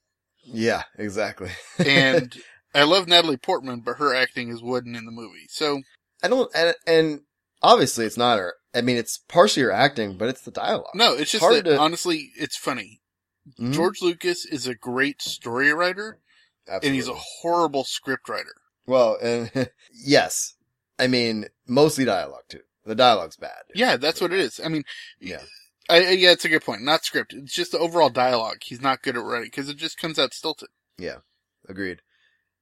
Yeah, 0.46 0.84
exactly. 0.98 1.50
And 1.78 2.36
I 2.76 2.84
love 2.84 3.08
Natalie 3.08 3.38
Portman, 3.38 3.82
but 3.82 3.98
her 3.98 4.14
acting 4.16 4.50
is 4.50 4.62
wooden 4.62 4.96
in 4.96 5.06
the 5.06 5.12
movie. 5.12 5.46
So 5.50 5.82
I 6.24 6.28
don't, 6.28 6.50
and, 6.56 6.76
and 6.88 7.22
obviously 7.62 8.06
it's 8.06 8.18
not 8.18 8.38
her. 8.40 8.54
I 8.74 8.82
mean, 8.82 8.98
it's 8.98 9.18
partially 9.18 9.64
her 9.64 9.72
acting, 9.72 10.18
but 10.18 10.30
it's 10.30 10.42
the 10.42 10.52
dialogue. 10.52 10.92
no, 10.94 11.14
it's 11.14 11.32
just 11.32 11.44
that 11.48 11.66
to- 11.66 11.78
honestly, 11.78 12.32
it's 12.38 12.56
funny. 12.58 13.02
Mhm. 13.60 13.74
George 13.74 14.02
Lucas 14.02 14.46
is 14.46 14.68
a 14.68 14.76
great 14.76 15.22
story 15.22 15.74
writer. 15.74 16.20
and 16.68 16.84
he's 16.94 17.08
a 17.08 17.16
horrible 17.16 17.84
script 17.84 18.30
writer. 18.30 18.54
well, 18.86 19.18
and 19.22 19.70
yes, 19.92 20.54
I 21.00 21.08
mean 21.08 21.46
mostly 21.68 22.06
dialogue 22.06 22.44
too. 22.48 22.62
The 22.86 22.94
dialogue's 22.96 23.38
bad. 23.38 23.64
Yeah, 23.74 23.98
that's 23.98 24.22
what 24.22 24.32
it 24.34 24.40
is. 24.40 24.60
I 24.64 24.68
mean, 24.70 24.84
Yeah. 25.20 25.42
I, 25.90 26.12
yeah, 26.12 26.32
it's 26.32 26.46
a 26.46 26.50
good 26.50 26.64
point. 26.64 26.84
Not 26.84 27.04
script. 27.04 27.34
It's 27.34 27.54
just 27.54 27.72
the 27.72 27.80
overall 27.80 28.10
dialogue. 28.10 28.58
He's 28.62 28.82
not 28.82 29.02
good 29.02 29.18
at 29.18 29.24
writing 29.24 29.48
because 29.48 29.70
it 29.70 29.78
just 29.78 29.98
comes 29.98 30.20
out 30.20 30.34
stilted. 30.34 30.70
Yeah, 30.98 31.18
agreed. 31.68 32.02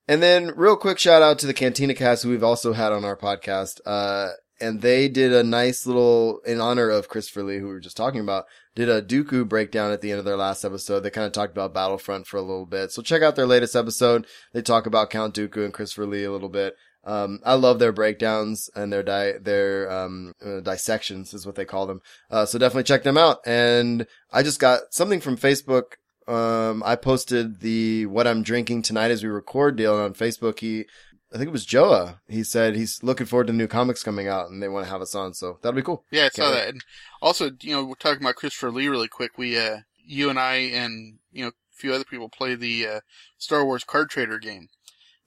And 0.07 0.23
then 0.23 0.53
real 0.55 0.77
quick 0.77 0.97
shout 0.97 1.21
out 1.21 1.37
to 1.39 1.47
the 1.47 1.53
Cantina 1.53 1.93
cast 1.93 2.23
who 2.23 2.29
we've 2.29 2.43
also 2.43 2.73
had 2.73 2.93
on 2.93 3.03
our 3.03 3.17
podcast. 3.17 3.81
Uh, 3.85 4.29
and 4.59 4.81
they 4.81 5.07
did 5.09 5.33
a 5.33 5.43
nice 5.43 5.85
little, 5.85 6.39
in 6.45 6.61
honor 6.61 6.89
of 6.89 7.09
Christopher 7.09 7.43
Lee, 7.43 7.59
who 7.59 7.67
we 7.67 7.73
were 7.73 7.79
just 7.79 7.97
talking 7.97 8.21
about, 8.21 8.45
did 8.75 8.89
a 8.89 9.01
Dooku 9.01 9.47
breakdown 9.47 9.91
at 9.91 10.01
the 10.01 10.11
end 10.11 10.19
of 10.19 10.25
their 10.25 10.37
last 10.37 10.63
episode. 10.63 11.01
They 11.01 11.09
kind 11.09 11.27
of 11.27 11.33
talked 11.33 11.51
about 11.51 11.73
Battlefront 11.73 12.25
for 12.25 12.37
a 12.37 12.41
little 12.41 12.65
bit. 12.65 12.91
So 12.91 13.01
check 13.01 13.21
out 13.21 13.35
their 13.35 13.45
latest 13.45 13.75
episode. 13.75 14.25
They 14.53 14.61
talk 14.61 14.85
about 14.85 15.09
Count 15.09 15.35
Dooku 15.35 15.63
and 15.63 15.73
Christopher 15.73 16.07
Lee 16.07 16.23
a 16.23 16.31
little 16.31 16.49
bit. 16.49 16.75
Um, 17.07 17.39
I 17.45 17.53
love 17.53 17.79
their 17.79 17.93
breakdowns 17.93 18.69
and 18.75 18.91
their 18.91 19.01
di- 19.01 19.37
their 19.39 19.89
um, 19.89 20.33
uh, 20.45 20.59
dissections 20.59 21.33
is 21.33 21.45
what 21.45 21.55
they 21.55 21.63
call 21.63 21.87
them. 21.87 22.01
Uh, 22.29 22.45
so 22.45 22.59
definitely 22.59 22.83
check 22.83 23.03
them 23.03 23.17
out. 23.17 23.39
And 23.45 24.05
I 24.31 24.43
just 24.43 24.59
got 24.59 24.93
something 24.93 25.21
from 25.21 25.37
Facebook. 25.37 25.93
Um, 26.27 26.83
I 26.85 26.97
posted 26.97 27.61
the 27.61 28.07
what 28.07 28.27
I'm 28.27 28.43
drinking 28.43 28.81
tonight 28.81 29.11
as 29.11 29.23
we 29.23 29.29
record 29.29 29.77
deal 29.77 29.95
on 29.95 30.15
Facebook. 30.15 30.59
He, 30.59 30.85
I 31.33 31.37
think 31.37 31.47
it 31.47 31.53
was 31.53 31.65
Joa. 31.65 32.19
He 32.27 32.43
said 32.43 32.75
he's 32.75 33.01
looking 33.01 33.25
forward 33.25 33.47
to 33.47 33.53
new 33.53 33.67
comics 33.67 34.03
coming 34.03 34.27
out 34.27 34.49
and 34.49 34.61
they 34.61 34.67
want 34.67 34.85
to 34.85 34.91
have 34.91 35.01
us 35.01 35.15
on. 35.15 35.33
So 35.33 35.59
that'll 35.61 35.77
be 35.77 35.81
cool. 35.81 36.03
Yeah, 36.11 36.25
I 36.25 36.29
saw 36.29 36.51
that. 36.51 36.67
And 36.67 36.81
also, 37.21 37.51
you 37.61 37.71
know, 37.71 37.85
we're 37.85 37.95
talking 37.95 38.21
about 38.21 38.35
Christopher 38.35 38.71
Lee 38.71 38.89
really 38.89 39.07
quick. 39.07 39.37
We, 39.37 39.57
uh, 39.57 39.77
you 40.05 40.29
and 40.29 40.37
I 40.37 40.55
and, 40.55 41.19
you 41.31 41.45
know, 41.45 41.49
a 41.51 41.75
few 41.77 41.93
other 41.93 42.03
people 42.03 42.27
play 42.27 42.55
the, 42.55 42.85
uh, 42.85 42.99
Star 43.37 43.63
Wars 43.63 43.85
card 43.85 44.09
trader 44.09 44.39
game. 44.39 44.67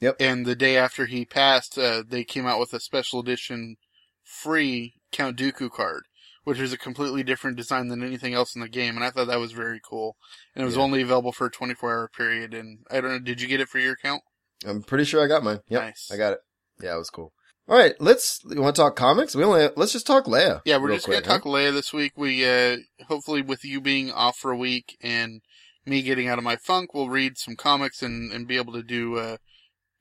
Yep. 0.00 0.16
And 0.20 0.46
the 0.46 0.56
day 0.56 0.76
after 0.76 1.06
he 1.06 1.24
passed, 1.24 1.76
uh, 1.78 2.02
they 2.06 2.24
came 2.24 2.46
out 2.46 2.58
with 2.60 2.72
a 2.72 2.80
special 2.80 3.20
edition 3.20 3.76
free 4.24 4.94
Count 5.12 5.36
Dooku 5.36 5.70
card, 5.70 6.04
which 6.44 6.58
is 6.58 6.72
a 6.72 6.78
completely 6.78 7.22
different 7.22 7.56
design 7.56 7.88
than 7.88 8.02
anything 8.02 8.32
else 8.34 8.54
in 8.54 8.60
the 8.60 8.68
game. 8.68 8.96
And 8.96 9.04
I 9.04 9.10
thought 9.10 9.26
that 9.26 9.40
was 9.40 9.52
very 9.52 9.80
cool. 9.84 10.16
And 10.54 10.62
it 10.62 10.66
was 10.66 10.76
Yeah. 10.76 10.82
only 10.82 11.02
available 11.02 11.32
for 11.32 11.46
a 11.46 11.50
24 11.50 11.90
hour 11.90 12.08
period. 12.08 12.54
And 12.54 12.80
I 12.90 13.00
don't 13.00 13.10
know, 13.10 13.18
did 13.18 13.40
you 13.40 13.48
get 13.48 13.60
it 13.60 13.68
for 13.68 13.78
your 13.78 13.92
account? 13.92 14.22
I'm 14.64 14.82
pretty 14.82 15.04
sure 15.04 15.22
I 15.22 15.26
got 15.26 15.42
mine. 15.42 15.60
Yep. 15.68 15.82
Nice. 15.82 16.10
I 16.12 16.16
got 16.16 16.32
it. 16.34 16.40
Yeah, 16.82 16.94
it 16.94 16.98
was 16.98 17.10
cool. 17.10 17.32
All 17.68 17.76
right. 17.76 17.94
Let's, 18.00 18.40
you 18.48 18.60
want 18.60 18.74
to 18.76 18.82
talk 18.82 18.96
comics? 18.96 19.34
We 19.34 19.44
only, 19.44 19.68
let's 19.76 19.92
just 19.92 20.06
talk 20.06 20.24
Leia. 20.24 20.60
Yeah, 20.64 20.78
we're 20.78 20.92
just 20.94 21.04
quick, 21.04 21.24
gonna 21.24 21.38
talk 21.38 21.44
Leia 21.46 21.72
this 21.72 21.92
week. 21.92 22.12
We 22.16 22.44
uh 22.46 22.78
hopefully 23.06 23.42
with 23.42 23.64
you 23.64 23.80
being 23.80 24.10
off 24.10 24.36
for 24.38 24.50
a 24.50 24.56
week 24.56 24.96
and 25.02 25.40
me 25.86 26.02
getting 26.02 26.28
out 26.28 26.38
of 26.38 26.44
my 26.44 26.56
funk, 26.56 26.94
we'll 26.94 27.08
read 27.08 27.38
some 27.38 27.56
comics 27.56 28.02
and 28.02 28.32
and 28.32 28.46
be 28.48 28.56
able 28.56 28.72
to 28.72 28.82
do 28.82 29.16
uh 29.18 29.36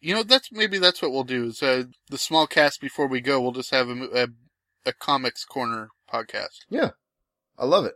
you 0.01 0.13
know 0.15 0.23
that's 0.23 0.51
maybe 0.51 0.77
that's 0.79 1.01
what 1.01 1.11
we'll 1.11 1.23
do 1.23 1.45
is 1.45 1.61
uh 1.63 1.83
the 2.09 2.17
small 2.17 2.47
cast 2.47 2.79
before 2.81 3.07
we 3.07 3.19
go 3.21 3.39
we'll 3.41 3.51
just 3.51 3.71
have 3.71 3.89
a 3.89 3.93
a, 4.23 4.27
a 4.85 4.93
comics 4.93 5.43
corner 5.45 5.89
podcast 6.11 6.59
Yeah, 6.69 6.91
I 7.57 7.65
love 7.65 7.85
it. 7.85 7.93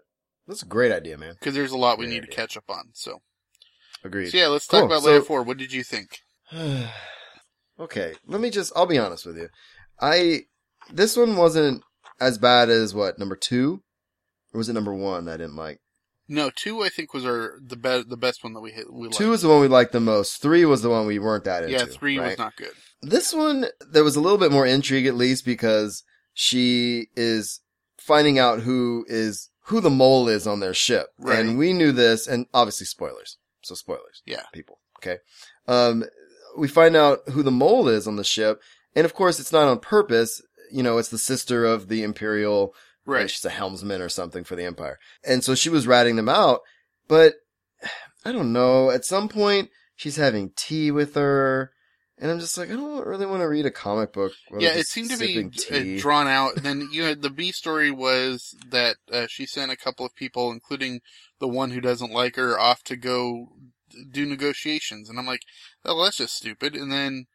That's 0.48 0.62
a 0.63 0.66
great 0.68 0.92
idea, 0.92 1.18
man. 1.18 1.36
because 1.39 1.56
there's 1.56 1.72
a 1.72 1.78
lot 1.78 1.98
we 1.98 2.06
Great 2.06 2.16
need 2.16 2.22
to 2.24 2.36
catch 2.36 2.58
up 2.58 2.66
on. 2.68 2.89
So, 2.94 3.22
Agreed. 4.04 4.30
so 4.30 4.38
yeah, 4.38 4.48
let's 4.48 4.68
Cool. 4.68 4.82
talk 4.82 4.88
about 4.88 5.04
So- 5.04 5.22
Leia 5.22 5.26
4. 5.26 5.44
What 5.44 5.58
did 5.58 5.72
you 5.72 5.84
think? 5.84 6.20
okay, 7.80 8.13
let 8.28 8.42
me 8.42 8.50
just, 8.50 8.72
I'll 8.76 8.86
be 8.86 8.98
honest 8.98 9.26
with 9.26 9.38
you. 9.38 9.50
I, 10.02 10.42
this 10.92 11.16
one 11.16 11.38
wasn't 11.38 11.84
as 12.20 12.38
bad 12.38 12.70
as 12.70 12.94
what, 12.94 13.18
number 13.20 13.36
two? 13.36 13.82
Or 14.54 14.58
was 14.58 14.70
it 14.70 14.74
number 14.74 14.94
one 14.94 15.28
I 15.28 15.38
didn't 15.38 15.56
like? 15.56 15.80
No, 16.28 16.50
2 16.56 16.84
I 16.84 16.90
think 16.90 17.14
was 17.14 17.26
our 17.26 17.60
the 17.62 17.76
best 17.76 18.10
the 18.10 18.18
best 18.18 18.44
one 18.44 18.54
that 18.54 18.62
we 18.62 18.72
hit 18.72 18.92
we 18.92 19.08
liked. 19.08 19.18
Two 19.18 19.34
is 19.34 19.42
the 19.42 19.50
one 19.50 19.60
we 19.60 19.68
liked 19.68 19.92
the 19.92 20.00
most. 20.00 20.42
Three 20.42 20.66
was 20.66 20.82
the 20.82 20.90
one 20.90 21.06
we 21.06 21.20
weren't 21.20 21.44
that 21.44 21.64
into. 21.64 21.76
Yeah, 21.76 21.86
3 21.86 22.20
was 22.20 22.38
not 22.38 22.56
good. 22.56 22.72
This 23.02 23.34
one, 23.34 23.66
there 23.92 24.04
was 24.04 24.16
a 24.16 24.22
little 24.22 24.38
bit 24.38 24.52
more 24.52 24.66
intrigue 24.66 25.06
at 25.06 25.16
least 25.16 25.46
because 25.46 26.04
she 26.34 27.08
is 27.16 27.60
finding 27.98 28.40
out 28.40 28.62
who 28.62 29.06
is, 29.08 29.50
who 29.66 29.82
the 29.82 29.90
mole 29.90 30.30
is 30.30 30.48
on 30.48 30.62
their 30.62 30.74
ship. 30.74 31.08
Right. 31.18 31.40
And 31.40 31.58
we 31.58 31.74
knew 31.74 31.92
this, 31.92 32.28
and 32.28 32.46
obviously 32.54 32.86
spoilers. 32.86 33.38
So 33.62 33.76
spoilers. 33.76 34.22
Yeah. 34.26 34.44
People. 34.54 34.80
Okay. 35.00 35.18
Um, 35.68 36.06
we 36.58 36.68
find 36.68 36.96
out 36.96 37.20
who 37.30 37.44
the 37.44 37.52
mole 37.52 37.88
is 37.88 38.08
on 38.08 38.16
the 38.16 38.24
ship. 38.24 38.62
And 38.96 39.06
of 39.06 39.14
course, 39.14 39.40
it's 39.40 39.52
not 39.52 39.68
on 39.68 39.80
purpose. 39.80 40.42
You 40.72 40.84
know, 40.84 40.98
it's 40.98 41.10
the 41.10 41.18
sister 41.18 41.66
of 41.66 41.88
the 41.88 42.04
Imperial 42.04 42.74
Right. 43.06 43.30
She's 43.30 43.46
a 43.46 43.50
helmsman 43.50 44.02
or 44.02 44.10
something 44.10 44.44
for 44.44 44.56
the 44.56 44.66
Empire. 44.66 45.00
And 45.24 45.44
so 45.44 45.56
she 45.56 45.70
was 45.70 45.88
ratting 45.88 46.16
them 46.16 46.30
out, 46.30 46.62
but 47.08 47.36
I 48.26 48.32
don't 48.32 48.54
know. 48.54 48.89
At 48.89 49.06
some 49.06 49.28
point, 49.28 49.70
she's 49.96 50.16
having 50.16 50.52
tea 50.56 50.92
with 50.92 51.16
her. 51.16 51.72
And 52.18 52.32
I'm 52.32 52.39
just 52.39 52.58
like, 52.58 52.70
I 52.70 52.74
don't 52.74 53.06
really 53.06 53.26
want 53.26 53.42
to 53.42 53.50
read 53.50 53.66
a 53.66 53.72
comic 53.72 54.13
book. 54.13 54.32
yeah, 54.58 54.76
it 54.76 54.86
seemed 54.86 55.10
to 55.10 55.18
be 55.18 55.50
tea. 55.50 55.98
uh, 55.98 56.02
drawn 56.02 56.28
out. 56.28 56.56
And 56.56 56.66
then 56.66 56.89
you 56.92 57.04
had 57.04 57.22
the 57.22 57.30
B 57.30 57.52
story 57.52 57.92
was 57.92 58.56
that 58.70 58.96
uh, 59.12 59.26
she 59.28 59.46
sent 59.46 59.72
a 59.72 59.78
couple 59.78 60.06
of 60.06 60.16
people, 60.16 60.52
including 60.52 61.02
the 61.39 61.48
one 61.48 61.72
who 61.72 61.82
doesn't 61.82 62.13
like 62.13 62.38
her, 62.38 62.58
off 62.58 62.84
to 62.84 62.96
go 62.96 63.50
do 64.12 64.26
negotiations, 64.26 65.10
and 65.10 65.20
I'm 65.20 65.26
like, 65.26 65.44
oh, 65.86 66.04
that's 66.04 66.18
just 66.18 66.36
stupid. 66.36 66.76
And 66.76 66.92
then 66.92 67.26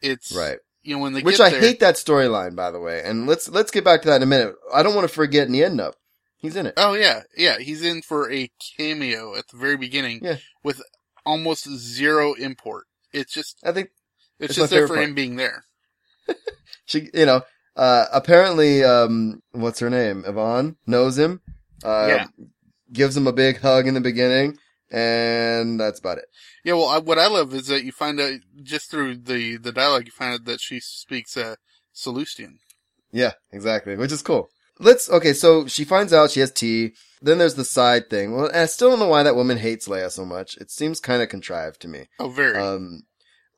it's 0.00 0.34
Right. 0.34 0.58
You 0.86 0.96
know 0.96 1.02
when 1.02 1.12
they 1.14 1.22
Which 1.22 1.40
I 1.40 1.50
there, 1.50 1.60
hate 1.60 1.80
that 1.80 1.96
storyline, 1.96 2.54
by 2.54 2.70
the 2.70 2.78
way. 2.80 3.02
And 3.04 3.26
let's, 3.26 3.48
let's 3.48 3.70
get 3.72 3.84
back 3.84 4.02
to 4.02 4.08
that 4.08 4.16
in 4.16 4.22
a 4.22 4.26
minute. 4.26 4.54
I 4.72 4.82
don't 4.82 4.94
want 4.94 5.08
to 5.08 5.12
forget 5.14 5.50
Nien 5.50 5.76
Nunb. 5.76 5.92
He's 6.38 6.54
in 6.54 6.66
it. 6.66 6.74
Oh 6.76 6.92
yeah, 6.94 7.22
yeah, 7.36 7.58
he's 7.58 7.82
in 7.82 8.02
for 8.02 8.30
a 8.30 8.50
cameo 8.76 9.34
at 9.36 9.48
the 9.48 9.56
very 9.56 9.76
beginning 9.76 10.20
Yeah. 10.22 10.36
with 10.62 10.80
almost 11.24 11.68
zero 11.68 12.34
import. 12.34 12.84
It's 13.12 13.32
just 13.32 13.58
I 13.64 13.72
think 13.72 13.90
it's, 14.38 14.50
It's 14.50 14.54
just 14.56 14.70
there 14.70 14.86
for 14.86 14.94
part. 14.94 15.08
him 15.08 15.14
being 15.14 15.36
there. 15.36 15.64
she, 16.84 17.08
you 17.14 17.26
know, 17.26 17.42
uh, 17.74 18.06
apparently, 18.12 18.84
um, 18.84 19.42
what's 19.52 19.80
her 19.80 19.90
name? 19.90 20.22
Evaan 20.24 20.76
knows 20.86 21.18
him. 21.18 21.40
Uh, 21.82 22.06
Yeah. 22.08 22.26
gives 22.92 23.16
him 23.16 23.26
a 23.26 23.32
big 23.32 23.58
hug 23.60 23.86
in 23.88 23.94
the 23.94 24.00
beginning. 24.00 24.56
And 24.90 25.80
that's 25.80 25.98
about 25.98 26.18
it. 26.18 26.26
Yeah, 26.64 26.74
well, 26.74 26.88
I, 26.88 26.98
what 26.98 27.18
I 27.18 27.26
love 27.26 27.52
is 27.54 27.66
that 27.66 27.84
you 27.84 27.92
find 27.92 28.20
out 28.20 28.40
just 28.62 28.90
through 28.90 29.16
the 29.16 29.56
the 29.56 29.72
dialogue, 29.72 30.06
you 30.06 30.12
find 30.12 30.34
out 30.34 30.44
that 30.44 30.60
she 30.60 30.78
speaks 30.80 31.36
uh, 31.36 31.56
Sullustan. 31.94 32.58
Yeah, 33.12 33.32
exactly. 33.52 33.96
Which 33.96 34.12
is 34.12 34.22
cool. 34.22 34.48
Let's, 34.78 35.08
okay, 35.08 35.32
so 35.32 35.66
she 35.66 35.84
finds 35.84 36.12
out 36.12 36.30
she 36.30 36.40
has 36.40 36.52
tea. 36.52 36.92
Then 37.22 37.38
there's 37.38 37.54
the 37.54 37.64
side 37.64 38.10
thing. 38.10 38.36
Well, 38.36 38.50
I 38.52 38.66
still 38.66 38.90
don't 38.90 38.98
know 38.98 39.08
why 39.08 39.22
that 39.22 39.34
woman 39.34 39.56
hates 39.56 39.88
Leia 39.88 40.10
so 40.10 40.26
much. 40.26 40.56
It 40.58 40.70
seems 40.70 41.00
kind 41.00 41.22
of 41.22 41.30
contrived 41.30 41.80
to 41.80 41.88
me. 41.88 42.08
Oh, 42.20 42.28
very. 42.28 42.58
Um, 42.58 43.04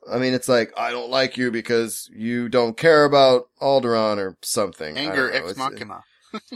I 0.09 0.17
mean, 0.17 0.33
it's 0.33 0.47
like, 0.47 0.71
I 0.77 0.91
don't 0.91 1.09
like 1.09 1.35
you 1.35 1.51
because 1.51 2.09
you 2.15 2.47
don't 2.47 2.77
care 2.77 3.03
about 3.03 3.49
Alderaan 3.61 4.17
or 4.17 4.37
something. 4.41 4.97
Anger 4.97 5.29
ex 5.31 5.57
machina. 5.57 6.03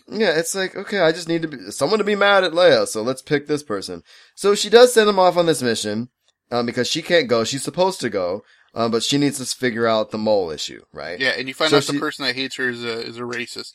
Yeah, 0.07 0.37
it's 0.37 0.53
like, 0.55 0.75
okay, 0.75 0.99
I 0.99 1.11
just 1.11 1.27
need 1.27 1.41
to 1.43 1.47
be, 1.47 1.71
someone 1.71 1.97
to 1.99 2.03
be 2.05 2.15
mad 2.15 2.43
at 2.43 2.51
Leia, 2.51 2.87
so 2.87 3.01
let's 3.01 3.21
pick 3.21 3.47
this 3.47 3.63
person. 3.63 4.03
So 4.35 4.53
she 4.55 4.69
does 4.69 4.93
send 4.93 5.09
him 5.09 5.19
off 5.19 5.37
on 5.37 5.45
this 5.47 5.61
mission, 5.63 6.09
um, 6.51 6.65
because 6.65 6.87
she 6.87 7.01
can't 7.01 7.27
go. 7.27 7.43
She's 7.43 7.63
supposed 7.63 7.99
to 8.01 8.09
go, 8.09 8.43
um, 8.75 8.91
but 8.91 9.03
she 9.03 9.17
needs 9.17 9.37
to 9.39 9.45
figure 9.57 9.87
out 9.87 10.11
the 10.11 10.17
mole 10.17 10.51
issue, 10.51 10.83
right? 10.93 11.19
Yeah, 11.19 11.33
and 11.37 11.47
you 11.47 11.53
find 11.53 11.71
So 11.71 11.77
out 11.77 11.83
the 11.85 11.99
person 11.99 12.25
that 12.25 12.35
hates 12.35 12.55
her 12.57 12.69
is 12.69 12.83
a 12.83 13.01
is 13.01 13.17
a 13.17 13.21
racist. 13.21 13.73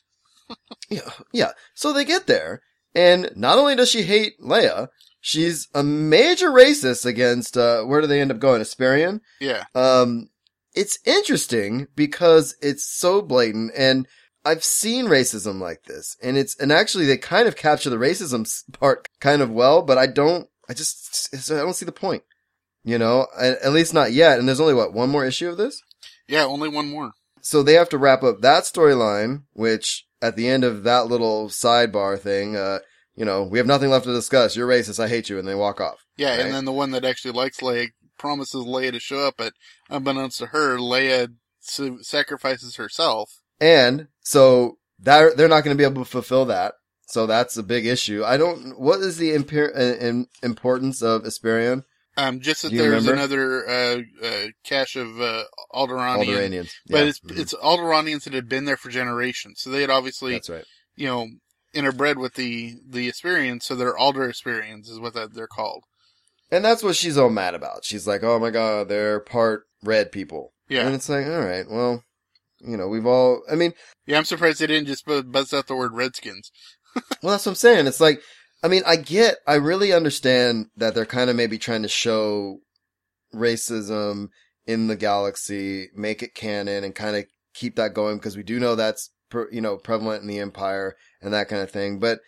Yeah, 0.89 1.11
yeah. 1.33 1.51
So 1.75 1.93
they 1.93 2.05
get 2.07 2.27
there, 2.27 2.63
and 2.95 3.31
not 3.37 3.59
only 3.59 3.77
does 3.77 3.91
she 3.91 4.03
hate 4.05 4.41
Leia, 4.41 4.89
she's 5.21 5.69
a 5.75 5.83
major 5.83 6.49
racist 6.51 7.05
against, 7.05 7.59
uh, 7.59 7.83
where 7.83 8.01
do 8.01 8.07
they 8.07 8.21
end 8.23 8.31
up 8.31 8.39
going? 8.39 8.63
Espirion? 8.63 9.21
Yeah, 9.41 9.65
Um, 9.75 10.31
it's 10.75 10.99
interesting 11.05 11.89
because 11.97 12.55
it's 12.63 12.85
so 12.89 13.21
blatant 13.21 13.73
and 13.77 14.07
I've 14.49 14.65
seen 14.65 15.07
racism 15.07 15.61
like 15.61 15.85
this 15.85 16.17
and 16.23 16.37
it's, 16.37 16.55
and 16.61 16.73
actually 16.73 17.07
they 17.07 17.17
kind 17.19 17.47
of 17.49 17.57
capture 17.57 17.91
the 17.91 17.97
racism 17.97 18.43
part 18.79 19.07
kind 19.21 19.43
of 19.43 19.51
well, 19.51 19.83
but 19.83 19.99
I 19.99 20.07
don't, 20.07 20.49
I 20.69 20.75
just, 20.75 21.31
I 21.51 21.57
don't 21.57 21.75
see 21.75 21.87
the 21.87 21.93
point, 21.93 22.23
you 22.85 22.99
know, 22.99 23.27
at, 23.39 23.59
at 23.63 23.73
least 23.73 23.95
not 23.95 24.13
yet. 24.13 24.39
And 24.39 24.47
there's 24.49 24.61
only 24.61 24.75
what, 24.75 24.93
one 24.93 25.11
more 25.11 25.25
issue 25.25 25.49
of 25.49 25.57
this? 25.57 25.81
yeah. 26.29 26.45
Only 26.45 26.69
one 26.69 26.89
more. 26.89 27.13
So 27.41 27.63
they 27.63 27.75
have 27.75 27.89
to 27.91 27.99
wrap 27.99 28.23
up 28.23 28.41
that 28.41 28.65
storyline, 28.65 29.45
which 29.53 30.05
at 30.21 30.37
the 30.37 30.49
end 30.49 30.65
of 30.65 30.83
that 30.85 31.07
little 31.07 31.49
sidebar 31.49 32.19
thing, 32.19 32.57
uh, 32.57 32.81
you 33.15 33.25
know, 33.25 33.43
we 33.45 33.59
have 33.59 33.67
nothing 33.67 33.91
left 33.91 34.05
to 34.05 34.13
discuss. 34.13 34.55
You're 34.57 34.69
racist. 34.69 35.03
I 35.03 35.09
hate 35.09 35.29
you. 35.31 35.39
And 35.39 35.49
they 35.49 35.55
walk 35.55 35.81
off. 35.81 36.05
Yeah, 36.17 36.31
Right. 36.37 36.41
and 36.41 36.55
then 36.55 36.65
the 36.67 36.73
one 36.73 36.91
that 36.91 37.05
actually 37.05 37.33
likes 37.33 37.59
Leia 37.61 37.89
promises 38.19 38.65
Leia 38.65 38.93
to 38.93 39.01
show 39.01 39.27
up, 39.27 39.35
but 39.39 39.53
unbeknownst 39.89 40.39
to 40.39 40.47
her, 40.47 40.77
Leia 40.79 41.29
sa- 41.61 42.03
sacrifices 42.03 42.77
herself. 42.77 43.31
And 43.61 44.09
so 44.33 44.77
that 45.01 45.37
they're 45.37 45.49
not 45.49 45.65
going 45.65 45.77
to 45.77 45.81
be 45.81 45.85
able 45.91 46.05
to 46.05 46.11
fulfill 46.11 46.45
that. 46.47 46.75
So 47.07 47.27
that's 47.27 47.57
a 47.57 47.63
big 47.63 47.87
issue. 47.87 48.23
I 48.25 48.37
don't. 48.37 48.79
What 48.79 49.01
is 49.01 49.17
the 49.17 49.31
imper- 49.31 49.75
uh, 49.75 50.25
importance 50.47 51.03
of 51.03 51.23
Espirion? 51.23 51.85
Um, 52.19 52.41
just 52.41 52.63
that 52.63 52.73
there's 52.73 53.07
remember? 53.07 53.13
another 53.13 53.69
uh, 53.69 54.01
uh, 54.27 54.47
cache 54.65 54.97
of 54.97 55.21
uh, 55.21 55.45
Alderaanian, 55.73 56.27
Alderaanians. 56.27 56.71
but 56.91 56.99
Yeah. 56.99 57.05
it's 57.05 57.21
Mhm. 57.21 57.39
it's 57.39 57.55
Alderaanians 57.55 58.25
that 58.25 58.35
had 58.35 58.49
been 58.49 58.65
there 58.67 58.77
for 58.77 58.91
generations, 58.91 59.61
so 59.63 59.71
they 59.71 59.81
had 59.81 59.91
obviously 59.91 60.33
that's 60.33 60.51
right. 60.51 60.65
you 60.97 61.07
know 61.07 61.29
interbred 61.75 62.17
with 62.17 62.35
the 62.35 62.75
the 62.87 63.09
Espirions, 63.09 63.63
so 63.63 63.75
they're 63.75 63.97
Alder 63.97 64.29
Espirions 64.29 64.89
is 64.91 64.99
what 65.01 65.15
that 65.15 65.33
they're 65.35 65.47
called. 65.47 65.85
And 66.51 66.65
that's 66.65 66.83
what 66.83 66.97
she's 66.97 67.17
all 67.17 67.31
mad 67.31 67.55
about. 67.55 67.85
She's 67.85 68.07
like, 68.07 68.23
"Oh 68.25 68.39
my 68.39 68.51
god, 68.51 68.89
they're 68.89 69.21
part 69.21 69.65
red 69.83 70.11
people." 70.13 70.53
Yeah, 70.69 70.85
And 70.87 70.95
it's 70.95 71.09
like, 71.09 71.25
all 71.27 71.41
right, 71.41 71.67
well, 71.71 72.03
you 72.61 72.77
know, 72.77 72.89
we've 72.89 73.07
all. 73.07 73.43
I 73.51 73.55
mean, 73.55 73.73
yeah. 74.07 74.19
I'm 74.19 74.25
surprised 74.25 74.61
they 74.61 74.67
didn't 74.67 74.89
just 74.89 75.05
bu- 75.05 75.23
buzz 75.23 75.53
out 75.53 75.67
the 75.67 75.77
word 75.77 75.93
Redskins. 75.95 76.51
well, 77.23 77.33
that's 77.33 77.47
what 77.47 77.53
I'm 77.53 77.57
saying. 77.57 77.87
It's 77.87 78.01
like, 78.01 78.21
I 78.63 78.69
mean, 78.69 78.83
I 78.87 78.97
get, 78.97 79.37
I 79.47 79.55
really 79.55 79.93
understand 79.93 80.67
that 80.77 80.95
they're 80.95 81.07
kind 81.07 81.31
of 81.31 81.37
maybe 81.37 81.59
trying 81.59 81.83
to 81.83 81.89
show 81.89 82.59
racism 83.35 84.29
in 84.67 84.87
the 84.89 84.97
galaxy, 84.97 85.89
make 85.95 86.23
it 86.23 86.35
canon, 86.35 86.85
and 86.85 86.95
kind 86.95 87.17
of 87.17 87.25
keep 87.55 87.77
that 87.77 87.95
going 87.95 88.17
because 88.17 88.37
we 88.37 88.43
do 88.43 88.59
know 88.59 88.75
that's 88.75 89.11
per, 89.31 89.49
you 89.51 89.61
know, 89.61 89.77
prevalent 89.77 90.23
in 90.23 90.29
the 90.29 90.41
empire 90.41 90.97
and 91.23 91.33
that 91.33 91.49
kind 91.49 91.63
of 91.63 91.71
thing. 91.71 91.99
But 91.99 92.21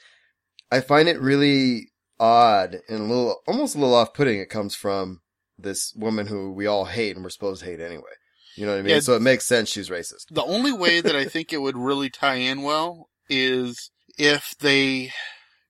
I 0.71 0.81
find 0.81 1.09
it 1.09 1.21
really 1.21 1.89
odd 2.19 2.77
and 2.89 3.01
a 3.01 3.05
little, 3.05 3.41
almost 3.47 3.75
a 3.75 3.79
little 3.79 3.95
off-putting. 3.95 4.39
It 4.39 4.51
comes 4.51 4.77
from 4.77 5.21
this 5.59 5.93
woman 5.97 6.27
who 6.27 6.53
we 6.53 6.67
all 6.67 6.87
hate 6.87 7.17
and 7.17 7.25
we're 7.25 7.31
supposed 7.31 7.63
to 7.63 7.67
hate 7.67 7.81
anyway. 7.81 8.13
You 8.61 8.67
know 8.67 8.73
what 8.73 8.81
I 8.81 8.83
mean? 8.83 8.95
Yeah. 8.95 9.01
so 9.01 9.15
it 9.15 9.23
makes 9.23 9.47
sense 9.47 9.71
she's 9.71 9.89
racist. 9.89 10.27
The 10.31 10.45
only 10.45 10.71
way 10.71 11.01
that 11.01 11.17
I 11.17 11.25
think 11.25 11.51
it 11.51 11.63
would 11.63 11.79
really 11.79 12.11
tie 12.11 12.35
in 12.35 12.61
well 12.61 13.09
is 13.31 13.91
if 14.19 14.55
they 14.61 15.13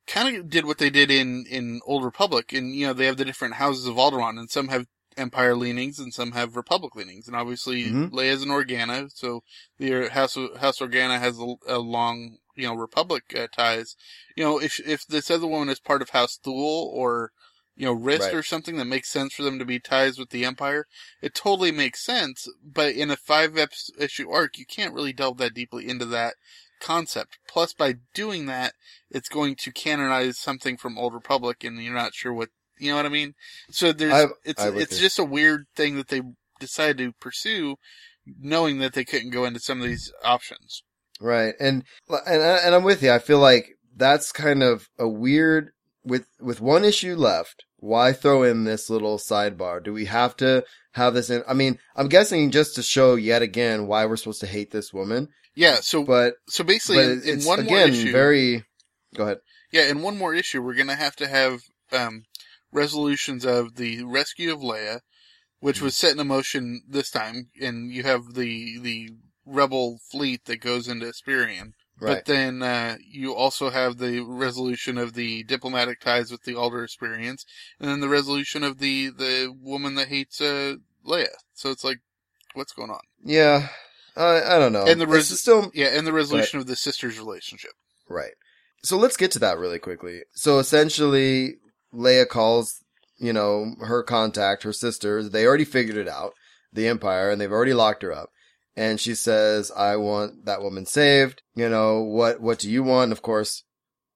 kind 0.09 0.36
of 0.36 0.51
did 0.51 0.64
what 0.64 0.78
they 0.78 0.91
did 0.91 1.09
in, 1.09 1.45
in 1.49 1.80
Old 1.86 2.05
Republic. 2.05 2.53
And, 2.53 2.74
you 2.74 2.88
know, 2.88 2.93
they 2.93 3.07
have 3.07 3.16
the 3.16 3.24
different 3.24 3.55
houses 3.55 3.86
of 3.86 3.95
Alderaan 3.95 4.41
and 4.41 4.51
some 4.51 4.66
have 4.68 4.86
Empire 5.16 5.55
leanings 5.55 6.01
and 6.01 6.12
some 6.12 6.32
have 6.32 6.57
Republic 6.57 6.97
leanings. 6.97 7.28
And 7.28 7.36
obviously 7.36 7.84
Mhm. 7.84 8.11
Leia's 8.11 8.43
an 8.43 8.49
Organa. 8.49 9.09
So 9.14 9.45
the 9.78 10.09
House, 10.09 10.36
House 10.59 10.80
Organa 10.80 11.20
has 11.20 11.38
a, 11.38 11.55
a 11.68 11.78
long, 11.78 12.38
you 12.57 12.66
know, 12.66 12.74
Republic 12.74 13.22
uh, 13.38 13.47
ties. 13.55 13.95
You 14.36 14.43
know, 14.43 14.59
if, 14.61 14.80
if 14.84 15.07
this 15.07 15.30
other 15.30 15.47
woman 15.47 15.68
is 15.68 15.78
part 15.78 16.03
of 16.03 16.11
House 16.11 16.41
Thul 16.43 16.91
or, 16.93 17.30
you 17.81 17.87
know, 17.87 17.93
Rist 17.93 18.24
Right. 18.24 18.35
or 18.35 18.43
something 18.43 18.76
that 18.76 18.85
makes 18.85 19.09
sense 19.09 19.33
for 19.33 19.43
them 19.43 19.59
to 19.59 19.64
be 19.64 19.78
ties 19.81 20.18
with 20.18 20.28
the 20.28 20.45
Empire, 20.45 20.87
it 21.22 21.35
totally 21.35 21.72
makes 21.72 22.05
sense. 22.05 22.47
But 22.62 22.95
in 22.95 23.11
a 23.11 23.16
five 23.16 23.57
issue 23.99 24.31
arc, 24.31 24.59
you 24.59 24.66
can't 24.66 24.93
really 24.93 25.14
delve 25.14 25.39
that 25.39 25.55
deeply 25.55 25.89
into 25.89 26.05
that 26.07 26.35
concept. 26.78 27.39
Plus, 27.49 27.72
by 27.72 27.95
doing 28.12 28.45
that, 28.47 28.74
it's 29.11 29.31
going 29.31 29.57
to 29.57 29.72
canonize 29.72 30.39
something 30.39 30.76
from 30.76 30.99
Old 30.99 31.14
Republic, 31.14 31.64
and 31.64 31.83
you're 31.83 31.95
not 31.95 32.14
sure 32.14 32.35
what 32.35 32.51
you 32.78 32.91
know 32.91 32.97
what 32.97 33.07
I 33.07 33.11
mean. 33.11 33.35
So 33.70 33.93
there's 33.93 34.12
I'm- 34.12 34.33
it's 34.45 34.62
I'm 34.62 34.76
it's 34.76 34.99
just 34.99 35.18
a 35.18 35.24
weird 35.24 35.66
thing 35.74 35.97
that 35.97 36.09
they 36.09 36.20
decided 36.59 36.99
to 36.99 37.12
pursue, 37.18 37.76
knowing 38.26 38.78
that 38.81 38.93
they 38.93 39.05
couldn't 39.05 39.31
go 39.31 39.47
into 39.47 39.61
some 39.61 39.81
of 39.81 39.89
these 39.89 40.12
options. 40.22 40.83
Right. 41.18 41.55
And, 41.59 41.85
and, 42.09 42.43
and 42.43 42.74
I'm 42.74 42.85
with 42.85 43.03
you. 43.03 43.11
I 43.11 43.18
feel 43.18 43.39
like 43.39 43.76
that's 43.97 44.33
kind 44.33 44.62
of 44.62 44.89
a 44.99 45.09
weird, 45.09 45.70
with, 46.05 46.26
with 46.41 46.61
one 46.61 46.85
issue 46.85 47.14
left, 47.14 47.64
why 47.81 48.12
throw 48.12 48.43
in 48.43 48.64
this 48.64 48.91
little 48.91 49.18
sidebar? 49.18 49.83
Do 49.83 49.93
we 49.93 50.05
have 50.05 50.37
to 50.37 50.64
have 50.93 51.14
this 51.14 51.31
in? 51.31 51.43
I 51.49 51.55
mean, 51.55 51.78
I'm 51.97 52.09
guessing 52.09 52.51
just 52.51 52.74
to 52.76 52.83
show 52.83 53.14
yet 53.14 53.43
again 53.43 53.87
why 53.87 54.07
we're 54.07 54.16
supposed 54.16 54.41
to 54.41 54.47
hate 54.47 54.70
this 54.70 54.93
woman, 54.93 55.28
Yeah. 55.55 55.76
So 55.81 56.05
but, 56.05 56.35
so 56.49 56.62
basically, 56.62 56.97
but 56.97 57.11
in, 57.11 57.22
in 57.22 57.39
it's 57.39 57.47
one 57.47 57.64
more 57.64 57.76
again 57.78 57.91
issue, 57.91 58.12
very, 58.12 58.64
go 59.14 59.24
ahead. 59.24 59.39
Yeah, 59.72 59.89
in 59.89 60.03
one 60.03 60.18
more 60.18 60.35
issue, 60.35 60.62
we're 60.62 60.74
gonna 60.74 60.95
have 60.95 61.16
to 61.16 61.26
have 61.26 61.61
um, 61.93 62.24
resolutions 62.70 63.45
of 63.45 63.76
the 63.76 64.05
rescue 64.05 64.53
of 64.53 64.61
Leia, 64.61 65.01
which 65.61 65.81
was 65.81 65.97
set 65.97 66.16
in 66.16 66.26
motion 66.26 66.83
this 66.87 67.11
time, 67.11 67.49
and 67.61 67.91
you 67.91 68.03
have 68.03 68.35
the 68.35 68.78
the 68.78 69.11
rebel 69.47 69.99
fleet 70.11 70.45
that 70.45 70.61
goes 70.61 70.87
into 70.87 71.07
Espirion. 71.07 71.72
Right. 72.01 72.17
But 72.17 72.25
then 72.25 72.63
uh, 72.63 72.97
you 73.07 73.35
also 73.35 73.69
have 73.71 73.99
the 73.99 74.21
resolution 74.21 74.97
of 74.97 75.13
the 75.13 75.43
diplomatic 75.45 76.01
ties 76.01 76.31
with 76.31 76.45
the 76.45 76.55
Alder 76.55 76.87
Espirions, 76.87 77.45
and 77.79 77.91
then 77.91 78.01
the 78.01 78.09
resolution 78.09 78.65
of 78.65 78.79
the 78.79 79.11
the 79.11 79.55
woman 79.61 79.95
that 79.97 80.09
hates 80.09 80.41
uh, 80.41 80.77
Leia. 81.07 81.29
So 81.53 81.71
it's 81.71 81.85
like, 81.85 81.99
what's 82.55 82.73
going 82.73 82.91
on? 82.91 83.01
yeah. 83.23 83.69
I, 84.17 84.57
I 84.57 84.59
don't 84.59 84.73
know. 84.73 84.87
And 84.87 85.01
the 85.01 85.07
This 85.07 85.15
res- 85.15 85.31
is 85.31 85.41
still, 85.41 85.71
Yeah, 85.73 85.87
and 85.97 86.05
the 86.05 86.13
resolution 86.13 86.59
of 86.59 86.67
the 86.67 86.75
sisters' 86.75 87.17
relationship. 87.19 87.71
Right. 88.09 88.33
So 88.83 88.97
let's 88.99 89.17
get 89.17 89.31
to 89.33 89.39
that 89.39 89.57
really 89.57 89.79
quickly. 89.79 90.23
So 90.33 90.59
essentially, 90.59 91.55
Leia 91.95 92.27
calls, 92.27 92.83
you 93.19 93.33
know, 93.33 93.77
her 93.81 94.03
contact, 94.03 94.65
her 94.65 94.73
sister. 94.73 95.23
They 95.23 95.47
already 95.47 95.65
figured 95.65 95.97
it 95.97 96.09
out, 96.09 96.35
the 96.73 96.89
Empire, 96.89 97.31
and 97.31 97.41
they've 97.41 97.53
already 97.53 97.73
locked 97.73 98.03
her 98.03 98.13
up. 98.13 98.31
And 98.77 99.01
she 99.01 99.14
says, 99.14 99.71
"I 99.77 99.97
want 99.97 100.45
that 100.47 100.62
woman 100.62 100.87
saved. 100.87 101.43
You 101.55 101.68
know 101.68 102.01
what? 102.03 102.41
What 102.41 102.59
do 102.59 102.71
you 102.71 102.83
want?" 102.83 103.05
And 103.05 103.12
of 103.12 103.23
course, 103.23 103.64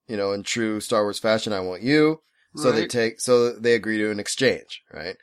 you 0.09 0.17
know, 0.17 0.33
in 0.33 0.43
true 0.43 0.81
Star 0.81 1.03
Wars 1.03 1.19
fashion, 1.19 1.53
I 1.53 1.61
want 1.61 1.83
you. 1.83 2.21
So 2.57 2.71
they 2.71 2.87
take, 2.87 3.21
so 3.21 3.51
they 3.53 3.75
agree 3.75 3.99
to 3.99 4.13
an 4.13 4.21
exchange, 4.21 4.83
right? 4.93 5.17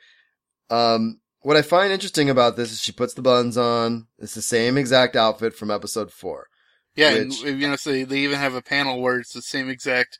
Um, 0.68 1.20
what 1.40 1.56
I 1.56 1.62
find 1.62 1.90
interesting 1.90 2.28
about 2.28 2.56
this 2.56 2.70
is 2.72 2.80
she 2.82 2.92
puts 2.92 3.14
the 3.14 3.22
buns 3.22 3.56
on. 3.56 4.06
It's 4.18 4.34
the 4.34 4.42
same 4.42 4.76
exact 4.76 5.16
outfit 5.16 5.54
from 5.56 5.70
episode 5.70 6.12
four. 6.12 6.48
Yeah, 6.94 7.14
Which- 7.14 7.42
and 7.42 7.58
you 7.60 7.68
know, 7.68 7.76
so 7.76 7.90
they, 8.04 8.18
even 8.18 8.38
have 8.38 8.54
a 8.54 8.60
panel 8.60 9.00
where 9.00 9.18
it's 9.18 9.32
the 9.32 9.40
same 9.40 9.70
exact 9.70 10.18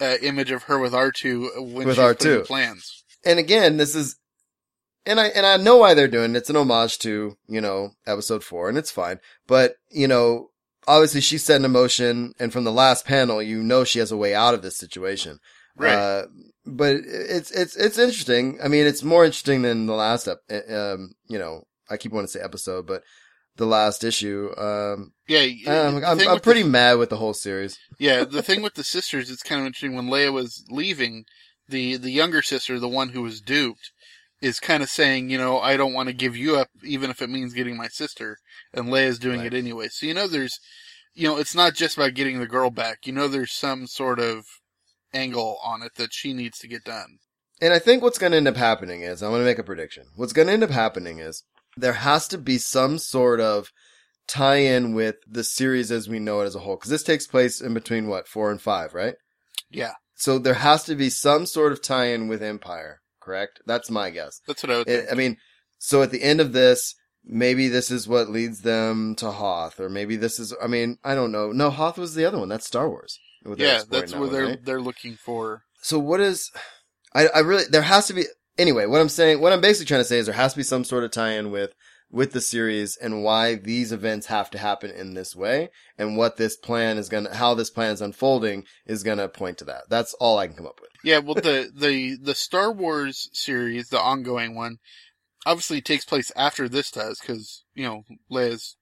uh, 0.00 0.16
image 0.20 0.50
of 0.50 0.64
her 0.64 0.80
with 0.80 0.94
R 0.94 1.12
two 1.12 1.48
when 1.58 1.86
With 1.86 1.94
she's 1.96 2.04
R2. 2.04 2.18
putting 2.18 2.38
the 2.38 2.44
plans. 2.44 3.04
and 3.24 3.38
again, 3.38 3.76
this 3.76 3.94
is, 3.94 4.16
and 5.06 5.18
I 5.20 5.26
and 5.28 5.46
I 5.46 5.56
know 5.56 5.76
why 5.76 5.94
they're 5.94 6.08
doing 6.08 6.34
it. 6.34 6.38
It's 6.38 6.50
an 6.50 6.56
homage 6.56 6.98
to 7.00 7.36
you 7.48 7.60
know 7.60 7.90
episode 8.06 8.44
four, 8.44 8.68
and 8.68 8.78
it's 8.78 8.90
fine. 8.90 9.18
But 9.46 9.74
you 9.90 10.08
know, 10.08 10.48
obviously 10.86 11.20
she's 11.20 11.44
set 11.44 11.62
in 11.62 11.70
motion, 11.70 12.32
and 12.38 12.52
from 12.52 12.64
the 12.64 12.72
last 12.72 13.04
panel, 13.04 13.42
you 13.42 13.62
know 13.62 13.84
she 13.84 13.98
has 13.98 14.12
a 14.12 14.16
way 14.16 14.34
out 14.34 14.54
of 14.54 14.62
this 14.62 14.76
situation. 14.76 15.38
Right. 15.76 15.94
Uh, 15.94 16.26
but 16.66 16.96
it's 16.96 17.50
it's 17.50 17.76
it's 17.76 17.98
interesting. 17.98 18.58
I 18.62 18.68
mean, 18.68 18.86
it's 18.86 19.02
more 19.02 19.24
interesting 19.24 19.62
than 19.62 19.86
the 19.86 19.94
last 19.94 20.28
ep- 20.28 20.70
um, 20.70 21.12
you 21.28 21.38
know, 21.38 21.62
I 21.88 21.96
keep 21.96 22.12
wanting 22.12 22.26
to 22.26 22.32
say 22.32 22.40
episode, 22.40 22.86
but 22.86 23.02
the 23.56 23.66
last 23.66 24.04
issue. 24.04 24.50
Um, 24.58 25.12
yeah, 25.26 25.46
I'm, 25.66 26.04
I'm, 26.04 26.28
I'm 26.28 26.40
pretty 26.40 26.62
The, 26.62 26.68
mad 26.68 26.98
with 26.98 27.10
the 27.10 27.16
whole 27.16 27.34
series. 27.34 27.78
yeah, 27.98 28.24
the 28.30 28.42
thing 28.42 28.60
with 28.62 28.74
the 28.74 28.84
sisters, 28.84 29.30
it's 29.30 29.42
kind 29.42 29.60
of 29.60 29.66
interesting. 29.66 29.94
When 29.96 30.06
Leia 30.08 30.32
was 30.32 30.64
leaving, 30.68 31.24
the 31.68 31.96
the 31.96 32.10
younger 32.10 32.42
sister, 32.42 32.78
the 32.78 32.88
one 32.88 33.10
who 33.10 33.22
was 33.22 33.40
duped, 33.40 33.90
is 34.40 34.60
kind 34.60 34.82
of 34.82 34.88
saying, 34.88 35.30
you 35.30 35.38
know, 35.38 35.58
I 35.58 35.76
don't 35.76 35.92
want 35.92 36.08
to 36.08 36.14
give 36.14 36.36
you 36.36 36.56
up, 36.56 36.68
even 36.84 37.10
if 37.10 37.20
it 37.22 37.30
means 37.30 37.54
getting 37.54 37.76
my 37.76 37.88
sister. 37.88 38.38
And 38.72 38.88
Leia's 38.88 39.18
doing 39.18 39.40
Right. 39.40 39.52
it 39.52 39.56
anyway. 39.58 39.88
So 39.90 40.06
you 40.06 40.14
know, 40.14 40.28
there's, 40.28 40.58
you 41.14 41.26
know, 41.26 41.36
it's 41.38 41.54
not 41.54 41.74
just 41.74 41.96
about 41.96 42.14
getting 42.14 42.38
the 42.38 42.46
girl 42.46 42.70
back. 42.70 43.06
You 43.06 43.12
know, 43.12 43.28
there's 43.28 43.52
some 43.52 43.86
sort 43.86 44.20
of 44.20 44.44
angle 45.12 45.58
on 45.64 45.82
it 45.82 45.92
that 45.96 46.12
she 46.12 46.32
needs 46.32 46.58
to 46.58 46.68
get 46.68 46.84
done. 46.84 47.18
And 47.60 47.72
I 47.72 47.80
think 47.80 48.02
what's 48.02 48.18
going 48.18 48.30
to 48.32 48.38
end 48.38 48.46
up 48.46 48.56
happening 48.56 49.02
is, 49.02 49.22
I'm 49.22 49.30
going 49.30 49.40
to 49.40 49.44
make 49.46 49.58
a 49.58 49.64
prediction. 49.64 50.04
What's 50.14 50.32
going 50.32 50.46
to 50.46 50.52
end 50.54 50.62
up 50.62 50.70
happening 50.70 51.18
is 51.18 51.42
there 51.76 51.94
has 51.94 52.28
to 52.28 52.38
be 52.38 52.58
some 52.58 52.98
sort 52.98 53.40
of 53.40 53.72
tie-in 54.28 54.94
with 54.94 55.16
the 55.26 55.42
series 55.42 55.90
as 55.90 56.08
we 56.08 56.18
know 56.18 56.40
it 56.42 56.44
as 56.44 56.54
a 56.54 56.60
whole. 56.60 56.76
Cause 56.76 56.90
this 56.90 57.02
takes 57.02 57.26
place 57.26 57.60
in 57.60 57.74
between 57.74 58.06
what, 58.06 58.28
four 58.28 58.50
and 58.50 58.60
five, 58.60 58.94
right? 58.94 59.14
Yeah, 59.70 59.92
So 60.14 60.38
there 60.38 60.54
has 60.54 60.84
to 60.84 60.94
be 60.94 61.10
some 61.10 61.46
sort 61.46 61.72
of 61.72 61.82
tie-in 61.82 62.28
with 62.28 62.42
Empire, 62.42 63.00
correct? 63.28 63.60
That's 63.66 63.90
my 63.90 64.10
guess. 64.10 64.40
that's 64.46 64.62
what 64.62 64.72
I 64.72 64.78
would 64.78 64.88
It. 64.88 65.08
I 65.12 65.14
mean, 65.14 65.36
so 65.78 66.02
at 66.02 66.10
the 66.10 66.22
end 66.22 66.40
of 66.40 66.52
this, 66.52 66.94
maybe 67.24 67.68
this 67.68 67.90
is 67.90 68.08
what 68.08 68.30
leads 68.30 68.62
them 68.62 69.14
to 69.16 69.30
Hoth, 69.30 69.78
or 69.78 69.88
maybe 69.90 70.16
this 70.16 70.38
is, 70.38 70.54
I 70.62 70.66
mean, 70.66 70.98
I 71.04 71.14
don't 71.14 71.30
know. 71.30 71.52
No, 71.52 71.70
Hoth 71.70 71.98
was 71.98 72.14
the 72.14 72.24
other 72.24 72.38
one. 72.38 72.48
That's 72.48 72.66
Star 72.66 72.88
Wars. 72.88 73.18
Yeah, 73.56 73.82
that's 73.88 74.12
that 74.12 74.18
where 74.18 74.20
one, 74.20 74.32
they're 74.32 74.46
right? 74.46 74.64
they're 74.64 74.80
looking 74.80 75.14
for. 75.14 75.62
So 75.82 75.98
what 75.98 76.20
is, 76.20 76.50
I, 77.14 77.28
I 77.28 77.38
really, 77.40 77.64
there 77.70 77.82
has 77.82 78.06
to 78.08 78.14
be, 78.14 78.24
anyway, 78.56 78.86
what 78.86 79.00
I'm 79.00 79.08
saying, 79.08 79.40
what 79.40 79.52
I'm 79.52 79.60
basically 79.60 79.86
trying 79.86 80.00
to 80.00 80.04
say 80.04 80.18
is 80.18 80.26
there 80.26 80.34
has 80.34 80.54
to 80.54 80.58
be 80.58 80.64
some 80.64 80.84
sort 80.84 81.04
of 81.04 81.10
tie-in 81.10 81.50
with, 81.50 81.74
with 82.10 82.32
the 82.32 82.40
series 82.40 82.96
and 82.96 83.22
why 83.22 83.54
these 83.54 83.92
events 83.92 84.26
have 84.26 84.50
to 84.50 84.58
happen 84.58 84.90
in 84.90 85.14
this 85.14 85.36
way 85.36 85.68
and 85.98 86.16
what 86.16 86.36
this 86.36 86.56
plan 86.56 86.96
is 86.96 87.08
gonna, 87.08 87.34
how 87.34 87.54
this 87.54 87.70
plan 87.70 87.92
is 87.92 88.00
unfolding 88.00 88.64
is 88.86 89.02
gonna 89.02 89.28
point 89.28 89.58
to 89.58 89.64
that. 89.64 89.82
That's 89.88 90.14
all 90.14 90.38
I 90.38 90.46
can 90.46 90.56
come 90.56 90.66
up 90.66 90.80
with. 90.80 90.90
Yeah, 91.04 91.18
well, 91.18 91.34
the 91.34 91.70
the 91.74 92.16
the 92.20 92.34
Star 92.34 92.72
Wars 92.72 93.28
series, 93.32 93.88
the 93.88 94.00
ongoing 94.00 94.54
one, 94.54 94.76
obviously 95.44 95.80
takes 95.80 96.04
place 96.04 96.32
after 96.34 96.68
this 96.68 96.90
does, 96.90 97.20
because 97.20 97.64
you 97.74 97.84
know 97.84 98.02
Leia's 98.30 98.76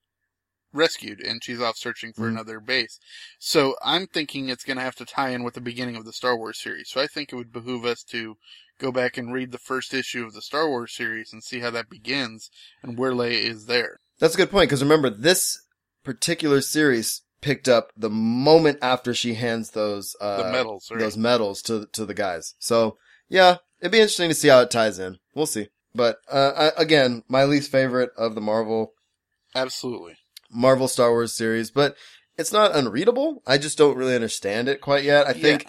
rescued 0.73 1.21
and 1.21 1.43
she's 1.43 1.61
off 1.61 1.77
searching 1.77 2.13
for 2.13 2.27
Mhm. 2.27 2.33
another 2.33 2.61
base. 2.61 2.99
So 3.39 3.77
I'm 3.83 4.07
thinking 4.07 4.49
it's 4.49 4.65
going 4.65 4.77
to 4.77 4.83
have 4.83 4.97
to 4.97 5.07
tie 5.07 5.31
in 5.31 5.43
with 5.43 5.55
the 5.55 5.61
beginning 5.61 5.97
of 5.97 6.05
the 6.05 6.13
Star 6.13 6.37
Wars 6.37 6.61
series. 6.61 6.91
So 6.91 7.01
I 7.01 7.07
think 7.07 7.33
it 7.33 7.37
would 7.37 7.51
behoove 7.53 7.87
us 7.87 8.03
to 8.11 8.37
go 8.79 8.93
back 8.93 9.17
and 9.17 9.33
read 9.33 9.53
the 9.53 9.59
first 9.59 9.95
issue 9.95 10.25
of 10.25 10.33
the 10.35 10.43
Star 10.43 10.69
Wars 10.69 10.95
series 10.95 11.33
and 11.33 11.43
see 11.43 11.61
how 11.61 11.71
that 11.71 11.89
begins 11.91 12.51
and 12.83 12.99
where 12.99 13.13
Leia 13.13 13.33
is 13.43 13.67
there. 13.67 14.01
That's 14.19 14.35
a 14.35 14.39
good 14.39 14.51
point 14.51 14.69
because 14.69 14.83
remember 14.83 15.11
this 15.11 15.61
particular 16.05 16.61
series 16.61 17.23
picked 17.41 17.69
up 17.69 17.93
the 17.97 18.11
moment 18.11 18.79
after 18.83 19.15
she 19.15 19.35
hands 19.35 19.71
those, 19.71 20.17
uh, 20.21 20.43
The 20.43 20.53
medals, 20.53 20.91
right? 20.91 21.01
those 21.01 21.17
medals 21.17 21.63
to, 21.63 21.87
to 21.93 22.05
the 22.05 22.15
guys. 22.15 22.55
So 22.59 22.97
yeah, 23.29 23.57
it'd 23.81 23.93
be 23.93 23.99
interesting 23.99 24.29
to 24.31 24.35
see 24.35 24.49
how 24.49 24.61
it 24.61 24.71
ties 24.71 24.99
in. 24.99 25.19
We'll 25.35 25.47
see. 25.47 25.69
But, 25.95 26.19
uh, 26.31 26.71
I, 26.77 26.83
again, 26.83 27.23
my 27.29 27.45
least 27.45 27.71
favorite 27.71 28.11
of 28.17 28.35
the 28.35 28.41
Marvel 28.41 28.93
Absolutely. 29.55 30.17
Marvel 30.51 30.89
Star 30.89 31.11
Wars 31.11 31.33
series, 31.33 31.71
but 31.71 31.97
it's 32.37 32.53
not 32.53 32.77
unreadable. 32.77 33.43
I 33.47 33.57
just 33.59 33.79
don't 33.79 33.97
really 33.97 34.15
understand 34.15 34.69
it 34.69 34.81
quite 34.81 35.05
yet. 35.05 35.27
I 35.27 35.33
think 35.33 35.67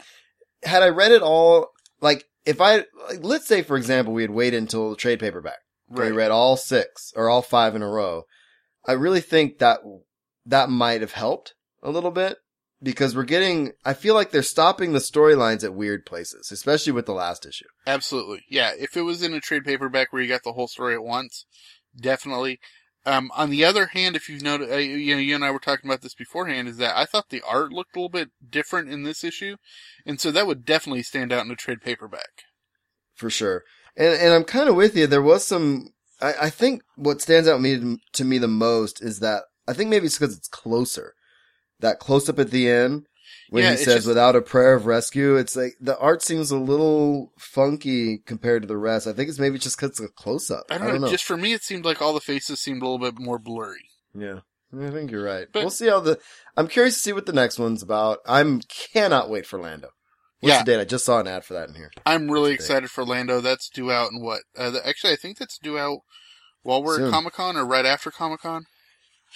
had 0.64 0.84
I 0.84 0.90
read 0.90 1.12
it 1.12 1.22
all, 1.22 1.70
like 2.02 2.26
if 2.48 2.62
I, 2.62 2.78
like, 3.10 3.20
let's 3.22 3.48
say 3.48 3.62
for 3.62 3.78
example, 3.78 4.14
we 4.14 4.24
had 4.24 4.32
waited 4.32 4.58
until 4.58 4.90
the 4.90 4.96
trade 4.96 5.20
paperback. 5.20 5.60
Right. 5.90 6.12
We 6.12 6.18
read 6.18 6.32
all 6.32 6.58
six 6.58 7.14
or 7.16 7.30
all 7.30 7.42
five 7.42 7.76
in 7.76 7.82
a 7.82 7.88
row. 7.88 8.24
I 8.86 8.94
really 8.94 9.22
think 9.22 9.60
that 9.60 9.80
that 10.46 10.70
might 10.70 11.02
have 11.02 11.14
helped 11.14 11.54
a 11.84 11.92
little 11.92 12.12
bit 12.12 12.38
because 12.82 13.16
we're 13.16 13.24
getting, 13.24 13.72
I 13.86 13.94
feel 13.94 14.14
like 14.14 14.32
they're 14.32 14.44
stopping 14.44 14.94
the 14.94 15.00
storylines 15.00 15.64
at 15.64 15.74
weird 15.74 16.06
places, 16.06 16.52
especially 16.52 16.94
with 16.94 17.06
the 17.06 17.14
last 17.14 17.46
issue. 17.46 17.66
Absolutely. 17.86 18.44
Yeah. 18.50 18.72
If 18.78 18.98
it 18.98 19.02
was 19.02 19.24
in 19.24 19.34
a 19.34 19.40
trade 19.40 19.64
paperback 19.64 20.12
where 20.12 20.22
you 20.22 20.28
got 20.28 20.44
the 20.44 20.54
whole 20.54 20.68
story 20.68 20.94
at 20.94 21.04
once, 21.04 21.46
definitely. 22.00 22.60
Um, 23.08 23.32
on 23.36 23.50
the 23.50 23.64
other 23.64 23.86
hand, 23.88 24.18
if 24.18 24.28
you've 24.28 24.42
noticed, 24.44 24.70
uh, 24.70 24.76
you 24.76 25.16
know, 25.16 25.22
you 25.22 25.34
and 25.34 25.46
I 25.46 25.52
were 25.52 25.60
talking 25.60 25.90
about 25.90 26.02
this 26.02 26.14
beforehand, 26.14 26.68
is 26.68 26.76
that 26.78 26.98
I 26.98 27.06
thought 27.06 27.30
the 27.30 27.42
art 27.48 27.72
looked 27.72 27.96
a 27.96 28.00
little 28.00 28.10
bit 28.10 28.32
different 28.50 28.90
in 28.90 29.04
this 29.04 29.24
issue, 29.24 29.56
and 30.06 30.20
so 30.20 30.30
that 30.32 30.46
would 30.46 30.66
definitely 30.66 31.04
stand 31.04 31.32
out 31.32 31.46
in 31.46 31.52
a 31.52 31.56
trade 31.56 31.82
paperback. 31.82 32.44
for 33.16 33.30
sure. 33.30 33.64
And 33.96 34.14
and 34.14 34.34
I'm 34.34 34.44
kind 34.44 34.68
of 34.68 34.76
with 34.76 34.96
you. 34.98 35.08
There 35.08 35.22
was 35.22 35.48
some. 35.48 35.94
I, 36.22 36.34
I 36.44 36.50
think 36.50 36.84
what 36.96 37.22
stands 37.22 37.48
out 37.48 37.62
me 37.62 37.98
to 38.14 38.26
me 38.26 38.38
the 38.40 38.48
most 38.50 39.02
is 39.02 39.20
that 39.20 39.44
I 39.68 39.74
think 39.74 39.90
maybe 39.90 40.08
it's 40.08 40.20
because 40.20 40.36
it's 40.38 40.50
closer. 40.50 41.14
That 41.80 42.00
close 42.00 42.28
up 42.28 42.40
at 42.40 42.52
the 42.52 42.70
end 42.70 43.06
when 43.50 43.64
Yeah, 43.64 43.72
he 43.72 43.78
says 43.78 43.96
just- 43.96 44.08
"without 44.08 44.36
a 44.36 44.42
prayer 44.42 44.74
of 44.74 44.86
rescue," 44.86 45.36
it's 45.38 45.56
like 45.56 45.76
the 45.80 45.98
art 46.00 46.22
seems 46.22 46.52
a 46.52 46.58
little 46.58 47.32
funky 47.38 48.18
compared 48.20 48.62
to 48.64 48.68
the 48.68 48.78
rest. 48.78 49.08
I 49.08 49.14
think 49.14 49.30
it's 49.30 49.40
maybe 49.40 49.58
just 49.60 49.78
because 49.78 49.92
it's 49.92 50.00
a 50.00 50.08
close 50.10 50.52
up. 50.52 50.66
I 50.70 50.78
don't, 50.78 51.02
know, 51.02 51.10
Just 51.10 51.24
for 51.26 51.38
me, 51.38 51.54
it 51.54 51.64
seemed 51.64 51.86
like 51.86 52.02
all 52.02 52.14
the 52.14 52.20
faces 52.20 52.60
seemed 52.60 52.82
a 52.82 52.86
little 52.88 53.00
bit 53.12 53.20
more 53.20 53.40
blurry. 53.40 53.90
Yeah. 54.14 54.40
I 54.78 54.90
think 54.92 55.12
you're 55.12 55.24
right. 55.24 55.48
But- 55.52 55.62
we'll 55.62 55.70
see 55.70 55.88
how 55.88 56.02
the. 56.02 56.20
I'm 56.58 56.68
curious 56.68 56.96
to 56.96 57.00
see 57.02 57.14
what 57.14 57.26
the 57.26 57.32
next 57.34 57.58
one's 57.58 57.82
about. 57.82 58.20
I'm 58.26 58.60
cannot 58.62 59.30
wait 59.30 59.46
for 59.48 59.60
Lando. 59.60 59.90
What's 60.42 60.52
Yeah. 60.54 60.64
the 60.64 60.72
date? 60.74 60.80
I 60.82 60.84
just 60.86 61.06
saw 61.06 61.20
an 61.20 61.28
ad 61.28 61.46
for 61.46 61.54
that 61.54 61.70
in 61.70 61.76
here. 61.76 61.90
I'm 62.06 62.30
really 62.30 62.54
excited 62.54 62.92
for 62.92 63.04
Lando. 63.06 63.40
That's 63.42 63.70
due 63.70 63.92
out 63.92 64.12
in 64.12 64.22
what? 64.22 64.42
Uh, 64.58 64.70
the, 64.72 64.88
actually, 64.88 65.14
I 65.14 65.16
think 65.16 65.38
that's 65.38 65.58
due 65.58 65.80
out 65.80 66.00
while 66.64 66.84
we're 66.84 66.98
Soon. 66.98 67.06
at 67.08 67.12
Comic 67.12 67.34
Con 67.34 67.56
or 67.58 67.66
right 67.66 67.86
after 67.86 68.12
Comic 68.12 68.42
Con. 68.42 68.66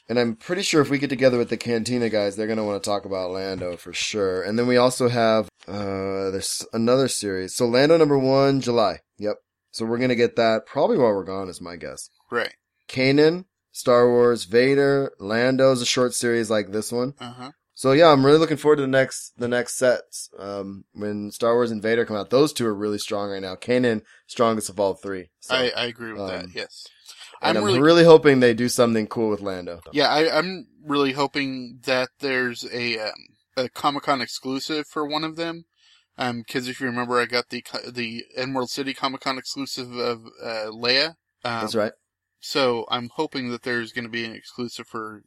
And 0.09 0.19
I'm 0.19 0.35
pretty 0.35 0.61
sure 0.61 0.81
if 0.81 0.89
we 0.89 0.97
get 0.97 1.09
together 1.09 1.37
with 1.37 1.49
the 1.49 1.57
Cantina 1.57 2.09
guys, 2.09 2.35
they're 2.35 2.47
gonna 2.47 2.65
want 2.65 2.81
to 2.83 2.89
talk 2.89 3.05
about 3.05 3.31
Lando 3.31 3.77
for 3.77 3.93
sure. 3.93 4.41
And 4.41 4.57
then 4.59 4.67
we 4.67 4.77
also 4.77 5.07
have 5.09 5.47
uh 5.67 6.31
there's 6.31 6.65
another 6.73 7.07
series. 7.07 7.55
So 7.55 7.65
Lando 7.67 7.97
number 7.97 8.17
one, 8.17 8.61
July. 8.61 8.99
Yep. 9.17 9.37
So 9.71 9.85
we're 9.85 9.99
gonna 9.99 10.15
get 10.15 10.35
that 10.35 10.65
probably 10.65 10.97
while 10.97 11.13
we're 11.13 11.23
gone, 11.23 11.47
is 11.49 11.61
my 11.61 11.75
guess. 11.77 12.09
Right. 12.29 12.53
Kanan, 12.89 13.45
Star 13.71 14.09
Wars, 14.09 14.45
Vader, 14.45 15.13
Lando's 15.19 15.81
a 15.81 15.85
short 15.85 16.13
series 16.13 16.49
like 16.49 16.71
this 16.71 16.91
one. 16.91 17.13
Uh 17.19 17.31
huh. 17.33 17.51
So 17.73 17.93
yeah, 17.93 18.09
I'm 18.09 18.25
really 18.25 18.37
looking 18.37 18.57
forward 18.57 18.75
to 18.75 18.81
the 18.83 18.87
next 18.87 19.31
the 19.37 19.47
next 19.47 19.75
sets. 19.77 20.29
Um, 20.37 20.83
when 20.93 21.31
Star 21.31 21.53
Wars 21.53 21.71
and 21.71 21.81
Vader 21.81 22.05
come 22.05 22.17
out, 22.17 22.29
those 22.29 22.53
two 22.53 22.67
are 22.67 22.75
really 22.75 22.97
strong 22.99 23.31
right 23.31 23.41
now. 23.41 23.55
Kanan, 23.55 24.01
strongest 24.27 24.69
of 24.69 24.79
all 24.79 24.93
three. 24.93 25.29
So, 25.39 25.55
I, 25.55 25.71
I 25.75 25.85
agree 25.85 26.11
with 26.11 26.27
that. 26.27 26.43
um, 26.45 26.51
And 27.41 27.57
I'm 27.57 27.63
I'm 27.63 27.67
really, 27.67 27.81
really, 27.81 28.03
hoping 28.03 28.39
they 28.39 28.53
do 28.53 28.69
something 28.69 29.07
cool 29.07 29.29
with 29.29 29.41
Lando. 29.41 29.81
yeah. 29.91 30.09
I, 30.09 30.37
I'm 30.37 30.67
really 30.85 31.13
hoping 31.13 31.79
that 31.85 32.09
there's 32.19 32.65
a 32.71 32.99
um, 32.99 33.13
a 33.57 33.69
Comic 33.69 34.03
Con 34.03 34.21
exclusive 34.21 34.85
for 34.87 35.05
one 35.05 35.23
of 35.23 35.35
them. 35.35 35.65
Um, 36.17 36.43
because 36.45 36.67
if 36.67 36.79
you 36.79 36.85
remember, 36.87 37.19
I 37.19 37.25
got 37.25 37.49
the 37.49 37.63
the 37.91 38.25
Emerald 38.35 38.69
City 38.69 38.93
Comic 38.93 39.21
Con 39.21 39.37
exclusive 39.37 39.91
of 39.95 40.25
uh, 40.43 40.67
Leia. 40.71 41.15
Um, 41.43 41.61
That's 41.61 41.75
right. 41.75 41.93
So 42.39 42.85
I'm 42.89 43.09
hoping 43.15 43.49
that 43.49 43.63
there's 43.63 43.91
going 43.91 44.05
to 44.05 44.09
be 44.09 44.25
an 44.25 44.33
exclusive 44.35 44.87
for 44.87 45.23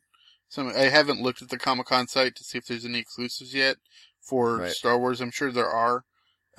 some. 0.49 0.69
I 0.69 0.89
haven't 0.89 1.23
looked 1.23 1.43
at 1.43 1.49
the 1.49 1.59
Comic 1.59 1.87
Con 1.87 2.07
site 2.07 2.37
to 2.37 2.45
see 2.45 2.59
if 2.59 2.67
there's 2.67 2.85
any 2.85 2.99
exclusives 2.99 3.55
yet 3.55 3.77
for 4.21 4.59
Right. 4.59 4.71
Star 4.71 4.99
Wars. 4.99 5.21
I'm 5.21 5.31
sure 5.31 5.51
there 5.51 5.69
are, 5.69 6.05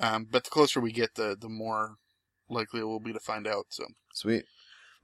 um, 0.00 0.26
but 0.30 0.44
the 0.44 0.50
closer 0.50 0.80
we 0.80 0.92
get, 0.92 1.14
the 1.14 1.36
the 1.38 1.48
more 1.48 1.96
likely 2.48 2.80
it 2.80 2.84
will 2.84 3.00
be 3.00 3.12
to 3.12 3.20
find 3.20 3.46
out. 3.46 3.66
So 3.70 3.84
Sweet. 4.12 4.44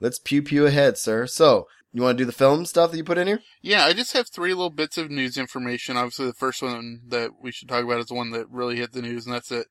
Let's 0.03 0.19
pew 0.19 0.43
pew 0.43 0.67
ahead, 0.67 0.99
sir. 0.99 1.27
So, 1.27 1.69
you 1.93 2.03
want 2.03 2.19
to 2.19 2.23
do 2.23 2.27
the 2.27 2.33
film 2.33 2.67
stuff 2.67 2.91
that 2.91 2.97
you 2.97 3.05
put 3.05 3.19
in 3.19 3.27
here? 3.29 3.41
yeah, 3.63 3.85
I 3.85 3.93
just 3.93 4.13
have 4.15 4.29
three 4.29 4.55
little 4.55 4.71
bits 4.71 4.99
of 4.99 5.11
news 5.11 5.37
information. 5.37 5.97
Obviously, 5.97 6.27
the 6.27 6.33
first 6.33 6.63
one 6.63 7.03
that 7.09 7.31
we 7.41 7.53
should 7.53 7.69
talk 7.69 7.85
about 7.85 8.01
is 8.01 8.07
the 8.07 8.15
one 8.15 8.31
that 8.33 8.51
really 8.51 8.77
hit 8.77 8.93
the 8.93 9.03
news, 9.03 9.27
and 9.27 9.35
that's 9.35 9.53
it. 9.53 9.69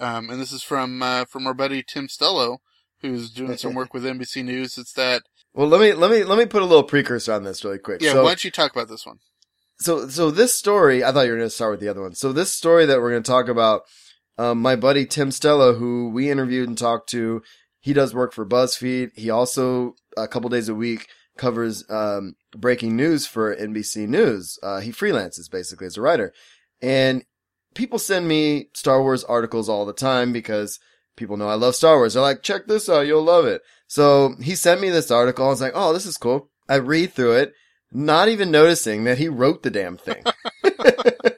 Um, 0.00 0.30
and 0.30 0.40
this 0.40 0.52
is 0.52 0.62
from 0.62 1.02
uh, 1.02 1.24
from 1.26 1.46
our 1.46 1.54
buddy 1.54 1.82
Tim 1.82 2.06
Stello, 2.08 2.58
who's 3.02 3.30
doing 3.30 3.56
some 3.56 3.74
work 3.74 3.92
with 3.92 4.04
NBC 4.04 4.44
News. 4.44 4.78
It's 4.78 4.92
that 4.94 5.22
Well, 5.54 5.68
let 5.68 5.80
me 5.80 5.92
let 5.92 6.10
me 6.10 6.24
let 6.24 6.38
me 6.38 6.46
put 6.46 6.62
a 6.62 6.66
little 6.66 6.84
precursor 6.84 7.32
on 7.32 7.44
this 7.44 7.64
really 7.64 7.78
quick. 7.78 8.00
yeah. 8.00 8.12
So, 8.12 8.22
why 8.22 8.30
don't 8.30 8.44
you 8.44 8.50
talk 8.50 8.72
about 8.72 8.88
this 8.88 9.06
one? 9.06 9.18
so 9.78 10.08
so 10.08 10.30
this 10.30 10.54
story, 10.54 11.04
I 11.04 11.12
thought 11.12 11.26
you 11.26 11.32
were 11.32 11.38
going 11.38 11.48
to 11.48 11.54
start 11.54 11.72
with 11.72 11.80
the 11.80 11.88
other 11.88 12.02
one. 12.02 12.14
So 12.14 12.32
this 12.32 12.52
story 12.52 12.86
that 12.86 13.00
we're 13.00 13.10
going 13.10 13.22
to 13.22 13.30
talk 13.30 13.48
about, 13.48 13.82
um, 14.38 14.60
my 14.60 14.76
buddy 14.76 15.06
Tim 15.06 15.30
Stella, 15.30 15.74
who 15.74 16.08
we 16.10 16.30
interviewed 16.30 16.68
and 16.68 16.78
talked 16.78 17.08
to, 17.10 17.42
he 17.80 17.92
does 17.92 18.14
work 18.14 18.32
for 18.32 18.46
BuzzFeed. 18.46 19.10
He 19.16 19.30
also 19.30 19.94
a 20.16 20.28
couple 20.28 20.50
days 20.50 20.68
a 20.68 20.74
week 20.74 21.08
covers 21.36 21.84
um, 21.90 22.34
breaking 22.56 22.96
news 22.96 23.26
for 23.26 23.54
NBC 23.54 24.08
News. 24.08 24.58
Uh, 24.62 24.80
he 24.80 24.90
freelances 24.90 25.50
basically 25.50 25.86
as 25.86 25.96
a 25.96 26.02
writer, 26.02 26.32
and 26.80 27.24
people 27.74 27.98
send 27.98 28.26
me 28.26 28.68
Star 28.74 29.02
Wars 29.02 29.22
articles 29.24 29.68
all 29.68 29.84
the 29.84 29.92
time 29.92 30.32
because 30.32 30.80
people 31.16 31.36
know 31.36 31.48
I 31.48 31.54
love 31.54 31.76
Star 31.76 31.96
Wars. 31.96 32.14
They're 32.14 32.22
like, 32.22 32.42
check 32.42 32.66
this 32.66 32.88
out, 32.88 33.06
you'll 33.06 33.22
love 33.22 33.46
it. 33.46 33.62
So 33.86 34.34
he 34.42 34.54
sent 34.54 34.80
me 34.80 34.90
this 34.90 35.10
article. 35.10 35.46
I 35.46 35.48
was 35.48 35.60
like, 35.60 35.72
oh, 35.74 35.92
this 35.92 36.06
is 36.06 36.16
cool. 36.16 36.50
I 36.68 36.76
read 36.76 37.12
through 37.12 37.36
it, 37.36 37.52
not 37.92 38.28
even 38.28 38.50
noticing 38.50 39.04
that 39.04 39.18
he 39.18 39.28
wrote 39.28 39.62
the 39.62 39.70
damn 39.70 39.96
thing. 39.96 40.24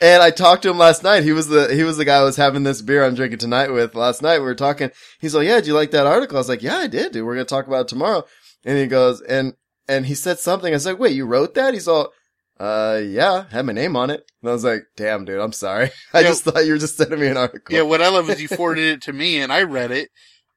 and 0.00 0.22
I 0.22 0.30
talked 0.30 0.62
to 0.62 0.70
him 0.70 0.78
last 0.78 1.02
night. 1.02 1.22
He 1.24 1.32
was 1.32 1.48
the, 1.48 1.74
he 1.74 1.82
was 1.82 1.96
the 1.96 2.04
guy 2.04 2.16
I 2.18 2.24
was 2.24 2.36
having 2.36 2.62
this 2.62 2.82
beer 2.82 3.04
I'm 3.04 3.14
drinking 3.14 3.38
tonight 3.38 3.70
with 3.72 3.94
last 3.94 4.22
night. 4.22 4.38
We 4.38 4.44
were 4.44 4.54
talking. 4.54 4.90
He's 5.20 5.34
like, 5.34 5.46
yeah, 5.46 5.56
did 5.56 5.66
you 5.66 5.74
like 5.74 5.90
that 5.92 6.06
article? 6.06 6.36
I 6.36 6.40
was 6.40 6.48
like, 6.48 6.62
yeah, 6.62 6.76
I 6.76 6.86
did, 6.86 7.12
dude. 7.12 7.24
We're 7.24 7.34
going 7.34 7.46
to 7.46 7.50
talk 7.50 7.66
about 7.66 7.82
it 7.82 7.88
tomorrow. 7.88 8.24
And 8.64 8.78
he 8.78 8.86
goes, 8.86 9.20
and, 9.20 9.54
and 9.88 10.06
he 10.06 10.14
said 10.14 10.38
something. 10.38 10.72
I 10.72 10.76
was 10.76 10.86
like, 10.86 10.98
wait, 10.98 11.14
you 11.14 11.26
wrote 11.26 11.54
that? 11.54 11.74
He's 11.74 11.88
all, 11.88 12.12
uh, 12.60 13.00
yeah, 13.04 13.44
had 13.50 13.66
my 13.66 13.72
name 13.72 13.96
on 13.96 14.10
it. 14.10 14.24
And 14.42 14.50
I 14.50 14.52
was 14.52 14.64
like, 14.64 14.82
damn, 14.96 15.24
dude, 15.24 15.40
I'm 15.40 15.52
sorry. 15.52 15.90
I 16.12 16.20
Yeah. 16.20 16.28
just 16.28 16.44
thought 16.44 16.64
you 16.66 16.72
were 16.72 16.78
just 16.78 16.96
sending 16.96 17.20
me 17.20 17.28
an 17.28 17.36
article. 17.36 17.74
Yeah, 17.74 17.82
what 17.82 18.02
I 18.02 18.08
love 18.08 18.28
is 18.30 18.40
you 18.42 18.48
forwarded 18.48 18.84
it 18.84 19.02
to 19.02 19.12
me 19.12 19.40
and 19.40 19.52
I 19.52 19.62
read 19.62 19.90
it 19.90 20.10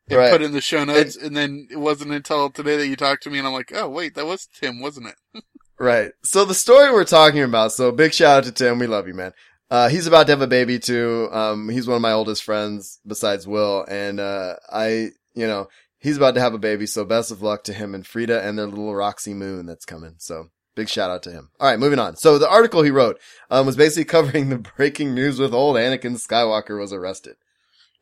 and 0.10 0.18
Right. 0.20 0.32
put 0.32 0.42
it 0.42 0.46
in 0.46 0.52
the 0.52 0.62
show 0.62 0.84
notes, 0.84 1.16
and 1.16 1.38
then 1.38 1.68
it 1.72 1.78
wasn't 1.78 2.12
until 2.12 2.50
today 2.50 2.76
that 2.76 2.88
you 2.88 2.96
talked 2.96 3.24
to 3.24 3.30
me, 3.30 3.38
and 3.38 3.48
I'm 3.48 3.54
like, 3.54 3.72
oh 3.74 3.88
wait, 3.88 4.16
that 4.16 4.26
was 4.26 4.48
Tim, 4.60 4.82
wasn't 4.82 5.08
it? 5.08 5.44
Right. 5.82 6.12
So 6.24 6.46
the 6.46 6.54
story 6.54 6.92
we're 6.92 7.06
talking 7.06 7.42
about, 7.42 7.72
so 7.72 7.92
big 7.92 8.14
shout 8.14 8.38
out 8.38 8.44
to 8.44 8.52
Tim. 8.52 8.78
We 8.78 8.86
love 8.86 9.08
you, 9.08 9.16
man. 9.16 9.34
Uh, 9.72 9.90
he's 9.90 10.06
about 10.06 10.28
to 10.28 10.32
have 10.32 10.42
a 10.42 10.48
baby 10.48 10.78
too. 10.78 11.28
Um, 11.32 11.70
he's 11.70 11.88
one 11.88 11.96
of 11.96 12.04
my 12.04 12.12
oldest 12.12 12.44
friends 12.44 13.00
besides 13.08 13.48
Will. 13.48 13.84
And, 13.90 14.20
uh, 14.20 14.58
I, 14.72 15.10
you 15.34 15.48
know, 15.48 15.70
he's 15.98 16.18
about 16.18 16.36
to 16.36 16.40
have 16.40 16.54
a 16.54 16.60
baby. 16.60 16.86
So 16.86 17.04
best 17.04 17.32
of 17.32 17.42
luck 17.42 17.64
to 17.64 17.74
him 17.74 17.96
and 17.96 18.06
Frida 18.06 18.44
and 18.44 18.60
their 18.60 18.68
little 18.68 18.94
Roxy 18.94 19.34
Moon 19.34 19.66
that's 19.66 19.86
coming. 19.86 20.16
So 20.20 20.50
big 20.76 20.88
shout 20.88 21.10
out 21.10 21.24
to 21.24 21.32
him. 21.32 21.50
All 21.60 21.68
right, 21.68 21.80
moving 21.80 21.98
on. 21.98 22.16
So 22.16 22.38
the 22.38 22.50
article 22.50 22.84
he 22.84 22.92
wrote, 22.92 23.20
um, 23.50 23.66
was 23.66 23.76
basically 23.76 24.06
covering 24.06 24.50
the 24.50 24.60
breaking 24.60 25.16
news 25.16 25.40
with 25.40 25.52
old 25.52 25.78
Anakin 25.78 26.24
Skywalker 26.24 26.80
was 26.80 26.94
arrested. 26.94 27.38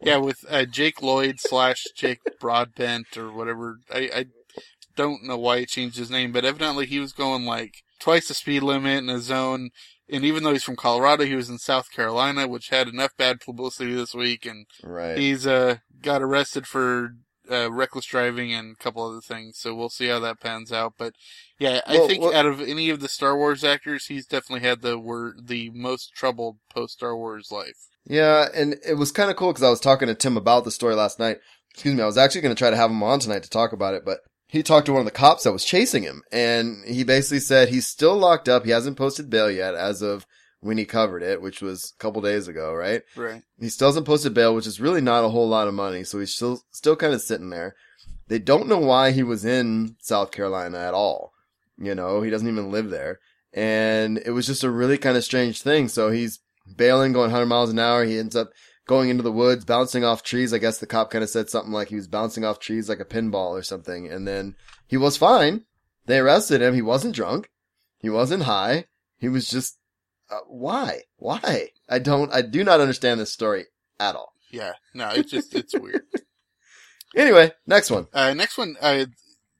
Yeah, 0.01 0.17
with 0.17 0.43
uh, 0.49 0.65
Jake 0.65 1.01
Lloyd 1.01 1.39
slash 1.39 1.85
Jake 1.95 2.19
Broadbent 2.41 3.15
or 3.15 3.31
whatever. 3.31 3.79
I, 3.89 4.09
I 4.13 4.25
don't 4.99 5.23
know 5.23 5.37
why 5.37 5.59
he 5.59 5.65
changed 5.65 5.97
his 5.97 6.11
name, 6.11 6.31
but 6.31 6.45
evidently 6.45 6.85
he 6.85 6.99
was 6.99 7.11
going 7.13 7.45
like 7.45 7.73
twice 7.99 8.27
the 8.27 8.33
speed 8.33 8.61
limit 8.63 8.99
in 9.03 9.09
a 9.09 9.19
zone. 9.19 9.69
And 10.11 10.23
even 10.25 10.43
though 10.43 10.53
he's 10.53 10.63
from 10.63 10.75
Colorado, 10.75 11.23
he 11.25 11.35
was 11.35 11.49
in 11.49 11.57
South 11.59 11.91
Carolina, 11.91 12.47
which 12.47 12.69
had 12.69 12.87
enough 12.87 13.11
bad 13.17 13.39
publicity 13.39 13.93
this 13.93 14.13
week, 14.15 14.45
and 14.45 14.65
Right. 14.83 15.17
he's 15.17 15.45
uh 15.47 15.77
got 16.01 16.21
arrested 16.21 16.65
for 16.67 17.15
uh, 17.51 17.71
reckless 17.71 18.05
driving 18.05 18.53
and 18.53 18.75
a 18.79 18.83
couple 18.83 19.03
other 19.03 19.21
things. 19.21 19.57
So 19.59 19.73
we'll 19.73 19.89
see 19.89 20.07
how 20.07 20.19
that 20.19 20.39
pans 20.39 20.71
out. 20.71 20.93
But 20.99 21.13
yeah, 21.57 21.81
I 21.87 21.93
Well, 21.97 22.07
think 22.07 22.21
well- 22.21 22.33
out 22.35 22.45
of 22.45 22.61
any 22.61 22.89
of 22.91 22.99
the 22.99 23.07
Star 23.07 23.35
Wars 23.37 23.63
actors, 23.63 24.05
he's 24.05 24.27
definitely 24.27 24.67
had 24.67 24.81
the 24.81 24.99
word 24.99 25.47
the 25.47 25.71
most 25.73 26.11
troubled 26.15 26.57
post 26.73 26.93
Star 26.93 27.15
Wars 27.17 27.47
life. 27.51 27.87
Yeah, 28.05 28.47
and 28.53 28.75
it 28.87 28.95
was 28.95 29.11
kind 29.11 29.29
of 29.31 29.35
cool 29.37 29.51
because 29.51 29.63
I 29.63 29.69
was 29.69 29.79
talking 29.79 30.07
to 30.07 30.13
Tim 30.15 30.37
about 30.37 30.63
the 30.63 30.71
story 30.71 30.95
last 30.95 31.17
night. 31.19 31.37
Excuse 31.73 31.95
me, 31.95 32.01
I 32.03 32.05
was 32.07 32.17
actually 32.17 32.41
going 32.41 32.55
to 32.55 32.59
try 32.59 32.69
to 32.71 32.75
have 32.77 32.89
him 32.91 33.01
on 33.03 33.19
tonight 33.19 33.43
to 33.43 33.49
talk 33.49 33.73
about 33.73 33.93
it, 33.93 34.03
but 34.05 34.19
he 34.49 34.63
talked 34.63 34.87
to 34.87 34.93
one 34.93 35.01
of 35.01 35.05
the 35.05 35.11
cops 35.11 35.43
that 35.43 35.53
was 35.53 35.63
chasing 35.63 36.01
him, 36.01 36.23
and 36.31 36.83
he 36.85 37.03
basically 37.03 37.39
said 37.39 37.69
he's 37.69 37.87
still 37.87 38.17
locked 38.17 38.49
up. 38.49 38.65
He 38.65 38.71
hasn't 38.71 38.97
posted 38.97 39.29
bail 39.29 39.49
yet 39.49 39.75
as 39.75 40.01
of 40.01 40.25
when 40.59 40.79
he 40.79 40.85
covered 40.85 41.21
it, 41.21 41.39
which 41.39 41.61
was 41.61 41.93
a 41.95 42.01
couple 42.01 42.21
days 42.21 42.47
ago, 42.47 42.73
right? 42.73 43.03
Right. 43.15 43.43
He 43.59 43.69
still 43.69 43.89
hasn't 43.89 44.07
posted 44.07 44.33
bail, 44.33 44.55
which 44.55 44.65
is 44.65 44.81
really 44.81 45.01
not 45.01 45.23
a 45.23 45.29
whole 45.29 45.47
lot 45.47 45.67
of 45.67 45.75
money, 45.75 46.03
so 46.03 46.19
he's 46.19 46.33
still 46.33 46.63
still 46.71 46.95
kind 46.95 47.13
of 47.13 47.21
sitting 47.21 47.51
there. 47.51 47.75
They 48.27 48.39
don't 48.39 48.67
know 48.67 48.79
why 48.79 49.11
he 49.11 49.21
was 49.21 49.45
in 49.45 49.95
South 49.99 50.31
Carolina 50.31 50.79
at 50.79 50.95
all. 50.95 51.31
You 51.77 51.93
know, 51.93 52.21
he 52.21 52.31
doesn't 52.31 52.47
even 52.47 52.71
live 52.71 52.89
there. 52.89 53.19
And 53.53 54.17
it 54.25 54.31
was 54.31 54.47
just 54.47 54.63
a 54.63 54.69
really 54.69 54.97
kind 54.97 55.15
of 55.15 55.23
strange 55.23 55.61
thing. 55.61 55.87
So 55.87 56.09
he's 56.11 56.39
bailing, 56.75 57.13
going 57.13 57.31
100 57.31 57.45
miles 57.45 57.69
an 57.69 57.79
hour. 57.79 58.03
He 58.03 58.17
ends 58.17 58.35
up 58.35 58.49
going 58.89 59.09
into 59.09 59.21
the 59.21 59.31
woods, 59.31 59.65
bouncing 59.65 60.03
off 60.03 60.23
trees. 60.23 60.51
I 60.51 60.57
guess 60.57 60.79
the 60.79 60.87
cop 60.87 61.11
kind 61.11 61.23
of 61.23 61.29
said 61.29 61.47
something 61.47 61.71
like 61.71 61.89
he 61.89 61.95
was 61.95 62.07
bouncing 62.07 62.43
off 62.43 62.57
trees 62.57 62.89
like 62.89 62.99
a 62.99 63.05
pinball 63.05 63.51
or 63.51 63.61
something. 63.61 64.11
And 64.11 64.27
then 64.27 64.55
he 64.87 64.97
was 64.97 65.15
fine. 65.15 65.65
They 66.07 66.17
arrested 66.17 66.63
him. 66.63 66.73
He 66.73 66.81
wasn't 66.81 67.13
drunk. 67.13 67.51
He 67.99 68.09
wasn't 68.09 68.43
high. 68.43 68.85
He 69.19 69.29
was 69.29 69.47
just, 69.47 69.77
uh, 70.31 70.39
why? 70.47 71.01
Why? 71.17 71.69
I 71.87 71.99
don't, 71.99 72.33
I 72.33 72.41
do 72.41 72.63
not 72.63 72.81
understand 72.81 73.19
this 73.19 73.31
story 73.31 73.67
at 73.99 74.15
all. 74.15 74.33
Yeah. 74.49 74.73
No, 74.95 75.09
it's 75.11 75.29
just 75.29 75.53
it's 75.53 75.77
weird. 75.77 76.01
Anyway, 77.15 77.51
next 77.65 77.89
one. 77.89 78.05
Uh, 78.13 78.35
next 78.35 78.55
one, 78.55 78.75
uh, 78.79 79.07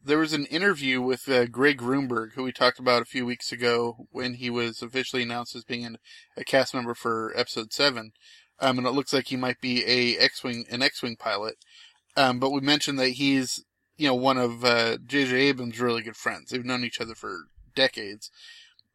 there 0.04 0.20
was 0.20 0.34
an 0.34 0.46
interview 0.46 1.02
with 1.02 1.28
uh, 1.28 1.46
Greg 1.46 1.80
Grunberg, 1.80 2.34
who 2.34 2.44
we 2.44 2.52
talked 2.52 2.78
about 2.78 3.02
a 3.02 3.06
few 3.06 3.26
weeks 3.26 3.52
ago 3.52 4.06
when 4.12 4.36
he 4.36 4.52
was 4.52 4.84
officially 4.84 5.24
announced 5.24 5.56
as 5.56 5.64
being 5.64 5.98
a 6.38 6.44
cast 6.44 6.76
member 6.76 6.94
for 6.94 7.34
episode 7.36 7.74
seven. 7.74 8.12
Um, 8.62 8.78
and 8.78 8.88
it 8.88 8.92
looks 8.92 9.14
like 9.14 9.28
he 9.28 9.38
might 9.38 9.62
be 9.62 9.86
a 9.86 10.18
X-wing, 10.18 10.66
an 10.70 10.82
X-wing 10.82 11.16
pilot. 11.16 11.56
Um, 12.18 12.40
but 12.40 12.52
we 12.52 12.60
mentioned 12.60 13.00
that 13.00 13.10
he's 13.10 13.64
you 14.00 14.08
know, 14.08 14.16
one 14.16 14.38
of 14.38 14.64
uh, 14.64 14.98
J.J. 15.06 15.36
Abrams' 15.36 15.80
really 15.80 16.02
good 16.02 16.16
friends. 16.16 16.50
They've 16.50 16.64
known 16.64 16.86
each 16.86 17.02
other 17.02 17.16
for 17.16 17.48
decades. 17.76 18.32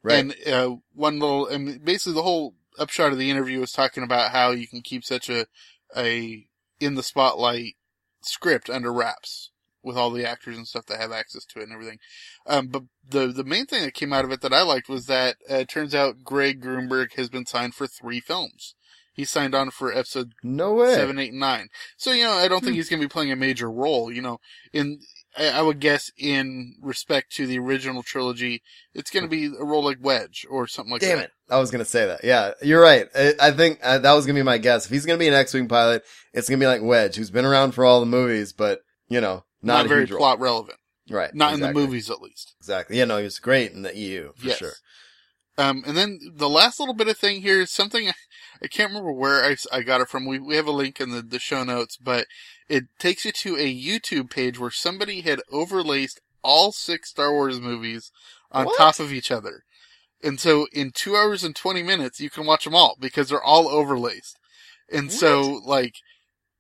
Right. 0.03 0.19
And 0.19 0.35
uh, 0.47 0.77
one 0.95 1.19
little, 1.19 1.47
and 1.47 1.85
basically 1.85 2.15
the 2.15 2.23
whole 2.23 2.55
upshot 2.79 3.13
of 3.13 3.19
the 3.19 3.31
interview 3.31 3.61
was 3.61 3.71
talking 3.71 4.03
about 4.03 4.31
how 4.31 4.53
you 4.53 4.67
can 4.67 4.81
keep 4.81 5.05
such 5.05 5.29
a 5.29 5.47
a 5.95 6.47
in 6.81 6.95
the 6.95 7.03
spotlight 7.03 7.75
script 8.23 8.69
under 8.71 8.93
wraps 8.93 9.51
with 9.83 9.97
all 9.97 10.11
the 10.11 10.27
actors 10.27 10.57
and 10.57 10.67
stuff 10.67 10.87
that 10.87 10.99
have 10.99 11.13
access 11.13 11.45
to 11.45 11.61
it 11.61 11.65
and 11.65 11.73
everything. 11.73 11.99
Um, 12.47 12.69
but 12.69 12.85
the 13.07 13.27
the 13.27 13.45
main 13.45 13.67
thing 13.67 13.83
that 13.83 13.93
came 13.93 14.15
out 14.15 14.25
of 14.25 14.33
it 14.33 14.41
that 14.41 14.55
I 14.55 14.63
liked 14.63 14.89
was 14.89 15.05
that 15.07 15.37
uh, 15.51 15.57
it 15.57 15.69
turns 15.69 15.95
out 15.95 16.25
Greg 16.25 16.63
Grunberg 16.63 17.13
has 17.17 17.29
been 17.29 17.45
signed 17.45 17.75
for 17.75 17.87
three 17.87 18.21
films. 18.21 18.75
He 19.15 19.25
signed 19.25 19.55
on 19.55 19.71
for 19.71 19.93
episode 19.93 20.33
no 20.43 20.75
way. 20.75 20.95
seven, 20.95 21.19
eight, 21.19 21.31
and 21.31 21.41
nine. 21.41 21.69
So 21.97 22.13
you 22.13 22.25
know, 22.25 22.33
I 22.33 22.49
don't 22.49 22.63
think 22.63 22.77
he's 22.77 22.91
going 22.91 23.01
to 23.01 23.07
be 23.07 23.13
playing 23.13 23.33
a 23.33 23.37
major 23.37 23.71
role. 23.71 24.13
You 24.13 24.23
know, 24.23 24.41
in 24.73 25.01
I 25.37 25.63
would 25.63 25.81
guess 25.81 26.13
in 26.17 26.77
respect 26.81 27.33
to 27.37 27.47
the 27.47 27.59
original 27.59 28.05
trilogy, 28.05 28.63
it's 28.95 29.11
going 29.11 29.25
to 29.25 29.29
be 29.29 29.47
a 29.47 29.65
role 29.65 29.85
like 29.85 29.99
Wedge 30.01 30.47
or 30.49 30.69
something 30.69 30.93
like 30.93 31.01
Damn 31.01 31.11
that. 31.11 31.15
Damn 31.17 31.25
it. 31.25 31.31
I 31.51 31.59
was 31.59 31.71
going 31.73 31.85
to 31.85 31.91
say 31.91 32.07
that. 32.07 32.23
Yeah, 32.23 32.53
you're 32.63 32.81
right. 32.81 33.09
I, 33.15 33.35
I 33.41 33.51
think 33.51 33.81
uh, 33.83 33.99
that 33.99 34.13
was 34.13 34.27
going 34.27 34.37
to 34.37 34.41
be 34.41 34.45
my 34.45 34.59
guess. 34.59 34.87
If 34.87 34.93
he's 34.93 35.05
going 35.05 35.19
to 35.19 35.23
be 35.23 35.27
an 35.27 35.35
X-Wing 35.35 35.67
pilot, 35.67 36.05
it's 36.33 36.49
going 36.49 36.61
to 36.61 36.63
be 36.63 36.69
like 36.69 36.83
Wedge, 36.83 37.17
who's 37.17 37.33
been 37.33 37.45
around 37.45 37.73
for 37.73 37.85
all 37.85 37.99
the 37.99 38.07
movies, 38.07 38.53
but, 38.53 38.81
you 39.09 39.21
know, 39.21 39.45
not, 39.61 39.79
Not, 39.79 39.87
a 39.87 39.89
very 39.89 40.01
huge 40.03 40.13
role. 40.13 40.19
plot 40.21 40.41
relevant. 40.41 40.79
Right. 41.11 41.35
Not 41.35 41.55
in 41.55 41.61
the 41.61 41.73
movies, 41.73 42.11
at 42.11 42.23
least. 42.23 42.55
Exactly. 42.61 42.97
Yeah, 42.97 43.05
no, 43.05 43.19
he 43.19 43.25
was 43.25 43.39
great 43.39 43.73
in 43.73 43.83
the 43.83 43.97
EU, 43.97 44.33
for 44.37 44.47
yes. 44.47 44.59
sure. 44.59 44.73
Um, 45.59 45.83
and 45.87 45.97
then 45.97 46.21
the 46.35 46.49
last 46.49 46.79
little 46.79 46.95
bit 46.95 47.09
of 47.09 47.19
thing 47.19 47.43
here 47.43 47.61
is 47.61 47.71
something 47.71 48.11
I 48.63 48.67
can't 48.67 48.91
remember 48.91 49.13
where 49.13 49.45
I, 49.45 49.57
I 49.73 49.83
got 49.83 50.01
it 50.01 50.09
from. 50.09 50.27
We 50.27 50.39
we 50.39 50.57
have 50.57 50.67
a 50.67 50.73
link 50.73 51.01
in 51.01 51.11
the, 51.11 51.23
the 51.23 51.39
show 51.39 51.65
notes, 51.65 51.97
but 51.97 52.27
it 52.69 52.85
takes 52.99 53.25
you 53.25 53.33
to 53.33 53.57
a 53.57 53.75
YouTube 53.75 54.31
page 54.31 54.59
where 54.59 54.71
somebody 54.71 55.21
had 55.23 55.41
overlaced 55.53 56.21
all 56.43 56.73
six 56.73 57.11
Star 57.11 57.33
Wars 57.33 57.61
movies 57.61 58.11
on 58.53 58.67
What? 58.67 58.77
top 58.79 59.01
of 59.01 59.13
each 59.13 59.31
other. 59.31 59.63
And 60.23 60.41
so 60.41 60.67
in 60.73 60.91
two 60.91 61.17
hours 61.17 61.45
and 61.45 61.55
20 61.55 61.83
minutes, 61.83 62.21
you 62.21 62.31
can 62.31 62.47
watch 62.47 62.65
them 62.65 62.75
all 62.75 62.97
because 62.99 63.29
they're 63.29 63.43
all 63.43 63.69
overlaced. 63.69 64.39
And 64.91 65.13
so 65.13 65.61
like, 65.67 65.97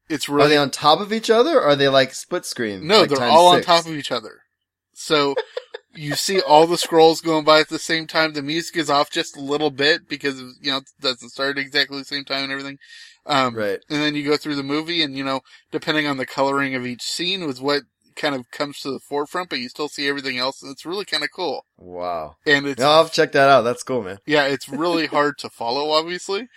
it's 0.08 0.28
Are 0.28 0.32
really, 0.34 0.48
they 0.50 0.56
on 0.58 0.70
top 0.70 1.00
of 1.00 1.12
each 1.12 1.30
other 1.30 1.58
or 1.58 1.62
are 1.62 1.76
they 1.76 1.88
like 1.88 2.12
split 2.14 2.44
screen? 2.44 2.86
no, 2.86 3.00
like 3.00 3.10
they're 3.10 3.22
all 3.28 3.52
six? 3.54 3.66
on 3.68 3.76
top 3.76 3.86
of 3.86 3.96
each 3.96 4.12
other. 4.12 4.40
So 4.94 5.34
you 5.94 6.14
see 6.14 6.40
all 6.40 6.66
the 6.66 6.78
scrolls 6.78 7.20
going 7.20 7.44
by 7.44 7.60
at 7.60 7.68
the 7.68 7.78
same 7.78 8.06
time. 8.06 8.32
The 8.32 8.42
music 8.42 8.76
is 8.76 8.90
off 8.90 9.10
just 9.10 9.36
a 9.36 9.40
little 9.40 9.70
bit 9.70 10.08
because, 10.08 10.40
you 10.60 10.70
know, 10.70 10.78
it 10.78 10.84
doesn't 11.00 11.30
start 11.30 11.58
exactly 11.58 11.98
the 11.98 12.04
same 12.04 12.24
time 12.24 12.44
and 12.44 12.52
everything. 12.52 12.78
Um, 13.26 13.54
Right. 13.54 13.80
and 13.88 14.02
then 14.02 14.14
you 14.14 14.24
go 14.24 14.36
through 14.36 14.56
the 14.56 14.62
movie 14.62 15.02
and, 15.02 15.16
you 15.16 15.24
know, 15.24 15.40
depending 15.70 16.06
on 16.06 16.16
the 16.18 16.26
coloring 16.26 16.74
of 16.74 16.86
each 16.86 17.02
scene 17.02 17.46
was 17.46 17.60
what 17.60 17.82
kind 18.16 18.34
of 18.34 18.50
comes 18.50 18.78
to 18.80 18.90
the 18.90 19.00
forefront, 19.00 19.48
but 19.50 19.58
you 19.58 19.68
still 19.68 19.88
see 19.88 20.06
everything 20.08 20.38
else. 20.38 20.62
And 20.62 20.70
it's 20.70 20.84
really 20.86 21.04
kind 21.04 21.24
of 21.24 21.30
cool. 21.34 21.64
Wow. 21.78 22.36
And 22.46 22.66
it's, 22.66 22.80
No, 22.80 22.90
I'll 22.90 23.08
check 23.08 23.32
that 23.32 23.48
out. 23.48 23.62
That's 23.62 23.82
cool, 23.82 24.02
man. 24.02 24.18
yeah, 24.26 24.44
it's 24.46 24.68
really 24.68 25.06
hard 25.16 25.38
to 25.38 25.48
follow, 25.50 25.90
obviously, 25.90 26.48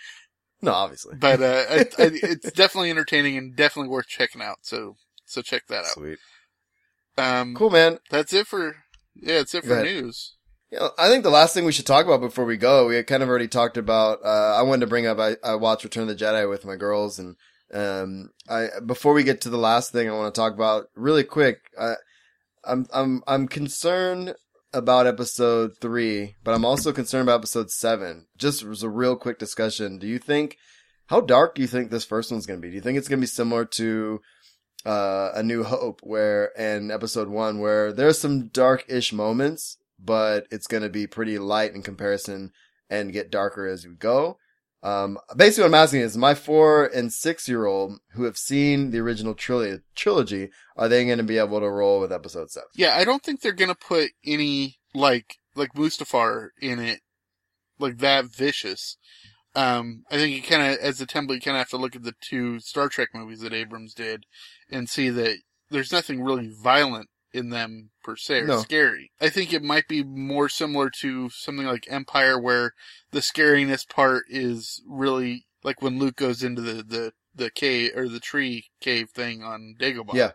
No, 0.60 0.72
obviously. 0.72 1.16
but, 1.16 1.40
uh, 1.40 1.64
it, 1.70 1.94
it's 1.98 2.52
definitely 2.52 2.90
entertaining 2.90 3.36
and 3.38 3.56
definitely 3.56 3.88
worth 3.90 4.08
checking 4.08 4.42
out. 4.42 4.58
So, 4.62 4.96
so 5.24 5.42
check 5.42 5.66
that 5.68 5.80
out. 5.80 5.86
Sweet. 5.86 6.18
Um, 7.16 7.54
Cool, 7.54 7.70
man. 7.70 7.98
that's 8.10 8.32
it 8.32 8.46
for, 8.46 8.76
yeah, 9.20 9.40
it's 9.40 9.54
it 9.54 9.64
for 9.64 9.82
news. 9.82 10.34
You 10.70 10.78
know, 10.78 10.90
I 10.98 11.08
think 11.08 11.22
the 11.22 11.30
last 11.30 11.54
thing 11.54 11.64
we 11.64 11.72
should 11.72 11.86
talk 11.86 12.04
about 12.04 12.20
before 12.20 12.44
we 12.44 12.58
go, 12.58 12.88
we 12.88 12.96
had 12.96 13.06
kind 13.06 13.22
of 13.22 13.28
already 13.28 13.48
talked 13.48 13.78
about, 13.78 14.18
uh, 14.22 14.54
I 14.54 14.62
wanted 14.62 14.80
to 14.80 14.86
bring 14.86 15.06
up, 15.06 15.18
I, 15.18 15.36
I 15.42 15.54
watched 15.54 15.84
Return 15.84 16.02
of 16.02 16.08
the 16.08 16.24
Jedi 16.24 16.48
with 16.48 16.66
my 16.66 16.76
girls 16.76 17.18
and, 17.18 17.36
um, 17.72 18.30
I, 18.48 18.68
before 18.84 19.14
we 19.14 19.24
get 19.24 19.40
to 19.42 19.50
the 19.50 19.56
last 19.56 19.92
thing 19.92 20.08
I 20.08 20.12
want 20.12 20.34
to 20.34 20.38
talk 20.38 20.52
about 20.52 20.88
really 20.94 21.24
quick, 21.24 21.60
I, 21.80 21.94
I'm, 22.64 22.86
I'm, 22.92 23.22
I'm 23.26 23.48
concerned 23.48 24.34
about 24.74 25.06
episode 25.06 25.72
three, 25.80 26.34
but 26.44 26.54
I'm 26.54 26.66
also 26.66 26.92
concerned 26.92 27.22
about 27.22 27.38
episode 27.38 27.70
seven. 27.70 28.26
Just 28.36 28.62
as 28.62 28.82
a 28.82 28.90
real 28.90 29.16
quick 29.16 29.38
discussion. 29.38 29.98
Do 29.98 30.06
you 30.06 30.18
think, 30.18 30.58
how 31.06 31.22
dark 31.22 31.54
do 31.54 31.62
you 31.62 31.68
think 31.68 31.90
this 31.90 32.04
first 32.04 32.30
one's 32.30 32.44
going 32.44 32.60
to 32.60 32.62
be? 32.62 32.68
Do 32.68 32.74
you 32.74 32.82
think 32.82 32.98
it's 32.98 33.08
going 33.08 33.20
to 33.20 33.22
be 33.22 33.26
similar 33.26 33.64
to, 33.64 34.20
uh, 34.84 35.30
A 35.34 35.42
New 35.42 35.64
Hope 35.64 36.00
where, 36.02 36.46
in 36.58 36.90
episode 36.90 37.28
one, 37.28 37.58
where 37.58 37.92
there's 37.92 38.18
some 38.18 38.48
dark-ish 38.48 39.12
moments, 39.12 39.78
but 39.98 40.46
it's 40.50 40.66
going 40.66 40.82
to 40.82 40.88
be 40.88 41.06
pretty 41.06 41.38
light 41.38 41.74
in 41.74 41.82
comparison 41.82 42.52
and 42.88 43.12
get 43.12 43.30
darker 43.30 43.66
as 43.66 43.86
we 43.86 43.94
go. 43.94 44.38
Um, 44.82 45.18
basically 45.36 45.64
what 45.64 45.76
I'm 45.76 45.82
asking 45.82 46.02
is 46.02 46.16
my 46.16 46.34
four 46.34 46.86
and 46.86 47.12
six 47.12 47.48
year 47.48 47.66
old 47.66 47.98
who 48.12 48.22
have 48.24 48.38
seen 48.38 48.92
the 48.92 49.00
original 49.00 49.34
trilogy, 49.34 49.82
trilogy, 49.96 50.50
are 50.76 50.88
they 50.88 51.04
going 51.04 51.18
to 51.18 51.24
be 51.24 51.38
able 51.38 51.58
to 51.60 51.68
roll 51.68 52.00
with 52.00 52.12
episode 52.12 52.50
seven? 52.50 52.68
Yeah, 52.74 52.94
I 52.96 53.04
don't 53.04 53.22
think 53.22 53.40
they're 53.40 53.52
gonna 53.52 53.74
put 53.74 54.10
any 54.24 54.78
like 54.94 55.38
like 55.56 55.72
Mustafar 55.72 56.50
in 56.60 56.78
it, 56.78 57.00
like 57.80 57.98
that 57.98 58.26
vicious. 58.26 58.96
Um, 59.54 60.04
I 60.10 60.16
think 60.16 60.34
you 60.36 60.42
kind 60.42 60.72
of, 60.72 60.78
as 60.78 61.00
a 61.00 61.06
template, 61.06 61.34
you 61.36 61.40
kind 61.40 61.56
of 61.56 61.60
have 61.60 61.70
to 61.70 61.76
look 61.78 61.96
at 61.96 62.02
the 62.04 62.14
two 62.20 62.60
Star 62.60 62.88
Trek 62.88 63.08
movies 63.14 63.40
that 63.40 63.52
Abrams 63.52 63.94
did 63.94 64.24
and 64.70 64.88
see 64.88 65.08
that 65.10 65.38
there's 65.70 65.92
nothing 65.92 66.22
really 66.22 66.48
violent 66.48 67.08
in 67.32 67.50
them 67.50 67.90
per 68.04 68.16
se 68.16 68.40
or 68.40 68.46
No. 68.46 68.58
scary. 68.60 69.10
I 69.20 69.28
think 69.28 69.52
it 69.52 69.62
might 69.62 69.88
be 69.88 70.02
more 70.04 70.48
similar 70.48 70.90
to 71.00 71.28
something 71.30 71.66
like 71.66 71.86
Empire 71.90 72.38
where 72.38 72.72
the 73.10 73.20
scariness 73.20 73.88
part 73.88 74.24
is 74.28 74.82
really 74.86 75.46
like 75.64 75.82
when 75.82 75.98
Luke 75.98 76.16
goes 76.16 76.42
into 76.42 76.62
the, 76.62 76.82
the, 76.82 77.12
the 77.34 77.50
cave 77.50 77.92
or 77.96 78.08
the 78.08 78.20
tree 78.20 78.66
cave 78.80 79.10
thing 79.10 79.42
on 79.42 79.74
Dagobah. 79.78 80.14
Yeah. 80.14 80.32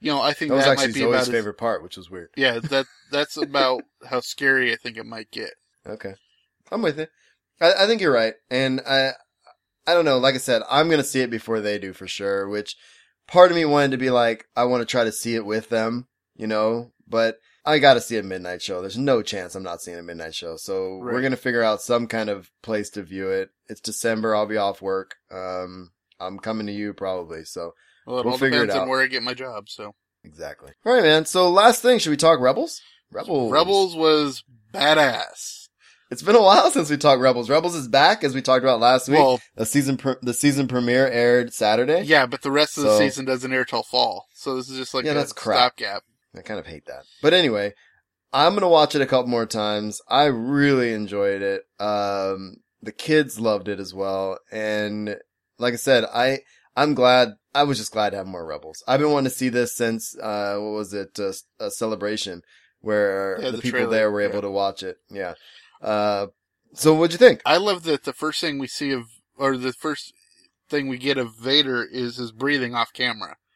You 0.00 0.10
know, 0.10 0.20
I 0.20 0.32
think 0.32 0.50
That 0.50 0.56
was 0.56 0.64
that 0.66 0.76
might 0.76 0.86
be 0.94 1.00
Zoe's 1.00 1.14
about 1.14 1.26
favorite 1.28 1.58
part, 1.58 1.82
which 1.82 1.96
was 1.96 2.10
weird. 2.10 2.30
yeah, 2.36 2.58
that 2.58 2.86
that's 3.10 3.36
about 3.36 3.82
how 4.06 4.20
scary 4.20 4.72
I 4.72 4.76
think 4.76 4.96
it 4.96 5.06
might 5.06 5.30
get. 5.30 5.52
Okay. 5.86 6.14
I'm 6.72 6.82
with 6.82 6.98
you. 6.98 7.06
I, 7.60 7.84
I 7.84 7.86
think 7.86 8.00
you're 8.00 8.12
right. 8.12 8.34
And 8.50 8.80
I, 8.88 9.10
I 9.86 9.94
don't 9.94 10.04
know. 10.04 10.18
Like 10.18 10.34
I 10.34 10.38
said, 10.38 10.62
I'm 10.70 10.88
going 10.88 10.98
to 11.00 11.04
see 11.04 11.20
it 11.20 11.30
before 11.30 11.60
they 11.60 11.78
do 11.78 11.92
for 11.92 12.06
sure, 12.06 12.48
which 12.48 12.76
part 13.26 13.50
of 13.50 13.56
me 13.56 13.64
wanted 13.64 13.90
to 13.92 13.96
be 13.98 14.10
like, 14.10 14.46
I 14.56 14.64
want 14.64 14.80
to 14.82 14.86
try 14.86 15.04
to 15.04 15.12
see 15.12 15.34
it 15.34 15.44
with 15.46 15.68
them, 15.68 16.08
you 16.36 16.46
know, 16.46 16.92
but 17.06 17.38
I 17.66 17.78
got 17.78 17.94
to 17.94 18.00
see 18.00 18.16
a 18.18 18.22
midnight 18.22 18.62
show. 18.62 18.80
There's 18.80 18.98
no 18.98 19.22
chance 19.22 19.54
I'm 19.54 19.62
not 19.62 19.80
seeing 19.80 19.98
a 19.98 20.02
midnight 20.02 20.34
show. 20.34 20.56
So 20.56 20.98
we're 20.98 21.20
going 21.20 21.30
to 21.32 21.36
figure 21.36 21.62
out 21.62 21.80
some 21.82 22.06
kind 22.06 22.28
of 22.28 22.50
place 22.62 22.90
to 22.90 23.02
view 23.02 23.30
it. 23.30 23.50
It's 23.68 23.80
December. 23.80 24.34
I'll 24.34 24.46
be 24.46 24.56
off 24.58 24.82
work. 24.82 25.16
Um, 25.30 25.92
I'm 26.20 26.38
coming 26.38 26.66
to 26.66 26.72
you 26.72 26.92
probably. 26.92 27.44
So 27.44 27.72
Well, 28.06 28.18
it 28.18 28.24
We'll 28.24 28.34
all 28.34 28.38
figure 28.38 28.58
it 28.58 28.66
depends 28.66 28.76
out. 28.76 28.82
on 28.82 28.88
where 28.88 29.02
I 29.02 29.06
get 29.06 29.22
my 29.22 29.34
job. 29.34 29.68
So 29.68 29.94
exactly. 30.24 30.72
All 30.84 30.92
right, 30.92 31.02
man. 31.02 31.24
So 31.26 31.50
last 31.50 31.80
thing, 31.82 31.98
should 31.98 32.10
we 32.10 32.16
talk 32.18 32.38
Rebels? 32.40 32.80
Rebels. 33.10 33.50
Rebels 33.52 33.96
was 33.96 34.44
badass. 34.72 35.63
It's 36.10 36.22
been 36.22 36.36
a 36.36 36.42
while 36.42 36.70
since 36.70 36.90
we 36.90 36.96
talked 36.96 37.20
Rebels. 37.20 37.48
Rebels 37.50 37.74
is 37.74 37.88
back, 37.88 38.22
as 38.24 38.34
we 38.34 38.42
talked 38.42 38.62
about 38.62 38.78
last 38.80 39.08
week. 39.08 39.18
Well, 39.18 39.40
The 39.56 39.66
season 39.66 39.96
pre- 39.96 40.16
the 40.22 40.34
season 40.34 40.68
premiere 40.68 41.06
aired 41.08 41.52
Saturday. 41.52 42.02
yeah, 42.02 42.26
but 42.26 42.42
the 42.42 42.50
rest 42.50 42.76
of 42.78 42.84
the 42.84 42.98
season 42.98 43.24
doesn't 43.24 43.52
air 43.52 43.64
till 43.64 43.82
fall. 43.82 44.26
So 44.34 44.54
this 44.56 44.68
is 44.68 44.76
just 44.76 44.94
like 44.94 45.04
Yeah, 45.04 45.12
a 45.12 45.14
that's 45.14 45.32
crap. 45.32 45.56
stopgap. 45.78 46.02
I 46.36 46.42
kind 46.42 46.60
of 46.60 46.66
hate 46.66 46.86
that. 46.86 47.04
But 47.22 47.32
anyway, 47.34 47.72
I'm 48.32 48.54
gonna 48.54 48.68
watch 48.68 48.94
it 48.94 49.00
a 49.02 49.06
couple 49.06 49.28
more 49.30 49.46
times. 49.46 50.00
I 50.08 50.24
really 50.24 50.92
enjoyed 50.92 51.42
it. 51.42 51.62
Um, 51.80 52.56
the 52.82 52.92
kids 52.92 53.40
loved 53.40 53.68
it 53.68 53.80
as 53.80 53.94
well, 53.94 54.38
and 54.52 55.16
like 55.58 55.72
I 55.74 55.76
said, 55.76 56.04
I 56.12 56.40
I'm 56.76 56.94
glad. 56.94 57.34
I 57.54 57.62
was 57.62 57.78
just 57.78 57.92
glad 57.92 58.10
to 58.10 58.16
have 58.16 58.26
more 58.26 58.44
Rebels. 58.44 58.82
I've 58.88 58.98
been 59.00 59.10
wanting 59.12 59.30
to 59.30 59.36
see 59.36 59.48
this 59.48 59.76
since 59.76 60.16
uh, 60.20 60.56
what 60.58 60.72
was 60.72 60.92
it? 60.92 61.18
Uh, 61.18 61.32
a 61.60 61.70
celebration 61.70 62.42
where 62.80 63.38
Yeah, 63.40 63.50
the, 63.50 63.56
the 63.58 63.62
people 63.62 63.78
trailer, 63.80 63.90
there 63.92 64.10
were 64.10 64.20
able 64.20 64.34
yeah. 64.36 64.40
to 64.42 64.50
watch 64.50 64.82
it. 64.82 64.96
Yeah. 65.08 65.34
Uh, 65.84 66.28
so 66.72 66.94
what'd 66.94 67.12
you 67.12 67.18
think? 67.18 67.40
I 67.44 67.58
love 67.58 67.84
that 67.84 68.04
the 68.04 68.12
first 68.12 68.40
thing 68.40 68.58
we 68.58 68.66
see 68.66 68.90
of, 68.90 69.04
or 69.36 69.56
the 69.56 69.72
first 69.72 70.12
thing 70.68 70.88
we 70.88 70.98
get 70.98 71.18
of 71.18 71.36
Vader 71.36 71.84
is 71.84 72.16
his 72.16 72.32
breathing 72.32 72.74
off 72.74 72.92
camera. 72.92 73.36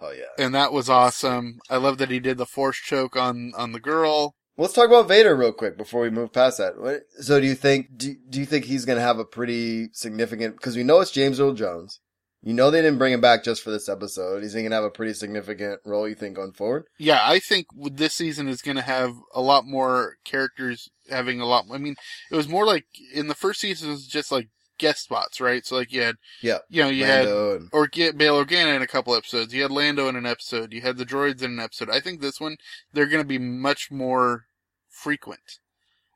Oh 0.00 0.10
yeah. 0.10 0.44
And 0.44 0.52
that 0.52 0.72
was 0.72 0.90
awesome. 0.90 1.60
I 1.70 1.76
love 1.76 1.98
that 1.98 2.10
he 2.10 2.18
did 2.18 2.38
the 2.38 2.44
force 2.44 2.76
choke 2.76 3.14
on, 3.14 3.52
on 3.56 3.70
the 3.70 3.78
girl. 3.78 4.34
Let's 4.56 4.72
talk 4.72 4.88
about 4.88 5.06
Vader 5.06 5.36
real 5.36 5.52
quick 5.52 5.78
before 5.78 6.00
we 6.00 6.10
move 6.10 6.32
past 6.32 6.58
that. 6.58 7.02
So 7.20 7.38
do 7.38 7.46
you 7.46 7.54
think, 7.54 7.96
do, 7.96 8.16
do 8.28 8.40
you 8.40 8.46
think 8.46 8.64
he's 8.64 8.84
going 8.84 8.96
to 8.96 9.04
have 9.04 9.20
a 9.20 9.24
pretty 9.24 9.90
significant, 9.92 10.60
cause 10.60 10.76
we 10.76 10.82
know 10.82 10.98
it's 10.98 11.12
James 11.12 11.38
Earl 11.38 11.52
Jones. 11.52 12.00
You 12.42 12.54
know 12.54 12.70
they 12.70 12.80
didn't 12.82 12.98
bring 12.98 13.12
him 13.12 13.20
back 13.20 13.42
just 13.42 13.62
for 13.62 13.70
this 13.70 13.88
episode. 13.88 14.42
He's 14.42 14.52
going 14.52 14.68
to 14.68 14.74
have 14.74 14.84
a 14.84 14.90
pretty 14.90 15.14
significant 15.14 15.80
role, 15.84 16.08
you 16.08 16.14
think, 16.14 16.36
going 16.36 16.52
forward? 16.52 16.84
Yeah, 16.98 17.18
I 17.22 17.40
think 17.40 17.66
this 17.74 18.14
season 18.14 18.46
is 18.48 18.62
going 18.62 18.76
to 18.76 18.82
have 18.82 19.14
a 19.34 19.40
lot 19.40 19.66
more 19.66 20.16
characters 20.24 20.88
having 21.10 21.40
a 21.40 21.46
lot. 21.46 21.64
I 21.72 21.78
mean, 21.78 21.96
it 22.30 22.36
was 22.36 22.48
more 22.48 22.64
like 22.64 22.86
in 23.12 23.26
the 23.28 23.34
first 23.34 23.60
season 23.60 23.88
it 23.88 23.92
was 23.92 24.06
just 24.06 24.30
like 24.30 24.48
guest 24.78 25.02
spots, 25.04 25.40
right? 25.40 25.64
So 25.66 25.74
like 25.76 25.90
you 25.92 26.02
had, 26.02 26.16
Yeah. 26.42 26.58
you 26.68 26.82
know, 26.82 26.88
you 26.90 27.04
had 27.04 27.26
and, 27.26 27.68
or 27.72 27.88
get 27.88 28.16
Bail 28.18 28.44
Organa 28.44 28.76
in 28.76 28.82
a 28.82 28.86
couple 28.86 29.14
episodes. 29.16 29.52
You 29.52 29.62
had 29.62 29.70
Lando 29.72 30.06
in 30.08 30.14
an 30.16 30.26
episode. 30.26 30.72
You 30.72 30.82
had 30.82 30.98
the 30.98 31.06
droids 31.06 31.42
in 31.42 31.52
an 31.52 31.60
episode. 31.60 31.90
I 31.90 31.98
think 32.00 32.20
this 32.20 32.40
one 32.40 32.58
they're 32.92 33.06
going 33.06 33.22
to 33.24 33.28
be 33.28 33.38
much 33.38 33.90
more 33.90 34.44
frequent, 34.88 35.58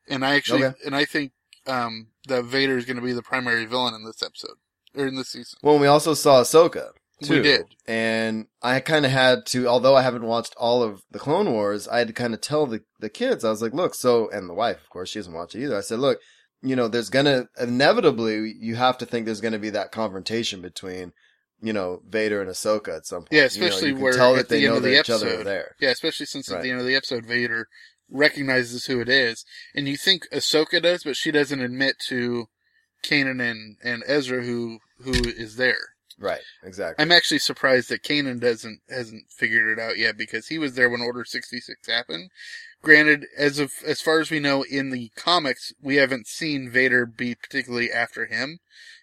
and 0.08 0.24
I 0.24 0.34
actually 0.36 0.64
Okay. 0.64 0.76
and 0.86 0.94
I 0.94 1.06
think 1.06 1.32
um, 1.66 2.08
that 2.28 2.44
Vader 2.44 2.76
is 2.76 2.84
going 2.84 2.96
to 2.98 3.02
be 3.02 3.12
the 3.12 3.22
primary 3.22 3.64
villain 3.64 3.94
in 3.94 4.04
this 4.04 4.22
episode 4.22 4.56
or 4.97 5.07
in 5.07 5.14
this 5.16 5.30
season. 5.30 5.59
well, 5.62 5.78
we 5.78 5.86
also 5.86 6.14
saw 6.14 6.43
Ahsoka. 6.43 6.91
too. 7.22 7.36
We 7.36 7.43
did. 7.43 7.66
And 7.86 8.47
I 8.62 8.80
kind 8.80 9.05
of 9.05 9.12
had 9.12 9.47
to, 9.47 9.66
although 9.68 9.95
I 9.97 10.03
haven't 10.03 10.24
watched 10.24 10.55
all 10.57 10.82
of 10.82 11.03
the 11.11 11.18
Clone 11.18 11.53
Wars, 11.53 11.86
I 11.88 11.99
had 11.99 12.09
to 12.09 12.14
kind 12.14 12.34
of 12.34 12.41
tell 12.41 12.66
the, 12.66 12.82
the 12.99 13.09
kids, 13.11 13.45
I 13.45 13.51
was 13.51 13.62
like, 13.62 13.74
look, 13.74 13.95
so, 13.95 14.30
and 14.30 14.49
the 14.49 14.55
wife, 14.55 14.78
of 14.82 14.91
course, 14.91 15.11
she 15.11 15.18
doesn't 15.18 15.32
watch 15.32 15.55
it 15.55 15.62
either. 15.62 15.76
I 15.76 15.82
said, 15.82 15.99
look, 15.99 16.18
you 16.62 16.76
know, 16.76 16.88
there's 16.88 17.11
gonna, 17.11 17.47
inevitably, 17.59 18.55
you 18.59 18.76
have 18.76 18.99
to 18.99 19.07
think 19.07 19.26
there's 19.26 19.41
gonna 19.41 19.59
be 19.59 19.70
that 19.70 19.93
confrontation 19.93 20.61
between, 20.61 21.12
you 21.62 21.72
know, 21.72 22.03
Vader 22.09 22.41
and 22.41 22.51
Ahsoka 22.51 22.97
at 22.97 23.07
some 23.07 23.20
point. 23.22 23.32
Yeah, 23.32 23.36
You 23.38 23.43
know, 23.43 23.47
especially 23.66 23.88
you 23.88 23.95
can 23.95 24.03
where 24.03 24.12
tell 24.12 24.32
at 24.34 24.38
that 24.38 24.49
they 24.49 24.61
the 24.61 24.66
end 24.66 24.72
know 24.72 24.76
of 24.78 24.82
the 24.82 24.91
that 24.91 25.01
each 25.01 25.11
other 25.11 25.41
are 25.41 25.45
there. 25.45 25.76
Yeah, 25.80 25.91
especially 25.91 26.26
since 26.26 26.51
at 26.51 26.62
the 26.62 26.70
end 26.70 26.80
of 26.80 26.86
the 26.86 26.95
episode, 26.97 27.26
Vader 27.26 27.66
recognizes 28.11 28.86
who 28.86 29.01
it 29.01 29.09
is, 29.09 29.45
and 29.74 29.86
you 29.88 29.97
think 29.97 30.28
Ahsoka 30.30 30.82
does, 30.82 31.05
but 31.05 31.16
she 31.16 31.30
doesn't 31.30 31.61
admit 31.61 31.97
to 32.09 32.49
Kanan 33.03 33.40
and 33.40 33.76
and 33.82 34.03
Ezra 34.07 34.42
who 34.42 34.78
who 35.03 35.12
is 35.12 35.57
there. 35.57 35.90
Right, 36.18 36.42
exactly. 36.62 37.03
I'm 37.03 37.12
actually 37.12 37.38
surprised 37.38 37.88
that 37.88 38.03
Kanan 38.03 38.40
doesn't 38.40 38.80
hasn't 38.90 39.30
figured 39.30 39.78
it 39.78 39.82
out 39.82 39.96
yet 39.96 40.18
because 40.18 40.48
he 40.48 40.59
was 40.59 40.74
there 40.74 40.90
when 40.90 41.01
Order 41.01 41.24
66 41.24 41.86
happened. 41.88 42.30
Granted, 42.82 43.26
as 43.36 43.59
of 43.59 43.72
as 43.86 44.03
far 44.03 44.20
as 44.20 44.30
we 44.30 44.38
know 44.38 44.62
in 44.62 44.90
the 44.90 45.11
comics, 45.16 45.72
we 45.80 45.96
haven't 45.96 46.26
seen 46.26 46.70
Vader 46.70 47.07
be 47.07 47.34
particularly 47.34 47.90
after 47.90 48.26
him. 48.26 48.59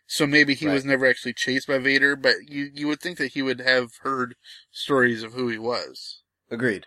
So 0.06 0.26
maybe 0.26 0.54
he 0.54 0.68
Right. 0.68 0.74
was 0.74 0.86
never 0.86 1.06
actually 1.06 1.34
chased 1.34 1.68
by 1.68 1.80
Vader, 1.80 2.16
but 2.16 2.36
you 2.48 2.70
you 2.74 2.88
would 2.88 3.02
think 3.02 3.18
that 3.18 3.34
he 3.34 3.42
would 3.42 3.62
have 3.62 3.90
heard 4.02 4.36
stories 4.72 5.24
of 5.24 5.34
who 5.34 5.48
he 5.50 5.58
was. 5.58 6.22
Agreed. 6.52 6.86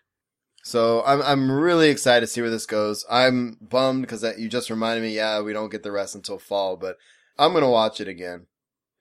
So 0.62 1.02
I'm 1.04 1.22
I'm 1.22 1.50
really 1.50 1.88
excited 1.90 2.20
to 2.20 2.26
see 2.26 2.40
where 2.40 2.50
this 2.50 2.66
goes. 2.66 3.04
I'm 3.10 3.56
bummed 3.60 4.02
because 4.02 4.22
you 4.38 4.48
just 4.48 4.70
reminded 4.70 5.02
me. 5.02 5.14
Yeah, 5.16 5.40
we 5.40 5.52
don't 5.52 5.70
get 5.72 5.82
the 5.82 5.92
rest 5.92 6.14
until 6.14 6.38
fall, 6.38 6.76
but 6.76 6.96
I'm 7.38 7.52
gonna 7.52 7.70
watch 7.70 8.00
it 8.00 8.08
again, 8.08 8.46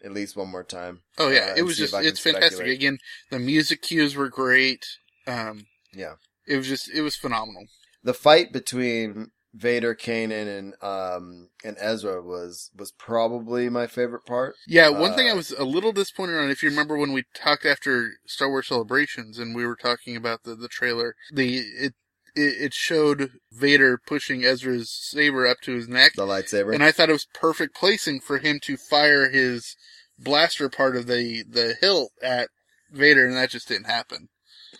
at 0.03 0.14
least 0.14 0.38
one 0.38 0.49
more 0.49 0.64
time. 0.64 1.01
Oh 1.18 1.30
yeah, 1.30 1.51
uh, 1.51 1.55
it 1.57 1.64
was 1.64 1.78
just 1.78 1.93
it's 1.93 2.20
fantastic. 2.20 2.51
speculate. 2.53 2.78
Again, 2.78 2.97
the 3.30 3.39
music 3.39 3.82
cues 3.82 4.16
were 4.16 4.30
great. 4.30 4.86
Um, 5.28 5.66
Yeah, 5.93 6.14
it 6.47 6.55
was 6.57 6.68
just 6.68 6.89
it 6.93 7.01
was 7.01 7.16
phenomenal. 7.18 7.66
the 8.03 8.14
fight 8.14 8.53
between 8.53 9.32
Vader, 9.54 9.95
Kanan, 9.95 10.47
and 10.47 10.74
um 10.82 11.50
and 11.64 11.76
Ezra 11.80 12.22
was 12.22 12.70
was 12.78 12.91
probably 12.91 13.70
my 13.70 13.88
favorite 13.88 14.26
part. 14.26 14.56
Yeah, 14.68 14.89
one 14.89 15.16
thing 15.16 15.28
Uh, 15.28 15.32
I 15.32 15.36
was 15.36 15.52
a 15.52 15.64
little 15.64 15.91
disappointed 15.91 16.38
on, 16.38 16.52
if 16.52 16.62
you 16.62 16.70
remember 16.70 16.97
when 16.97 17.14
we 17.14 17.24
talked 17.34 17.66
after 17.66 18.12
Star 18.28 18.50
Wars 18.50 18.68
Celebrations 18.68 19.39
and 19.39 19.56
we 19.56 19.66
were 19.66 19.76
talking 19.76 20.16
about 20.16 20.43
the, 20.43 20.56
the 20.56 20.68
trailer, 20.68 21.16
the, 21.34 21.58
it, 21.58 21.93
it, 22.36 22.62
it 22.62 22.74
showed 22.74 23.32
Vader 23.52 23.97
pushing 23.97 24.45
Ezra's 24.45 24.91
saber 24.91 25.47
up 25.47 25.58
to 25.64 25.74
his 25.74 25.88
neck. 25.88 26.14
The 26.16 26.28
lightsaber. 26.28 26.74
And 26.74 26.84
I 26.84 26.91
thought 26.91 27.10
it 27.10 27.14
was 27.14 27.28
perfect 27.34 27.76
placing 27.76 28.22
for 28.22 28.38
him 28.38 28.60
to 28.64 28.78
fire 28.78 29.30
his 29.30 29.76
blaster 30.18 30.70
part 30.70 30.95
of 30.95 31.08
the, 31.08 31.43
the 31.50 31.76
hilt 31.82 32.12
at 32.22 32.50
Vader 32.91 33.26
and 33.26 33.36
that 33.36 33.50
just 33.50 33.68
didn't 33.68 33.88
happen. 33.88 34.30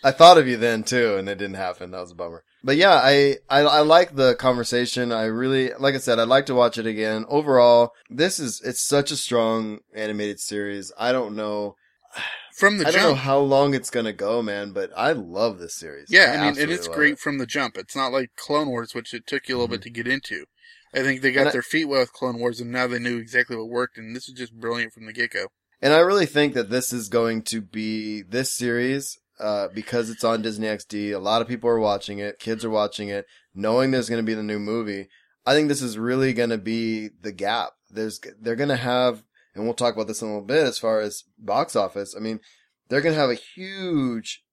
I 0.02 0.12
thought 0.12 0.38
of 0.38 0.46
you 0.48 0.56
then 0.56 0.84
too, 0.84 1.16
and 1.16 1.28
it 1.28 1.38
didn't 1.38 1.56
happen. 1.56 1.90
That 1.90 2.00
was 2.00 2.12
a 2.12 2.14
bummer. 2.14 2.44
But 2.62 2.76
yeah, 2.76 2.92
I, 2.92 3.36
I, 3.48 3.60
I 3.60 3.80
like 3.80 4.16
the 4.16 4.34
conversation. 4.34 5.12
I 5.12 5.24
really, 5.24 5.72
like 5.78 5.94
I 5.94 5.98
said, 5.98 6.18
I'd 6.18 6.28
like 6.28 6.46
to 6.46 6.54
watch 6.54 6.76
it 6.78 6.86
again. 6.86 7.24
Overall, 7.28 7.92
this 8.10 8.38
is, 8.38 8.60
it's 8.64 8.82
such 8.86 9.10
a 9.10 9.16
strong 9.16 9.78
animated 9.94 10.40
series. 10.40 10.92
I 10.98 11.12
don't 11.12 11.34
know, 11.36 11.76
From 12.56 12.76
the 12.78 12.86
I 12.86 12.90
don't 12.90 13.02
know 13.02 13.14
how 13.14 13.38
long 13.38 13.72
it's 13.72 13.88
gonna 13.88 14.12
go, 14.12 14.42
man, 14.42 14.72
but 14.72 14.90
I 14.94 15.12
love 15.12 15.58
this 15.58 15.74
series. 15.76 16.08
Yeah, 16.10 16.36
I 16.38 16.50
mean, 16.50 16.60
and 16.60 16.70
it's 16.70 16.88
great 16.88 17.14
it. 17.14 17.18
from 17.18 17.38
the 17.38 17.46
jump. 17.46 17.78
It's 17.78 17.96
not 17.96 18.12
like 18.12 18.32
Clone 18.36 18.68
Wars, 18.68 18.94
which 18.94 19.14
it 19.14 19.26
took 19.26 19.48
you 19.48 19.54
a 19.54 19.56
little 19.56 19.68
bit 19.68 19.80
to 19.82 19.90
get 19.90 20.06
into. 20.06 20.44
I 20.92 20.98
think 21.00 21.22
they 21.22 21.32
got 21.32 21.40
Mm-hmm. 21.42 21.48
I- 21.48 21.52
their 21.52 21.62
feet 21.62 21.86
wet 21.86 22.00
with 22.00 22.12
Clone 22.12 22.38
Wars, 22.38 22.60
and 22.60 22.70
now 22.70 22.86
they 22.86 22.98
knew 22.98 23.16
exactly 23.16 23.56
what 23.56 23.68
worked, 23.68 23.96
and 23.96 24.14
this 24.14 24.28
is 24.28 24.34
just 24.34 24.52
brilliant 24.52 24.92
from 24.92 25.06
the 25.06 25.12
get 25.14 25.30
go. 25.30 25.46
And 25.80 25.94
I 25.94 26.00
really 26.00 26.26
think 26.26 26.52
that 26.54 26.68
this 26.68 26.92
is 26.92 27.08
going 27.08 27.40
to 27.44 27.62
be 27.62 28.20
this 28.20 28.52
series, 28.52 29.18
uh, 29.40 29.68
because 29.74 30.10
it's 30.10 30.24
on 30.24 30.42
Disney 30.42 30.66
XD. 30.66 31.14
A 31.14 31.18
lot 31.18 31.42
of 31.42 31.48
people 31.48 31.70
are 31.70 31.80
watching 31.80 32.18
it. 32.18 32.38
Kids 32.38 32.64
are 32.64 32.70
watching 32.70 33.08
it, 33.08 33.26
knowing 33.54 33.90
there's 33.90 34.08
going 34.08 34.22
to 34.22 34.26
be 34.26 34.34
the 34.34 34.42
new 34.42 34.58
movie. 34.58 35.08
I 35.46 35.54
think 35.54 35.68
this 35.68 35.82
is 35.82 35.98
really 35.98 36.32
going 36.32 36.50
to 36.50 36.58
be 36.58 37.08
the 37.20 37.32
gap. 37.32 37.70
There's, 37.88 38.20
they're 38.40 38.56
going 38.56 38.68
to 38.68 38.76
have, 38.76 39.24
and 39.54 39.64
we'll 39.64 39.74
talk 39.74 39.94
about 39.94 40.06
this 40.06 40.22
in 40.22 40.28
a 40.28 40.30
little 40.32 40.46
bit 40.46 40.66
as 40.66 40.78
far 40.78 41.00
as 41.00 41.24
box 41.38 41.74
office. 41.74 42.14
I 42.16 42.20
mean, 42.20 42.40
they're 42.88 43.00
going 43.00 43.14
to 43.14 43.20
have 43.20 43.30
a 43.30 43.34
huge 43.34 44.44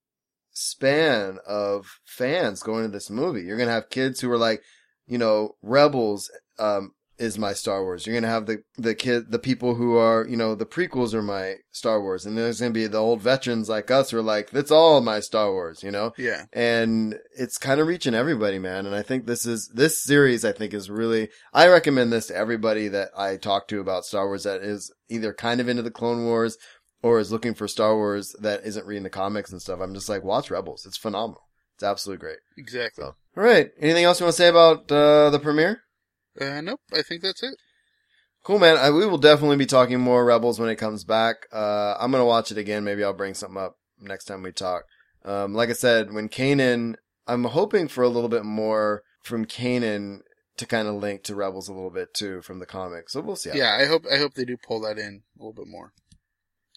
span 0.50 1.38
of 1.46 2.00
fans 2.04 2.62
going 2.62 2.84
to 2.84 2.90
this 2.90 3.10
movie. 3.10 3.42
You're 3.42 3.56
going 3.56 3.68
to 3.68 3.74
have 3.74 3.90
kids 3.90 4.20
who 4.20 4.30
are 4.30 4.38
like, 4.38 4.62
you 5.06 5.18
know, 5.18 5.56
Rebels, 5.62 6.30
um, 6.58 6.94
is 7.18 7.38
my 7.38 7.52
Star 7.52 7.82
Wars. 7.82 8.06
You're 8.06 8.16
gonna 8.16 8.32
have 8.32 8.46
the 8.46 8.62
the 8.76 8.94
kid, 8.94 9.30
the 9.30 9.38
people 9.38 9.74
who 9.74 9.96
are, 9.96 10.26
you 10.28 10.36
know, 10.36 10.54
the 10.54 10.66
prequels 10.66 11.14
are 11.14 11.22
my 11.22 11.56
Star 11.70 12.00
Wars, 12.00 12.26
and 12.26 12.36
there's 12.36 12.60
gonna 12.60 12.72
be 12.72 12.86
the 12.86 12.98
old 12.98 13.20
veterans 13.20 13.68
like 13.68 13.90
us 13.90 14.10
who 14.10 14.18
are 14.18 14.22
like, 14.22 14.50
that's 14.50 14.70
all 14.70 15.00
my 15.00 15.20
Star 15.20 15.52
Wars, 15.52 15.82
you 15.82 15.90
know. 15.90 16.12
Yeah. 16.16 16.44
And 16.52 17.16
it's 17.36 17.58
kind 17.58 17.80
of 17.80 17.86
reaching 17.86 18.14
everybody, 18.14 18.58
man. 18.58 18.86
And 18.86 18.94
I 18.94 19.02
think 19.02 19.26
this 19.26 19.46
is 19.46 19.70
this 19.74 20.02
series. 20.02 20.44
I 20.44 20.52
think 20.52 20.72
is 20.74 20.90
really. 20.90 21.28
I 21.52 21.68
recommend 21.68 22.12
this 22.12 22.28
to 22.28 22.36
everybody 22.36 22.88
that 22.88 23.10
I 23.16 23.36
talk 23.36 23.68
to 23.68 23.80
about 23.80 24.04
Star 24.04 24.26
Wars 24.26 24.44
that 24.44 24.62
is 24.62 24.92
either 25.08 25.32
kind 25.32 25.60
of 25.60 25.68
into 25.68 25.82
the 25.82 25.90
Clone 25.90 26.24
Wars 26.24 26.56
or 27.02 27.20
is 27.20 27.32
looking 27.32 27.54
for 27.54 27.68
Star 27.68 27.94
Wars 27.94 28.34
that 28.40 28.64
isn't 28.64 28.86
reading 28.86 29.04
the 29.04 29.10
comics 29.10 29.52
and 29.52 29.62
stuff. 29.62 29.80
I'm 29.80 29.94
just 29.94 30.08
like, 30.08 30.24
watch 30.24 30.50
Rebels. 30.50 30.84
It's 30.86 30.96
phenomenal. 30.96 31.42
It's 31.74 31.84
absolutely 31.84 32.20
great. 32.20 32.38
Exactly. 32.56 33.04
So, 33.04 33.14
all 33.36 33.44
right. 33.44 33.70
Anything 33.78 34.04
else 34.04 34.18
you 34.18 34.26
want 34.26 34.34
to 34.34 34.42
say 34.42 34.48
about 34.48 34.90
uh, 34.90 35.30
the 35.30 35.38
premiere? 35.38 35.82
Uh, 36.40 36.60
nope, 36.60 36.80
I 36.92 37.02
think 37.02 37.22
that's 37.22 37.42
it. 37.42 37.54
Cool, 38.44 38.58
man. 38.58 38.76
I, 38.76 38.90
we 38.90 39.06
will 39.06 39.18
definitely 39.18 39.56
be 39.56 39.66
talking 39.66 40.00
more 40.00 40.24
Rebels 40.24 40.58
when 40.58 40.70
it 40.70 40.76
comes 40.76 41.04
back. 41.04 41.46
Uh, 41.52 41.96
I'm 41.98 42.10
gonna 42.10 42.24
watch 42.24 42.50
it 42.50 42.58
again. 42.58 42.84
Maybe 42.84 43.04
I'll 43.04 43.12
bring 43.12 43.34
something 43.34 43.60
up 43.60 43.76
next 44.00 44.24
time 44.24 44.42
we 44.42 44.52
talk. 44.52 44.84
Um, 45.24 45.54
like 45.54 45.68
I 45.68 45.72
said, 45.74 46.12
when 46.12 46.28
Kanan, 46.28 46.94
I'm 47.26 47.44
hoping 47.44 47.88
for 47.88 48.02
a 48.04 48.08
little 48.08 48.28
bit 48.30 48.44
more 48.44 49.02
from 49.22 49.44
Kanan 49.44 50.20
to 50.56 50.66
kind 50.66 50.88
of 50.88 50.94
link 50.94 51.22
to 51.24 51.34
Rebels 51.34 51.68
a 51.68 51.72
little 51.72 51.90
bit 51.90 52.14
too 52.14 52.40
from 52.42 52.58
the 52.58 52.66
comics. 52.66 53.12
So 53.12 53.20
we'll 53.20 53.36
see. 53.36 53.50
Yeah, 53.54 53.76
I 53.78 53.86
hope 53.86 54.04
I 54.10 54.16
hope 54.16 54.34
they 54.34 54.44
do 54.44 54.56
pull 54.56 54.80
that 54.82 54.98
in 54.98 55.22
a 55.38 55.42
little 55.42 55.52
bit 55.52 55.68
more. 55.68 55.92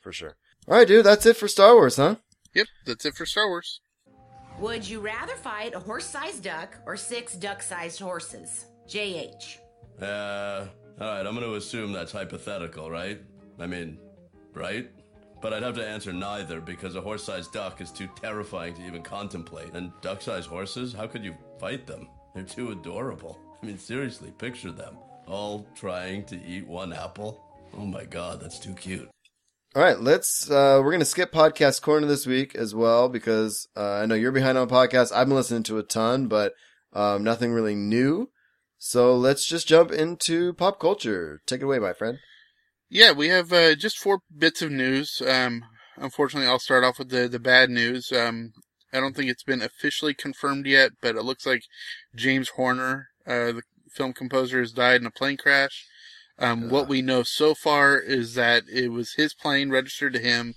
for 0.01 0.12
sure. 0.12 0.36
All 0.68 0.76
right, 0.78 0.88
dude. 0.88 1.05
That's 1.05 1.26
it 1.26 1.38
for 1.38 1.47
Star 1.47 1.76
Wars, 1.76 1.95
huh? 1.95 2.16
Yep, 2.53 2.68
that's 2.86 3.05
it 3.05 3.16
for 3.16 3.26
Star 3.26 3.47
Wars. 3.47 3.80
Would 4.59 4.88
you 4.88 4.99
rather 4.99 5.36
fight 5.36 5.74
a 5.74 5.80
horse 5.80 6.05
sized 6.05 6.43
duck 6.43 6.76
or 6.86 6.97
six 6.97 7.36
duck 7.36 7.64
sized 7.64 7.99
horses? 7.99 8.66
JH. 8.88 9.58
Uh, 10.02 10.66
alright, 11.00 11.26
I'm 11.26 11.34
gonna 11.34 11.54
assume 11.54 11.94
that's 11.94 12.12
hypothetical, 12.12 12.90
right? 12.90 13.22
I 13.60 13.68
mean, 13.68 13.98
right? 14.54 14.90
But 15.42 15.54
I'd 15.54 15.64
have 15.64 15.76
to 15.76 15.88
answer 15.88 16.14
neither 16.14 16.62
because 16.62 16.96
a 16.96 17.02
horse 17.02 17.24
sized 17.24 17.52
duck 17.52 17.82
is 17.82 17.92
too 17.92 18.08
terrifying 18.22 18.76
to 18.76 18.86
even 18.86 19.02
contemplate. 19.02 19.74
And 19.74 19.92
duck 20.02 20.22
sized 20.22 20.48
horses, 20.48 20.94
how 20.94 21.08
could 21.08 21.24
you 21.24 21.36
fight 21.60 21.88
them? 21.88 22.08
They're 22.34 22.44
too 22.44 22.72
adorable. 22.72 23.40
I 23.62 23.66
mean, 23.66 23.78
seriously, 23.78 24.32
picture 24.38 24.72
them. 24.72 24.98
All 25.28 25.68
trying 25.76 26.26
to 26.26 26.42
eat 26.44 26.68
one 26.68 26.94
apple. 26.94 27.44
Oh 27.78 27.86
my 27.86 28.04
god, 28.04 28.42
that's 28.42 28.60
too 28.60 28.74
cute. 28.74 29.10
All 29.76 29.82
right, 29.82 30.00
let's. 30.00 30.52
Uh, 30.52 30.82
we're 30.84 30.92
gonna 30.92 31.06
skip 31.06 31.32
podcast 31.32 31.82
corner 31.82 32.06
this 32.06 32.28
week 32.28 32.56
as 32.56 32.76
well 32.76 33.08
because 33.08 33.68
uh, 33.78 33.94
I 33.94 34.06
know 34.06 34.16
you're 34.16 34.32
behind 34.32 34.58
on 34.58 34.68
podcasts. 34.68 35.14
I've 35.14 35.28
been 35.28 35.38
listening 35.38 35.64
to 35.64 35.78
a 35.78 35.84
ton, 35.84 36.28
but 36.28 36.54
um, 36.94 37.24
nothing 37.24 37.54
really 37.54 37.76
new. 37.76 38.30
So 38.84 39.16
let's 39.16 39.46
just 39.46 39.68
jump 39.68 39.92
into 39.92 40.54
pop 40.54 40.80
culture. 40.80 41.40
Take 41.46 41.62
it 41.62 41.66
away, 41.66 41.78
my 41.78 41.94
friend. 41.94 42.18
Yeah, 42.90 43.12
we 43.12 43.28
have 43.28 43.54
uh, 43.54 43.76
just 43.76 44.00
four 44.00 44.22
bits 44.36 44.64
of 44.64 44.72
news. 44.72 45.22
Um, 45.22 45.66
unfortunately, 45.98 46.50
I'll 46.50 46.58
start 46.58 46.84
off 46.84 46.98
with 46.98 47.10
the 47.10 47.28
the 47.28 47.38
bad 47.38 47.70
news. 47.70 48.12
Um, 48.12 48.54
I 48.92 49.00
don't 49.00 49.16
think 49.16 49.30
it's 49.30 49.44
been 49.44 49.62
officially 49.62 50.16
confirmed 50.16 50.66
yet, 50.66 50.94
but 51.00 51.16
it 51.16 51.22
looks 51.22 51.46
like 51.46 51.62
James 52.16 52.50
Horner, 52.50 53.10
uh, 53.28 53.52
the 53.52 53.62
film 53.92 54.14
composer, 54.14 54.60
has 54.60 54.72
died 54.72 55.02
in 55.02 55.06
a 55.06 55.12
plane 55.12 55.38
crash. 55.38 55.86
Um, 56.40 56.72
what 56.72 56.90
we 56.90 57.04
know 57.04 57.22
so 57.22 57.54
far 57.54 58.00
is 58.00 58.34
that 58.34 58.64
it 58.68 58.90
was 58.90 59.14
his 59.14 59.36
plane 59.36 59.70
registered 59.70 60.14
to 60.14 60.20
him, 60.20 60.56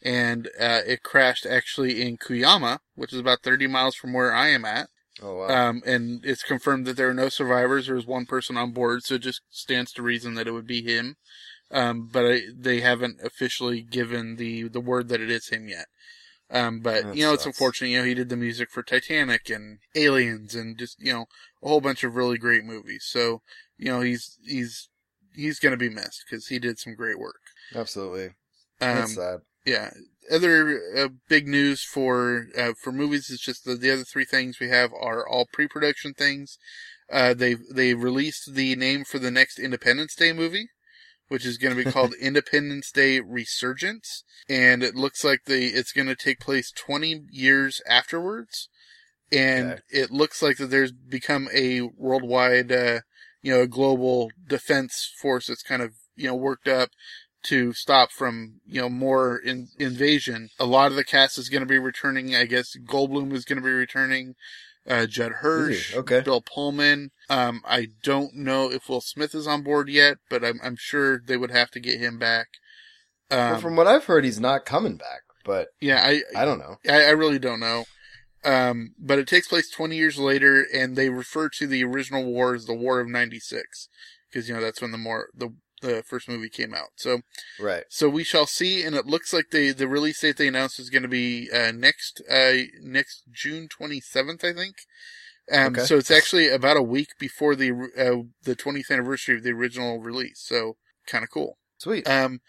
and 0.00 0.46
uh, 0.60 0.82
it 0.86 1.02
crashed 1.02 1.44
actually 1.44 2.00
in 2.00 2.18
Cuyama, 2.18 2.78
which 2.94 3.12
is 3.12 3.18
about 3.18 3.42
30 3.42 3.66
miles 3.66 3.96
from 3.96 4.12
where 4.12 4.32
I 4.32 4.50
am 4.50 4.64
at. 4.64 4.90
Oh 5.22 5.36
wow. 5.36 5.68
Um, 5.68 5.82
and 5.86 6.24
it's 6.24 6.42
confirmed 6.42 6.86
that 6.86 6.96
there 6.96 7.08
are 7.08 7.14
no 7.14 7.28
survivors. 7.28 7.86
There 7.86 7.94
was 7.94 8.06
one 8.06 8.26
person 8.26 8.56
on 8.56 8.72
board, 8.72 9.04
so 9.04 9.14
it 9.14 9.22
just 9.22 9.42
stands 9.50 9.92
to 9.92 10.02
reason 10.02 10.34
that 10.34 10.46
it 10.48 10.52
would 10.52 10.66
be 10.66 10.82
him. 10.82 11.16
Um, 11.70 12.08
but 12.12 12.24
I, 12.24 12.40
they 12.56 12.80
haven't 12.80 13.20
officially 13.22 13.80
given 13.82 14.36
the, 14.36 14.68
the 14.68 14.80
word 14.80 15.08
that 15.08 15.20
it 15.20 15.30
is 15.30 15.48
him 15.48 15.68
yet. 15.68 15.86
Um, 16.50 16.80
but 16.80 17.04
That 17.04 17.16
you 17.16 17.24
know, 17.24 17.32
it's 17.32 17.46
unfortunate. 17.46 17.88
You 17.88 17.98
know, 17.98 18.04
he 18.04 18.14
did 18.14 18.28
the 18.28 18.36
music 18.36 18.70
for 18.70 18.82
Titanic 18.82 19.48
and 19.48 19.78
Aliens 19.94 20.54
and 20.54 20.78
just, 20.78 21.00
you 21.00 21.12
know, 21.12 21.26
a 21.62 21.68
whole 21.68 21.80
bunch 21.80 22.04
of 22.04 22.14
really 22.16 22.38
great 22.38 22.64
movies. 22.64 23.04
So, 23.08 23.42
you 23.78 23.86
know, 23.86 24.02
he's, 24.02 24.38
he's, 24.44 24.88
he's 25.34 25.58
gonna 25.58 25.76
be 25.76 25.88
missed 25.88 26.24
because 26.28 26.48
he 26.48 26.58
did 26.58 26.78
some 26.78 26.94
great 26.94 27.18
work. 27.18 27.40
Absolutely. 27.74 28.26
Um, 28.26 28.32
That's 28.80 29.14
sad. 29.14 29.40
yeah. 29.64 29.90
Other 30.30 30.80
uh, 30.96 31.08
big 31.28 31.46
news 31.46 31.82
for 31.82 32.46
uh, 32.56 32.72
for 32.80 32.92
movies 32.92 33.30
is 33.30 33.40
just 33.40 33.64
the, 33.64 33.74
the 33.74 33.90
other 33.90 34.04
three 34.04 34.24
things 34.24 34.58
we 34.58 34.68
have 34.68 34.92
are 34.92 35.26
all 35.26 35.46
pre-production 35.52 36.14
things. 36.14 36.58
Uh, 37.10 37.34
they 37.34 37.56
they 37.72 37.94
released 37.94 38.54
the 38.54 38.74
name 38.76 39.04
for 39.04 39.18
the 39.18 39.30
next 39.30 39.58
Independence 39.58 40.14
Day 40.14 40.32
movie, 40.32 40.68
which 41.28 41.44
is 41.44 41.58
going 41.58 41.76
to 41.76 41.84
be 41.84 41.90
called 41.90 42.14
Independence 42.20 42.90
Day 42.90 43.20
Resurgence, 43.20 44.24
and 44.48 44.82
it 44.82 44.94
looks 44.94 45.24
like 45.24 45.44
the 45.44 45.66
it's 45.66 45.92
going 45.92 46.08
to 46.08 46.16
take 46.16 46.40
place 46.40 46.72
20 46.72 47.24
years 47.30 47.82
afterwards, 47.88 48.68
and 49.30 49.72
Okay. 49.72 49.80
it 49.90 50.10
looks 50.10 50.42
like 50.42 50.56
that 50.56 50.70
there's 50.70 50.92
become 50.92 51.48
a 51.52 51.82
worldwide, 51.82 52.72
uh, 52.72 53.00
you 53.42 53.52
know, 53.52 53.60
a 53.62 53.66
global 53.66 54.30
defense 54.46 55.12
force 55.20 55.48
that's 55.48 55.62
kind 55.62 55.82
of 55.82 55.94
you 56.16 56.26
know 56.26 56.34
worked 56.34 56.68
up 56.68 56.90
to 57.44 57.72
stop 57.72 58.10
from 58.10 58.60
you 58.66 58.80
know 58.80 58.88
more 58.88 59.36
in, 59.38 59.68
invasion. 59.78 60.48
A 60.58 60.64
lot 60.66 60.90
of 60.90 60.96
the 60.96 61.04
cast 61.04 61.38
is 61.38 61.48
going 61.48 61.62
to 61.62 61.66
be 61.66 61.78
returning. 61.78 62.34
I 62.34 62.44
guess 62.44 62.76
Goldblum 62.76 63.32
is 63.32 63.44
going 63.44 63.58
to 63.60 63.64
be 63.64 63.70
returning. 63.72 64.34
Uh, 64.86 65.06
Judd 65.06 65.32
Hirsch, 65.40 65.94
Okay. 65.94 66.20
Bill 66.20 66.42
Pullman. 66.42 67.10
Um, 67.30 67.62
I 67.64 67.88
don't 68.02 68.34
know 68.34 68.70
if 68.70 68.86
Will 68.86 69.00
Smith 69.00 69.34
is 69.34 69.46
on 69.46 69.62
board 69.62 69.88
yet, 69.88 70.18
but 70.28 70.44
I'm 70.44 70.60
I'm 70.62 70.76
sure 70.76 71.20
they 71.24 71.38
would 71.38 71.50
have 71.50 71.70
to 71.70 71.80
get 71.80 71.98
him 72.00 72.18
back. 72.18 72.48
Um, 73.30 73.38
well, 73.38 73.60
from 73.60 73.76
what 73.76 73.86
I've 73.86 74.04
heard, 74.04 74.24
he's 74.26 74.38
not 74.38 74.66
coming 74.66 74.96
back, 74.96 75.22
but 75.42 75.68
yeah, 75.80 76.02
I 76.04 76.22
I 76.36 76.44
don't 76.44 76.58
know. 76.58 76.76
I, 76.86 77.04
I 77.04 77.10
really 77.10 77.38
don't 77.38 77.60
know. 77.60 77.84
Um, 78.44 78.94
but 78.98 79.18
it 79.18 79.26
takes 79.26 79.48
place 79.48 79.70
20 79.70 79.96
years 79.96 80.18
later, 80.18 80.66
and 80.74 80.96
they 80.96 81.08
refer 81.08 81.48
to 81.48 81.66
the 81.66 81.82
original 81.82 82.22
war 82.24 82.54
as 82.54 82.66
the 82.66 82.74
War 82.74 83.00
of 83.00 83.08
'96, 83.08 83.88
because 84.30 84.50
you 84.50 84.54
know 84.54 84.60
that's 84.60 84.82
when 84.82 84.90
the 84.92 84.98
more 84.98 85.28
the 85.34 85.54
the 85.84 86.02
first 86.02 86.28
movie 86.28 86.48
came 86.48 86.74
out. 86.74 86.90
So 86.96 87.20
Right. 87.60 87.84
so 87.88 88.08
we 88.08 88.24
shall 88.24 88.46
see, 88.46 88.82
and 88.82 88.94
it 88.96 89.06
looks 89.06 89.32
like 89.32 89.50
the 89.50 89.72
the 89.72 89.88
release 89.88 90.20
date 90.20 90.36
they 90.36 90.48
announced 90.48 90.80
is 90.80 90.90
going 90.90 91.02
to 91.02 91.08
be 91.08 91.50
uh, 91.52 91.72
next 91.72 92.22
uh, 92.30 92.54
next 92.82 93.24
June 93.30 93.68
27th, 93.68 94.44
I 94.44 94.52
think. 94.52 94.76
Um, 95.52 95.74
Okay. 95.74 95.84
so 95.84 95.96
it's 95.98 96.10
actually 96.10 96.48
about 96.48 96.78
a 96.78 96.82
week 96.82 97.10
before 97.18 97.54
the 97.54 97.70
uh, 97.72 98.28
the 98.42 98.56
20th 98.56 98.90
anniversary 98.90 99.36
of 99.36 99.42
the 99.42 99.50
original 99.50 100.00
release. 100.00 100.40
So 100.40 100.76
kind 101.06 101.22
of 101.22 101.30
cool. 101.30 101.58
Sweet. 101.78 102.08
Um, 102.08 102.40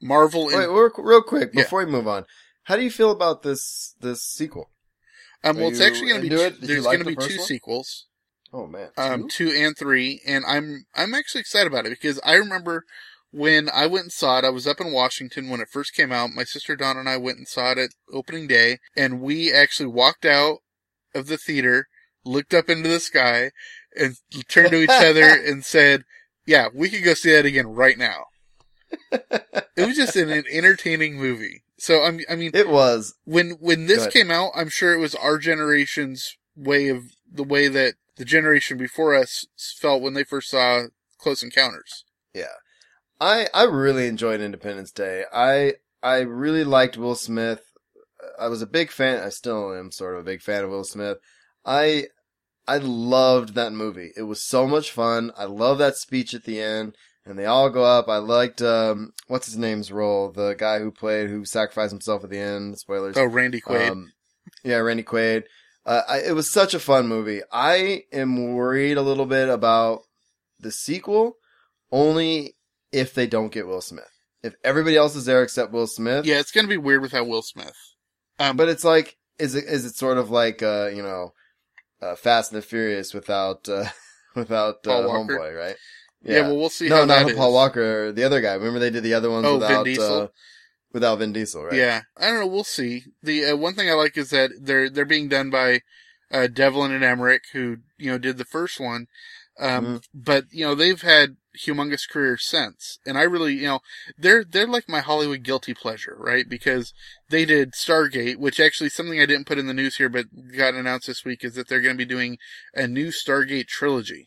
Marvel. 0.00 0.46
Wait, 0.46 0.54
and, 0.54 0.72
real, 0.72 0.90
real 0.98 1.22
quick 1.22 1.52
Yeah. 1.52 1.62
before 1.62 1.84
we 1.84 1.90
move 1.90 2.06
on, 2.06 2.24
how 2.64 2.76
do 2.76 2.82
you 2.82 2.90
feel 2.90 3.10
about 3.10 3.42
this 3.42 3.94
this 4.00 4.22
sequel? 4.22 4.70
um, 5.44 5.56
well, 5.56 5.68
it's 5.68 5.80
actually 5.80 6.08
going 6.08 6.22
to 6.22 6.28
be 6.28 6.36
two, 6.36 6.42
it? 6.42 6.60
Did 6.60 6.68
you 6.70 6.74
there's 6.74 6.84
like 6.84 6.98
going 6.98 7.04
to 7.06 7.16
the 7.16 7.20
be 7.20 7.28
two 7.28 7.38
one? 7.38 7.46
sequels. 7.46 8.06
Oh 8.56 8.66
man, 8.66 8.88
um, 8.96 9.28
Two? 9.28 9.50
two 9.50 9.54
and 9.54 9.76
three, 9.76 10.22
and 10.26 10.42
I'm 10.48 10.86
I'm 10.94 11.12
actually 11.14 11.42
excited 11.42 11.66
about 11.66 11.84
it 11.84 11.90
because 11.90 12.18
I 12.24 12.36
remember 12.36 12.84
when 13.30 13.68
I 13.68 13.86
went 13.86 14.04
and 14.04 14.12
saw 14.12 14.38
it. 14.38 14.46
I 14.46 14.50
was 14.50 14.66
up 14.66 14.80
in 14.80 14.92
Washington 14.92 15.50
when 15.50 15.60
it 15.60 15.68
first 15.70 15.92
came 15.92 16.10
out. 16.10 16.30
My 16.30 16.44
sister 16.44 16.74
Dawn 16.74 16.96
and 16.96 17.06
I 17.06 17.18
went 17.18 17.36
and 17.36 17.46
saw 17.46 17.72
it 17.72 17.78
at 17.78 17.90
opening 18.10 18.46
day, 18.46 18.78
and 18.96 19.20
we 19.20 19.52
actually 19.52 19.90
walked 19.90 20.24
out 20.24 20.60
of 21.14 21.26
the 21.26 21.36
theater, 21.36 21.86
looked 22.24 22.54
up 22.54 22.70
into 22.70 22.88
the 22.88 22.98
sky, 22.98 23.50
and 23.94 24.16
turned 24.48 24.70
to 24.70 24.80
each 24.80 24.88
other 24.88 25.28
and 25.46 25.62
said, 25.62 26.04
"Yeah, 26.46 26.68
we 26.74 26.88
could 26.88 27.04
go 27.04 27.12
see 27.12 27.32
that 27.32 27.44
again 27.44 27.66
right 27.66 27.98
now." 27.98 28.24
it 29.12 29.86
was 29.86 29.96
just 29.96 30.16
an, 30.16 30.30
an 30.30 30.44
entertaining 30.50 31.18
movie. 31.18 31.62
So 31.78 32.04
I'm, 32.04 32.20
I 32.30 32.36
mean, 32.36 32.52
it 32.54 32.70
was. 32.70 33.16
when 33.26 33.50
when 33.60 33.86
this 33.86 34.06
came 34.06 34.30
out, 34.30 34.52
I'm 34.54 34.70
sure 34.70 34.94
it 34.94 34.98
was 34.98 35.14
our 35.14 35.36
generation's 35.36 36.38
way 36.56 36.88
of 36.88 37.02
the 37.30 37.44
way 37.44 37.68
that 37.68 37.96
the 38.16 38.24
generation 38.24 38.76
before 38.76 39.14
us 39.14 39.46
felt 39.78 40.02
when 40.02 40.14
they 40.14 40.24
first 40.24 40.50
saw 40.50 40.84
Close 41.18 41.42
Encounters. 41.42 42.04
Yeah. 42.34 42.44
I 43.20 43.48
I 43.54 43.64
really 43.64 44.06
enjoyed 44.06 44.40
Independence 44.40 44.90
Day. 44.90 45.24
I 45.32 45.74
I 46.02 46.20
really 46.20 46.64
liked 46.64 46.96
Will 46.96 47.14
Smith. 47.14 47.62
I 48.38 48.48
was 48.48 48.62
a 48.62 48.66
big 48.66 48.90
fan. 48.90 49.22
I 49.22 49.30
still 49.30 49.74
am 49.74 49.90
sort 49.90 50.14
of 50.14 50.20
a 50.20 50.24
big 50.24 50.42
fan 50.42 50.64
of 50.64 50.70
Will 50.70 50.84
Smith. 50.84 51.18
I 51.64 52.06
I 52.68 52.78
loved 52.78 53.54
that 53.54 53.72
movie. 53.72 54.12
It 54.16 54.22
was 54.22 54.42
so 54.42 54.66
much 54.66 54.90
fun. 54.90 55.32
I 55.36 55.44
love 55.44 55.78
that 55.78 55.96
speech 55.96 56.34
at 56.34 56.44
the 56.44 56.60
end, 56.60 56.96
and 57.24 57.38
they 57.38 57.46
all 57.46 57.70
go 57.70 57.84
up. 57.84 58.08
I 58.08 58.18
liked 58.18 58.60
um 58.60 59.12
what's 59.28 59.46
his 59.46 59.56
name's 59.56 59.90
role, 59.90 60.30
the 60.30 60.54
guy 60.54 60.78
who 60.80 60.90
played 60.90 61.30
who 61.30 61.44
sacrificed 61.44 61.92
himself 61.92 62.22
at 62.24 62.30
the 62.30 62.38
end. 62.38 62.78
Spoilers. 62.78 63.16
Oh, 63.16 63.24
Randy 63.24 63.60
Quaid. 63.60 63.90
Um, 63.90 64.12
yeah, 64.62 64.76
Randy 64.76 65.04
Quaid. 65.04 65.44
Uh, 65.86 66.02
I, 66.08 66.18
it 66.18 66.34
was 66.34 66.50
such 66.50 66.74
a 66.74 66.80
fun 66.80 67.06
movie. 67.06 67.42
I 67.52 68.02
am 68.12 68.54
worried 68.54 68.96
a 68.96 69.02
little 69.02 69.24
bit 69.24 69.48
about 69.48 70.00
the 70.58 70.72
sequel, 70.72 71.36
only 71.92 72.56
if 72.90 73.14
they 73.14 73.28
don't 73.28 73.52
get 73.52 73.68
Will 73.68 73.80
Smith. 73.80 74.10
If 74.42 74.54
everybody 74.64 74.96
else 74.96 75.14
is 75.14 75.26
there 75.26 75.42
except 75.44 75.72
Will 75.72 75.86
Smith, 75.86 76.26
yeah, 76.26 76.40
it's 76.40 76.50
gonna 76.50 76.68
be 76.68 76.76
weird 76.76 77.02
without 77.02 77.28
Will 77.28 77.42
Smith. 77.42 77.76
Um, 78.40 78.56
but 78.56 78.68
it's 78.68 78.84
like, 78.84 79.16
is 79.38 79.54
it 79.54 79.64
is 79.64 79.84
it 79.84 79.94
sort 79.94 80.18
of 80.18 80.28
like 80.30 80.60
uh, 80.62 80.90
you 80.92 81.02
know, 81.02 81.32
uh, 82.02 82.16
Fast 82.16 82.52
and 82.52 82.60
the 82.60 82.66
Furious 82.66 83.14
without 83.14 83.68
uh, 83.68 83.86
without 84.34 84.86
uh? 84.86 84.90
Homeboy, 84.90 85.56
right? 85.56 85.76
yeah. 86.22 86.42
well, 86.42 86.56
we'll 86.56 86.68
see 86.68 86.88
no, 86.88 86.96
how 86.98 87.04
not 87.04 87.34
Paul 87.36 87.50
is. 87.50 87.54
Walker, 87.54 88.12
the 88.12 88.24
other 88.24 88.40
guy. 88.40 88.54
Remember 88.54 88.80
they 88.80 88.90
did 88.90 89.04
the 89.04 89.14
other 89.14 89.30
ones 89.30 89.46
Oh, 89.46 89.58
Vin 89.58 89.68
without 89.68 89.84
Diesel? 89.84 90.22
uh, 90.22 90.28
without 90.96 91.18
Vin 91.18 91.34
Diesel, 91.34 91.64
right? 91.64 91.74
Yeah, 91.74 92.00
I 92.16 92.28
don't 92.30 92.40
know. 92.40 92.46
We'll 92.46 92.64
see. 92.64 93.02
The 93.22 93.44
uh, 93.50 93.56
one 93.56 93.74
thing 93.74 93.90
I 93.90 93.92
like 93.92 94.16
is 94.16 94.30
that 94.30 94.50
they're 94.58 94.88
they're 94.88 95.04
being 95.04 95.28
done 95.28 95.50
by 95.50 95.80
uh, 96.32 96.46
Devlin 96.46 96.90
and 96.90 97.04
Emmerich, 97.04 97.42
who 97.52 97.76
you 97.98 98.10
know 98.10 98.16
did 98.18 98.38
the 98.38 98.46
first 98.46 98.80
one. 98.80 99.06
Um, 99.58 99.84
Mhm. 99.86 100.02
but 100.14 100.44
you 100.50 100.64
know 100.64 100.74
they've 100.74 101.00
had 101.02 101.36
humongous 101.58 102.08
careers 102.10 102.46
since, 102.46 102.98
and 103.06 103.16
I 103.18 103.22
really 103.22 103.54
you 103.54 103.66
know 103.66 103.80
they're 104.18 104.42
they're 104.42 104.66
like 104.66 104.88
my 104.88 105.00
Hollywood 105.00 105.42
guilty 105.42 105.74
pleasure, 105.74 106.16
right? 106.18 106.48
Because 106.48 106.92
they 107.28 107.44
did 107.44 107.72
Stargate, 107.72 108.36
which 108.36 108.58
actually 108.58 108.88
something 108.90 109.20
I 109.20 109.26
didn't 109.26 109.46
put 109.46 109.58
in 109.58 109.66
the 109.66 109.74
news 109.74 109.96
here, 109.96 110.08
but 110.08 110.26
got 110.56 110.74
announced 110.74 111.06
this 111.08 111.24
week 111.26 111.44
is 111.44 111.54
that 111.54 111.68
they're 111.68 111.80
going 111.82 111.96
to 111.96 112.04
be 112.06 112.14
doing 112.14 112.38
a 112.74 112.86
new 112.86 113.08
Stargate 113.08 113.66
trilogy. 113.66 114.26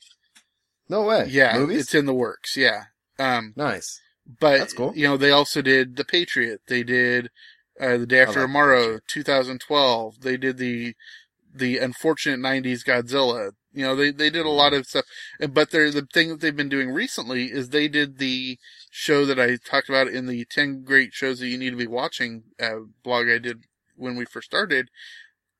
No 0.88 1.02
way. 1.04 1.26
Yeah, 1.30 1.58
Movies? 1.58 1.82
it's 1.82 1.96
in 1.96 2.06
the 2.06 2.14
works. 2.16 2.56
Yeah. 2.58 2.86
Um, 3.20 3.54
nice. 3.56 4.00
But 4.40 4.58
That's 4.60 4.74
cool. 4.74 4.94
you 4.96 5.08
know, 5.08 5.18
they 5.18 5.32
also 5.32 5.62
did 5.62 5.96
The 5.96 6.06
Patriot. 6.06 6.62
They 6.68 6.84
did 6.84 7.30
uh, 7.80 7.98
The 7.98 8.06
Day 8.06 8.20
After 8.22 8.42
like 8.42 8.48
Tomorrow, 8.48 8.82
Patriot. 8.82 9.02
2012. 9.08 10.22
They 10.22 10.38
did 10.38 10.58
the 10.58 10.94
the 11.54 11.80
unfortunate 11.80 12.40
90s 12.40 12.86
Godzilla. 12.86 13.52
You 13.74 13.86
know, 13.86 13.96
they 13.96 14.12
they 14.12 14.30
did 14.30 14.46
a 14.46 14.50
lot 14.50 14.74
of 14.74 14.86
stuff. 14.86 15.06
But 15.50 15.72
they're, 15.72 15.90
the 15.92 16.08
thing 16.14 16.30
that 16.30 16.42
they've 16.42 16.56
been 16.56 16.70
doing 16.70 16.92
recently 16.92 17.46
is 17.46 17.70
they 17.70 17.88
did 17.88 18.18
the 18.20 18.58
show 18.92 19.26
that 19.26 19.40
I 19.40 19.58
talked 19.58 19.90
about 19.90 20.08
in 20.08 20.28
the 20.28 20.46
10 20.46 20.84
great 20.84 21.14
shows 21.14 21.40
that 21.40 21.48
you 21.48 21.58
need 21.58 21.72
to 21.72 21.76
be 21.76 21.88
watching 21.88 22.44
uh, 22.62 22.80
blog 23.04 23.28
I 23.30 23.38
did 23.40 23.64
when 23.96 24.16
we 24.16 24.26
first 24.26 24.48
started. 24.48 24.90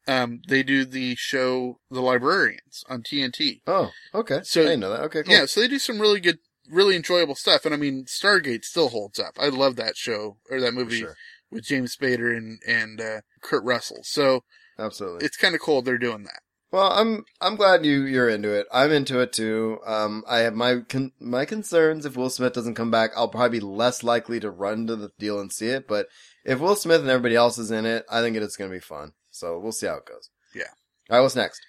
Um, 0.08 0.42
they 0.48 0.64
do 0.64 0.86
the 0.86 1.16
show 1.16 1.80
The 1.92 2.02
Librarians 2.02 2.84
on 2.90 3.04
TNT. 3.04 3.62
Oh, 3.68 3.92
okay. 4.14 4.42
So- 4.44 4.68
I 4.68 4.76
know 4.76 4.90
that. 4.92 5.02
Okay, 5.02 5.22
cool. 5.24 5.34
Yeah, 5.34 5.46
so 5.46 5.62
they 5.62 5.68
do 5.68 5.78
some 5.78 6.00
really 6.00 6.20
good, 6.20 6.40
really 6.70 6.96
enjoyable 6.96 7.36
stuff. 7.36 7.66
And 7.66 7.74
I 7.74 7.78
mean, 7.78 8.06
Stargate 8.06 8.66
still 8.66 8.90
holds 8.90 9.20
up. 9.20 9.34
I 9.40 9.50
love 9.50 9.76
that 9.78 9.98
show 9.98 10.38
or 10.50 10.60
that 10.62 10.74
movie 10.74 11.00
sure. 11.00 11.16
with 11.52 11.66
James 11.66 11.96
Spader 11.96 12.36
and 12.36 12.60
and 12.68 13.02
uh, 13.02 13.22
Kurt 13.42 13.64
Russell. 13.64 14.00
So 14.04 14.44
Absolutely. 14.78 15.26
it's 15.26 15.38
kind 15.38 15.56
of 15.56 15.62
cool 15.62 15.82
they're 15.82 15.98
doing 15.98 16.24
that. 16.24 16.42
Well, 16.72 16.92
I'm 16.92 17.26
I'm 17.42 17.56
glad 17.56 17.84
you 17.84 18.04
you're 18.04 18.30
into 18.30 18.52
it. 18.52 18.68
I'm 18.72 18.92
into 18.92 19.20
it 19.22 19.34
too. 19.34 19.80
Um, 19.86 20.24
I 20.28 20.40
have 20.40 20.54
my 20.54 20.82
con- 20.88 21.14
my 21.20 21.46
concerns. 21.46 22.06
If 22.06 22.16
Will 22.16 22.30
Smith 22.30 22.54
doesn't 22.54 22.76
come 22.76 22.92
back, 22.92 23.12
I'll 23.16 23.28
probably 23.28 23.60
be 23.60 23.66
less 23.66 24.04
likely 24.04 24.40
to 24.40 24.52
run 24.52 24.86
to 24.88 24.96
the 24.96 25.12
deal 25.18 25.40
and 25.40 25.52
see 25.52 25.70
it. 25.70 25.88
But 25.88 26.08
if 26.46 26.60
Will 26.60 26.76
Smith 26.76 27.02
and 27.02 27.10
everybody 27.10 27.36
else 27.36 27.58
is 27.58 27.72
in 27.72 27.86
it, 27.86 28.06
I 28.10 28.22
think 28.22 28.38
it's 28.38 28.56
going 28.56 28.70
to 28.70 28.76
be 28.76 28.82
fun. 28.82 29.14
So 29.32 29.58
we'll 29.58 29.72
see 29.72 29.88
how 29.88 29.96
it 29.96 30.06
goes. 30.06 30.30
Yeah. 30.54 30.64
All 31.10 31.18
right, 31.18 31.22
what's 31.22 31.36
next? 31.36 31.60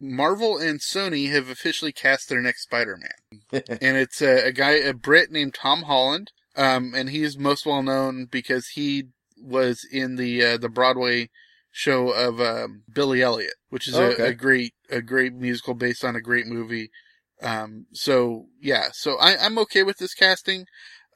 Marvel 0.00 0.58
and 0.58 0.80
Sony 0.80 1.30
have 1.32 1.48
officially 1.48 1.92
cast 1.92 2.28
their 2.28 2.40
next 2.40 2.62
Spider-Man, 2.62 3.42
and 3.52 3.96
it's 3.96 4.22
a, 4.22 4.46
a 4.48 4.52
guy, 4.52 4.72
a 4.72 4.92
Brit 4.94 5.30
named 5.30 5.54
Tom 5.54 5.82
Holland. 5.82 6.32
Um, 6.56 6.92
and 6.94 7.10
he's 7.10 7.38
most 7.38 7.64
well 7.66 7.82
known 7.82 8.26
because 8.28 8.68
he 8.74 9.04
was 9.40 9.86
in 9.92 10.16
the 10.16 10.44
uh, 10.44 10.56
the 10.56 10.68
Broadway 10.68 11.28
show 11.70 12.08
of 12.10 12.40
um, 12.40 12.82
Billy 12.92 13.22
Elliot, 13.22 13.54
which 13.68 13.86
is 13.86 13.94
Oh, 13.94 14.06
a, 14.08 14.12
okay. 14.12 14.26
a 14.28 14.34
great 14.34 14.72
a 14.90 15.00
great 15.00 15.32
musical 15.34 15.74
based 15.74 16.04
on 16.04 16.16
a 16.16 16.20
great 16.20 16.46
movie. 16.46 16.90
Um, 17.40 17.86
so 17.92 18.46
yeah, 18.60 18.88
so 18.92 19.16
I, 19.20 19.36
I'm 19.36 19.58
okay 19.58 19.84
with 19.84 19.98
this 19.98 20.14
casting. 20.14 20.64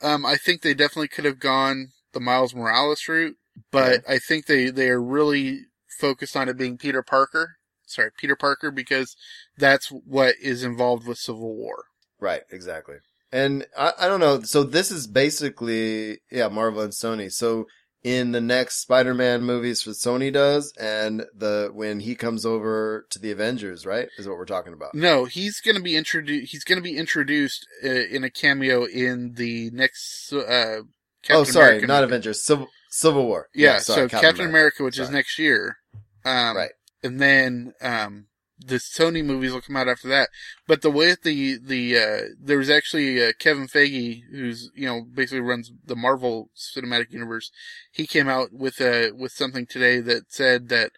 Um, 0.01 0.25
I 0.25 0.37
think 0.37 0.63
they 0.63 0.75
definitely 0.75 1.09
could 1.09 1.25
have 1.25 1.41
gone 1.41 1.89
the 2.13 2.21
Miles 2.21 2.55
Morales 2.55 3.09
route, 3.09 3.37
but 3.73 4.03
I 4.09 4.19
think 4.19 4.47
they 4.47 4.71
they 4.71 4.91
are 4.91 5.03
really 5.03 5.63
focused 5.99 6.37
on 6.37 6.49
it 6.49 6.57
being 6.57 6.79
Peter 6.79 7.03
Parker. 7.03 7.57
Sorry, 7.93 8.11
Peter 8.17 8.37
Parker, 8.37 8.71
because 8.71 9.17
that's 9.57 9.89
what 9.89 10.35
is 10.41 10.65
involved 10.65 11.07
with 11.07 11.19
Civil 11.19 11.55
War. 11.55 11.85
Right, 12.21 12.43
exactly. 12.51 12.97
And 13.33 13.67
I, 13.77 13.93
I 14.01 14.09
don't 14.09 14.21
know. 14.21 14.43
So 14.43 14.63
this 14.63 14.91
is 14.91 15.07
basically, 15.07 16.19
yeah, 16.31 16.49
Marvel 16.49 16.83
and 16.83 16.93
Sony. 16.93 17.33
So 17.33 17.67
in 18.03 18.33
the 18.33 18.41
next 18.41 18.81
Spider-Man 18.81 19.43
movies 19.43 19.85
that 19.85 19.93
Sony 19.93 20.33
does 20.33 20.73
and 20.79 21.25
the, 21.35 21.71
when 21.73 22.01
he 22.01 22.15
comes 22.15 22.45
over 22.45 23.07
to 23.11 23.19
the 23.19 23.31
Avengers, 23.31 23.87
right? 23.87 24.09
Is 24.19 24.27
what 24.29 24.37
we're 24.37 24.45
talking 24.45 24.73
about. 24.73 24.95
No, 24.95 25.25
he's 25.25 25.61
going 25.61 25.77
to 25.77 25.83
be 25.83 25.97
introduced. 25.97 26.53
He's 26.53 26.65
going 26.65 26.79
to 26.79 26.83
be 26.83 26.97
introduced 26.97 27.67
uh, 27.85 27.89
in 27.89 28.25
a 28.25 28.31
cameo 28.31 28.85
in 28.85 29.35
the 29.35 29.71
next. 29.73 30.33
Uh, 30.33 30.83
Captain 31.23 31.37
oh, 31.37 31.45
sorry, 31.45 31.67
America 31.67 31.87
not 31.87 32.01
movie. 32.01 32.11
Avengers, 32.11 32.43
Civil, 32.43 32.67
Civil 32.91 33.27
War. 33.27 33.49
Yeah, 33.55 33.79
sorry, 33.79 34.09
so 34.11 34.21
Captain, 34.21 34.47
America, 34.47 34.83
which 34.83 34.99
is 34.99 35.09
next 35.09 35.39
year. 35.39 35.77
Um, 36.25 36.57
Right. 36.57 36.71
And 37.03 37.21
then 37.21 37.75
um, 37.81 38.27
the 38.59 38.77
Sony 38.77 39.25
movies 39.25 39.53
will 39.53 39.61
come 39.61 39.77
out 39.77 39.89
after 39.89 40.09
that. 40.09 40.29
But 40.67 40.83
the 40.83 40.91
way 40.91 41.11
that 41.11 41.23
the 41.23 41.59
the 41.59 41.99
uh, 41.99 42.21
there 42.41 42.59
was 42.59 42.71
actually 42.71 43.23
uh, 43.23 43.33
Kevin 43.39 43.67
Feige, 43.67 44.23
who's 44.31 44.71
you 44.75 44.87
know 44.87 45.03
basically 45.03 45.41
runs 45.41 45.73
the 45.85 45.97
Marvel 45.97 46.51
Cinematic 46.57 47.13
Universe. 47.13 47.51
He 47.91 48.07
came 48.07 48.29
out 48.29 48.53
with 48.53 48.81
a 48.81 49.11
with 49.13 49.33
something 49.33 49.67
today 49.67 50.01
that 50.01 50.33
said 50.33 50.69
that 50.69 50.93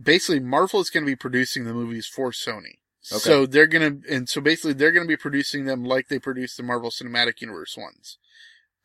basically 0.00 0.40
Marvel 0.40 0.80
is 0.80 0.90
going 0.90 1.04
to 1.04 1.10
be 1.10 1.16
producing 1.16 1.64
the 1.64 1.74
movies 1.74 2.06
for 2.06 2.30
Sony. 2.30 2.78
Okay. 3.10 3.20
So 3.20 3.46
they're 3.46 3.66
gonna, 3.66 3.96
and 4.10 4.28
so 4.28 4.40
basically 4.40 4.74
they're 4.74 4.92
gonna 4.92 5.06
be 5.06 5.16
producing 5.16 5.64
them 5.64 5.84
like 5.84 6.08
they 6.08 6.18
produce 6.18 6.56
the 6.56 6.62
Marvel 6.62 6.90
Cinematic 6.90 7.40
Universe 7.40 7.76
ones. 7.76 8.18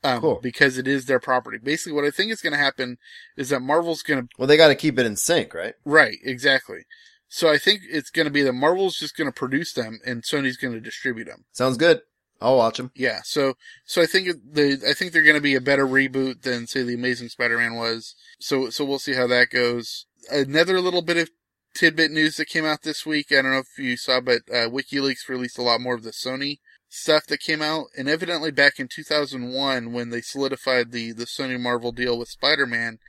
Um, 0.05 0.19
Cool. 0.21 0.39
because 0.41 0.77
it 0.77 0.87
is 0.87 1.05
their 1.05 1.19
property. 1.19 1.57
Basically 1.57 1.93
what 1.93 2.03
I 2.03 2.11
think 2.11 2.31
is 2.31 2.41
gonna 2.41 2.57
happen 2.57 2.97
is 3.37 3.49
that 3.49 3.61
Marvel's 3.61 4.01
gonna 4.03 4.27
Well, 4.37 4.47
they 4.47 4.57
got 4.57 4.67
to 4.67 4.75
keep 4.75 4.99
it 4.99 5.05
in 5.05 5.15
sync, 5.15 5.53
right? 5.53 5.75
Right, 5.85 6.17
exactly. 6.23 6.85
So 7.29 7.49
I 7.49 7.57
think 7.57 7.81
it's 7.89 8.11
going 8.11 8.25
to 8.27 8.31
be 8.31 8.43
that 8.43 8.53
Marvel's 8.53 8.95
just 8.95 9.17
going 9.17 9.27
to 9.27 9.33
produce 9.33 9.73
them 9.73 9.99
and 10.05 10.21
Sony's 10.21 10.55
going 10.55 10.75
to 10.75 10.79
distribute 10.79 11.25
them. 11.25 11.45
Sounds 11.51 11.77
good. 11.77 12.01
I'll 12.39 12.57
watch 12.57 12.77
them. 12.77 12.91
Yeah. 12.93 13.21
So 13.23 13.55
so 13.85 14.03
I 14.03 14.05
think 14.05 14.27
the 14.51 14.79
I 14.87 14.93
think 14.93 15.13
they're 15.13 15.23
going 15.23 15.33
to 15.33 15.41
be 15.41 15.55
a 15.55 15.61
better 15.61 15.87
reboot 15.87 16.43
than 16.43 16.67
say 16.67 16.83
the 16.83 16.93
Amazing 16.93 17.29
Spider-Man 17.29 17.73
was. 17.73 18.13
So 18.39 18.69
so 18.69 18.85
we'll 18.85 18.99
see 18.99 19.13
how 19.13 19.25
that 19.27 19.49
goes. 19.49 20.05
Another 20.29 20.79
little 20.79 21.01
bit 21.01 21.17
of 21.17 21.31
tidbit 21.73 22.11
news 22.11 22.37
that 22.37 22.45
came 22.49 22.65
out 22.65 22.83
this 22.83 23.03
week. 23.03 23.31
I 23.31 23.41
don't 23.41 23.51
know 23.51 23.59
if 23.59 23.79
you 23.79 23.97
saw, 23.97 24.21
but 24.21 24.41
uh, 24.51 24.69
WikiLeaks 24.69 25.27
released 25.27 25.57
a 25.57 25.63
lot 25.63 25.81
more 25.81 25.95
of 25.95 26.03
the 26.03 26.11
Sony 26.11 26.59
stuff 26.95 27.25
that 27.25 27.39
came 27.39 27.61
out, 27.61 27.87
and 27.97 28.07
evidently 28.07 28.51
back 28.51 28.79
in 28.79 28.87
2001 28.87 29.91
when 29.93 30.09
they 30.11 30.21
solidified 30.21 30.91
the 30.91 31.11
the 31.11 31.25
Sony 31.25 31.59
Marvel 31.59 31.91
deal 31.91 32.17
with 32.17 32.29
Spider-Man. 32.29 32.99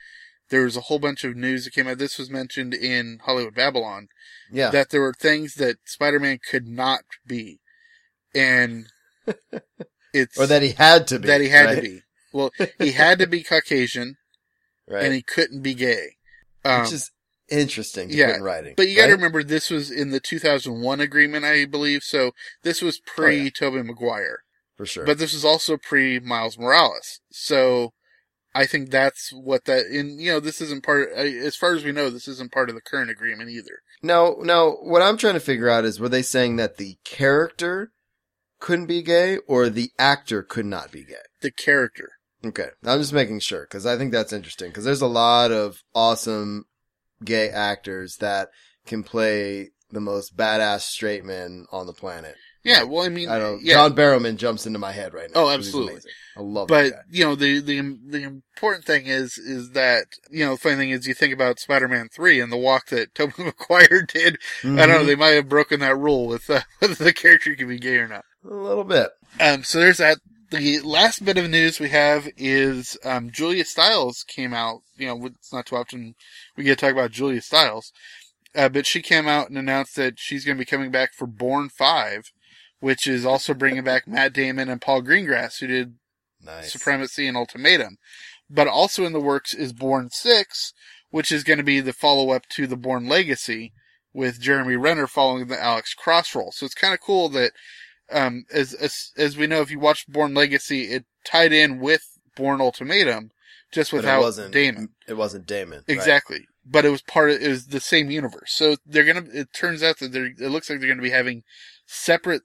There 0.50 0.64
was 0.64 0.76
a 0.76 0.82
whole 0.82 0.98
bunch 0.98 1.24
of 1.24 1.36
news 1.36 1.64
that 1.64 1.72
came 1.72 1.88
out. 1.88 1.98
This 1.98 2.18
was 2.18 2.28
mentioned 2.30 2.74
in 2.74 3.18
Hollywood 3.24 3.54
Babylon 3.54 4.08
Yeah. 4.52 4.70
that 4.70 4.90
there 4.90 5.00
were 5.00 5.14
things 5.18 5.54
that 5.54 5.76
Spider-Man 5.86 6.38
could 6.50 6.66
not 6.68 7.00
be, 7.26 7.60
and 8.34 8.86
it's 10.12 10.38
or 10.38 10.46
that 10.46 10.62
he 10.62 10.72
had 10.72 11.06
to 11.08 11.18
be. 11.18 11.26
that 11.28 11.40
he 11.40 11.48
had 11.48 11.66
right? 11.66 11.74
to 11.76 11.82
be. 11.82 12.00
Well, 12.32 12.50
he 12.78 12.92
had 12.92 13.18
to 13.20 13.26
be 13.26 13.42
Caucasian, 13.42 14.16
Right. 14.88 15.04
and 15.04 15.14
he 15.14 15.22
couldn't 15.22 15.62
be 15.62 15.74
gay. 15.74 16.16
Um, 16.64 16.82
Which 16.82 16.92
is 16.92 17.10
interesting 17.58 18.08
to 18.08 18.16
yeah, 18.16 18.28
put 18.28 18.36
in 18.36 18.42
writing. 18.42 18.74
but 18.76 18.88
you 18.88 18.96
got 18.96 19.06
to 19.06 19.12
right? 19.12 19.16
remember 19.16 19.42
this 19.42 19.70
was 19.70 19.90
in 19.90 20.10
the 20.10 20.20
2001 20.20 21.00
agreement, 21.00 21.44
I 21.44 21.64
believe. 21.64 22.02
So 22.02 22.32
this 22.62 22.82
was 22.82 23.00
oh, 23.00 23.12
pre 23.14 23.50
Tobey 23.50 23.82
Maguire, 23.82 24.40
For 24.76 24.86
sure. 24.86 25.06
but 25.06 25.18
this 25.18 25.32
was 25.32 25.44
also 25.44 25.76
pre 25.76 26.18
Miles 26.20 26.58
Morales. 26.58 27.20
So 27.30 27.92
I 28.54 28.66
think 28.66 28.90
that's 28.90 29.32
what 29.32 29.64
that. 29.64 29.86
In 29.86 30.18
you 30.18 30.30
know, 30.32 30.40
this 30.40 30.60
isn't 30.60 30.84
part. 30.84 31.10
As 31.12 31.56
far 31.56 31.74
as 31.74 31.84
we 31.84 31.92
know, 31.92 32.10
this 32.10 32.28
isn't 32.28 32.52
part 32.52 32.68
of 32.68 32.74
the 32.74 32.80
current 32.80 33.10
agreement 33.10 33.50
either. 33.50 33.80
Now, 34.02 34.36
now, 34.40 34.72
what 34.82 35.02
I'm 35.02 35.16
trying 35.16 35.34
to 35.34 35.40
figure 35.40 35.68
out 35.68 35.84
is 35.84 35.98
were 35.98 36.08
they 36.08 36.22
saying 36.22 36.56
that 36.56 36.76
the 36.76 36.96
character 37.04 37.90
couldn't 38.60 38.86
be 38.86 39.02
gay 39.02 39.38
or 39.48 39.68
the 39.68 39.90
actor 39.98 40.42
could 40.42 40.66
not 40.66 40.92
be 40.92 41.04
gay? 41.04 41.14
The 41.40 41.50
character. 41.50 42.12
Okay. 42.44 42.68
I'm 42.84 43.00
just 43.00 43.12
making 43.12 43.40
sure 43.40 43.62
because 43.62 43.86
I 43.86 43.96
think 43.96 44.12
that's 44.12 44.32
interesting 44.32 44.68
because 44.68 44.84
there's 44.84 45.00
a 45.00 45.06
lot 45.06 45.50
of 45.50 45.82
awesome 45.94 46.66
gay 47.22 47.48
actors 47.50 48.16
that 48.16 48.48
can 48.86 49.02
play 49.02 49.70
the 49.90 50.00
most 50.00 50.36
badass 50.36 50.80
straight 50.82 51.24
men 51.24 51.66
on 51.70 51.86
the 51.86 51.92
planet. 51.92 52.36
Yeah, 52.64 52.84
well, 52.84 53.04
I 53.04 53.10
mean, 53.10 53.28
I 53.28 53.38
don't. 53.38 53.62
yeah, 53.62 53.74
John 53.74 53.94
Barrowman 53.94 54.36
jumps 54.38 54.64
into 54.66 54.78
my 54.78 54.92
head 54.92 55.12
right 55.12 55.28
now. 55.34 55.42
Oh, 55.42 55.50
absolutely. 55.50 56.00
I 56.36 56.40
love 56.40 56.66
but 56.66 56.94
you 57.10 57.22
know 57.24 57.34
the 57.34 57.60
the 57.60 57.80
the 58.06 58.22
important 58.22 58.84
thing 58.86 59.04
is 59.06 59.36
is 59.38 59.72
that 59.72 60.06
you 60.30 60.44
know 60.46 60.52
the 60.52 60.58
funny 60.58 60.76
thing 60.76 60.90
is 60.90 61.06
you 61.06 61.12
think 61.14 61.32
about 61.34 61.60
Spider-Man 61.60 62.08
three 62.08 62.40
and 62.40 62.50
the 62.50 62.56
walk 62.56 62.86
that 62.88 63.14
Tobey 63.14 63.34
Maguire 63.44 64.02
did. 64.02 64.38
I 64.64 64.66
don't 64.66 64.88
know 64.88 65.02
Mhm. 65.02 65.06
they 65.06 65.14
might 65.14 65.28
have 65.34 65.48
broken 65.48 65.80
that 65.80 65.96
rule 65.96 66.26
with 66.26 66.48
uh, 66.48 66.62
whether 66.78 66.94
the 66.94 67.12
character 67.12 67.54
can 67.54 67.68
be 67.68 67.78
gay 67.78 67.98
or 67.98 68.08
not. 68.08 68.24
A 68.50 68.54
little 68.54 68.84
bit. 68.84 69.10
Um, 69.38 69.62
so 69.62 69.78
there's 69.78 69.98
that. 69.98 70.18
The 70.50 70.80
last 70.80 71.24
bit 71.24 71.38
of 71.38 71.48
news 71.50 71.80
we 71.80 71.88
have 71.90 72.28
is 72.36 72.96
um, 73.04 73.30
Julia 73.30 73.64
Stiles 73.64 74.24
came 74.26 74.52
out. 74.54 74.82
You 74.96 75.08
know, 75.08 75.26
it's 75.26 75.52
not 75.52 75.66
too 75.66 75.76
often 75.76 76.14
we 76.56 76.64
get 76.64 76.78
to 76.78 76.86
talk 76.86 76.92
about 76.92 77.10
Julia 77.10 77.40
Stiles, 77.40 77.92
uh, 78.54 78.68
but 78.68 78.86
she 78.86 79.02
came 79.02 79.26
out 79.26 79.48
and 79.48 79.58
announced 79.58 79.96
that 79.96 80.18
she's 80.18 80.44
going 80.44 80.56
to 80.56 80.60
be 80.60 80.66
coming 80.66 80.90
back 80.90 81.14
for 81.14 81.26
Bourne 81.26 81.68
Five, 81.68 82.30
which 82.80 83.06
is 83.06 83.24
also 83.24 83.54
bringing 83.54 83.84
back 83.84 84.06
Matt 84.06 84.32
Damon 84.32 84.68
and 84.68 84.80
Paul 84.80 85.02
Greengrass, 85.02 85.60
who 85.60 85.66
did 85.66 85.94
Nice. 86.44 86.72
Supremacy 86.72 87.26
and 87.26 87.36
Ultimatum. 87.36 87.98
But 88.50 88.68
also 88.68 89.04
in 89.04 89.12
the 89.12 89.20
works 89.20 89.54
is 89.54 89.72
Bourne 89.72 90.10
6, 90.10 90.72
which 91.10 91.32
is 91.32 91.44
going 91.44 91.58
to 91.58 91.64
be 91.64 91.80
the 91.80 91.92
follow 91.92 92.30
up 92.30 92.46
to 92.50 92.66
the 92.66 92.76
Bourne 92.76 93.08
Legacy 93.08 93.72
with 94.12 94.40
Jeremy 94.40 94.76
Renner 94.76 95.06
following 95.06 95.46
the 95.46 95.60
Alex 95.60 95.94
Cross 95.94 96.34
role. 96.34 96.52
So 96.52 96.66
it's 96.66 96.74
kind 96.74 96.94
of 96.94 97.00
cool 97.00 97.28
that, 97.30 97.52
um, 98.10 98.44
as, 98.52 98.74
as, 98.74 99.12
as 99.16 99.36
we 99.36 99.46
know, 99.46 99.60
if 99.60 99.70
you 99.70 99.78
watch 99.78 100.06
Bourne 100.06 100.34
Legacy, 100.34 100.84
it 100.84 101.04
tied 101.24 101.52
in 101.52 101.80
with 101.80 102.18
Bourne 102.36 102.60
Ultimatum, 102.60 103.30
just 103.72 103.92
without 103.92 104.20
it 104.20 104.22
wasn't 104.22 104.52
Damon. 104.52 104.90
It 105.08 105.14
wasn't 105.14 105.46
Damon. 105.46 105.84
right. 105.88 105.94
Exactly. 105.94 106.46
But 106.66 106.84
it 106.84 106.90
was 106.90 107.02
part 107.02 107.30
of, 107.30 107.42
it 107.42 107.48
was 107.48 107.66
the 107.66 107.80
same 107.80 108.10
universe. 108.10 108.52
So 108.52 108.76
they're 108.86 109.04
gonna, 109.04 109.26
it 109.32 109.52
turns 109.52 109.82
out 109.82 109.98
that 109.98 110.12
they're, 110.12 110.26
it 110.26 110.50
looks 110.50 110.70
like 110.70 110.80
they're 110.80 110.88
gonna 110.88 111.02
be 111.02 111.10
having 111.10 111.42
separate 111.86 112.42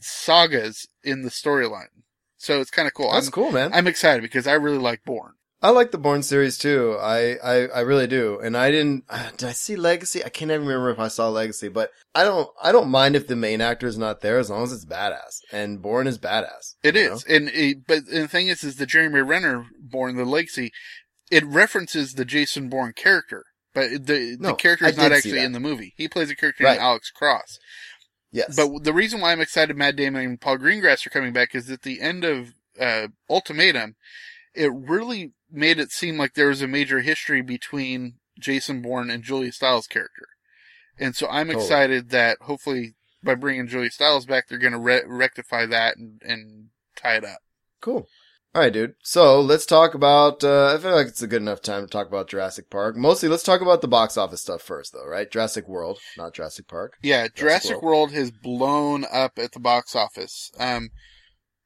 sagas 0.00 0.88
in 1.04 1.22
the 1.22 1.30
storyline. 1.30 1.88
So 2.36 2.60
it's 2.60 2.70
kind 2.70 2.88
of 2.88 2.94
cool. 2.94 3.12
That's 3.12 3.26
I'm, 3.26 3.32
cool, 3.32 3.52
man. 3.52 3.70
I'm 3.74 3.86
excited 3.86 4.22
because 4.22 4.46
I 4.46 4.54
really 4.54 4.78
like 4.78 5.04
Bourne. 5.04 5.34
I 5.62 5.70
like 5.70 5.90
the 5.90 5.98
Bourne 5.98 6.22
series 6.22 6.56
too. 6.56 6.96
I, 6.98 7.36
I, 7.44 7.66
I 7.68 7.80
really 7.80 8.06
do. 8.06 8.40
And 8.40 8.56
I 8.56 8.70
didn't, 8.70 9.04
did 9.36 9.48
I 9.48 9.52
see 9.52 9.76
Legacy? 9.76 10.24
I 10.24 10.30
can't 10.30 10.50
even 10.50 10.66
remember 10.66 10.90
if 10.90 10.98
I 10.98 11.08
saw 11.08 11.28
Legacy, 11.28 11.68
but 11.68 11.90
I 12.14 12.24
don't, 12.24 12.48
I 12.62 12.72
don't 12.72 12.90
mind 12.90 13.14
if 13.14 13.26
the 13.26 13.36
main 13.36 13.60
actor 13.60 13.86
is 13.86 13.98
not 13.98 14.20
there 14.20 14.38
as 14.38 14.48
long 14.48 14.62
as 14.62 14.72
it's 14.72 14.86
badass. 14.86 15.40
And 15.52 15.82
Bourne 15.82 16.06
is 16.06 16.18
badass. 16.18 16.76
It 16.82 16.96
is. 16.96 17.18
is, 17.18 17.24
and 17.24 17.48
it, 17.50 17.86
but 17.86 17.98
and 17.98 18.24
the 18.24 18.28
thing 18.28 18.48
is, 18.48 18.64
is 18.64 18.76
the 18.76 18.86
Jeremy 18.86 19.20
Renner 19.20 19.66
Bourne 19.78 20.16
the 20.16 20.24
Legacy, 20.24 20.72
it 21.30 21.44
references 21.44 22.14
the 22.14 22.24
Jason 22.24 22.68
Bourne 22.68 22.94
character, 22.94 23.44
but 23.74 24.06
the 24.06 24.36
No, 24.40 24.48
the 24.50 24.54
character 24.54 24.86
is 24.86 24.96
not 24.96 25.12
actually 25.12 25.44
in 25.44 25.52
the 25.52 25.60
movie. 25.60 25.92
He 25.96 26.08
plays 26.08 26.30
a 26.30 26.36
character 26.36 26.64
Right. 26.64 26.72
named 26.72 26.82
Alex 26.82 27.10
Cross. 27.10 27.58
Yes. 28.32 28.56
But 28.56 28.84
the 28.84 28.92
reason 28.92 29.20
why 29.20 29.32
I'm 29.32 29.40
excited 29.40 29.76
Matt 29.76 29.96
Damon 29.96 30.24
and 30.24 30.40
Paul 30.40 30.58
Greengrass 30.58 31.06
are 31.06 31.10
coming 31.10 31.32
back 31.32 31.54
is 31.54 31.70
at 31.70 31.82
the 31.82 32.00
end 32.00 32.24
of 32.24 32.54
uh, 32.80 33.08
Ultimatum, 33.28 33.96
it 34.54 34.70
really 34.72 35.32
made 35.52 35.78
it 35.78 35.90
seem 35.92 36.18
like 36.18 36.34
there 36.34 36.48
was 36.48 36.62
a 36.62 36.68
major 36.68 37.00
history 37.00 37.42
between 37.42 38.14
Jason 38.38 38.82
Bourne 38.82 39.10
and 39.10 39.22
Julia 39.22 39.52
Stiles' 39.52 39.86
character. 39.86 40.26
And 40.98 41.14
so 41.16 41.26
I'm 41.28 41.46
Totally. 41.46 41.64
excited 41.64 42.10
that 42.10 42.38
hopefully 42.42 42.94
by 43.22 43.34
bringing 43.34 43.66
Julia 43.66 43.90
Stiles 43.90 44.26
back, 44.26 44.48
they're 44.48 44.58
going 44.58 44.72
to 44.72 44.78
re- 44.78 45.02
rectify 45.06 45.66
that 45.66 45.96
and, 45.96 46.20
and 46.24 46.68
tie 46.96 47.16
it 47.16 47.24
up. 47.24 47.40
Cool. 47.80 48.06
All 48.52 48.62
right, 48.62 48.72
dude. 48.72 48.94
So 49.02 49.40
let's 49.40 49.64
talk 49.64 49.94
about. 49.94 50.42
Uh, 50.42 50.74
I 50.74 50.78
feel 50.78 50.90
like 50.90 51.06
it's 51.06 51.22
a 51.22 51.28
good 51.28 51.40
enough 51.40 51.62
time 51.62 51.82
to 51.82 51.88
talk 51.88 52.08
about 52.08 52.28
Jurassic 52.28 52.68
Park. 52.68 52.96
Mostly, 52.96 53.28
let's 53.28 53.44
talk 53.44 53.60
about 53.60 53.80
the 53.80 53.86
box 53.86 54.16
office 54.16 54.42
stuff 54.42 54.60
first, 54.60 54.92
though. 54.92 55.06
Right? 55.06 55.30
Jurassic 55.30 55.68
World, 55.68 56.00
not 56.18 56.34
Jurassic 56.34 56.66
Park. 56.66 56.94
Yeah, 57.00 57.28
Jurassic 57.32 57.80
World. 57.80 58.10
World. 58.10 58.12
has 58.12 58.32
blown 58.32 59.04
up 59.10 59.38
at 59.38 59.52
the 59.52 59.60
box 59.60 59.94
office. 59.94 60.50
Um, 60.58 60.90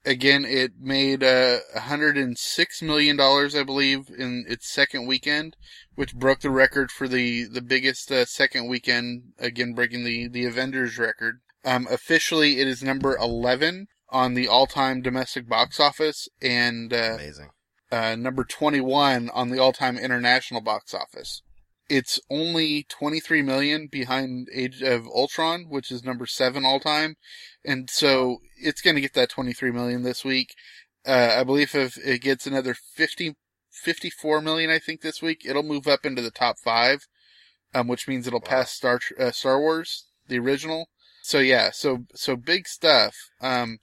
again, 0.04 0.44
it 0.44 0.72
made 0.80 1.22
uh, 1.22 1.58
106 1.74 2.82
million 2.82 3.16
dollars, 3.16 3.54
I 3.54 3.62
believe, 3.62 4.08
in 4.16 4.44
its 4.48 4.70
second 4.70 5.06
weekend, 5.06 5.56
which 5.94 6.14
broke 6.14 6.40
the 6.40 6.50
record 6.50 6.90
for 6.90 7.08
the 7.08 7.44
the 7.44 7.62
biggest 7.62 8.10
uh, 8.10 8.24
second 8.24 8.68
weekend. 8.68 9.32
Again, 9.38 9.72
breaking 9.74 10.04
the 10.04 10.28
the 10.28 10.44
Avengers 10.44 10.98
record. 10.98 11.40
Um, 11.64 11.86
officially, 11.90 12.60
it 12.60 12.68
is 12.68 12.82
number 12.82 13.16
11 13.16 13.86
on 14.10 14.34
the 14.34 14.46
all-time 14.46 15.00
domestic 15.00 15.48
box 15.48 15.80
office, 15.80 16.28
and 16.42 16.92
uh, 16.92 17.14
Amazing. 17.14 17.48
uh, 17.90 18.14
number 18.16 18.44
21 18.44 19.30
on 19.30 19.48
the 19.48 19.58
all-time 19.58 19.96
international 19.96 20.60
box 20.60 20.92
office. 20.92 21.42
It's 21.88 22.18
only 22.30 22.86
23 22.88 23.42
million 23.42 23.88
behind 23.90 24.48
Age 24.52 24.82
of 24.82 25.06
Ultron, 25.06 25.66
which 25.68 25.90
is 25.90 26.02
number 26.04 26.26
seven 26.26 26.64
all-time. 26.64 27.16
And 27.64 27.90
so 27.90 28.38
it's 28.56 28.80
going 28.80 28.94
to 28.96 29.02
get 29.02 29.14
that 29.14 29.28
23 29.30 29.70
million 29.70 30.02
this 30.02 30.24
week. 30.24 30.54
Uh, 31.06 31.36
I 31.38 31.44
believe 31.44 31.74
if 31.74 31.98
it 31.98 32.22
gets 32.22 32.46
another 32.46 32.74
50, 32.74 33.34
54 33.70 34.40
million, 34.40 34.70
I 34.70 34.78
think 34.78 35.02
this 35.02 35.20
week, 35.20 35.42
it'll 35.44 35.62
move 35.62 35.86
up 35.86 36.06
into 36.06 36.22
the 36.22 36.30
top 36.30 36.56
five, 36.58 37.06
um, 37.74 37.86
which 37.88 38.08
means 38.08 38.26
it'll 38.26 38.40
Wow. 38.40 38.48
pass 38.48 38.70
Star, 38.72 39.00
uh, 39.18 39.30
Star 39.32 39.60
Wars, 39.60 40.06
the 40.28 40.38
original. 40.38 40.88
So 41.22 41.38
yeah, 41.38 41.70
so, 41.70 42.04
so 42.14 42.36
big 42.36 42.66
stuff. 42.66 43.14
Um, 43.42 43.78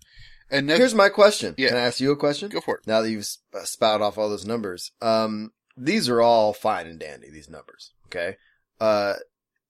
and 0.49 0.70
Here's 0.70 0.95
my 0.95 1.10
question. 1.10 1.56
Yeah. 1.58 1.70
Can 1.70 1.78
I 1.78 1.82
ask 1.82 1.99
you 1.99 2.12
a 2.12 2.18
question? 2.18 2.49
go 2.49 2.62
for 2.62 2.78
it. 2.78 2.88
Now 2.88 3.02
that 3.02 3.10
you've 3.12 3.28
spouted 3.64 4.04
off 4.04 4.18
all 4.18 4.30
those 4.30 4.45
numbers, 4.45 4.91
um, 5.02 5.52
these 5.78 6.09
are 6.09 6.22
all 6.22 6.53
fine 6.53 6.88
and 6.88 6.99
dandy. 6.99 7.30
These 7.30 7.49
numbers, 7.49 7.91
okay? 8.07 8.38
Uh, 8.80 9.15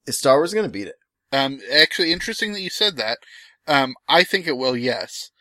is 0.06 0.18
Star 0.18 0.38
Wars 0.38 0.54
going 0.54 0.66
to 0.66 0.72
beat 0.72 0.88
it? 0.88 0.96
Um, 1.32 1.60
actually, 1.72 2.12
interesting 2.12 2.54
that 2.54 2.62
you 2.62 2.70
said 2.70 2.98
that. 2.98 3.20
Um, 3.68 3.96
I 4.08 4.24
think 4.24 4.48
it 4.48 4.58
will, 4.58 4.76
yes. 4.76 5.32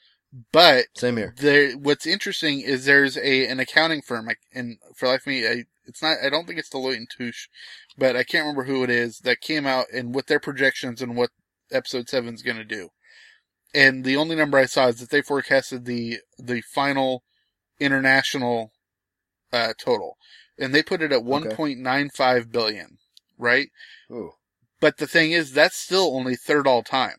But 0.53 0.85
Same 0.97 1.17
here. 1.17 1.35
there, 1.39 1.73
what's 1.73 2.07
interesting 2.07 2.61
is 2.61 2.85
there's 2.85 3.17
a 3.17 3.47
an 3.49 3.59
accounting 3.59 4.01
firm, 4.03 4.29
I- 4.29 4.37
and 4.55 4.79
for 4.97 5.09
life 5.09 5.23
of 5.23 5.27
me, 5.27 5.47
I, 5.47 5.65
it's 5.87 6.01
not. 6.03 6.19
I 6.25 6.31
don't 6.31 6.47
think 6.47 6.59
it's 6.61 6.69
Deloitte 6.71 6.97
and 6.99 7.09
Touche, 7.11 7.49
but 7.99 8.15
I 8.15 8.23
can't 8.23 8.43
remember 8.45 8.65
who 8.65 8.85
it 8.85 8.91
is 8.91 9.19
that 9.21 9.41
came 9.41 9.67
out 9.67 9.87
and 9.93 10.15
with 10.15 10.27
their 10.27 10.39
projections 10.39 11.03
and 11.03 11.17
what 11.17 11.31
Episode 11.73 12.09
Seven 12.09 12.35
is 12.35 12.43
going 12.43 12.59
to 12.59 12.65
do. 12.65 12.91
And 13.75 14.05
the 14.05 14.17
only 14.17 14.37
number 14.37 14.57
I 14.59 14.67
saw 14.67 14.87
is 14.89 15.01
that 15.01 15.11
they 15.11 15.23
forecasted 15.23 15.85
the 15.85 16.19
the 16.39 16.61
final 16.61 17.25
international 17.81 18.71
uh, 19.53 19.73
total, 19.79 20.17
and 20.61 20.75
they 20.75 20.83
put 20.83 21.03
it 21.03 21.13
at 21.13 21.23
1.95 21.23 22.53
billion, 22.53 22.99
right? 23.39 23.69
Ooh. 24.11 24.33
But 24.81 24.99
the 24.99 25.07
thing 25.07 25.33
is, 25.33 25.53
that's 25.53 25.77
still 25.77 26.15
only 26.17 26.37
third 26.37 26.67
all 26.67 26.83
time. 26.83 27.17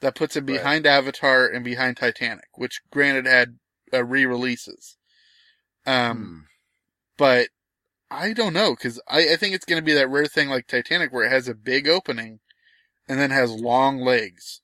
That 0.00 0.14
puts 0.14 0.36
it 0.36 0.40
Right. 0.40 0.56
behind 0.58 0.86
Avatar 0.86 1.46
and 1.46 1.64
behind 1.64 1.96
Titanic, 1.96 2.48
which 2.54 2.80
granted 2.90 3.26
had 3.26 3.58
uh, 3.92 4.04
re-releases. 4.04 4.96
Um, 5.86 6.16
Hmm. 6.16 6.38
but 7.16 7.48
I 8.10 8.32
don't 8.32 8.52
know 8.52 8.74
because 8.74 9.00
I, 9.08 9.32
I 9.32 9.36
think 9.36 9.54
it's 9.54 9.64
going 9.64 9.80
to 9.80 9.84
be 9.84 9.94
that 9.94 10.08
rare 10.08 10.26
thing 10.26 10.48
like 10.48 10.66
Titanic 10.66 11.12
where 11.12 11.24
it 11.24 11.32
has 11.32 11.48
a 11.48 11.54
big 11.54 11.88
opening 11.88 12.40
and 13.08 13.18
then 13.18 13.30
has 13.30 13.50
long 13.50 13.98
legs. 13.98 14.60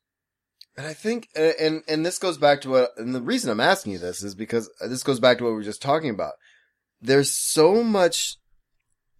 And 0.76 0.86
I 0.86 0.92
think, 0.92 1.28
and, 1.36 1.54
and 1.60 1.82
and 1.88 2.06
this 2.06 2.18
goes 2.18 2.36
back 2.36 2.60
to 2.62 2.70
what, 2.70 2.90
and 2.96 3.14
the 3.14 3.22
reason 3.22 3.50
I'm 3.50 3.60
asking 3.60 3.92
you 3.92 3.98
this 3.98 4.22
is 4.22 4.34
because 4.34 4.68
this 4.80 5.02
goes 5.02 5.20
back 5.20 5.38
to 5.38 5.44
what 5.44 5.50
we 5.50 5.56
were 5.56 5.62
just 5.62 5.82
talking 5.82 6.10
about. 6.10 6.32
There's 7.04 7.30
so 7.30 7.84
much 7.84 8.38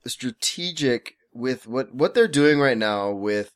strategic 0.07 1.17
with 1.35 1.67
what 1.67 1.95
what 1.95 2.15
they're 2.15 2.27
doing 2.27 2.59
right 2.59 2.79
now 2.79 3.11
with 3.11 3.53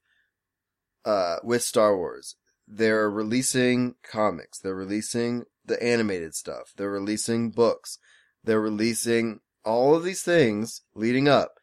uh 1.07 1.37
with 1.43 1.62
Star 1.62 1.97
Wars. 1.97 2.37
They're 2.66 3.09
releasing 3.09 3.95
comics. 4.03 4.59
They're 4.59 4.74
releasing 4.74 5.45
the 5.64 5.83
animated 5.83 6.35
stuff. 6.35 6.74
They're 6.76 6.91
releasing 6.91 7.51
books. 7.51 7.99
They're 8.45 8.61
releasing 8.61 9.41
all 9.64 9.95
of 9.95 10.05
these 10.05 10.22
things 10.22 10.83
leading 10.95 11.26
up. 11.26 11.55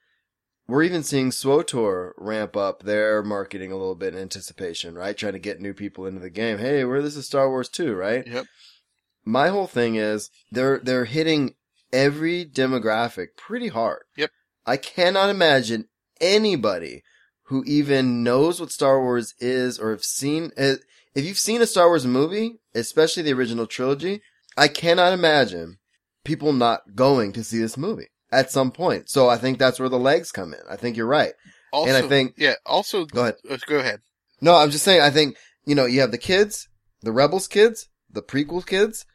We're 0.67 0.81
even 0.81 1.03
seeing 1.03 1.29
SWTOR 1.29 2.13
ramp 2.17 2.57
up 2.57 2.81
their 2.81 3.21
marketing 3.21 3.71
a 3.71 3.77
little 3.77 3.93
bit 3.93 4.15
in 4.15 4.19
anticipation, 4.19 4.95
right? 4.95 5.15
Trying 5.15 5.33
to 5.33 5.39
get 5.39 5.61
new 5.61 5.75
people 5.75 6.07
into 6.07 6.19
the 6.19 6.31
game. 6.31 6.57
Hey, 6.57 6.83
we're 6.83 7.03
this 7.03 7.15
is 7.15 7.27
Star 7.27 7.47
Wars 7.47 7.69
too, 7.69 7.93
right? 7.93 8.25
Yep. 8.25 8.47
My 9.23 9.49
whole 9.49 9.67
thing 9.67 9.97
is 9.97 10.31
they're 10.51 10.79
they're 10.79 11.05
hitting 11.05 11.53
every 11.95 12.45
demographic 12.45 13.27
pretty 13.37 13.69
hard. 13.69 14.03
Yep. 14.17 14.31
I 14.65 14.77
cannot 14.77 15.29
imagine 15.29 15.87
anybody 16.19 17.03
who 17.43 17.63
even 17.65 18.23
knows 18.23 18.59
what 18.59 18.71
Star 18.71 19.01
Wars 19.01 19.33
is 19.39 19.79
or 19.79 19.91
have 19.91 20.03
seen 20.03 20.51
uh, 20.57 20.75
if 21.13 21.23
you've 21.23 21.37
seen 21.37 21.61
a 21.61 21.67
Star 21.67 21.87
Wars 21.87 22.05
movie, 22.05 22.59
especially 22.73 23.23
the 23.23 23.33
original 23.33 23.67
trilogy, 23.67 24.21
I 24.57 24.67
cannot 24.67 25.13
imagine 25.13 25.77
people 26.25 26.51
not 26.51 26.95
going 26.95 27.31
to 27.33 27.43
see 27.43 27.59
this 27.59 27.77
movie 27.77 28.07
at 28.31 28.51
some 28.51 28.71
point. 28.71 29.09
So 29.09 29.29
I 29.29 29.37
think 29.37 29.57
that's 29.57 29.79
where 29.79 29.89
the 29.89 29.99
legs 29.99 30.31
come 30.33 30.53
in. 30.53 30.59
I 30.69 30.75
think 30.75 30.97
you're 30.97 31.05
right. 31.05 31.33
Also, 31.71 31.93
And 31.93 32.03
I 32.05 32.07
think- 32.09 32.33
yeah. 32.37 32.55
Also, 32.65 33.05
Go 33.05 33.21
ahead. 33.21 33.35
uh, 33.49 33.57
go 33.67 33.77
ahead. 33.77 34.01
No, 34.41 34.55
I'm 34.55 34.71
just 34.71 34.83
saying, 34.83 35.01
I 35.01 35.09
think, 35.11 35.37
you 35.65 35.75
know, 35.75 35.85
you 35.85 36.01
have 36.01 36.11
the 36.11 36.17
kids, 36.17 36.67
the 37.01 37.13
Rebels 37.13 37.47
kids, 37.47 37.87
the 38.11 38.21
prequel 38.21 38.65
kids, 38.65 39.05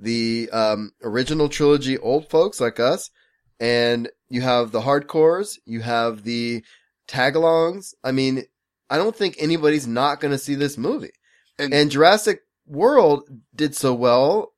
the, 0.00 0.48
um, 0.50 0.92
original 1.02 1.48
trilogy 1.48 1.98
old 1.98 2.28
folks 2.30 2.60
like 2.60 2.80
us, 2.80 3.10
and 3.58 4.08
you 4.28 4.40
have 4.40 4.72
the 4.72 4.80
hardcores, 4.80 5.58
you 5.66 5.80
have 5.82 6.24
the 6.24 6.64
tagalongs. 7.06 7.94
I 8.02 8.12
mean, 8.12 8.44
I 8.88 8.96
don't 8.96 9.14
think 9.14 9.36
anybody's 9.38 9.86
not 9.86 10.20
gonna 10.20 10.38
see 10.38 10.54
this 10.54 10.78
movie. 10.78 11.12
And- 11.58 11.74
And 11.74 11.90
Jurassic 11.90 12.40
World 12.66 13.28
did 13.54 13.74
so 13.76 13.92
well. 13.94 14.52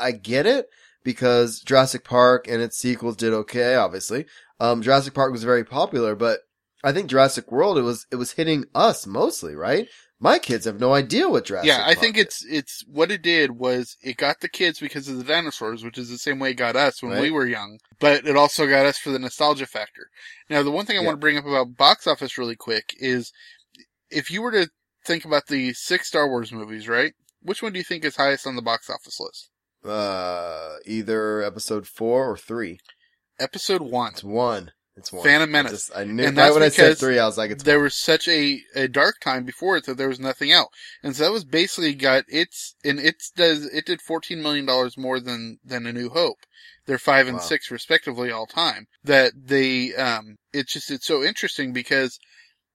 I 0.00 0.12
get 0.12 0.46
it 0.46 0.68
because 1.04 1.60
Jurassic 1.60 2.04
Park 2.04 2.46
and 2.48 2.60
its 2.60 2.78
sequels 2.78 3.16
did 3.16 3.32
okay, 3.32 3.74
obviously. 3.76 4.26
Um, 4.58 4.82
Jurassic 4.82 5.14
Park 5.14 5.32
was 5.32 5.44
very 5.44 5.64
popular, 5.64 6.14
but 6.14 6.40
I 6.82 6.92
think 6.92 7.08
Jurassic 7.08 7.50
World, 7.52 7.78
it 7.78 7.82
was, 7.82 8.06
it 8.10 8.16
was 8.16 8.32
hitting 8.32 8.64
us 8.74 9.06
mostly, 9.06 9.54
right? 9.54 9.88
My 10.20 10.38
kids 10.40 10.64
have 10.64 10.80
no 10.80 10.94
idea 10.94 11.28
what 11.28 11.44
Jurassic 11.44 11.68
yeah, 11.68 11.82
I 11.82 11.94
Park 11.94 11.98
think 11.98 12.16
is. 12.16 12.24
it's 12.24 12.44
it's 12.44 12.84
what 12.88 13.12
it 13.12 13.22
did 13.22 13.52
was 13.52 13.96
it 14.02 14.16
got 14.16 14.40
the 14.40 14.48
kids 14.48 14.80
because 14.80 15.06
of 15.08 15.16
the 15.16 15.22
dinosaurs, 15.24 15.84
which 15.84 15.96
is 15.96 16.08
the 16.08 16.18
same 16.18 16.40
way 16.40 16.50
it 16.50 16.54
got 16.54 16.74
us 16.74 17.02
when 17.02 17.20
we 17.20 17.30
were 17.30 17.46
young. 17.46 17.78
But 18.00 18.26
it 18.26 18.36
also 18.36 18.66
got 18.66 18.84
us 18.86 18.98
for 18.98 19.10
the 19.10 19.18
nostalgia 19.20 19.66
factor. 19.66 20.08
Now, 20.50 20.62
the 20.64 20.72
one 20.72 20.86
thing 20.86 20.96
I 20.96 21.00
Yeah. 21.00 21.06
want 21.06 21.14
to 21.16 21.20
bring 21.20 21.38
up 21.38 21.46
about 21.46 21.76
box 21.76 22.06
office 22.08 22.36
really 22.36 22.56
quick 22.56 22.94
is 22.98 23.32
if 24.10 24.30
you 24.30 24.42
were 24.42 24.50
to 24.52 24.68
think 25.04 25.24
about 25.24 25.46
the 25.46 25.72
six 25.74 26.08
Star 26.08 26.28
Wars 26.28 26.50
movies, 26.52 26.88
right? 26.88 27.12
Which 27.40 27.62
one 27.62 27.72
do 27.72 27.78
you 27.78 27.84
think 27.84 28.04
is 28.04 28.16
highest 28.16 28.46
on 28.46 28.56
the 28.56 28.62
box 28.62 28.90
office 28.90 29.20
list? 29.20 29.50
Uh, 29.84 30.76
either 30.84 31.42
episode 31.42 31.86
four 31.86 32.28
or 32.28 32.36
three. 32.36 32.80
Episode 33.38 33.82
one. 33.82 34.12
It's 34.12 34.24
one. 34.24 34.72
It's 34.98 35.12
one. 35.12 35.22
Phantom 35.24 35.48
I 35.48 35.52
Menace. 35.52 35.72
just- 35.72 35.92
I 35.96 36.04
knew, 36.04 36.24
And 36.24 36.36
right 36.36 36.52
when 36.52 36.62
I 36.62 36.68
said 36.68 36.98
three, 36.98 37.18
I 37.18 37.24
was 37.26 37.38
like, 37.38 37.50
it's 37.52 37.62
there 37.64 37.78
one. 37.78 37.84
was 37.84 37.94
such 37.94 38.26
a, 38.28 38.60
a 38.74 38.88
dark 38.88 39.20
time 39.20 39.44
before 39.44 39.76
it 39.76 39.86
that 39.86 39.96
there 39.96 40.08
was 40.08 40.20
nothing 40.20 40.52
out. 40.52 40.68
And 41.02 41.14
so 41.16 41.24
that 41.24 41.32
was 41.32 41.44
basically 41.44 41.94
got 41.94 42.24
its, 42.28 42.74
and 42.84 42.98
it's 42.98 43.30
does, 43.30 43.64
it 43.66 43.86
did 43.86 44.00
$14 44.00 44.42
million 44.42 44.66
more 44.96 45.20
than, 45.20 45.58
than 45.64 45.86
A 45.86 45.92
New 45.92 46.10
Hope. 46.10 46.38
They're 46.86 46.98
five 46.98 47.28
and 47.28 47.36
Wow. 47.36 47.42
six 47.42 47.70
respectively 47.70 48.30
all 48.32 48.46
time. 48.46 48.86
That 49.04 49.32
they, 49.36 49.94
um, 49.94 50.36
it's 50.52 50.72
just, 50.72 50.90
it's 50.90 51.06
so 51.06 51.22
interesting 51.22 51.72
because 51.72 52.18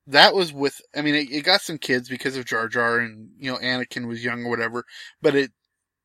that 0.07 0.34
was 0.34 0.53
with, 0.53 0.80
I 0.95 1.01
mean, 1.01 1.15
it, 1.15 1.30
it 1.32 1.43
got 1.43 1.61
some 1.61 1.78
kids 1.78 2.09
because 2.09 2.38
of 2.38 2.45
Jar 2.45 2.67
Jar 2.69 2.99
and, 2.99 3.30
you 3.38 3.51
know, 3.51 3.57
Anakin 3.57 4.07
was 4.07 4.24
young 4.24 4.45
or 4.45 4.49
whatever, 4.49 4.86
but 5.21 5.36
it, 5.36 5.51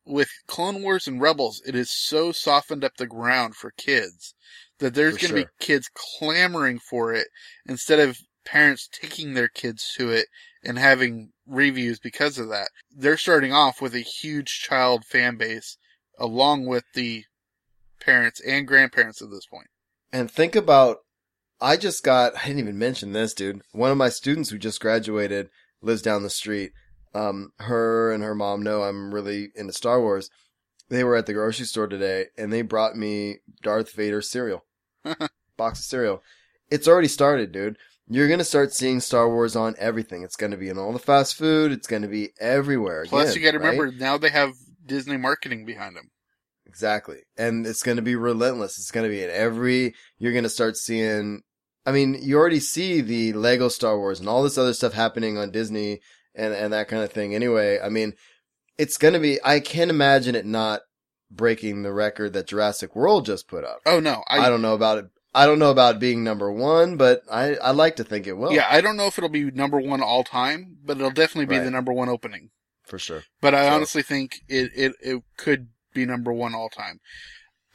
with 0.05 0.31
Clone 0.47 0.83
Wars 0.83 1.07
and 1.07 1.21
Rebels, 1.21 1.61
it 1.66 1.75
has 1.75 1.91
so 1.91 2.33
softened 2.33 2.83
up 2.83 2.97
the 2.97 3.07
ground 3.07 3.55
for 3.57 3.73
kids 3.77 4.35
that 4.79 4.95
there's 4.95 5.16
going 5.16 5.35
to 5.35 5.41
sure. 5.41 5.45
be 5.45 5.64
kids 5.64 5.91
clamoring 6.18 6.79
for 6.79 7.12
it 7.12 7.29
instead 7.66 7.99
of 7.99 8.18
parents 8.45 8.89
taking 8.91 9.35
their 9.35 9.49
kids 9.49 9.93
to 9.97 10.11
it 10.11 10.26
and 10.64 10.79
having 10.79 11.31
reviews 11.47 11.99
because 11.99 12.39
of 12.39 12.49
that. 12.49 12.68
They're 12.91 13.16
starting 13.16 13.53
off 13.53 13.81
with 13.81 13.95
a 13.95 14.01
huge 14.01 14.61
child 14.61 15.05
fan 15.05 15.37
base 15.37 15.76
along 16.18 16.66
with 16.66 16.85
the 16.95 17.24
parents 18.01 18.41
and 18.41 18.66
grandparents 18.66 19.22
at 19.22 19.31
this 19.31 19.47
point. 19.47 19.68
And 20.12 20.31
think 20.31 20.57
about, 20.57 20.99
I 21.61 21.76
just 21.76 22.03
got, 22.03 22.37
I 22.37 22.47
didn't 22.47 22.61
even 22.61 22.79
mention 22.79 23.12
this, 23.12 23.35
dude. 23.35 23.62
One 23.72 23.91
of 23.91 23.97
my 23.99 24.09
students 24.09 24.51
who 24.51 24.59
just 24.59 24.81
graduated 24.81 25.51
lives 25.83 26.03
down 26.03 26.22
the 26.22 26.31
street. 26.31 26.72
Um, 27.14 27.53
her 27.59 28.12
and 28.12 28.22
her 28.22 28.35
mom 28.35 28.62
know 28.62 28.83
I'm 28.83 29.14
really 29.14 29.49
into 29.55 29.72
Star 29.72 30.01
Wars. 30.01 30.31
They 30.89 31.05
were 31.05 31.16
at 31.16 31.26
the 31.26 31.35
grocery 31.35 31.66
store 31.66 31.87
today 31.87 32.26
and 32.37 32.53
they 32.53 32.62
brought 32.62 32.97
me 32.97 33.39
Darth 33.62 33.93
Vader 33.93 34.22
cereal. 34.22 34.64
Box 35.57 35.80
of 35.80 35.84
cereal. 35.84 36.22
It's 36.70 36.88
already 36.88 37.09
started, 37.09 37.53
dude. 37.53 37.78
You're 38.09 38.28
gonna 38.28 38.44
start 38.44 38.72
seeing 38.72 39.01
Star 39.01 39.28
Wars 39.28 39.57
on 39.57 39.74
everything. 39.78 40.22
It's 40.22 40.36
gonna 40.36 40.57
be 40.57 40.68
in 40.68 40.78
all 40.78 40.92
the 40.92 40.99
fast 40.99 41.36
food. 41.36 41.72
It's 41.72 41.86
gonna 41.86 42.09
be 42.09 42.30
everywhere. 42.40 43.05
Plus, 43.07 43.30
again, 43.30 43.42
you 43.42 43.49
got 43.49 43.59
to 43.59 43.64
right? 43.64 43.78
remember 43.78 43.99
now 43.99 44.18
they 44.18 44.30
have 44.30 44.55
Disney 44.84 45.16
marketing 45.16 45.64
behind 45.64 45.94
them. 45.94 46.11
Exactly. 46.68 47.18
And 47.36 47.66
it's 47.66 47.82
going 47.82 47.96
to 47.96 48.03
be 48.03 48.14
relentless. 48.14 48.78
It's 48.78 48.90
going 48.90 49.05
to 49.05 49.11
be 49.11 49.22
in 49.22 49.30
every, 49.30 49.94
you're 50.18 50.32
going 50.32 50.44
to 50.44 50.51
start 50.51 50.76
seeing, 50.76 51.42
I 51.86 51.92
mean, 51.92 52.18
you 52.20 52.36
already 52.36 52.61
see 52.61 53.01
the 53.01 53.32
Lego 53.32 53.68
Star 53.68 53.99
Wars 53.99 54.20
and 54.20 54.28
all 54.28 54.42
this 54.42 54.59
other 54.59 54.74
stuff 54.74 54.92
happening 54.92 55.38
on 55.38 55.51
Disney 55.51 56.01
and, 56.34 56.53
and 56.53 56.72
that 56.72 56.88
kind 56.88 57.03
of 57.03 57.11
thing. 57.11 57.34
Anyway, 57.34 57.80
I 57.83 57.88
mean, 57.88 58.12
it's 58.76 58.99
going 58.99 59.14
to 59.14 59.20
be, 59.20 59.38
I 59.45 59.61
can't 59.61 59.91
imagine 59.91 60.34
it 60.34 60.46
not 60.46 60.83
breaking 61.30 61.83
the 61.83 61.92
record 61.92 62.33
that 62.33 62.46
Jurassic 62.46 62.95
World 62.96 63.26
just 63.26 63.49
put 63.49 63.64
up. 63.64 63.80
Oh 63.87 64.00
no, 64.00 64.25
I, 64.29 64.49
don't 64.49 64.63
know 64.63 64.75
about 64.75 64.99
it. 64.99 65.07
I 65.34 65.46
don't 65.46 65.59
know 65.59 65.71
about 65.71 66.00
being 66.00 66.25
number 66.25 66.50
one, 66.50 66.96
but 66.96 67.22
I, 67.30 67.55
I 67.57 67.71
like 67.72 67.96
to 67.96 68.05
think 68.05 68.26
it 68.26 68.33
will. 68.34 68.53
yeah, 68.53 68.67
I 68.71 68.80
don't 68.80 68.96
know 68.96 69.07
if 69.07 69.18
it'll 69.18 69.29
be 69.30 69.50
number 69.50 69.79
one 69.79 70.03
all 70.03 70.25
time, 70.25 70.79
but 70.84 70.96
it'll 70.96 71.11
definitely 71.11 71.46
be 71.46 71.59
Right. 71.59 71.64
the 71.64 71.71
number 71.71 71.92
one 71.92 72.09
opening. 72.09 72.50
For 72.87 72.99
sure. 72.99 73.25
But 73.41 73.55
I 73.55 73.68
So- 73.68 73.75
honestly 73.75 74.03
think 74.03 74.41
it, 74.49 74.71
it, 74.75 74.92
it 75.03 75.22
could 75.37 75.68
be 75.92 76.07
number 76.07 76.33
one 76.33 76.55
all 76.55 76.68
time. 76.71 77.00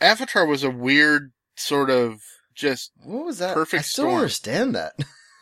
Avatar 0.01 0.45
was 0.45 0.63
a 0.63 0.69
weird 0.71 1.31
sort 1.55 1.89
of 1.89 2.21
just, 2.55 2.91
What 3.03 3.25
was 3.25 3.37
that? 3.37 3.53
Perfect 3.53 3.79
I 3.79 3.83
still 3.83 4.03
storm. 4.05 4.11
don't 4.11 4.19
understand 4.21 4.75
that. 4.75 4.93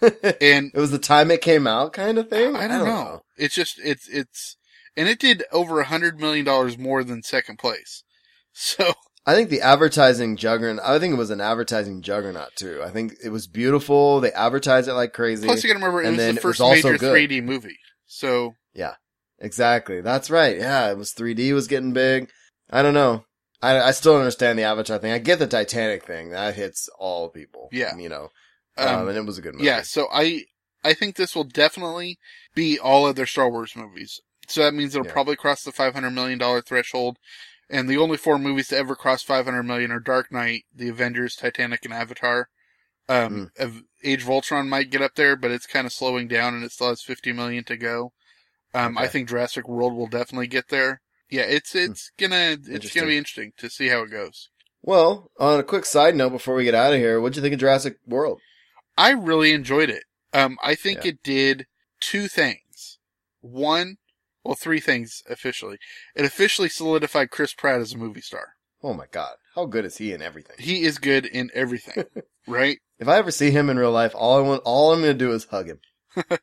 and 0.41 0.71
it 0.73 0.77
was 0.79 0.91
the 0.91 0.99
time 0.99 1.31
it 1.31 1.41
came 1.41 1.65
out 1.67 1.93
kind 1.93 2.17
of 2.17 2.29
thing? 2.29 2.55
I 2.55 2.67
don't, 2.67 2.85
know. 2.85 3.21
It's 3.38 3.55
just, 3.55 3.79
it's, 3.83 4.07
it's, 4.09 4.57
and 4.95 5.07
it 5.07 5.19
did 5.19 5.43
over 5.51 5.80
a 5.80 5.85
hundred 5.85 6.19
million 6.19 6.45
dollars 6.45 6.77
more 6.77 7.03
than 7.03 7.23
second 7.23 7.57
place. 7.57 8.03
So, 8.53 8.91
I 9.26 9.34
think 9.34 9.49
the 9.49 9.61
advertising 9.61 10.35
juggernaut, 10.35 10.84
I 10.85 10.99
think 10.99 11.13
it 11.13 11.18
was 11.18 11.30
an 11.30 11.39
advertising 11.39 12.01
juggernaut 12.01 12.49
too. 12.57 12.81
I 12.84 12.89
think 12.89 13.13
it 13.23 13.30
was 13.30 13.47
beautiful. 13.47 14.19
They 14.19 14.34
advertised 14.34 14.89
it 14.89 14.93
like 14.93 15.13
crazy. 15.13 15.47
plus 15.47 15.63
you 15.63 15.69
gotta 15.69 15.80
remember 15.80 16.03
it 16.03 16.09
was 16.09 16.18
the 16.18 16.34
was 16.34 16.39
first 16.39 16.59
also 16.59 16.89
major 16.91 16.97
good. 16.97 17.30
3D 17.30 17.41
movie. 17.41 17.77
So, 18.07 18.55
yeah, 18.73 18.95
Exactly. 19.41 20.01
That's 20.01 20.30
right. 20.30 20.57
Yeah, 20.57 20.91
it 20.91 20.97
was 20.97 21.13
3D 21.13 21.53
was 21.53 21.68
getting 21.68 21.93
big. 21.93 22.30
I 22.69 22.81
don't 22.81 22.93
know. 22.93 23.26
I, 23.61 23.80
I 23.80 23.91
still 23.91 24.13
don't 24.13 24.22
understand 24.22 24.57
the 24.57 24.63
Avatar 24.63 24.97
thing. 24.97 25.11
I 25.11 25.18
get 25.18 25.39
the 25.39 25.47
Titanic 25.47 26.05
thing. 26.05 26.30
That 26.30 26.55
hits 26.55 26.89
all 26.97 27.30
people. 27.30 27.69
Yeah. 27.72 27.95
You 27.95 28.09
know, 28.09 28.30
um, 28.77 29.01
um, 29.01 29.07
and 29.09 29.18
it 29.18 29.26
was 29.26 29.38
a 29.38 29.41
good 29.41 29.53
movie. 29.55 29.65
yeah, 29.65 29.81
so 29.81 30.07
I, 30.11 30.43
I 30.84 30.93
think 30.93 31.15
this 31.15 31.35
will 31.35 31.43
definitely 31.43 32.18
be 32.55 32.80
all 32.80 33.05
other 33.05 33.26
Star 33.26 33.49
Wars 33.49 33.76
movies. 33.76 34.19
So 34.47 34.61
that 34.63 34.73
means 34.73 34.93
it'll 34.95 35.05
Yeah. 35.07 35.13
probably 35.13 35.35
cross 35.35 35.63
the 35.63 35.72
$500 35.72 36.13
million 36.13 36.61
threshold. 36.61 37.18
And 37.69 37.88
the 37.88 37.97
only 37.97 38.18
four 38.18 38.38
movies 38.38 38.68
to 38.69 38.77
ever 38.77 38.95
cross 38.95 39.23
500 39.23 39.63
million 39.63 39.91
are 39.91 39.99
Dark 39.99 40.31
Knight, 40.31 40.65
The 40.76 40.89
Avengers, 40.89 41.35
Titanic, 41.35 41.85
and 41.85 41.93
Avatar. 41.93 42.49
Um, 43.07 43.51
Hmm. 43.57 43.63
Av- 43.63 43.84
Age 44.03 44.23
of 44.23 44.30
Ultron 44.30 44.68
might 44.68 44.89
get 44.89 45.01
up 45.01 45.15
there, 45.15 45.35
but 45.35 45.51
it's 45.51 45.68
kind 45.68 45.85
of 45.85 45.93
slowing 45.93 46.27
down 46.27 46.53
and 46.55 46.63
it 46.63 46.72
still 46.72 46.89
has 46.89 47.01
50 47.01 47.31
million 47.34 47.63
to 47.65 47.77
go. 47.77 48.13
Um, 48.73 48.97
I 48.97 49.07
think 49.07 49.30
Jurassic 49.30 49.68
World 49.68 49.93
will 49.93 50.07
definitely 50.07 50.47
get 50.47 50.69
there. 50.69 51.01
Yeah, 51.30 51.43
it's 51.43 51.76
it's 51.76 52.11
gonna 52.18 52.57
it's 52.65 52.91
Hmm. 52.91 52.99
Gonna 52.99 53.07
be 53.11 53.18
interesting 53.18 53.53
to 53.57 53.69
see 53.69 53.88
how 53.88 54.01
it 54.03 54.11
goes. 54.11 54.49
Well, 54.81 55.30
on 55.39 55.59
a 55.59 55.63
quick 55.63 55.85
side 55.85 56.15
note 56.15 56.31
before 56.31 56.55
we 56.55 56.63
get 56.63 56.73
out 56.76 56.93
of 56.93 56.99
here, 56.99 57.19
what'd 57.22 57.35
you 57.35 57.41
think 57.41 57.53
of 57.53 57.59
Jurassic 57.59 57.97
World? 58.05 58.41
I 58.97 59.11
really 59.11 59.51
enjoyed 59.53 59.89
it. 59.89 60.03
Um, 60.34 60.57
I 60.63 60.76
think 60.76 61.03
Yeah. 61.03 61.09
it 61.11 61.23
did 61.23 61.68
two 61.99 62.27
things. 62.27 62.97
One, 63.41 63.97
well, 64.43 64.55
three 64.55 64.80
things 64.80 65.23
officially. 65.30 65.77
It 66.15 66.26
officially 66.26 66.69
solidified 66.69 67.30
Chris 67.31 67.53
Pratt 67.53 67.81
as 67.81 67.93
a 67.93 67.97
movie 67.97 68.22
star. 68.22 68.53
Oh 68.84 68.93
my 68.93 69.05
god, 69.11 69.35
how 69.55 69.65
good 69.65 69.85
is 69.85 69.97
he 69.97 70.11
in 70.13 70.22
everything? 70.22 70.55
He 70.59 70.84
is 70.84 70.97
good 70.97 71.26
in 71.26 71.51
everything, 71.53 72.05
right? 72.47 72.80
If 72.99 73.07
I 73.07 73.18
ever 73.18 73.31
see 73.31 73.51
him 73.51 73.69
in 73.69 73.77
real 73.77 73.91
life, 73.91 74.13
all 74.15 74.38
I 74.38 74.41
want, 74.41 74.61
all 74.65 74.91
I'm 74.93 75.01
gonna 75.01 75.13
do 75.13 75.31
is 75.31 75.45
hug 75.45 75.68
him. 75.68 75.80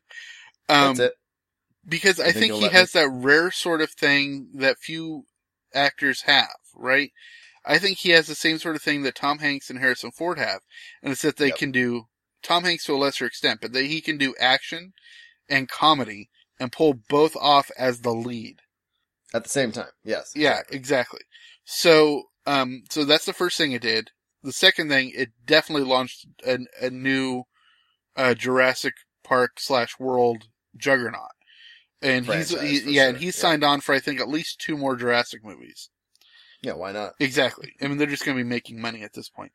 Um, 0.69 0.95
That's 0.95 0.99
it. 0.99 1.13
because 1.87 2.19
I 2.19 2.25
think 2.25 2.35
think 2.35 2.53
he 2.53 2.61
let 2.61 2.73
me? 2.73 2.77
has 2.77 2.91
that 2.91 3.09
rare 3.09 3.49
sort 3.51 3.81
of 3.81 3.89
thing 3.91 4.49
that 4.55 4.77
few 4.77 5.25
actors 5.73 6.21
have, 6.23 6.55
right? 6.75 7.11
I 7.65 7.77
think 7.79 7.97
he 7.97 8.11
has 8.11 8.27
the 8.27 8.35
same 8.35 8.59
sort 8.59 8.75
of 8.75 8.81
thing 8.83 9.01
that 9.03 9.15
Tom 9.15 9.39
Hanks 9.39 9.69
and 9.69 9.79
Harrison 9.79 10.11
Ford 10.11 10.37
have, 10.37 10.61
and 11.01 11.11
it's 11.11 11.23
that 11.23 11.37
they 11.37 11.47
Yep. 11.49 11.57
can 11.57 11.71
do 11.71 12.07
Tom 12.43 12.63
Hanks 12.63 12.85
to 12.85 12.93
a 12.93 12.97
lesser 12.97 13.25
extent, 13.25 13.61
but 13.61 13.73
that 13.73 13.85
he 13.85 13.99
can 13.99 14.17
do 14.17 14.35
action 14.39 14.93
and 15.49 15.67
comedy 15.67 16.29
and 16.59 16.71
pull 16.71 16.93
both 16.93 17.35
off 17.35 17.71
as 17.77 18.01
the 18.01 18.13
lead. 18.13 18.61
At 19.33 19.43
the 19.43 19.49
same 19.49 19.71
time, 19.71 19.91
yes. 20.03 20.31
Yeah, 20.35 20.61
exactly. 20.71 21.21
So, 21.63 22.23
um, 22.47 22.83
so 22.89 23.05
that's 23.05 23.25
the 23.25 23.33
first 23.33 23.57
thing 23.57 23.71
it 23.71 23.81
did. 23.81 24.09
The 24.41 24.51
second 24.51 24.89
thing, 24.89 25.11
it 25.13 25.29
definitely 25.45 25.87
launched 25.87 26.25
a, 26.45 26.59
a 26.81 26.89
new, 26.89 27.43
uh, 28.15 28.33
Jurassic 28.33 28.93
Park 29.23 29.59
slash 29.59 29.99
World 29.99 30.45
juggernaut. 30.75 31.29
And 32.01 32.25
he's, 32.25 32.49
he- 32.49 32.91
yeah, 32.91 33.03
sure, 33.03 33.09
and 33.09 33.17
he's 33.17 33.37
yeah. 33.37 33.41
signed 33.41 33.63
on 33.63 33.81
for, 33.81 33.93
I 33.93 33.99
think, 33.99 34.19
at 34.19 34.29
least 34.29 34.59
two 34.59 34.77
more 34.77 34.95
Jurassic 34.95 35.43
movies. 35.43 35.89
Yeah, 36.61 36.73
why 36.73 36.91
not? 36.91 37.13
Exactly. 37.19 37.73
I 37.81 37.87
mean, 37.87 37.97
they're 37.97 38.07
just 38.07 38.25
going 38.25 38.37
to 38.37 38.43
be 38.43 38.49
making 38.49 38.81
money 38.81 39.03
at 39.03 39.13
this 39.13 39.29
point. 39.29 39.51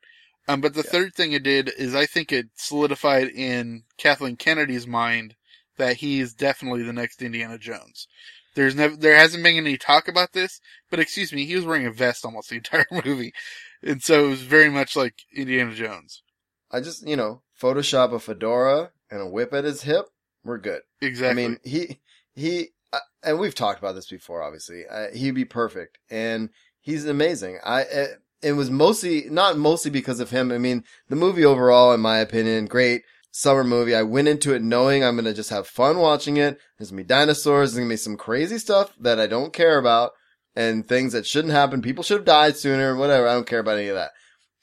Um, 0.47 0.61
but 0.61 0.75
the 0.75 0.83
Yeah. 0.85 0.91
third 0.91 1.15
thing 1.15 1.33
it 1.33 1.43
did 1.43 1.71
is 1.77 1.95
I 1.95 2.07
think 2.07 2.31
it 2.31 2.47
solidified 2.55 3.29
in 3.29 3.85
Kathleen 3.99 4.37
Kennedy's 4.37 4.87
mind 4.87 5.37
that 5.77 5.97
he's 5.97 6.35
definitely 6.35 6.83
the 6.83 6.93
next 6.93 7.23
Indiana 7.23 7.59
Jones. 7.59 8.07
There's 8.55 8.75
never, 8.75 8.97
there 8.97 9.17
hasn't 9.17 9.43
been 9.43 9.57
any 9.57 9.77
talk 9.77 10.07
about 10.07 10.33
this, 10.33 10.61
but 10.91 11.01
excuse 11.01 11.33
me, 11.33 11.45
he 11.45 11.57
was 11.57 11.65
wearing 11.65 11.87
a 11.87 11.93
vest 11.93 12.25
almost 12.25 12.51
the 12.51 12.57
entire 12.57 12.87
movie. 13.05 13.33
And 13.83 14.03
so 14.03 14.27
it 14.27 14.29
was 14.29 14.43
very 14.43 14.71
much 14.71 14.97
like 14.97 15.15
Indiana 15.35 15.75
Jones. 15.75 16.23
I 16.71 16.81
just, 16.81 17.07
you 17.07 17.17
know, 17.17 17.43
Photoshop 17.61 18.13
a 18.13 18.19
fedora 18.19 18.91
and 19.11 19.21
a 19.21 19.27
whip 19.27 19.53
at 19.53 19.65
his 19.65 19.83
hip. 19.83 20.07
We're 20.45 20.59
good. 20.59 20.83
Exactly. 21.01 21.45
I 21.45 21.49
mean, 21.49 21.59
he 21.65 22.01
he, 22.35 22.69
uh, 22.93 22.99
and 23.23 23.39
we've 23.39 23.55
talked 23.55 23.79
about 23.79 23.95
this 23.95 24.09
before. 24.09 24.43
Obviously, 24.43 24.83
uh, 24.91 25.09
he'd 25.15 25.35
be 25.35 25.45
perfect, 25.45 25.99
and 26.11 26.51
he's 26.81 27.07
amazing. 27.07 27.59
I 27.65 27.85
uh, 27.85 28.07
it 28.43 28.53
was 28.53 28.71
mostly 28.71 29.25
not 29.31 29.57
mostly 29.57 29.91
because 29.91 30.21
of 30.21 30.31
him. 30.31 30.53
I 30.53 30.59
mean, 30.59 30.85
the 31.09 31.17
movie 31.17 31.45
overall, 31.45 31.93
in 31.93 32.01
my 32.01 32.19
opinion, 32.19 32.67
great 32.67 33.03
summer 33.37 33.65
movie. 33.65 33.97
I 33.97 34.03
went 34.03 34.29
into 34.29 34.55
it 34.55 34.63
knowing 34.63 35.03
I'm 35.03 35.17
gonna 35.17 35.35
just 35.35 35.51
have 35.51 35.67
fun 35.67 35.99
watching 35.99 36.37
it. 36.37 36.57
There's 36.79 36.91
gonna 36.91 37.03
be 37.03 37.07
dinosaurs. 37.07 37.73
There's 37.73 37.81
gonna 37.81 37.93
be 37.93 37.97
some 37.97 38.17
crazy 38.17 38.59
stuff 38.59 38.95
that 39.01 39.19
I 39.19 39.27
don't 39.27 39.53
care 39.53 39.77
about, 39.77 40.13
and 40.55 40.87
things 40.87 41.13
that 41.13 41.27
shouldn't 41.27 41.53
happen. 41.53 41.83
People 41.83 42.05
should 42.05 42.19
have 42.19 42.25
died 42.25 42.57
sooner. 42.57 42.95
Whatever. 42.95 43.27
I 43.27 43.35
don't 43.35 43.47
care 43.47 43.59
about 43.59 43.79
any 43.79 43.89
of 43.89 43.97
that. 43.97 44.13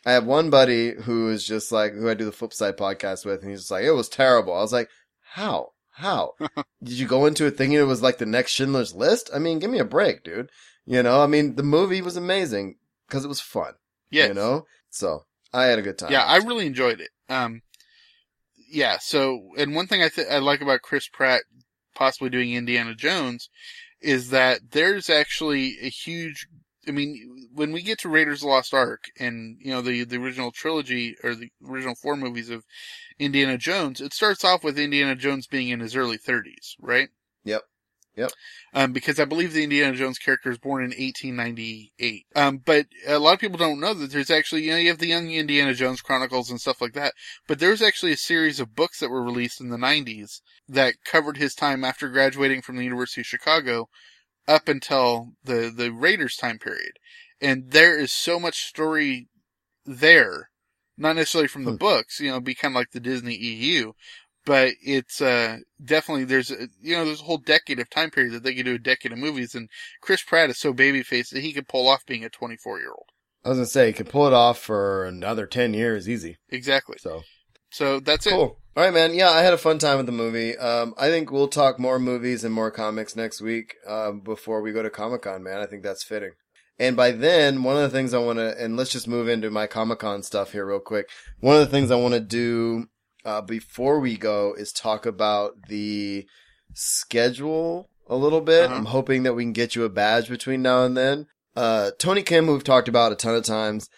I 0.06 0.14
have 0.14 0.26
one 0.26 0.50
buddy 0.50 0.94
who 0.94 1.30
is 1.30 1.46
just 1.46 1.72
like 1.72 1.94
who 1.94 2.10
I 2.10 2.14
do 2.14 2.24
the 2.24 2.32
Flipside 2.32 2.78
podcast 2.78 3.26
with, 3.26 3.42
and 3.42 3.52
he's 3.52 3.60
just 3.60 3.72
like, 3.72 3.84
it 3.84 3.92
was 3.92 4.08
terrible. 4.08 4.54
I 4.54 4.62
was 4.62 4.74
like, 4.74 4.90
how? 5.34 5.74
How? 5.92 6.34
Did 6.84 6.94
you 6.94 7.08
go 7.08 7.26
into 7.26 7.46
it 7.46 7.58
thinking 7.58 7.78
it 7.78 7.84
was 7.84 8.02
like 8.02 8.20
the 8.20 8.26
next 8.26 8.52
Schindler's 8.52 8.96
List? 8.96 9.30
I 9.36 9.40
mean, 9.40 9.60
give 9.60 9.70
me 9.70 9.80
a 9.80 9.86
break, 9.86 10.24
dude. 10.24 10.50
You 10.86 11.04
know, 11.04 11.22
I 11.22 11.28
mean, 11.28 11.56
the 11.56 11.64
movie 11.64 12.02
was 12.02 12.16
amazing 12.16 12.78
because 13.08 13.26
it 13.26 13.28
was 13.28 13.42
fun. 13.42 13.74
Yeah. 14.10 14.28
You 14.28 14.34
know, 14.34 14.66
so 14.90 15.26
I 15.54 15.66
had 15.66 15.78
a 15.78 15.84
good 15.84 15.98
time. 15.98 16.12
Yeah, 16.12 16.24
I 16.24 16.38
really 16.38 16.66
enjoyed 16.66 17.02
it. 17.02 17.10
Um, 17.30 17.62
yeah. 18.72 18.98
So, 19.00 19.50
and 19.58 19.76
one 19.76 19.88
thing 19.88 20.02
I 20.02 20.10
th- 20.10 20.28
I 20.30 20.40
like 20.40 20.62
about 20.62 20.82
Chris 20.82 21.08
Pratt 21.08 21.44
possibly 21.96 22.30
doing 22.30 22.54
Indiana 22.54 22.96
Jones 22.96 23.50
is 24.02 24.30
that 24.30 24.72
there's 24.72 25.10
actually 25.10 25.78
a 25.82 25.90
huge. 25.90 26.48
I 26.88 26.92
mean, 26.92 27.48
when 27.54 27.72
we 27.72 27.84
get 27.84 28.00
to 28.00 28.10
Raiders 28.10 28.40
of 28.40 28.42
the 28.42 28.48
Lost 28.48 28.74
Ark 28.74 29.04
and 29.20 29.58
you 29.60 29.72
know 29.72 29.82
the 29.82 30.04
the 30.04 30.18
original 30.18 30.52
trilogy 30.52 31.16
or 31.24 31.36
the 31.36 31.50
original 31.68 31.96
four 31.96 32.16
movies 32.16 32.50
of 32.50 32.64
Indiana 33.20 33.58
Jones, 33.58 34.02
it 34.02 34.14
starts 34.14 34.44
off 34.44 34.64
with 34.64 34.80
Indiana 34.80 35.16
Jones 35.16 35.46
being 35.46 35.70
in 35.70 35.80
his 35.80 35.96
early 35.96 36.18
30s, 36.18 36.76
right? 36.80 37.10
Yep. 37.44 37.62
Yep. 38.16 38.32
Um, 38.74 38.92
because 38.92 39.20
I 39.20 39.26
believe 39.26 39.54
the 39.54 39.64
Indiana 39.64 39.96
Jones 39.96 40.18
character 40.18 40.50
was 40.50 40.58
born 40.58 40.84
in 40.84 40.90
1898. 40.90 42.26
Um, 42.36 42.58
but 42.58 42.88
a 43.08 43.20
lot 43.20 43.34
of 43.34 43.40
people 43.40 43.58
don't 43.58 43.80
know 43.80 43.94
that 43.94 44.12
there's 44.12 44.30
actually, 44.30 44.64
you 44.64 44.72
know, 44.72 44.78
you 44.78 44.90
have 44.90 45.00
the 45.00 45.08
Young 45.08 45.32
Indiana 45.32 45.74
Jones 45.74 46.02
Chronicles 46.02 46.50
and 46.50 46.60
stuff 46.60 46.82
like 46.82 46.94
that. 46.94 47.14
But 47.48 47.60
there's 47.60 47.82
actually 47.82 48.12
a 48.12 48.18
series 48.18 48.60
of 48.60 48.76
books 48.76 49.00
that 49.00 49.10
were 49.10 49.24
released 49.24 49.62
in 49.62 49.70
the 49.70 49.78
90s 49.78 50.42
that 50.68 50.96
covered 51.06 51.38
his 51.38 51.56
time 51.56 51.84
after 51.86 52.10
graduating 52.10 52.62
from 52.62 52.76
the 52.76 52.84
University 52.84 53.22
of 53.22 53.28
Chicago 53.28 53.88
up 54.48 54.68
until 54.68 55.34
the, 55.44 55.72
the 55.76 55.92
Raiders 55.92 56.36
time 56.36 56.60
period. 56.60 56.94
And 57.40 57.72
there 57.72 57.98
is 57.98 58.12
so 58.12 58.40
much 58.40 58.66
story 58.66 59.30
there, 59.86 60.50
not 60.98 61.16
necessarily 61.16 61.48
from 61.48 61.66
the 61.66 61.72
Hmm. 61.72 61.78
books, 61.78 62.20
you 62.20 62.30
know, 62.30 62.40
be 62.40 62.56
kind 62.56 62.74
of 62.74 62.76
like 62.76 62.92
the 62.92 63.00
Disney 63.00 63.36
EU, 63.36 63.94
but 64.46 64.74
it's 64.82 65.22
uh 65.22 65.58
definitely 65.84 66.26
there's 66.26 66.52
a, 66.52 66.68
you 66.82 66.96
know 66.96 67.06
there's 67.06 67.22
a 67.22 67.26
whole 67.26 67.38
decade 67.38 67.80
of 67.80 67.90
time 67.90 68.10
period 68.12 68.34
that 68.34 68.44
they 68.44 68.54
could 68.54 68.66
do 68.66 68.76
a 68.76 68.80
decade 68.80 69.12
of 69.12 69.18
movies 69.18 69.56
and 69.56 69.70
Chris 70.02 70.24
Pratt 70.24 70.50
is 70.50 70.58
so 70.58 70.74
baby 70.74 71.02
babyface 71.02 71.30
that 71.30 71.42
he 71.42 71.54
could 71.54 71.68
pull 71.68 71.88
off 71.88 72.06
being 72.06 72.24
a 72.24 72.30
24 72.30 72.80
year 72.80 72.90
old. 72.90 73.10
I 73.44 73.50
was 73.50 73.58
gonna 73.58 73.66
say 73.66 73.88
he 73.88 73.94
could 73.94 74.10
pull 74.10 74.28
it 74.28 74.34
off 74.34 74.60
for 74.60 75.06
another 75.06 75.48
ten 75.48 75.74
years, 75.74 76.08
easy. 76.08 76.38
Exactly. 76.50 76.98
So 77.00 77.24
So 77.72 78.00
that's 78.00 78.28
it. 78.28 78.32
cool. 78.32 78.58
All 78.78 78.84
right, 78.84 78.94
man. 78.94 79.14
Yeah, 79.14 79.30
I 79.30 79.42
had 79.42 79.54
a 79.54 79.58
fun 79.58 79.80
time 79.80 79.98
with 79.98 80.06
the 80.06 80.12
movie. 80.14 80.58
Um, 80.58 80.94
I 80.98 81.10
think 81.10 81.32
we'll 81.32 81.48
talk 81.50 81.78
more 81.80 82.00
movies 82.00 82.44
and 82.44 82.54
more 82.54 82.72
comics 82.72 83.16
next 83.16 83.42
week 83.42 83.76
um, 83.86 84.22
before 84.22 84.62
we 84.62 84.72
go 84.72 84.82
to 84.82 84.90
Comic 84.90 85.24
Con, 85.24 85.44
man. 85.44 85.60
I 85.60 85.66
think 85.66 85.84
that's 85.84 86.04
fitting. 86.04 86.32
And 86.80 86.96
by 86.96 87.12
then, 87.12 87.64
one 87.64 87.76
of 87.76 87.84
the 87.84 87.90
things 87.96 88.14
I 88.14 88.20
want 88.20 88.40
to, 88.40 88.56
and 88.58 88.78
let's 88.78 88.92
just 88.92 89.08
move 89.08 89.28
into 89.28 89.52
my 89.52 89.68
Comic 89.68 90.00
Con 90.00 90.24
stuff 90.24 90.54
here 90.54 90.66
real 90.66 90.80
quick. 90.80 91.10
One 91.42 91.56
of 91.56 91.62
the 91.62 91.68
things 91.68 91.92
I 91.92 91.96
want 91.96 92.14
to 92.14 92.20
do 92.22 92.88
uh, 93.26 93.42
before 93.42 94.00
we 94.00 94.18
go 94.18 94.54
is 94.58 94.72
talk 94.72 95.06
about 95.06 95.64
the 95.68 96.26
schedule 96.74 97.90
a 98.08 98.16
little 98.16 98.42
bit. 98.42 98.66
Uh-huh. 98.66 98.76
I'm 98.76 98.86
hoping 98.86 99.24
that 99.24 99.34
we 99.34 99.44
can 99.44 99.54
get 99.54 99.76
you 99.76 99.84
a 99.84 99.90
badge 99.90 100.30
between 100.30 100.62
now 100.62 100.84
and 100.84 100.96
then. 100.98 101.28
Uh, 101.56 101.92
Tony 101.98 102.24
Kim, 102.24 102.46
who 102.46 102.54
we've 102.54 102.64
talked 102.64 102.88
about 102.88 103.12
a 103.12 103.16
ton 103.16 103.36
of 103.36 103.44
times, 103.44 103.90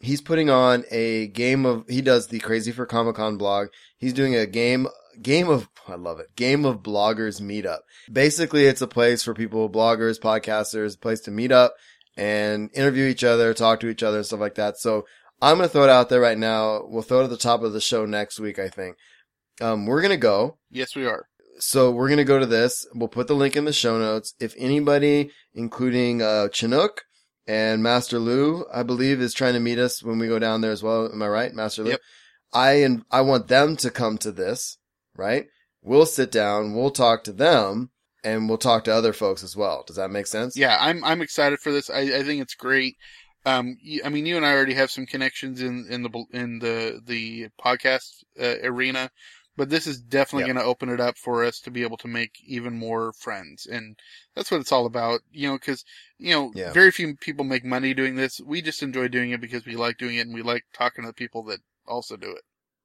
he's 0.00 0.20
putting 0.20 0.50
on 0.50 0.84
a 0.90 1.28
game 1.28 1.66
of, 1.66 1.84
he 1.88 2.00
does 2.00 2.28
the 2.28 2.38
Crazy 2.40 2.72
for 2.72 2.86
Comic 2.86 3.16
Con 3.16 3.36
blog. 3.36 3.68
He's 3.98 4.12
doing 4.12 4.34
a 4.34 4.46
game, 4.46 4.88
game 5.20 5.48
of, 5.48 5.68
I 5.88 5.96
love 5.96 6.20
it, 6.20 6.34
game 6.36 6.64
of 6.64 6.82
bloggers 6.82 7.40
meetup. 7.40 7.80
Basically, 8.10 8.66
it's 8.66 8.82
a 8.82 8.86
place 8.86 9.22
for 9.22 9.34
people, 9.34 9.68
bloggers, 9.68 10.18
podcasters, 10.18 10.96
a 10.96 10.98
place 10.98 11.20
to 11.22 11.30
meet 11.30 11.52
up 11.52 11.74
and 12.16 12.70
interview 12.74 13.06
each 13.06 13.24
other, 13.24 13.52
talk 13.54 13.80
to 13.80 13.88
each 13.88 14.02
other, 14.02 14.22
stuff 14.22 14.40
like 14.40 14.54
that. 14.54 14.78
So 14.78 15.04
I'm 15.44 15.58
going 15.58 15.68
to 15.68 15.72
throw 15.72 15.84
it 15.84 15.90
out 15.90 16.08
there 16.08 16.22
right 16.22 16.38
now. 16.38 16.86
We'll 16.86 17.02
throw 17.02 17.20
it 17.20 17.24
at 17.24 17.30
the 17.30 17.36
top 17.36 17.62
of 17.62 17.74
the 17.74 17.80
show 17.80 18.06
next 18.06 18.40
week, 18.40 18.58
I 18.58 18.68
think. 18.68 18.96
Um, 19.60 19.84
we're 19.84 20.00
going 20.00 20.10
to 20.10 20.16
go. 20.16 20.56
Yes, 20.70 20.96
we 20.96 21.04
are. 21.04 21.26
So 21.58 21.90
we're 21.90 22.08
going 22.08 22.16
to 22.16 22.24
go 22.24 22.38
to 22.38 22.46
this. 22.46 22.86
We'll 22.94 23.08
put 23.08 23.26
the 23.26 23.34
link 23.34 23.54
in 23.54 23.66
the 23.66 23.72
show 23.72 23.98
notes. 23.98 24.32
If 24.40 24.54
anybody, 24.56 25.30
including, 25.52 26.22
uh, 26.22 26.48
Chinook 26.48 27.02
and 27.46 27.82
Master 27.82 28.18
Lou, 28.18 28.64
I 28.72 28.84
believe 28.84 29.20
is 29.20 29.34
trying 29.34 29.52
to 29.52 29.60
meet 29.60 29.78
us 29.78 30.02
when 30.02 30.18
we 30.18 30.28
go 30.28 30.38
down 30.38 30.62
there 30.62 30.72
as 30.72 30.82
well. 30.82 31.12
Am 31.12 31.20
I 31.20 31.28
right? 31.28 31.52
Master 31.52 31.84
Lou? 31.84 31.90
Yep. 31.90 32.00
I, 32.54 32.70
and 32.76 33.04
I 33.10 33.20
want 33.20 33.48
them 33.48 33.76
to 33.76 33.90
come 33.90 34.16
to 34.18 34.32
this, 34.32 34.78
right? 35.14 35.44
We'll 35.82 36.06
sit 36.06 36.32
down. 36.32 36.74
We'll 36.74 36.90
talk 36.90 37.22
to 37.24 37.32
them 37.32 37.90
and 38.24 38.48
we'll 38.48 38.58
talk 38.58 38.84
to 38.84 38.94
other 38.94 39.12
folks 39.12 39.44
as 39.44 39.54
well. 39.54 39.84
Does 39.86 39.96
that 39.96 40.10
make 40.10 40.26
sense? 40.26 40.56
Yeah, 40.56 40.76
I'm 40.80 41.04
I'm 41.04 41.20
excited 41.20 41.60
for 41.60 41.70
this. 41.70 41.90
I, 41.90 42.00
I 42.00 42.22
think 42.22 42.40
it's 42.40 42.54
great. 42.54 42.96
Um, 43.46 43.76
I 44.04 44.08
mean, 44.08 44.26
you 44.26 44.36
and 44.36 44.46
I 44.46 44.52
already 44.52 44.74
have 44.74 44.90
some 44.90 45.06
connections 45.06 45.60
in 45.60 45.86
in 45.90 46.02
the 46.02 46.24
in 46.32 46.58
the 46.58 47.00
the 47.04 47.48
podcast 47.62 48.24
uh, 48.40 48.56
arena, 48.62 49.10
but 49.56 49.68
this 49.68 49.86
is 49.86 50.00
definitely 50.00 50.48
Yep. 50.48 50.54
going 50.54 50.64
to 50.64 50.70
open 50.70 50.88
it 50.88 51.00
up 51.00 51.18
for 51.18 51.44
us 51.44 51.60
to 51.60 51.70
be 51.70 51.82
able 51.82 51.98
to 51.98 52.08
make 52.08 52.32
even 52.46 52.78
more 52.78 53.12
friends, 53.12 53.66
and 53.66 53.98
that's 54.34 54.50
what 54.50 54.60
it's 54.60 54.72
all 54.72 54.86
about. 54.86 55.20
You 55.30 55.48
know, 55.48 55.54
because 55.58 55.84
you 56.18 56.34
know, 56.34 56.52
Yeah. 56.54 56.72
very 56.72 56.90
few 56.90 57.16
people 57.16 57.44
make 57.44 57.64
money 57.64 57.92
doing 57.92 58.16
this. 58.16 58.40
We 58.40 58.62
just 58.62 58.82
enjoy 58.82 59.08
doing 59.08 59.30
it 59.32 59.40
because 59.40 59.66
we 59.66 59.76
like 59.76 59.98
doing 59.98 60.16
it, 60.16 60.26
and 60.26 60.34
we 60.34 60.42
like 60.42 60.64
talking 60.72 61.04
to 61.04 61.08
the 61.08 61.14
people 61.14 61.42
that 61.44 61.60
also 61.86 62.16
do 62.16 62.30
it. 62.30 62.42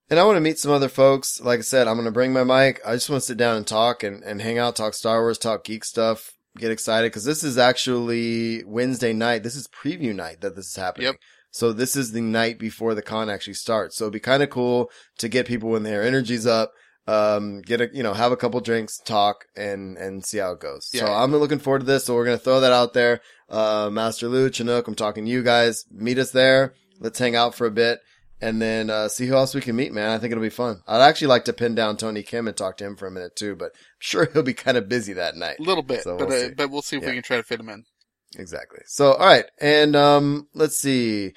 And 0.10 0.20
I 0.20 0.26
want 0.26 0.38
to 0.38 0.42
meet 0.42 0.58
some 0.58 0.72
other 0.72 0.90
folks. 0.90 1.40
Like 1.40 1.60
I 1.60 1.62
said, 1.62 1.88
I'm 1.88 1.96
going 1.96 2.06
to 2.06 2.12
bring 2.12 2.34
my 2.34 2.44
mic. 2.44 2.82
I 2.86 2.94
just 2.96 3.10
want 3.10 3.22
to 3.22 3.28
sit 3.28 3.38
down 3.38 3.58
and 3.58 3.68
talk 3.68 4.04
and, 4.04 4.24
and 4.24 4.42
hang 4.42 4.58
out, 4.58 4.76
talk 4.76 4.96
Star 4.96 5.22
Wars, 5.22 5.38
talk 5.38 5.64
geek 5.64 5.86
stuff, 5.86 6.34
get 6.58 6.72
excited 6.72 7.12
because 7.12 7.26
this 7.26 7.44
is 7.44 7.58
actually 7.58 8.64
Wednesday 8.66 9.14
night. 9.14 9.44
This 9.44 9.56
is 9.56 9.68
preview 9.68 10.14
night 10.16 10.42
that 10.42 10.56
this 10.56 10.68
is 10.68 10.76
happening. 10.76 11.08
Yep. 11.08 11.16
So 11.52 11.74
this 11.74 11.96
is 11.96 12.12
the 12.12 12.22
night 12.22 12.60
before 12.60 12.94
the 12.94 13.02
con 13.02 13.30
actually 13.30 13.56
starts. 13.56 13.96
So 13.96 14.06
it'd 14.06 14.14
be 14.14 14.20
kind 14.20 14.44
of 14.44 14.50
cool 14.50 14.92
to 15.18 15.28
get 15.28 15.48
people 15.48 15.70
when 15.70 15.84
their 15.84 16.04
energy's 16.04 16.46
up. 16.46 16.72
um, 17.10 17.62
get 17.62 17.82
a, 17.82 17.90
you 17.92 18.04
know, 18.04 18.14
have 18.14 18.32
a 18.32 18.38
couple 18.38 18.60
drinks, 18.62 19.00
talk, 19.00 19.46
and, 19.56 19.98
and 19.98 20.24
see 20.24 20.38
how 20.38 20.52
it 20.52 20.60
goes. 20.60 20.88
So 20.92 21.08
I'm 21.12 21.32
looking 21.36 21.58
forward 21.58 21.80
to 21.80 21.86
this. 21.86 22.06
So 22.06 22.14
we're 22.14 22.26
going 22.26 22.38
to 22.38 22.44
throw 22.44 22.60
that 22.60 22.72
out 22.72 22.94
there. 22.94 23.22
Uh, 23.50 23.90
Master 23.92 24.28
Lou, 24.28 24.50
Chinook, 24.52 24.88
I'm 24.88 24.94
talking 24.96 25.26
to 25.26 25.32
you 25.32 25.42
guys. 25.42 25.86
Meet 25.92 26.20
us 26.20 26.32
there. 26.32 26.76
Let's 27.00 27.18
hang 27.18 27.36
out 27.36 27.56
for 27.56 27.66
a 27.66 27.72
bit 27.72 28.00
and 28.42 28.62
then, 28.62 28.90
uh, 28.90 29.08
see 29.10 29.28
who 29.28 29.36
else 29.36 29.54
we 29.54 29.62
can 29.62 29.76
meet, 29.76 29.92
man. 29.94 30.10
I 30.12 30.18
think 30.18 30.32
it'll 30.32 30.42
be 30.42 30.50
fun. 30.50 30.82
I'd 30.88 31.02
actually 31.08 31.28
like 31.28 31.46
to 31.46 31.54
pin 31.54 31.76
down 31.76 31.98
Tony 31.98 32.24
Kim 32.24 32.48
and 32.48 32.56
talk 32.56 32.78
to 32.78 32.86
him 32.86 32.96
for 32.96 33.08
a 33.08 33.12
minute 33.12 33.36
too, 33.36 33.56
but 33.56 33.72
I'm 33.74 34.00
sure 34.00 34.30
he'll 34.32 34.44
be 34.44 34.54
kind 34.54 34.78
of 34.78 34.88
busy 34.90 35.14
that 35.14 35.36
night. 35.36 35.60
A 35.60 35.64
little 35.64 35.84
bit, 35.84 36.04
So 36.04 36.18
but 36.18 36.28
we'll 36.30 36.38
uh, 36.38 36.48
see. 36.48 36.54
but 36.54 36.70
we'll 36.72 36.82
see 36.82 36.98
if 36.98 37.04
Yeah. 37.04 37.10
we 37.10 37.16
can 37.16 37.24
try 37.24 37.38
to 37.38 37.44
fit 37.44 37.60
him 37.60 37.70
in. 37.70 37.84
Exactly. 38.38 38.80
So, 38.86 39.14
all 39.14 39.26
right. 39.26 39.46
And, 39.60 39.96
um, 39.96 40.48
let's 40.54 40.78
see. 40.78 41.34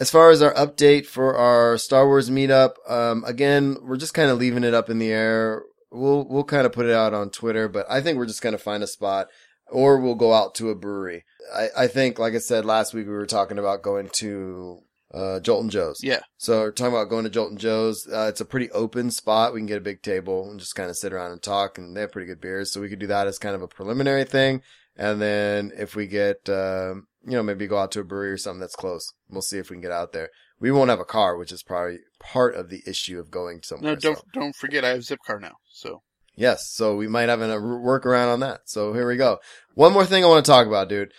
As 0.00 0.10
far 0.10 0.30
as 0.30 0.42
our 0.42 0.54
update 0.54 1.06
for 1.06 1.34
our 1.36 1.76
Star 1.78 2.06
Wars 2.06 2.30
meetup, 2.30 2.74
um, 2.88 3.24
again, 3.26 3.76
we're 3.82 3.96
just 3.96 4.14
kind 4.14 4.30
of 4.30 4.38
leaving 4.38 4.62
it 4.62 4.74
up 4.74 4.88
in 4.90 4.98
the 4.98 5.10
air. 5.10 5.62
We'll, 5.90 6.24
we'll 6.28 6.44
kind 6.44 6.66
of 6.66 6.72
put 6.72 6.86
it 6.86 6.92
out 6.94 7.14
on 7.14 7.30
Twitter, 7.30 7.66
but 7.68 7.86
I 7.90 8.00
think 8.00 8.16
we're 8.18 8.26
just 8.26 8.42
going 8.42 8.52
to 8.52 8.58
find 8.58 8.82
a 8.82 8.86
spot 8.86 9.28
or 9.70 9.98
we'll 9.98 10.14
go 10.14 10.32
out 10.34 10.54
to 10.56 10.70
a 10.70 10.74
brewery. 10.74 11.24
I, 11.54 11.68
I 11.76 11.86
think, 11.88 12.18
like 12.18 12.34
I 12.34 12.38
said 12.38 12.64
last 12.64 12.94
week, 12.94 13.06
we 13.06 13.12
were 13.12 13.26
talking 13.26 13.58
about 13.58 13.82
going 13.82 14.08
to, 14.14 14.80
uh, 15.12 15.40
Jolt'n 15.42 15.68
Joe's. 15.70 16.02
Yeah. 16.02 16.20
So 16.36 16.60
we're 16.60 16.72
talking 16.72 16.92
about 16.94 17.08
going 17.08 17.24
to 17.24 17.30
Jolt'n 17.30 17.56
Joe's. 17.56 18.06
Uh, 18.06 18.26
it's 18.28 18.40
a 18.40 18.44
pretty 18.44 18.70
open 18.72 19.10
spot. 19.10 19.52
We 19.54 19.60
can 19.60 19.66
get 19.66 19.78
a 19.78 19.82
big 19.82 20.02
table 20.02 20.50
and 20.50 20.60
just 20.60 20.74
kind 20.74 20.90
of 20.90 20.96
sit 20.96 21.12
around 21.12 21.32
and 21.32 21.42
talk 21.42 21.78
and 21.78 21.96
they 21.96 22.02
have 22.02 22.12
pretty 22.12 22.26
good 22.28 22.40
beers. 22.40 22.72
So 22.72 22.80
we 22.80 22.88
could 22.88 22.98
do 22.98 23.06
that 23.08 23.26
as 23.26 23.38
kind 23.38 23.54
of 23.54 23.62
a 23.62 23.68
preliminary 23.68 24.24
thing. 24.24 24.62
And 24.96 25.20
then 25.20 25.72
if 25.76 25.94
we 25.94 26.06
get, 26.06 26.48
um, 26.48 27.06
you 27.24 27.32
know, 27.32 27.42
maybe 27.42 27.66
go 27.66 27.78
out 27.78 27.92
to 27.92 28.00
a 28.00 28.04
brewery 28.04 28.32
or 28.32 28.38
something 28.38 28.60
that's 28.60 28.74
close. 28.74 29.12
We'll 29.28 29.42
see 29.42 29.58
if 29.58 29.70
we 29.70 29.76
can 29.76 29.82
get 29.82 29.92
out 29.92 30.12
there. 30.12 30.30
We 30.60 30.72
won't 30.72 30.90
have 30.90 31.00
a 31.00 31.04
car, 31.04 31.36
which 31.36 31.52
is 31.52 31.62
probably 31.62 31.98
part 32.18 32.54
of 32.56 32.68
the 32.68 32.82
issue 32.86 33.20
of 33.20 33.30
going 33.30 33.62
somewhere. 33.62 33.92
No, 33.92 33.96
don't 33.96 34.16
so- 34.16 34.24
don't 34.34 34.56
forget 34.56 34.84
I 34.84 34.88
have 34.88 35.00
Zipcar 35.00 35.40
now. 35.40 35.54
So 35.70 36.02
Yes. 36.38 36.70
So 36.70 36.94
we 36.94 37.08
might 37.08 37.28
have 37.28 37.40
a 37.40 37.48
workaround 37.48 38.32
on 38.32 38.40
that. 38.40 38.62
So 38.66 38.92
here 38.92 39.08
we 39.08 39.16
go. 39.16 39.38
One 39.74 39.92
more 39.92 40.06
thing 40.06 40.24
I 40.24 40.28
want 40.28 40.44
to 40.44 40.50
talk 40.50 40.68
about, 40.68 40.88
dude. 40.88 41.12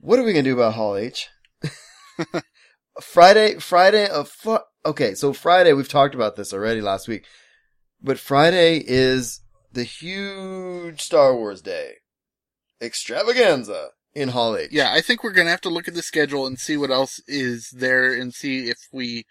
What 0.00 0.18
are 0.18 0.24
we 0.24 0.32
going 0.32 0.44
to 0.44 0.50
do 0.50 0.54
about 0.54 0.74
Hall 0.74 0.96
H? 0.96 1.28
Friday, 3.00 3.58
Friday, 3.58 4.08
uh, 4.08 4.24
fu- 4.24 4.58
okay. 4.84 5.14
So 5.14 5.32
Friday, 5.32 5.72
we've 5.72 5.88
talked 5.88 6.14
about 6.14 6.36
this 6.36 6.52
already 6.52 6.80
last 6.80 7.08
week, 7.08 7.24
but 8.02 8.18
Friday 8.18 8.82
is 8.86 9.40
the 9.72 9.84
huge 9.84 11.00
Star 11.00 11.34
Wars 11.34 11.60
day 11.62 11.94
extravaganza 12.80 13.88
in 14.14 14.30
Hall 14.30 14.56
H. 14.56 14.70
yeah, 14.72 14.92
I 14.92 15.00
think 15.00 15.22
we're 15.22 15.32
gonna 15.32 15.50
have 15.50 15.60
to 15.62 15.68
look 15.68 15.88
at 15.88 15.94
the 15.94 16.02
schedule 16.02 16.46
and 16.46 16.58
see 16.58 16.76
what 16.76 16.90
else 16.90 17.20
is 17.26 17.70
there 17.70 18.12
and 18.14 18.32
see 18.32 18.68
if 18.68 18.78
we 18.92 19.24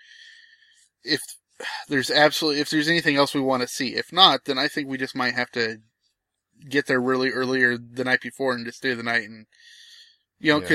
if 1.04 1.22
there's 1.88 2.12
absolutely 2.12 2.62
if 2.62 2.70
there's 2.70 2.88
anything 2.88 3.16
else 3.16 3.34
we 3.34 3.42
want 3.42 3.62
to 3.62 3.68
see. 3.68 3.96
If 3.96 4.14
not, 4.14 4.46
then 4.46 4.58
I 4.58 4.68
think 4.68 4.88
we 4.88 4.98
just 4.98 5.16
might 5.16 5.34
have 5.34 5.50
to 5.52 5.78
get 6.70 6.88
there 6.88 7.02
really 7.02 7.30
earlier 7.30 7.78
the 7.78 8.04
night 8.04 8.22
before 8.22 8.54
and 8.54 8.66
just 8.66 8.80
stay 8.80 8.94
the 8.94 9.04
night 9.04 9.24
and 9.24 9.46
you 10.40 10.52
know 10.54 10.60
Yeah. 10.62 10.68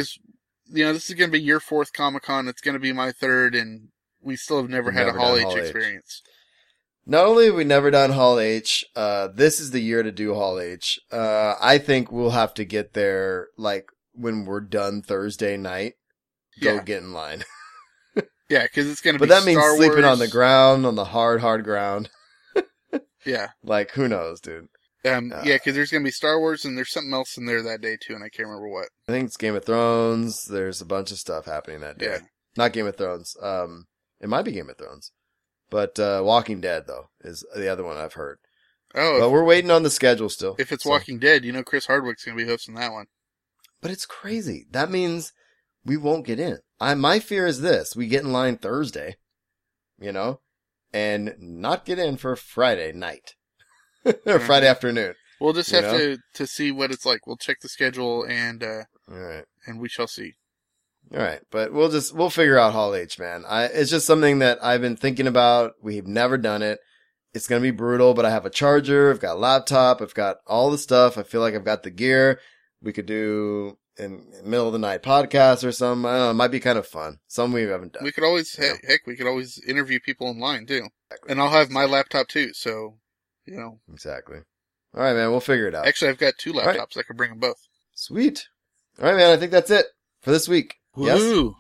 You 0.73 0.85
know 0.85 0.93
this 0.93 1.09
is 1.09 1.15
gonna 1.17 1.31
be 1.33 1.41
your 1.41 1.61
fourth 1.61 1.93
Comic 1.93 2.23
Con. 2.25 2.49
It's 2.49 2.61
gonna 2.61 2.79
be 2.79 2.93
my 2.93 3.13
third, 3.13 3.55
and 3.55 3.89
we 4.21 4.37
still 4.37 4.61
have 4.61 4.71
never 4.71 4.87
We've 4.91 4.95
had 4.95 5.07
never 5.07 5.19
a 5.19 5.21
Hall 5.21 5.37
H 5.37 5.43
Hall 5.45 5.57
H. 5.57 5.63
experience. 5.63 6.23
Not 7.05 7.27
only 7.27 7.47
have 7.47 7.55
we 7.57 7.65
never 7.65 7.91
done 7.91 8.13
Hall 8.13 8.39
H, 8.39 8.85
uh, 8.95 9.29
this 9.29 9.59
is 9.61 9.73
the 9.73 9.81
year 9.81 10.03
to 10.05 10.13
do 10.13 10.35
Hall 10.35 10.61
H. 10.61 11.01
Uh, 11.11 11.55
I 11.61 11.79
think 11.79 12.13
we'll 12.13 12.31
have 12.31 12.55
to 12.55 12.65
get 12.65 12.93
there, 12.93 13.49
like, 13.59 13.87
when 14.15 14.45
we're 14.45 14.61
done 14.61 15.03
Thursday 15.03 15.57
night. 15.57 15.95
Go 16.61 16.75
Yeah. 16.75 16.83
get 16.83 17.03
in 17.03 17.13
line. 17.13 17.45
Yeah, 18.49 18.65
because 18.65 18.87
it's 18.91 19.01
gonna 19.01 19.19
be 19.19 19.27
But 19.27 19.31
that 19.31 19.47
means 19.47 19.59
Star 19.59 19.77
sleeping 19.77 20.05
on 20.05 20.19
the 20.19 20.29
ground, 20.29 20.85
on 20.85 20.95
the 20.95 21.07
hard, 21.07 21.41
hard 21.41 21.65
ground. 21.65 22.11
Yeah. 23.25 23.49
Like, 23.63 23.93
who 23.93 24.09
knows, 24.09 24.41
dude? 24.41 24.69
Um, 25.05 25.33
Uh, 25.33 25.43
yeah, 25.45 25.55
because 25.57 25.75
there's 25.75 25.91
gonna 25.91 26.05
be 26.05 26.11
Star 26.11 26.39
Wars 26.39 26.65
and 26.65 26.77
there's 26.79 26.93
something 26.93 27.13
else 27.13 27.37
in 27.37 27.47
there 27.47 27.63
that 27.63 27.81
day 27.81 27.97
too, 28.01 28.15
and 28.15 28.23
I 28.23 28.29
can't 28.29 28.47
remember 28.49 28.69
what. 28.69 28.89
I 29.09 29.13
think 29.13 29.27
it's 29.27 29.37
Game 29.37 29.57
of 29.57 29.65
Thrones. 29.65 30.45
There's 30.47 30.81
a 30.81 30.87
bunch 30.87 31.11
of 31.11 31.19
stuff 31.19 31.47
happening 31.47 31.81
that 31.81 31.99
day. 31.99 32.07
Yeah. 32.07 32.19
Not 32.57 32.73
Game 32.73 32.87
of 32.87 32.97
Thrones. 32.97 33.37
Um, 33.43 33.87
it 34.21 34.29
might 34.29 34.43
be 34.45 34.53
Game 34.53 34.71
of 34.71 34.79
Thrones. 34.79 35.11
But, 35.71 35.99
uh, 35.99 36.21
Walking 36.23 36.61
Dead, 36.61 36.85
though, 36.87 37.09
is 37.23 37.45
the 37.57 37.69
other 37.69 37.83
one 37.83 37.97
I've 37.97 38.13
heard. 38.13 38.39
Oh, 38.95 39.21
But 39.21 39.27
if, 39.27 39.33
we're 39.33 39.43
waiting 39.45 39.71
on 39.71 39.83
the 39.85 39.91
schedule 39.91 40.29
still. 40.29 40.55
if 40.59 40.71
it's 40.71 40.85
So- 40.85 40.91
Walking 40.91 41.19
Dead, 41.19 41.45
you 41.47 41.53
know 41.53 41.63
Chris 41.65 41.87
Hardwick's 41.87 42.25
gonna 42.25 42.37
be 42.37 42.45
hosting 42.47 42.75
that 42.75 42.93
one. 42.93 43.07
But 43.81 43.91
it's 43.91 44.05
crazy. 44.07 44.67
That 44.71 44.91
means 44.91 45.33
we 45.85 45.97
won't 45.97 46.27
get 46.27 46.39
in. 46.39 46.59
I 46.79 46.95
my 46.95 47.19
fear 47.19 47.47
is 47.47 47.63
this: 47.63 47.97
we 47.97 48.07
get 48.07 48.23
in 48.23 48.31
line 48.33 48.59
Thursday, 48.59 49.17
you 49.99 50.13
know, 50.13 50.41
and 50.93 51.35
not 51.39 51.85
get 51.87 51.99
in 51.99 52.17
for 52.19 52.37
Friday 52.37 52.93
night 52.93 53.35
or 54.27 54.41
Friday 54.41 54.67
afternoon. 54.67 55.15
We'll 55.41 55.53
just 55.53 55.71
have 55.73 55.85
know? 55.85 55.99
to 55.99 56.19
to 56.35 56.47
see 56.47 56.71
what 56.71 56.91
it's 56.91 57.05
like. 57.05 57.27
We'll 57.27 57.37
check 57.37 57.61
the 57.61 57.69
schedule 57.69 58.25
and 58.25 58.63
uh 58.63 58.85
All 59.11 59.19
right, 59.19 59.45
and 59.67 59.81
we 59.81 59.89
shall 59.89 60.07
see. 60.07 60.35
all 61.13 61.21
right. 61.21 61.41
But 61.51 61.73
we'll 61.73 61.91
just 61.91 62.15
we'll 62.15 62.31
figure 62.31 62.59
out 62.59 62.73
Hall 62.73 62.95
H, 62.95 63.19
man. 63.19 63.45
I 63.49 63.65
it's 63.65 63.91
just 63.91 64.07
something 64.07 64.39
that 64.39 64.65
I've 64.65 64.81
been 64.81 64.97
thinking 64.97 65.27
about. 65.27 65.73
We've 65.83 66.07
never 66.07 66.39
done 66.39 66.63
it. 66.63 66.79
It's 67.35 67.49
gonna 67.49 67.61
be 67.61 67.71
brutal, 67.71 68.15
but 68.15 68.25
I 68.25 68.31
have 68.31 68.47
a 68.47 68.51
charger. 68.51 69.11
I've 69.11 69.21
got 69.21 69.37
a 69.37 69.41
laptop. 69.41 70.01
I've 70.01 70.15
got 70.15 70.37
all 70.47 70.71
the 70.71 70.79
stuff. 70.79 71.19
I 71.19 71.23
feel 71.23 71.41
like 71.41 71.55
I've 71.55 71.65
got 71.65 71.83
the 71.83 71.91
gear. 71.91 72.39
We 72.81 72.93
could 72.93 73.07
do 73.07 73.79
in 73.99 74.25
middle 74.45 74.67
of 74.67 74.73
the 74.73 74.79
night 74.79 75.03
podcast 75.03 75.65
or 75.65 75.73
something. 75.73 76.09
I 76.09 76.13
don't 76.13 76.21
know. 76.21 76.31
It 76.31 76.35
might 76.35 76.49
be 76.49 76.61
kind 76.61 76.79
of 76.79 76.87
fun. 76.87 77.19
Some 77.27 77.53
we 77.53 77.63
haven't 77.63 77.95
done. 77.95 78.05
We 78.05 78.13
could 78.13 78.25
always 78.25 78.55
heck, 78.57 78.85
heck, 78.87 79.07
we 79.07 79.17
could 79.17 79.27
always 79.27 79.61
interview 79.67 80.01
people 80.01 80.29
online 80.29 80.67
too, 80.67 80.89
and 81.29 81.41
I'll 81.41 81.51
have 81.51 81.71
my 81.71 81.85
laptop 81.85 82.29
too. 82.29 82.53
So 82.55 82.99
you 83.47 83.57
know, 83.57 83.79
Exactly. 83.93 84.39
All 84.95 85.03
right, 85.03 85.15
man. 85.15 85.31
We'll 85.31 85.41
figure 85.41 85.67
it 85.69 85.75
out. 85.75 85.87
actually, 85.87 86.11
I've 86.11 86.19
got 86.19 86.35
two 86.39 86.53
All 86.59 86.65
right. 86.67 86.79
laptops. 86.79 86.99
I 86.99 87.03
could 87.03 87.17
bring 87.17 87.31
them 87.31 87.39
both. 87.41 87.57
Sweet. 87.95 88.47
All 89.01 89.07
right, 89.07 89.17
man. 89.17 89.31
I 89.31 89.37
think 89.39 89.51
that's 89.53 89.71
it 89.71 89.87
for 90.21 90.31
this 90.31 90.49
week. 90.49 90.75
Yes. 90.97 91.19
Woo! 91.21 91.55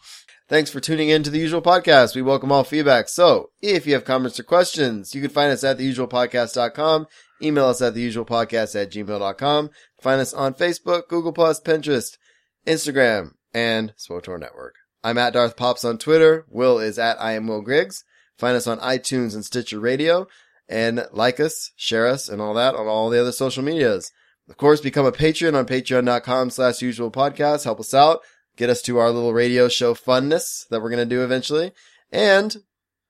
Thanks 0.48 0.70
for 0.70 0.80
tuning 0.80 1.08
in 1.08 1.22
to 1.22 1.30
the 1.30 1.38
usual 1.38 1.62
podcast. 1.62 2.14
We 2.14 2.20
welcome 2.20 2.52
all 2.52 2.62
feedback. 2.64 3.08
So 3.08 3.50
if 3.62 3.86
you 3.86 3.94
have 3.94 4.04
comments 4.04 4.38
or 4.38 4.42
questions, 4.42 5.14
you 5.14 5.22
can 5.22 5.30
find 5.30 5.50
us 5.50 5.64
at 5.64 5.78
theusualpodcast.com. 5.78 7.06
Email 7.42 7.64
us 7.66 7.80
at 7.80 7.94
theusualpodcast 7.94 8.80
at 8.80 8.90
gmail.com. 8.92 9.70
Find 10.00 10.20
us 10.20 10.34
on 10.34 10.52
Facebook, 10.52 11.08
Google 11.08 11.32
Plus, 11.32 11.58
Pinterest, 11.60 12.18
Instagram, 12.66 13.30
and 13.54 13.94
SWTOR 13.96 14.38
Network. 14.38 14.74
I'm 15.02 15.16
at 15.18 15.32
Darth 15.32 15.56
Pops 15.56 15.84
on 15.84 15.96
Twitter. 15.98 16.44
Will 16.48 16.78
is 16.78 16.98
at 16.98 17.20
I 17.20 17.32
am 17.32 17.46
Will 17.48 17.62
Griggs. 17.62 18.04
Find 18.36 18.54
us 18.56 18.66
on 18.66 18.78
iTunes 18.80 19.34
and 19.34 19.44
Stitcher 19.44 19.80
Radio. 19.80 20.26
And 20.72 21.06
like 21.12 21.38
us, 21.38 21.70
share 21.76 22.06
us, 22.06 22.30
and 22.30 22.40
all 22.40 22.54
that 22.54 22.74
on 22.74 22.86
all 22.86 23.10
the 23.10 23.20
other 23.20 23.30
social 23.30 23.62
medias. 23.62 24.10
Of 24.48 24.56
course, 24.56 24.80
become 24.80 25.04
a 25.04 25.12
patron 25.12 25.54
on 25.54 25.66
patreon.com 25.66 26.48
slash 26.48 26.80
usual 26.80 27.10
podcast. 27.10 27.64
Help 27.64 27.78
us 27.78 27.92
out. 27.92 28.20
Get 28.56 28.70
us 28.70 28.80
to 28.82 28.96
our 28.96 29.10
little 29.10 29.34
radio 29.34 29.68
show 29.68 29.92
funness 29.92 30.66
that 30.70 30.80
we're 30.80 30.88
going 30.88 31.06
to 31.06 31.14
do 31.14 31.22
eventually. 31.24 31.72
And 32.10 32.56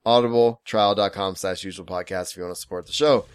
audibletrial.com 0.05 1.36
slash 1.36 1.62
usual 1.62 1.86
podcast 1.86 2.32
if 2.32 2.36
you 2.36 2.43
want 2.43 2.56
to 2.56 2.60
support 2.60 2.86
the 2.86 2.93
show. 2.93 3.26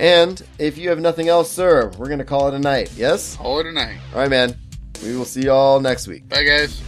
And 0.00 0.42
if 0.58 0.76
you 0.76 0.88
have 0.88 0.98
nothing 0.98 1.28
else, 1.28 1.52
sir, 1.52 1.92
we're 1.96 2.08
going 2.08 2.18
to 2.18 2.24
call 2.24 2.48
it 2.48 2.54
a 2.54 2.58
night. 2.58 2.90
Yes? 2.96 3.36
Call 3.36 3.60
it 3.60 3.66
a 3.66 3.72
night. 3.72 3.98
All 4.12 4.18
right, 4.18 4.30
man. 4.30 4.56
We 5.04 5.16
will 5.16 5.24
see 5.24 5.42
y'all 5.42 5.78
next 5.78 6.08
week. 6.08 6.28
Bye, 6.28 6.42
guys. 6.42 6.82